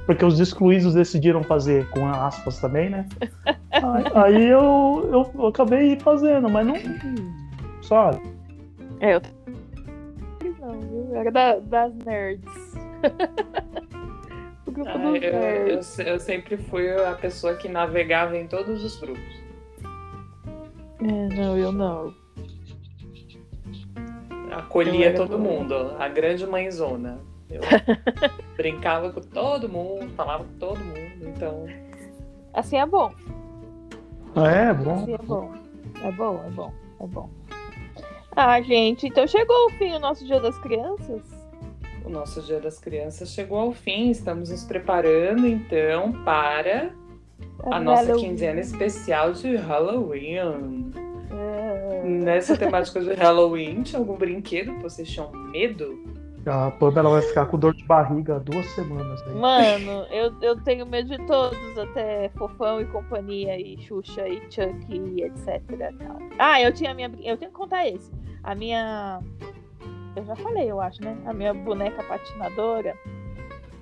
porque 0.05 0.23
os 0.23 0.39
excluídos 0.39 0.93
decidiram 0.93 1.43
fazer, 1.43 1.89
com 1.89 2.05
aspas 2.07 2.59
também, 2.59 2.89
né? 2.89 3.05
Aí, 3.75 4.05
aí 4.15 4.45
eu, 4.49 5.09
eu, 5.11 5.31
eu 5.35 5.47
acabei 5.47 5.99
fazendo, 5.99 6.49
mas 6.49 6.65
não. 6.65 6.75
Sabe? 7.81 8.21
É, 9.01 9.15
eu. 9.15 9.21
Não, 10.61 10.79
viu? 10.79 11.13
Era 11.15 11.29
da- 11.29 11.59
das 11.59 11.93
nerds. 12.05 12.45
o 14.65 14.71
grupo 14.71 14.89
Ah, 14.89 14.97
dos 14.97 15.21
eu, 15.21 15.29
eu, 15.33 15.39
nerds. 15.39 15.85
se- 15.87 16.07
eu 16.09 16.17
sempre 16.21 16.55
fui 16.55 16.89
a 16.89 17.15
pessoa 17.15 17.55
que 17.55 17.67
navegava 17.67 18.37
em 18.37 18.47
todos 18.47 18.81
os 18.81 18.97
grupos. 18.97 19.35
É, 21.01 21.27
não, 21.35 21.57
eu 21.57 21.73
não. 21.73 22.13
Acolhia 24.59 25.07
era 25.07 25.17
todo 25.17 25.37
do- 25.37 25.39
mundo, 25.39 25.95
a 25.99 26.07
grande 26.07 26.45
mãezona. 26.45 27.19
Eu 27.49 27.61
brincava 28.57 29.11
com 29.11 29.21
todo 29.21 29.69
mundo, 29.69 30.09
falava 30.15 30.43
com 30.43 30.53
todo 30.59 30.79
mundo, 30.79 31.27
então. 31.27 31.65
Assim 32.53 32.77
é 32.77 32.85
bom. 32.85 33.11
É, 34.35 34.73
bom. 34.73 34.93
Assim 35.03 35.13
é 35.13 35.17
bom. 35.17 35.51
É 36.03 36.11
bom, 36.11 36.43
é 36.45 36.49
bom, 36.49 36.73
é 37.01 37.07
bom. 37.07 37.29
Ah, 38.35 38.59
gente, 38.61 39.07
então 39.07 39.25
chegou 39.27 39.67
o 39.67 39.69
fim 39.71 39.93
o 39.93 39.99
nosso 39.99 40.25
Dia 40.25 40.39
das 40.41 40.57
Crianças. 40.57 41.21
o 42.03 42.09
nosso 42.09 42.41
Dia 42.41 42.59
das 42.59 42.77
Crianças 42.79 43.29
chegou 43.29 43.57
ao 43.59 43.71
fim. 43.71 44.09
Estamos 44.09 44.49
nos 44.49 44.63
preparando, 44.65 45.47
então, 45.47 46.11
para 46.23 46.89
a 47.63 47.79
nossa 47.79 48.03
Halloween. 48.03 48.29
quinzena 48.29 48.59
especial 48.59 49.31
de 49.31 49.55
Halloween. 49.55 50.91
Nessa 52.03 52.55
temática 52.55 52.99
de 52.99 53.13
Halloween, 53.13 53.81
tinha 53.83 53.99
algum 53.99 54.15
brinquedo 54.15 54.73
que 54.75 54.83
vocês 54.83 55.09
tinham 55.09 55.31
medo? 55.31 56.15
A 56.45 56.69
Pamela 56.69 57.09
vai 57.09 57.21
ficar 57.23 57.47
com 57.47 57.57
dor 57.57 57.73
de 57.73 57.83
barriga 57.85 58.39
duas 58.39 58.67
semanas 58.75 59.19
aí. 59.23 59.33
Mano, 59.33 60.05
eu, 60.11 60.31
eu 60.41 60.61
tenho 60.61 60.85
medo 60.85 61.09
de 61.09 61.25
todos, 61.25 61.57
até 61.75 62.29
Fofão 62.37 62.79
e 62.79 62.85
companhia, 62.85 63.59
e 63.59 63.81
Xuxa 63.81 64.27
e 64.27 64.39
Chuck 64.51 64.85
e 64.89 65.23
etc. 65.23 65.61
Tal. 65.97 66.19
Ah, 66.37 66.61
eu 66.61 66.71
tinha 66.71 66.91
a 66.91 66.93
minha. 66.93 67.11
Eu 67.23 67.35
tenho 67.35 67.49
que 67.49 67.57
contar 67.57 67.87
esse. 67.87 68.11
A 68.43 68.53
minha. 68.53 69.19
Eu 70.15 70.23
já 70.23 70.35
falei, 70.35 70.69
eu 70.69 70.79
acho, 70.79 71.03
né? 71.03 71.17
A 71.25 71.33
minha 71.33 71.53
boneca 71.53 72.03
patinadora 72.03 72.95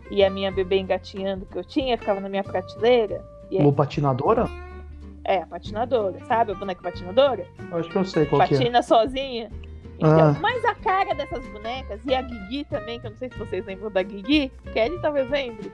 e 0.10 0.24
a 0.24 0.30
minha 0.30 0.52
bebê 0.52 0.78
engatinhando 0.78 1.46
que 1.46 1.58
eu 1.58 1.66
tinha, 1.66 1.98
ficava 1.98 2.22
na 2.22 2.30
minha 2.30 2.44
prateleira. 2.44 3.26
E 3.52 3.60
aí, 3.60 3.72
patinadora? 3.74 4.48
É, 5.26 5.38
a 5.38 5.46
patinadora, 5.48 6.18
sabe? 6.26 6.52
A 6.52 6.56
boneca 6.56 6.82
patinadora? 6.82 7.46
Acho 7.72 7.90
que 7.90 7.96
eu 7.96 8.06
sei 8.06 8.26
qual 8.26 8.46
que 8.48 8.54
é. 8.56 8.58
Patina 8.58 8.82
sozinha. 8.82 9.50
Então, 9.98 10.30
Ah. 10.32 10.38
mas 10.42 10.66
a 10.66 10.76
cara 10.76 11.14
dessas 11.14 11.46
bonecas 11.50 12.02
e 12.06 12.14
a 12.14 12.22
Guigui 12.22 12.66
também, 12.66 13.00
que 13.00 13.08
eu 13.08 13.12
não 13.12 13.18
sei 13.18 13.30
se 13.30 13.38
vocês 13.38 13.66
lembram 13.66 13.90
da 13.92 14.02
Guigui, 14.04 14.52
Kelly 14.74 15.00
talvez 15.02 15.30
lembre. 15.30 15.72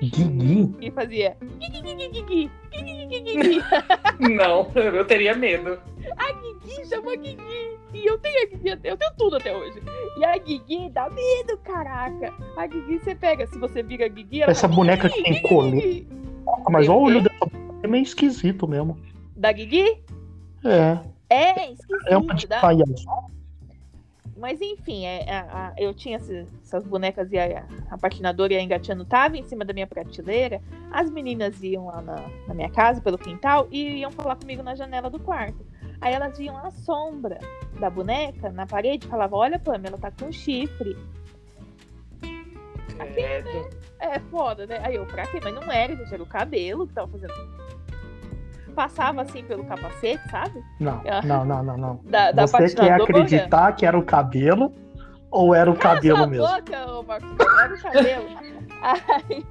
Guigui? 0.00 0.68
que 0.78 0.90
fazia 0.90 1.36
Guigui, 1.58 1.94
Guigui. 2.10 2.50
Não, 4.20 4.70
eu 4.74 5.04
teria 5.06 5.34
medo. 5.34 5.78
A 6.18 6.32
Guigui 6.32 6.86
chama 6.86 7.16
Guigui. 7.16 7.76
E 7.94 8.06
eu 8.06 8.18
tenho 8.18 8.42
a 8.42 8.46
Guigui, 8.46 8.70
até- 8.72 8.90
eu 8.90 8.96
tenho 8.98 9.10
tudo 9.16 9.36
até 9.36 9.56
hoje. 9.56 9.82
E 10.18 10.24
a 10.24 10.36
Guigui 10.36 10.90
dá 10.90 11.08
medo, 11.08 11.56
caraca. 11.64 12.32
A 12.58 12.66
Guigui 12.66 12.98
você 12.98 13.14
pega, 13.14 13.46
se 13.46 13.58
você 13.58 13.82
vira 13.82 14.04
a 14.04 14.08
Guigui, 14.08 14.42
ela 14.42 14.52
Essa 14.52 14.68
fala, 14.68 14.74
boneca 14.76 15.08
"Guigui, 15.08 15.22
que 15.40 15.48
tem. 15.48 15.70
Guigui." 15.70 16.08
Mas 16.70 16.88
olha 16.88 16.98
o 16.98 17.02
olho 17.02 17.22
dessa 17.22 17.38
boneca, 17.46 17.65
é 17.86 17.90
meio 17.90 18.02
esquisito 18.02 18.68
mesmo. 18.68 18.98
Da 19.36 19.50
Guigui? 19.52 20.02
É. 20.64 20.98
É, 21.28 21.72
esquisito. 21.72 22.06
É 22.08 22.16
uma 22.16 22.34
palhaço. 22.60 23.06
Mas 24.36 24.60
enfim, 24.60 25.04
é, 25.06 25.30
a- 25.34 25.68
a- 25.68 25.74
eu 25.78 25.94
tinha 25.94 26.18
essas 26.18 26.84
bonecas 26.84 27.32
e 27.32 27.38
a, 27.38 27.64
a 27.90 27.96
patinadora 27.96 28.52
e 28.52 28.56
a 28.56 28.62
engateando 28.62 29.02
tava 29.04 29.38
em 29.38 29.42
cima 29.44 29.64
da 29.64 29.72
minha 29.72 29.86
prateleira. 29.86 30.60
As 30.92 31.10
meninas 31.10 31.62
iam 31.62 31.86
lá 31.86 32.02
na, 32.02 32.16
na 32.46 32.52
minha 32.54 32.68
casa, 32.70 33.00
pelo 33.00 33.16
quintal, 33.16 33.66
e 33.70 34.00
iam 34.00 34.10
falar 34.12 34.36
comigo 34.36 34.62
na 34.62 34.74
janela 34.74 35.08
do 35.08 35.18
quarto. 35.18 35.64
Aí 36.02 36.12
elas 36.12 36.36
viam 36.36 36.54
a 36.58 36.70
sombra 36.70 37.38
da 37.80 37.88
boneca 37.88 38.50
na 38.50 38.66
parede 38.66 39.06
e 39.06 39.08
falavam: 39.10 39.38
Olha, 39.38 39.58
Pamela, 39.58 39.96
ela 39.96 39.98
tá 39.98 40.10
com 40.10 40.30
chifre. 40.30 40.94
Credo. 43.12 43.70
É 43.98 44.18
foda, 44.20 44.66
né? 44.66 44.80
Aí 44.82 44.96
eu, 44.96 45.06
pra 45.06 45.26
quê? 45.26 45.40
Mas 45.42 45.54
não 45.54 45.62
era, 45.72 45.96
gente, 45.96 46.12
era 46.12 46.22
o 46.22 46.26
cabelo 46.26 46.86
que 46.86 46.92
tava 46.92 47.08
fazendo. 47.10 47.32
Passava 48.76 49.22
assim 49.22 49.42
pelo 49.42 49.64
capacete, 49.64 50.22
sabe? 50.30 50.62
Não, 50.78 51.02
não, 51.24 51.44
não, 51.46 51.62
não, 51.64 51.76
não. 51.78 52.00
Da, 52.04 52.30
da 52.30 52.46
Você 52.46 52.74
quer 52.74 52.92
acreditar 53.00 53.72
que 53.72 53.86
era 53.86 53.98
o 53.98 54.04
cabelo 54.04 54.72
ou 55.30 55.54
era 55.54 55.70
o 55.70 55.74
Cala 55.74 55.94
cabelo 55.94 56.16
sua 56.18 56.26
mesmo? 56.26 56.46
boca, 56.46 56.92
ô 56.92 57.02
Marcos, 57.02 57.30
era 57.62 57.74
o 57.74 57.80
cabelo. 57.82 58.26
Aí. 58.82 59.46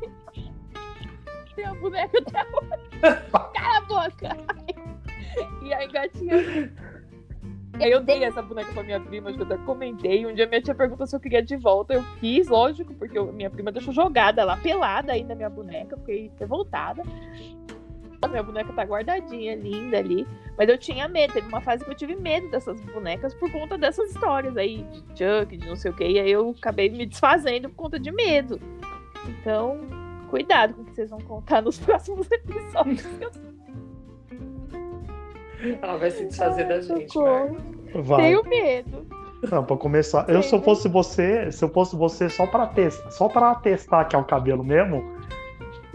Tem 1.55 1.65
a 1.65 1.73
boneca 1.73 2.19
até 2.19 2.45
hoje. 2.45 3.21
Cala 3.31 3.77
a 3.77 3.81
boca. 3.81 4.37
E 5.63 5.73
aí, 5.73 5.87
gatinha. 5.91 6.35
E 7.79 7.83
aí 7.83 7.91
eu 7.91 8.01
dei 8.03 8.23
essa 8.23 8.41
boneca 8.41 8.71
pra 8.71 8.83
minha 8.83 8.99
prima, 9.01 9.29
acho 9.29 9.37
que 9.37 9.43
eu 9.43 9.47
até 9.53 9.57
comentei. 9.65 10.25
Um 10.25 10.33
dia 10.35 10.45
minha 10.47 10.61
tia 10.61 10.75
perguntou 10.75 11.07
se 11.07 11.15
eu 11.15 11.19
queria 11.19 11.41
de 11.41 11.57
volta. 11.57 11.93
Eu 11.95 12.05
quis, 12.19 12.47
lógico, 12.47 12.93
porque 12.93 13.17
eu- 13.17 13.33
minha 13.33 13.49
prima 13.49 13.71
deixou 13.71 13.91
jogada 13.93 14.45
lá, 14.45 14.55
pelada 14.57 15.11
ainda 15.13 15.33
minha 15.33 15.49
boneca. 15.49 15.97
Fiquei 15.97 16.31
revoltada. 16.39 17.01
A 18.25 18.27
minha 18.27 18.43
boneca 18.43 18.73
tá 18.73 18.83
guardadinha, 18.83 19.55
linda 19.55 19.97
ali. 19.97 20.27
Mas 20.57 20.67
eu 20.69 20.77
tinha 20.77 21.07
medo. 21.07 21.33
Teve 21.33 21.47
uma 21.47 21.61
fase 21.61 21.83
que 21.83 21.91
eu 21.91 21.95
tive 21.95 22.15
medo 22.15 22.49
dessas 22.49 22.79
bonecas 22.81 23.33
por 23.33 23.51
conta 23.51 23.77
dessas 23.77 24.11
histórias 24.11 24.57
aí, 24.57 24.83
de 24.83 24.99
Chuck, 25.09 25.57
de 25.57 25.67
não 25.67 25.75
sei 25.75 25.91
o 25.91 25.93
que. 25.93 26.05
E 26.05 26.19
aí 26.19 26.31
eu 26.31 26.55
acabei 26.57 26.89
me 26.89 27.05
desfazendo 27.05 27.69
por 27.69 27.75
conta 27.75 27.99
de 27.99 28.11
medo. 28.11 28.59
Então, 29.27 29.79
cuidado 30.29 30.73
com 30.73 30.81
o 30.81 30.85
que 30.85 30.95
vocês 30.95 31.09
vão 31.09 31.21
contar 31.21 31.61
nos 31.63 31.79
próximos 31.79 32.29
episódios. 32.31 33.07
Ela 35.81 35.97
vai 35.97 36.11
se 36.11 36.25
desfazer 36.25 36.67
da 36.67 36.81
gente. 36.81 37.17
Vai. 37.93 38.21
Tenho 38.21 38.43
medo. 38.43 39.05
Não, 39.51 39.63
pra 39.63 39.77
começar. 39.77 40.27
Eu, 40.29 40.41
se 40.41 40.53
eu 40.53 40.61
fosse 40.61 40.87
você, 40.87 41.51
se 41.51 41.63
eu 41.63 41.69
fosse 41.69 41.95
você 41.95 42.29
só 42.29 42.47
pra 42.47 42.67
testar, 42.67 43.11
só 43.11 43.29
pra 43.29 43.55
testar 43.55 44.05
que 44.05 44.15
é 44.15 44.19
o 44.19 44.23
cabelo 44.23 44.63
mesmo, 44.63 45.14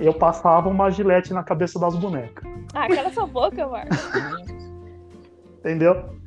eu 0.01 0.13
passava 0.15 0.69
uma 0.69 0.91
gilete 0.91 1.33
na 1.35 1.43
cabeça 1.43 1.79
das 1.79 1.95
bonecas. 1.97 2.45
Ah, 2.75 2.89
cala 2.89 3.11
sua 3.11 3.27
boca, 3.27 3.67
Marcos. 3.67 3.99
Entendeu? 5.59 6.19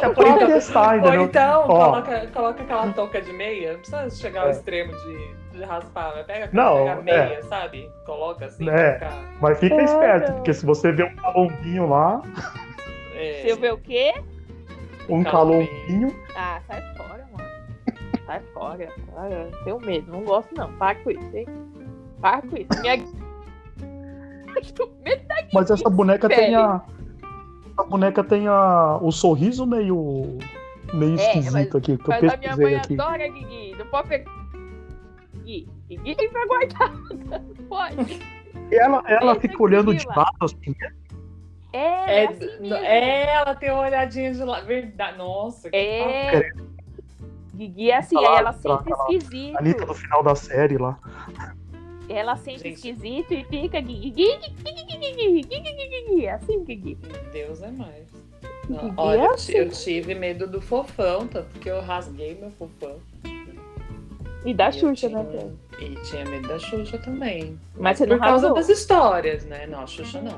É 0.00 0.08
Ou 0.08 0.14
pra 0.14 0.28
então- 0.30 0.46
testar, 0.48 0.92
Ou 0.94 0.98
entendeu? 1.00 1.22
então, 1.24 1.60
Ó. 1.68 1.90
coloca, 1.90 2.26
coloca 2.28 2.62
aquela 2.62 2.92
touca 2.92 3.20
de 3.20 3.32
meia. 3.32 3.72
Não 3.74 3.78
precisa 3.80 4.10
chegar 4.10 4.42
ao 4.42 4.48
É. 4.48 4.50
extremo 4.52 4.92
de, 4.92 5.34
de 5.58 5.64
raspar. 5.64 6.12
Mas 6.16 6.26
pega, 6.26 6.48
Não, 6.52 6.76
pega 6.78 6.92
a 6.92 6.98
é. 6.98 7.02
meia, 7.28 7.42
sabe? 7.44 7.90
Coloca 8.06 8.46
assim 8.46 8.68
É. 8.68 8.92
pra 8.92 9.08
ficar. 9.10 9.22
Mas 9.40 9.58
fica 9.60 9.74
É, 9.76 9.84
esperto, 9.84 10.28
não. 10.28 10.34
porque 10.36 10.54
se 10.54 10.64
você 10.66 10.92
vê 10.92 11.04
um 11.04 11.14
calombinho 11.16 11.88
lá, 11.88 12.22
É, 13.14 13.42
Se 13.42 13.48
eu 13.50 13.56
ver 13.58 13.74
o 13.74 13.78
quê? 13.78 14.14
um 15.08 15.22
Calombinho. 15.22 15.68
calombinho, 15.68 16.16
Ah, 16.34 16.58
sai 16.66 16.80
fora, 16.96 17.26
mano. 17.36 17.50
Sai 18.24 18.40
fora. 18.54 18.88
Ah, 19.16 19.28
eu 19.28 19.50
tenho 19.64 19.78
medo. 19.80 20.10
Não 20.10 20.22
gosto, 20.22 20.54
não. 20.54 20.72
Para 20.78 20.94
com 20.96 21.10
isso, 21.10 21.36
hein? 21.36 21.46
Para 22.20 22.42
com 22.42 22.56
isso. 22.56 22.68
Minha... 22.80 22.96
Mas 25.52 25.70
essa 25.70 25.88
boneca 25.88 26.28
Velho. 26.28 26.40
tem 26.40 26.54
a. 26.54 26.80
A 27.78 27.84
boneca 27.84 28.22
tem 28.22 28.46
a, 28.46 28.98
o 29.00 29.10
sorriso 29.10 29.66
meio. 29.66 30.38
meio 30.92 31.12
É, 31.12 31.14
esquisito 31.14 31.52
mas- 31.52 31.74
aqui, 31.76 31.96
que 31.96 32.02
eu 32.02 32.06
Mas 32.08 32.34
a 32.34 32.36
minha 32.36 32.56
mãe 32.56 32.74
aqui. 32.76 32.94
adora 33.00 33.28
Guigui. 33.28 33.74
Não 33.78 33.86
pode 33.86 34.08
pegar. 34.08 34.30
Guigui. 35.44 35.68
Guigui 35.88 36.28
pra 36.28 36.46
guardar. 36.46 36.92
Não 36.92 37.66
pode. 37.68 38.20
Ela, 38.70 39.02
ela 39.06 39.32
Essa 39.32 39.40
fica 39.40 39.62
olhando 39.62 39.94
de 39.94 40.06
lado 40.06 40.36
assim. 40.42 40.74
É, 41.72 41.78
É, 41.78 42.24
é 42.24 42.28
assim 42.28 42.46
mesmo. 42.60 42.74
é, 42.74 43.32
ela 43.34 43.54
tem 43.54 43.70
uma 43.70 43.82
olhadinha 43.82 44.32
de 44.32 44.44
lá. 44.44 44.60
Verdade. 44.60 45.16
Nossa, 45.18 45.70
que 45.70 45.76
É. 45.76 46.50
Guigui 47.54 47.90
é 47.90 47.96
assim, 47.96 48.14
Tá 48.16 48.20
lá, 48.20 48.30
aí 48.32 48.38
ela 48.38 48.52
tá 48.52 48.78
tá 48.78 48.96
lá. 48.96 49.04
esquisito. 49.10 49.56
Anitta 49.58 49.86
no 49.86 49.94
final 49.94 50.22
da 50.22 50.34
série 50.34 50.76
lá. 50.76 50.98
Ela 52.12 52.36
sente 52.36 52.64
Gente. 52.64 52.74
esquisito 52.74 53.32
e 53.32 53.44
fica 53.44 53.80
Guigui, 53.80 54.10
Guigui. 54.10 54.50
É 56.26 56.32
assim, 56.32 56.64
Guigui. 56.64 56.98
Deus 57.32 57.62
é 57.62 57.70
mais. 57.70 58.06
Não, 58.68 58.92
olha, 58.96 59.20
é 59.20 59.26
eu 59.26 59.30
assim. 59.34 59.52
eu 59.52 59.68
tive 59.70 60.14
medo 60.14 60.46
do 60.46 60.60
fofão, 60.60 61.26
tanto 61.26 61.58
que 61.60 61.68
eu 61.68 61.80
rasguei 61.80 62.36
meu 62.40 62.50
fofão. 62.50 62.96
E 64.44 64.54
da 64.54 64.70
E 64.70 64.72
Xuxa, 64.72 65.08
tinha- 65.08 65.22
né? 65.22 65.50
E 65.80 65.94
tinha 66.02 66.24
medo 66.24 66.48
da 66.48 66.58
Xuxa 66.58 66.98
também. 66.98 67.58
Mas 67.76 67.98
por 67.98 68.18
causa 68.18 68.52
das 68.54 68.68
histórias, 68.68 69.44
né? 69.44 69.66
Não, 69.66 69.80
a 69.82 69.86
Xuxa 69.86 70.20
não. 70.20 70.34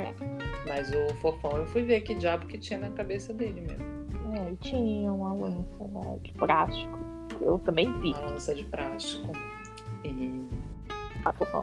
Mas 0.67 0.91
o 0.93 1.15
fofão 1.21 1.57
eu 1.57 1.67
fui 1.67 1.83
ver 1.83 2.01
que 2.03 2.15
diabo 2.15 2.47
que 2.47 2.59
tinha 2.59 2.79
na 2.79 2.91
cabeça 2.91 3.33
dele 3.33 3.61
mesmo. 3.61 3.93
É, 4.37 4.53
e 4.53 4.57
tinha 4.57 5.13
uma 5.13 5.33
lança 5.35 5.85
lá 5.93 6.17
de 6.23 6.33
plástico. 6.33 6.99
Eu 7.41 7.59
também 7.61 7.93
vi. 8.01 8.11
Uma 8.13 8.31
lança 8.31 8.55
de 8.55 8.65
plástico. 8.65 9.33
E... 10.05 10.43
Ah. 11.25 11.63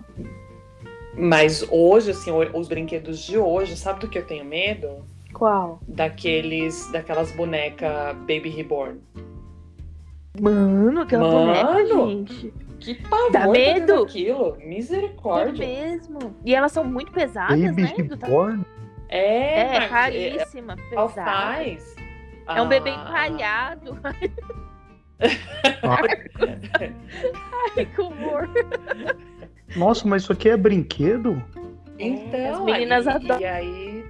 Mas 1.16 1.66
hoje, 1.70 2.12
assim, 2.12 2.32
os 2.54 2.68
brinquedos 2.68 3.20
de 3.20 3.38
hoje, 3.38 3.76
sabe 3.76 4.00
do 4.02 4.08
que 4.08 4.18
eu 4.18 4.26
tenho 4.26 4.46
medo? 4.46 5.04
Qual? 5.34 5.80
Daqueles, 5.88 6.90
daquelas 6.92 7.32
bonecas 7.32 8.16
Baby 8.20 8.50
Reborn. 8.50 9.00
Mano, 10.40 11.02
aquela 11.02 11.24
Mano! 11.24 11.46
boneca, 11.46 11.86
gente. 11.86 12.54
Que 12.80 12.96
pavor 12.96 13.32
Dá 13.32 13.42
tá 13.42 13.48
medo? 13.50 14.04
aquilo. 14.04 14.56
É 14.60 14.66
Misericórdia. 14.66 15.68
mesmo. 15.68 16.34
E 16.46 16.56
elas 16.56 16.72
são 16.72 16.84
muito 16.86 17.12
pesadas, 17.12 17.60
Baby 17.60 17.82
né? 17.82 17.94
Ta- 18.18 18.28
Reborn. 18.28 18.66
É, 19.10 19.60
É, 19.76 19.80
mas- 19.80 19.90
caríssima, 19.90 20.78
Qual 20.94 21.10
pesada. 21.10 21.30
faz? 21.32 21.96
É 22.48 22.62
um 22.62 22.68
bebê 22.70 22.92
Ah, 22.92 23.28
empalhado. 23.28 23.98
Ai, 27.78 27.86
que 27.86 28.02
horror. 28.02 28.48
Nossa, 29.76 30.08
mas 30.08 30.24
isso 30.24 30.32
aqui 30.34 30.50
é 30.50 30.58
brinquedo? 30.58 31.42
Então, 31.98 32.54
As 32.54 32.66
meninas 32.66 33.08
aí, 33.08 33.16
adoram. 33.16 33.42
E 33.42 33.46
aí 33.46 34.06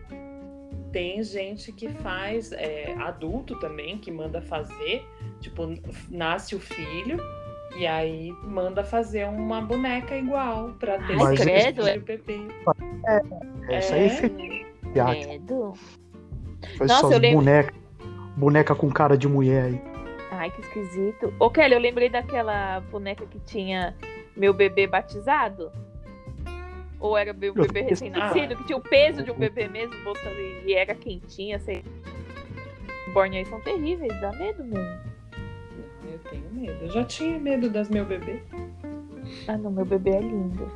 tem 0.92 1.22
gente 1.24 1.72
que 1.72 1.90
faz, 1.90 2.52
é, 2.52 2.94
adulto 3.00 3.60
também, 3.60 3.98
que 3.98 4.12
manda 4.12 4.42
fazer. 4.42 5.06
Tipo, 5.40 5.74
nasce 6.10 6.56
o 6.56 6.60
filho 6.60 7.18
e 7.78 7.86
aí 7.88 8.32
manda 8.44 8.84
fazer 8.84 9.28
uma 9.28 9.62
boneca 9.62 10.16
igual 10.16 10.74
pra 10.80 10.98
ter 11.00 11.16
Mas 11.16 11.40
esse 11.40 11.44
credo, 11.50 11.84
filho 11.86 12.02
bebê. 12.02 12.40
Isso 13.78 13.94
aí 13.94 14.08
é. 14.96 15.26
Credo. 15.26 15.74
Faz 16.78 16.92
Nossa, 16.92 17.14
eu 17.14 17.20
lembro- 17.20 17.38
boneca, 17.40 17.74
boneca 18.36 18.76
com 18.76 18.90
cara 18.90 19.18
de 19.18 19.28
mulher 19.28 19.64
aí. 19.66 19.82
Ai, 20.32 20.52
que 20.52 20.62
esquisito. 20.62 21.34
Ô, 21.40 21.50
Kelly, 21.50 21.74
eu 21.74 21.80
lembrei 21.80 22.10
daquela 22.10 22.80
boneca 22.92 23.26
que 23.26 23.40
tinha 23.40 23.96
meu 24.40 24.54
bebê 24.54 24.88
batizado. 24.88 25.72
Ou 27.00 27.18
era 27.18 27.32
meu 27.34 27.50
Eu 27.56 27.62
bebê 27.64 27.82
esqueci. 27.82 28.06
recém-nascido, 28.10 28.56
que 28.58 28.64
tinha 28.66 28.78
o 28.78 28.82
peso 28.82 29.24
de 29.24 29.32
um 29.32 29.36
bebê 29.38 29.68
mesmo, 29.68 29.96
botando 30.04 30.38
e 30.66 30.74
era 30.74 30.94
quentinha, 30.96 31.60
sei. 31.60 31.84
Born 33.14 33.38
aí 33.38 33.46
são 33.46 33.60
terríveis, 33.62 34.20
dá 34.22 34.32
medo 34.34 34.64
mesmo. 34.64 35.00
Eu 36.12 36.20
tenho 36.30 36.44
medo. 36.52 36.78
Eu 36.84 36.90
já 36.90 37.04
tinha 37.06 37.40
medo 37.40 37.70
das 37.70 37.90
meu 37.90 38.06
bebê. 38.06 38.42
Ah, 39.48 39.58
não, 39.58 39.72
meu 39.72 39.86
bebê 39.86 40.12
é 40.12 40.20
lindo. 40.22 40.70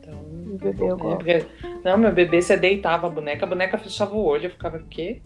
Então. 0.00 0.14
Meu 0.46 0.58
bebê 0.58 0.84
eu 0.84 0.96
é, 0.96 0.98
gosto. 0.98 1.16
porque- 1.24 1.46
Não, 1.84 1.96
meu 1.96 2.12
bebê, 2.12 2.42
você 2.42 2.56
deitava 2.56 3.06
a 3.06 3.10
boneca, 3.10 3.44
a 3.46 3.48
boneca 3.48 3.78
fechava 3.78 4.14
o 4.14 4.24
olho, 4.24 4.46
eu 4.46 4.50
ficava, 4.50 4.76
o 4.78 4.84
quê? 4.86 5.22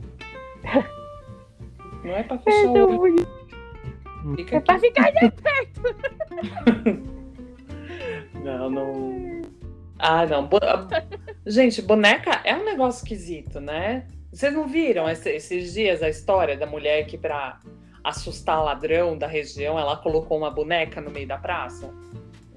Não 2.04 2.12
é 2.16 2.22
pra 2.22 2.38
fechar 2.38 2.66
o 2.68 2.72
olho, 2.72 2.96
bonito. 2.96 3.28
fica 4.36 4.56
É 4.56 4.60
pra 4.60 4.74
aqui. 4.76 4.86
ficar 4.86 5.12
Não, 8.42 8.68
não. 8.70 9.42
Ah, 9.98 10.26
não. 10.26 10.46
Bo- 10.46 10.58
Gente, 11.46 11.80
boneca 11.82 12.40
é 12.44 12.54
um 12.56 12.64
negócio 12.64 13.02
esquisito, 13.02 13.60
né? 13.60 14.04
Vocês 14.32 14.52
não 14.52 14.66
viram 14.66 15.08
esse- 15.08 15.30
esses 15.30 15.74
dias 15.74 16.02
a 16.02 16.08
história 16.08 16.56
da 16.56 16.66
mulher 16.66 17.04
que, 17.06 17.16
pra 17.18 17.58
assustar 18.02 18.62
ladrão 18.64 19.16
da 19.16 19.26
região, 19.26 19.78
ela 19.78 19.96
colocou 19.96 20.38
uma 20.38 20.50
boneca 20.50 21.00
no 21.00 21.10
meio 21.10 21.28
da 21.28 21.38
praça? 21.38 21.88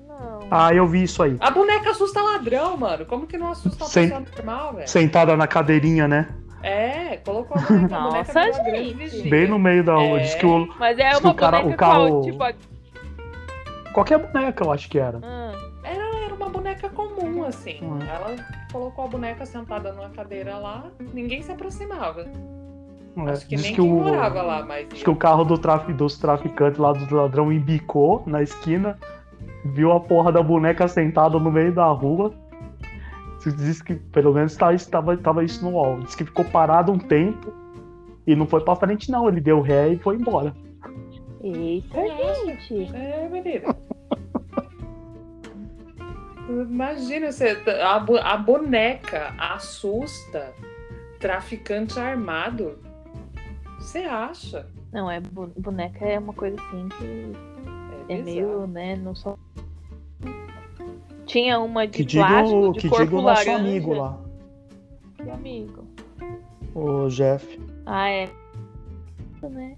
Não. 0.07 0.39
Ah, 0.49 0.73
eu 0.73 0.88
vi 0.88 1.03
isso 1.03 1.22
aí. 1.22 1.35
A 1.39 1.52
boneca 1.52 1.91
assusta 1.91 2.22
ladrão, 2.22 2.77
mano. 2.77 3.06
Como 3.06 3.27
que 3.27 3.38
não 3.38 3.52
assusta 3.52 3.85
pessoa 3.85 4.22
normal, 4.22 4.73
velho? 4.76 4.88
Sentada 4.89 5.35
na 5.38 5.45
cadeirinha, 5.45 6.07
né? 6.07 6.30
É, 6.64 7.18
colocou 7.18 7.57
a 7.57 7.61
boneca, 7.61 7.99
boneca 7.99 8.34
Nossa, 8.34 8.39
a 8.39 8.64
grande 8.64 9.07
gente. 9.07 9.30
Bem 9.30 9.47
no 9.47 9.60
meio 9.60 9.84
da 9.84 9.93
rua. 9.95 10.19
É. 10.19 10.23
Diz 10.23 10.34
que 10.35 10.45
o... 10.47 10.65
Mas 10.80 10.97
é 10.97 11.10
Diz 11.10 11.19
que 11.19 11.26
uma 11.26 11.31
o 11.34 11.35
cara- 11.35 11.57
boneca 11.61 11.76
o 11.76 11.77
carro- 11.77 12.10
qual? 12.10 12.22
Tipo, 12.23 12.74
qualquer 13.95 14.19
boneca, 14.19 14.63
eu 14.63 14.72
acho 14.72 14.89
que 14.89 14.99
era. 14.99 15.19
ah, 15.23 15.53
Era, 15.84 16.26
era 16.26 16.35
uma 16.35 16.49
boneca 16.49 16.89
comum, 16.89 17.43
assim. 17.45 17.80
Hum. 17.81 17.99
Ela 18.01 18.35
colocou 18.72 19.05
a 19.05 19.07
boneca 19.07 19.45
sentada 19.45 19.93
numa 19.93 20.09
cadeira 20.09 20.57
lá, 20.57 20.85
ninguém 21.13 21.41
se 21.41 21.51
aproximava. 21.51 22.26
É, 23.17 23.31
Acho 23.31 23.47
que 23.47 23.55
diz 23.55 23.63
nem 23.63 23.76
que 23.76 23.81
o... 23.81 23.88
morava 23.88 24.41
lá, 24.41 24.65
mas. 24.65 24.89
Diz 24.89 25.01
que 25.01 25.09
o 25.09 25.15
carro 25.15 25.45
do 25.45 25.57
trafi... 25.57 25.93
dos 25.93 26.17
traficantes 26.17 26.77
lá 26.77 26.91
do 26.91 27.15
ladrão 27.15 27.49
embicou 27.51 28.22
na 28.27 28.43
esquina, 28.43 28.99
viu 29.63 29.93
a 29.93 29.99
porra 30.01 30.34
da 30.34 30.43
boneca 30.43 30.85
sentada 30.88 31.39
no 31.39 31.49
meio 31.49 31.73
da 31.73 31.88
rua. 31.88 32.34
Diz 33.45 33.81
que 33.81 33.95
pelo 33.95 34.34
menos 34.34 34.57
tá, 34.57 34.73
estava, 34.73 35.15
tava 35.15 35.43
isso 35.45 35.63
no 35.63 35.72
UOL. 35.77 35.99
Diz 35.99 36.15
que 36.15 36.26
ficou 36.26 36.43
parado 36.43 36.91
um 36.91 36.97
tempo 36.97 37.53
e 38.27 38.35
não 38.35 38.45
foi 38.47 38.59
pra 38.61 38.76
frente, 38.76 39.09
não. 39.09 39.30
Ele 39.30 39.39
deu 39.39 39.61
ré 39.61 39.89
e 39.89 39.97
foi 39.99 40.15
embora. 40.15 40.53
Eita, 41.45 41.99
gente. 42.45 42.95
É, 42.95 43.30
menina. 43.30 43.76
Imagina, 46.49 47.31
você, 47.31 47.57
a, 47.84 47.95
a 48.34 48.38
boneca 48.38 49.34
assusta 49.38 50.53
traficante 51.19 51.99
armado. 51.99 52.80
Você 53.80 53.99
acha? 53.99 54.65
Não, 54.91 55.09
é 55.09 55.19
boneca 55.19 56.05
é 56.05 56.17
uma 56.17 56.34
coisa 56.34 56.55
assim 56.59 56.89
que 56.89 57.31
é 58.13 58.22
bizarro. 58.22 58.23
meio, 58.23 58.67
né, 58.67 58.95
não 58.95 59.13
só. 59.13 59.38
Tinha 61.27 61.59
uma 61.59 61.85
de 61.88 61.97
Que 61.97 62.05
diga, 62.05 62.26
plástico, 62.27 62.57
o, 62.57 62.73
de 62.73 62.80
que 62.80 62.89
corpo 62.89 63.05
diga 63.05 63.17
o 63.17 63.22
nosso 63.22 63.47
laranja. 63.47 63.55
amigo 63.67 63.93
lá, 63.93 64.19
Que 65.17 65.30
amigo. 65.30 65.84
o 66.73 67.07
Jeff. 67.09 67.59
Ah, 67.85 68.09
é. 68.09 68.30
Né? 69.43 69.77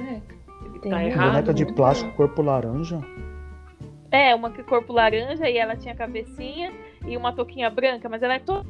Tem 0.00 0.06
boneca. 0.06 0.34
Ele 0.64 0.78
Tem 0.80 0.90
tá 0.92 1.04
errado. 1.04 1.30
boneca 1.32 1.54
de 1.54 1.64
né? 1.64 1.72
plástico, 1.72 2.12
corpo 2.16 2.42
laranja. 2.42 3.00
É, 4.10 4.34
uma 4.34 4.50
que 4.50 4.62
corpo 4.64 4.92
laranja 4.92 5.48
e 5.48 5.56
ela 5.56 5.76
tinha 5.76 5.94
cabecinha 5.94 6.72
e 7.06 7.16
uma 7.16 7.32
touquinha 7.32 7.70
branca, 7.70 8.08
mas 8.08 8.22
ela 8.22 8.34
é 8.34 8.38
toda. 8.38 8.66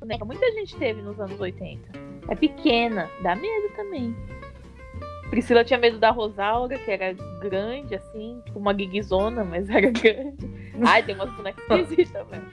boneca. 0.00 0.24
Muita 0.24 0.50
gente 0.52 0.74
teve 0.76 1.02
nos 1.02 1.20
anos 1.20 1.38
80. 1.38 1.80
É 2.28 2.34
pequena, 2.34 3.08
dá 3.22 3.34
medo 3.36 3.68
também. 3.76 4.14
Priscila 5.28 5.64
tinha 5.64 5.78
medo 5.78 5.98
da 5.98 6.10
Rosaura, 6.10 6.78
que 6.78 6.90
era 6.90 7.12
grande, 7.40 7.94
assim, 7.94 8.40
tipo 8.46 8.58
uma 8.58 8.72
guiguizona, 8.72 9.44
mas 9.44 9.68
era 9.70 9.90
grande. 9.90 10.50
Ai, 10.86 11.02
tem 11.02 11.14
umas 11.14 11.30
bonecas 11.34 11.62
esquisitas, 11.70 12.26
velho. 12.28 12.44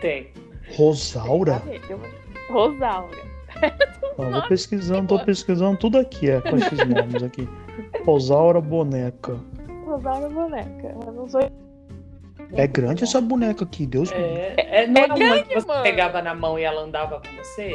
Tem. 0.00 0.32
Rosaura? 0.76 1.62
Rosaura. 2.50 3.37
Vou 4.16 4.48
pesquisando, 4.48 5.06
tô 5.08 5.24
pesquisando 5.24 5.78
tudo 5.78 5.98
aqui, 5.98 6.28
é, 6.30 6.40
com 6.40 6.56
esses 6.56 6.78
nomes 6.86 7.22
aqui. 7.22 7.48
Rosaura 8.04 8.60
boneca. 8.60 9.38
Rosaura 9.86 10.26
é 10.26 10.28
boneca. 10.30 10.94
Eu 11.06 11.12
não 11.12 11.28
sou. 11.28 11.40
É 12.52 12.66
grande 12.66 13.04
essa 13.04 13.20
boneca 13.20 13.64
aqui, 13.64 13.86
Deus 13.86 14.10
me 14.10 14.18
livre. 14.18 14.54
É, 14.56 14.82
é, 14.84 14.86
não 14.86 15.00
É 15.02 15.04
é, 15.04 15.06
uma 15.06 15.14
grande, 15.16 15.48
que 15.48 15.54
você 15.54 15.66
mano. 15.66 15.82
pegava 15.82 16.22
na 16.22 16.34
mão 16.34 16.58
e 16.58 16.62
ela 16.62 16.82
andava 16.82 17.20
com 17.20 17.36
você? 17.36 17.72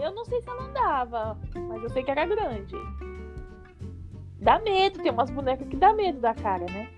Eu 0.00 0.12
não 0.14 0.24
sei 0.24 0.40
se 0.40 0.48
ela 0.48 0.62
andava, 0.64 1.38
mas 1.68 1.82
eu 1.82 1.90
sei 1.90 2.02
que 2.02 2.10
era 2.10 2.26
grande. 2.26 2.74
Dá 4.40 4.58
medo, 4.58 5.00
tem 5.02 5.10
umas 5.12 5.30
bonecas 5.30 5.66
que 5.68 5.76
dá 5.76 5.92
medo 5.94 6.18
da 6.20 6.34
cara, 6.34 6.64
né? 6.66 6.88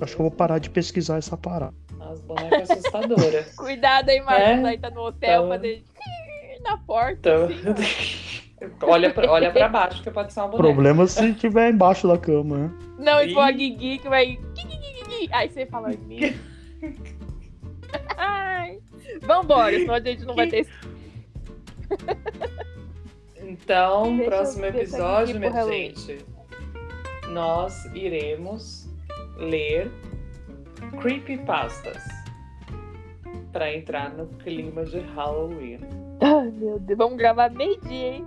Acho 0.00 0.16
que 0.16 0.20
eu 0.22 0.28
vou 0.28 0.30
parar 0.36 0.58
de 0.58 0.68
pesquisar 0.70 1.18
essa 1.18 1.36
parada. 1.36 1.74
As 2.00 2.20
bonecas 2.20 2.70
assustadoras. 2.70 3.54
Cuidado 3.56 4.08
aí, 4.10 4.20
Marcos, 4.20 4.42
É? 4.42 4.64
aí 4.66 4.78
tá 4.78 4.90
no 4.90 5.02
hotel, 5.02 5.44
Então- 5.44 5.48
fazer 5.56 5.84
na 6.64 6.76
porta. 6.78 7.48
Então, 7.50 7.72
assim, 7.74 8.72
olha, 8.82 9.12
pra, 9.12 9.30
olha 9.30 9.52
pra 9.52 9.68
baixo, 9.68 10.02
que 10.02 10.10
pode 10.10 10.32
ser 10.32 10.40
uma 10.40 10.48
boneca. 10.48 10.68
Problema 10.68 11.06
se 11.06 11.32
tiver 11.34 11.70
embaixo 11.70 12.08
da 12.08 12.18
cama, 12.18 12.56
né? 12.56 12.70
Não, 12.98 13.22
e 13.22 13.32
for 13.32 13.40
a. 13.40 13.50
Guigui 13.52 13.98
que 13.98 14.08
vai. 14.08 14.38
Aí 15.30 15.48
você 15.48 15.66
fala 15.66 15.92
em 15.92 15.98
mim. 15.98 16.34
Ai. 18.16 18.78
Vambora, 19.22 19.78
senão 19.78 19.94
a 19.94 20.00
gente 20.00 20.24
não 20.24 20.34
vai 20.34 20.48
ter. 20.48 20.66
Então, 23.46 24.16
Deixa 24.16 24.30
próximo 24.30 24.64
episódio, 24.64 25.38
minha 25.38 25.66
gente, 25.66 26.24
nós 27.28 27.84
iremos 27.94 28.88
ler 29.36 29.92
creepypastas 31.00 32.02
para 33.52 33.72
entrar 33.72 34.14
no 34.14 34.26
clima 34.38 34.84
de 34.84 34.98
Halloween. 34.98 35.78
Ai, 36.20 36.50
meu 36.50 36.78
Deus. 36.78 36.98
Vamos 36.98 37.16
gravar 37.16 37.50
meio-dia, 37.50 38.14
hein? 38.16 38.26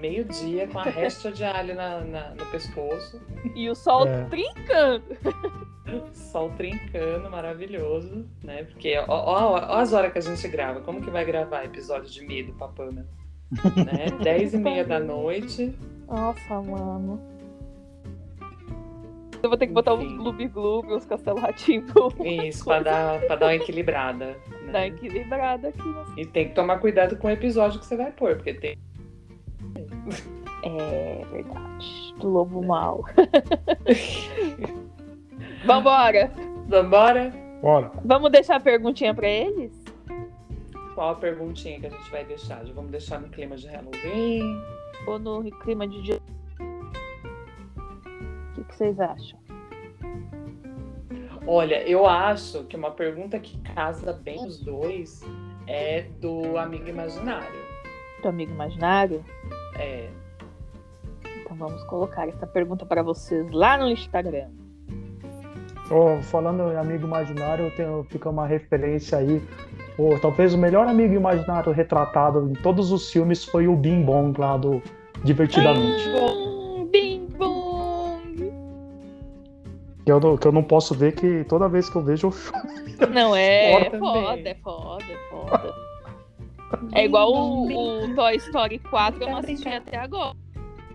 Meio-dia 0.00 0.66
com 0.68 0.78
a 0.78 0.84
resta 0.84 1.30
de 1.30 1.44
alho 1.44 1.74
na- 1.74 2.00
na- 2.00 2.30
no 2.34 2.46
pescoço, 2.46 3.20
E 3.54 3.68
o 3.68 3.74
sol 3.74 4.06
É. 4.06 4.24
trincando. 4.24 5.04
sol 6.12 6.50
trincando, 6.56 7.30
maravilhoso, 7.30 8.26
né? 8.42 8.64
Porque 8.64 8.96
ó, 8.98 9.04
ó- 9.06 9.52
ó 9.52 9.76
as 9.76 9.92
horas 9.92 10.12
que 10.12 10.18
a 10.18 10.22
gente 10.22 10.48
grava, 10.48 10.80
como 10.80 11.00
que 11.02 11.10
vai 11.10 11.24
gravar 11.24 11.64
episódio 11.64 12.10
de 12.10 12.26
medo, 12.26 12.52
Papana? 12.54 13.06
né? 13.76 14.06
Dez 14.22 14.54
e 14.54 14.58
meia 14.58 14.84
da 14.84 14.98
noite. 14.98 15.72
Nossa, 16.08 16.60
mano. 16.62 17.20
Eu 19.46 19.50
vou 19.50 19.56
ter 19.56 19.68
que 19.68 19.72
botar 19.72 19.94
uns 19.94 20.02
Enfim. 20.02 20.16
Gloob 20.16 20.48
Gloob, 20.48 20.92
uns 20.92 21.06
Castelo 21.06 21.38
Ratimbo. 21.38 22.12
Isso, 22.26 22.64
para 22.64 22.82
dar, 22.82 23.20
pra 23.28 23.36
dar 23.36 23.46
uma 23.46 23.54
equilibrada. 23.54 24.26
né? 24.26 24.36
Dar 24.72 24.86
equilibrada 24.88 25.68
aqui. 25.68 25.88
né? 25.88 26.04
E 26.16 26.26
tem 26.26 26.48
que 26.48 26.54
tomar 26.56 26.80
cuidado 26.80 27.16
com 27.16 27.28
o 27.28 27.30
episódio 27.30 27.78
que 27.78 27.86
você 27.86 27.96
vai 27.96 28.10
pôr, 28.10 28.34
porque 28.34 28.54
tem. 28.54 28.76
É 30.64 31.24
verdade. 31.30 32.12
Do 32.18 32.28
lobo 32.28 32.60
mal. 32.60 33.04
Vambora. 35.64 36.32
Vambora? 36.66 37.32
Bora. 37.62 37.92
Vamos 38.04 38.32
deixar 38.32 38.56
a 38.56 38.60
perguntinha 38.60 39.14
pra 39.14 39.28
eles? 39.28 39.70
Qual 40.96 41.10
a 41.10 41.14
perguntinha 41.14 41.78
que 41.78 41.86
a 41.86 41.90
gente 41.90 42.10
vai 42.10 42.24
deixar? 42.24 42.64
Já 42.64 42.72
vamos 42.72 42.90
deixar 42.90 43.20
no 43.20 43.28
clima 43.28 43.54
de 43.54 43.68
Halloween? 43.68 44.60
Ou 45.06 45.20
no 45.20 45.44
clima 45.60 45.86
de 45.86 46.02
dia? 46.02 46.18
O 48.56 48.60
que, 48.60 48.64
que 48.64 48.76
vocês 48.76 48.98
acham? 48.98 49.38
Olha, 51.46 51.86
eu 51.86 52.06
acho 52.06 52.64
que 52.64 52.74
uma 52.76 52.90
pergunta 52.90 53.38
que 53.38 53.58
casa 53.74 54.12
bem 54.12 54.44
os 54.46 54.58
dois 54.58 55.22
é 55.66 56.06
do 56.20 56.56
amigo 56.56 56.88
imaginário. 56.88 57.60
Do 58.22 58.28
amigo 58.28 58.52
imaginário? 58.52 59.22
É, 59.78 60.08
Então 61.44 61.56
vamos 61.56 61.82
colocar 61.84 62.26
essa 62.28 62.46
pergunta 62.46 62.86
para 62.86 63.02
vocês 63.02 63.50
lá 63.52 63.76
no 63.76 63.88
Instagram. 63.88 64.48
Ó, 65.90 66.20
falando 66.22 66.72
em 66.72 66.76
amigo 66.76 67.06
imaginário, 67.06 67.66
eu 67.66 67.70
tenho, 67.76 68.04
fica 68.04 68.30
uma 68.30 68.46
referência 68.46 69.18
aí. 69.18 69.40
Pô, 69.96 70.18
talvez 70.20 70.52
o 70.52 70.58
melhor 70.58 70.86
amigo 70.88 71.14
imaginário 71.14 71.72
retratado 71.72 72.50
em 72.50 72.54
todos 72.54 72.90
os 72.90 73.10
filmes 73.10 73.44
foi 73.44 73.68
o 73.68 73.76
Bing 73.76 74.02
Bong 74.02 74.38
lá 74.40 74.56
do 74.56 74.82
Divertidamente. 75.22 76.08
Hum, 76.08 76.55
Que, 80.06 80.12
eu, 80.12 80.20
não- 80.20 80.36
que 80.36 80.46
eu 80.46 80.52
não 80.52 80.62
posso 80.62 80.94
ver 80.94 81.16
que 81.16 81.42
toda 81.44 81.68
vez 81.68 81.90
que 81.90 81.96
eu 81.96 82.02
vejo 82.04 82.28
eu 82.28 82.32
choro. 82.32 83.12
Não, 83.12 83.34
é, 83.34 83.72
é 83.72 83.90
também. 83.90 83.98
foda, 83.98 84.48
é 84.48 84.54
foda, 84.54 85.04
é 85.04 85.30
foda. 85.30 85.74
É 86.94 87.04
igual 87.04 87.32
o, 87.34 88.04
o 88.04 88.14
Toy 88.14 88.36
Story 88.36 88.78
4, 88.78 89.20
eu 89.22 89.28
não 89.30 89.38
assisti 89.38 89.68
até 89.68 89.96
agora. 89.98 90.36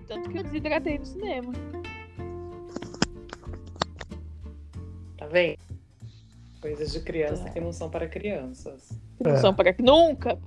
tanto 0.08 0.30
que 0.30 0.38
eu 0.38 0.44
desidratei 0.44 0.98
no 0.98 1.06
cinema. 1.06 1.52
Tá 5.18 5.26
vendo? 5.28 5.58
Coisas 6.62 6.94
de 6.94 7.02
criança 7.02 7.50
que 7.50 7.60
não 7.60 7.74
são 7.74 7.90
para 7.90 8.08
crianças. 8.08 8.90
Não 9.20 9.32
É. 9.32 9.38
são 9.38 9.54
para 9.54 9.76
nunca. 9.80 10.40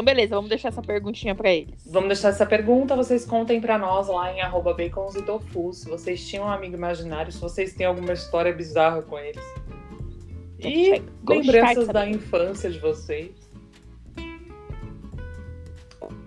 Então, 0.00 0.14
beleza, 0.14 0.34
vamos 0.34 0.48
deixar 0.48 0.68
essa 0.68 0.80
perguntinha 0.80 1.34
pra 1.34 1.50
eles. 1.50 1.74
Vamos 1.86 2.08
deixar 2.08 2.30
essa 2.30 2.46
pergunta, 2.46 2.96
vocês 2.96 3.26
contem 3.26 3.60
pra 3.60 3.76
nós 3.76 4.08
lá 4.08 4.32
em 4.32 4.40
arroba 4.40 4.72
bacons 4.72 5.14
e 5.14 5.20
tofu, 5.20 5.74
se 5.74 5.86
vocês 5.90 6.26
tinham 6.26 6.46
um 6.46 6.48
amigo 6.48 6.74
imaginário, 6.74 7.30
se 7.30 7.38
vocês 7.38 7.74
têm 7.74 7.84
alguma 7.84 8.14
história 8.14 8.50
bizarra 8.50 9.02
com 9.02 9.18
eles. 9.18 9.44
E 10.58 11.02
lembranças 11.28 11.86
da 11.88 12.08
infância 12.08 12.70
de 12.70 12.78
vocês, 12.78 13.30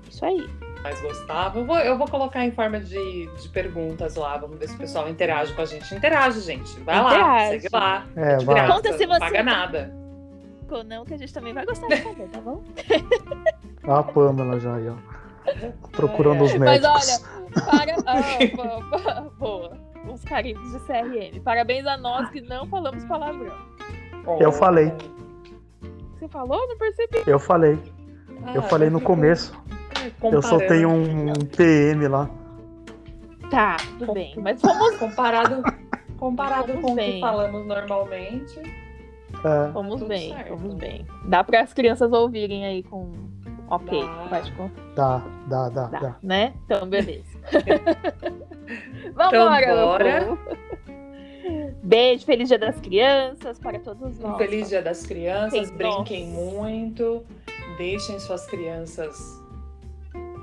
Isso 0.07 0.23
aí. 0.23 0.47
mais 0.83 1.01
gostavam. 1.01 1.61
Eu 1.63 1.67
vou, 1.67 1.79
eu 1.79 1.97
vou 1.97 2.07
colocar 2.07 2.45
em 2.45 2.51
forma 2.51 2.79
de, 2.79 3.25
de 3.41 3.49
perguntas 3.49 4.13
lá, 4.15 4.37
vamos 4.37 4.59
ver 4.59 4.69
se 4.69 4.75
o 4.75 4.77
pessoal 4.77 5.09
interage 5.09 5.51
com 5.53 5.61
a 5.63 5.65
gente. 5.65 5.95
Interage, 5.95 6.41
gente. 6.41 6.79
Vai 6.81 7.01
lá, 7.01 7.11
Interage. 7.15 7.49
segue 7.61 7.69
lá. 7.75 8.05
É, 8.15 8.35
de 8.37 8.45
vai. 8.45 8.55
graça, 8.55 8.73
Conta 8.73 8.93
se 8.99 9.05
não 9.07 9.13
você- 9.15 9.19
paga 9.19 9.41
nada. 9.43 10.03
Ou 10.71 10.83
não, 10.83 11.05
que 11.05 11.13
a 11.13 11.17
gente 11.17 11.31
também 11.31 11.53
vai 11.53 11.65
gostar 11.67 11.85
de 11.87 11.97
saber, 11.97 12.27
tá 12.29 12.41
bom? 12.41 12.63
Ó 13.87 13.95
a 13.95 14.03
Pamela 14.03 14.59
já 14.59 14.75
aí, 14.75 14.89
ó. 14.89 14.95
Procurando 15.91 16.43
os 16.43 16.53
Mas 16.55 16.81
médicos. 16.81 17.21
olha, 17.55 17.63
para. 17.65 17.95
Ah, 18.05 18.55
boa, 18.55 19.31
boa. 19.37 19.77
Uns 20.07 20.23
carimbos 20.23 20.71
de 20.71 20.79
CRM. 20.79 21.41
Parabéns 21.43 21.85
a 21.85 21.97
nós 21.97 22.29
que 22.29 22.41
não 22.41 22.65
falamos 22.67 23.03
palavrão. 23.05 23.53
Eu 24.39 24.51
falei. 24.51 24.91
Você 26.17 26.27
falou? 26.29 26.65
Não 26.67 26.77
percebi. 26.77 27.23
Eu 27.27 27.39
falei. 27.39 27.77
Eu 28.53 28.61
Ah, 28.61 28.63
falei 28.63 28.89
no 28.89 28.99
começo. 29.01 29.53
Eu 30.21 30.41
soltei 30.41 30.85
um, 30.85 31.29
um 31.29 31.33
PM 31.55 32.07
lá. 32.07 32.29
Tá, 33.49 33.77
tudo 33.99 34.13
bem. 34.13 34.33
Mas 34.37 34.61
vamos, 34.61 34.97
Comparado, 34.97 35.61
comparado 36.17 36.67
Vamos 36.73 36.81
com 36.81 36.93
o 36.93 36.95
que 36.95 37.19
falamos 37.19 37.65
normalmente. 37.67 38.59
É, 39.43 39.71
vamos 39.71 39.95
tudo 39.99 40.07
bem, 40.07 40.33
certo. 40.33 40.55
vamos 40.55 40.75
bem. 40.75 41.05
Dá 41.25 41.43
para 41.43 41.61
as 41.61 41.73
crianças 41.73 42.11
ouvirem 42.11 42.65
aí 42.65 42.83
com. 42.83 43.11
Ok, 43.75 44.01
Dá. 44.03 44.27
faz 44.29 44.49
com. 44.51 44.69
dá, 44.95 45.21
dá, 45.47 45.69
dá, 45.69 45.87
Dá, 45.87 45.99
dá. 45.99 46.15
né? 46.21 46.53
Então, 46.65 46.87
beleza. 46.87 47.37
Então, 49.05 49.29
Vambora, 49.31 49.75
bora. 49.75 50.25
povo. 50.25 50.39
Beijo, 51.83 52.25
feliz 52.25 52.47
dia 52.47 52.57
das 52.57 52.79
crianças 52.79 53.59
para 53.59 53.77
todos 53.79 54.17
nós. 54.19 54.37
feliz 54.37 54.69
dia 54.69 54.81
das 54.81 55.05
crianças, 55.05 55.67
Sim, 55.67 55.75
brinquem 55.75 56.29
nossa. 56.31 56.55
muito, 56.55 57.25
deixem 57.77 58.17
suas 58.19 58.45
crianças 58.47 59.39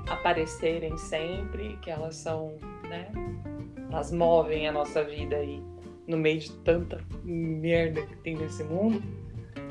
aparecerem 0.07 0.95
sempre, 0.97 1.77
que 1.81 1.89
elas 1.89 2.15
são, 2.15 2.53
né? 2.87 3.07
Elas 3.91 4.11
movem 4.11 4.67
a 4.67 4.71
nossa 4.71 5.03
vida 5.03 5.35
aí 5.37 5.61
no 6.07 6.17
meio 6.17 6.39
de 6.39 6.51
tanta 6.57 7.01
merda 7.23 8.01
que 8.03 8.15
tem 8.17 8.35
nesse 8.35 8.63
mundo, 8.63 9.01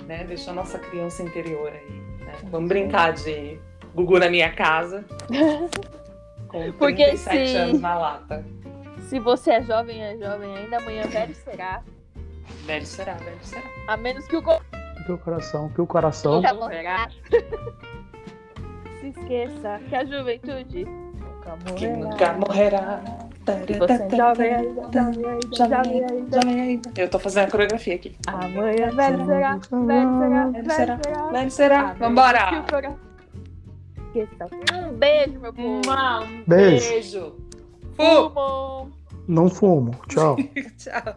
né? 0.06 0.24
Deixa 0.24 0.50
a 0.50 0.54
nossa 0.54 0.78
criança 0.78 1.22
interior 1.22 1.72
aí? 1.72 2.09
Vamos 2.44 2.68
brincar 2.68 3.12
de 3.12 3.58
Gugu 3.94 4.18
na 4.18 4.28
minha 4.28 4.52
casa. 4.52 5.04
Com 6.48 6.72
Porque 6.72 7.04
37 7.04 7.48
se- 7.48 7.56
anos 7.56 7.80
na 7.80 7.96
lata. 7.98 8.44
Se 9.08 9.18
você 9.18 9.52
é 9.52 9.62
jovem, 9.62 10.02
é 10.02 10.16
jovem 10.16 10.56
ainda, 10.56 10.78
amanhã 10.78 11.02
velho 11.06 11.34
será. 11.34 11.82
Velho 12.66 12.86
será, 12.86 13.14
velho 13.14 13.38
será. 13.42 13.62
A 13.88 13.96
menos 13.96 14.26
que 14.26 14.36
o 14.36 14.42
corpo 14.42 14.64
Que 15.06 15.12
o 15.12 15.18
coração, 15.18 15.68
que 15.70 15.80
o 15.80 15.86
coração. 15.86 16.36
nunca 16.36 16.54
morrerá. 16.54 17.08
Se 19.00 19.08
esqueça 19.08 19.80
que 19.88 19.94
a 19.96 20.04
juventude 20.04 20.84
nunca 20.84 21.56
Que 21.74 21.88
morrerá. 21.88 21.96
nunca 22.10 22.32
morrerá. 22.34 23.00
Se 23.46 23.78
você 23.78 24.16
jovem 24.16 24.54
ainda, 24.54 24.82
jovem 24.92 25.24
ainda, 25.26 25.56
jovem 25.56 26.04
ainda. 26.04 26.40
Jovem 26.40 26.60
ainda. 26.60 26.90
Eu 26.96 27.08
tô 27.08 27.18
fazendo 27.18 27.48
a 27.48 27.50
coreografia 27.50 27.94
aqui. 27.94 28.14
Amanhã 28.26 28.90
velho 28.90 29.26
será, 29.26 29.56
velho 29.56 30.18
será, 30.18 30.46
Velho 30.46 30.70
será. 30.70 30.96
Velho 31.30 31.50
será. 31.50 31.92
Vambora. 31.94 32.64
Um 34.72 34.92
beijo, 34.94 35.40
meu 35.40 35.52
povo. 35.52 35.80
Um 36.24 36.44
Beijo. 36.46 36.88
beijo. 36.90 37.34
Fu. 37.94 38.30
Fumo. 38.30 38.90
Não 39.26 39.48
fumo. 39.48 39.94
Tchau. 40.08 40.36
Tchau. 40.76 41.14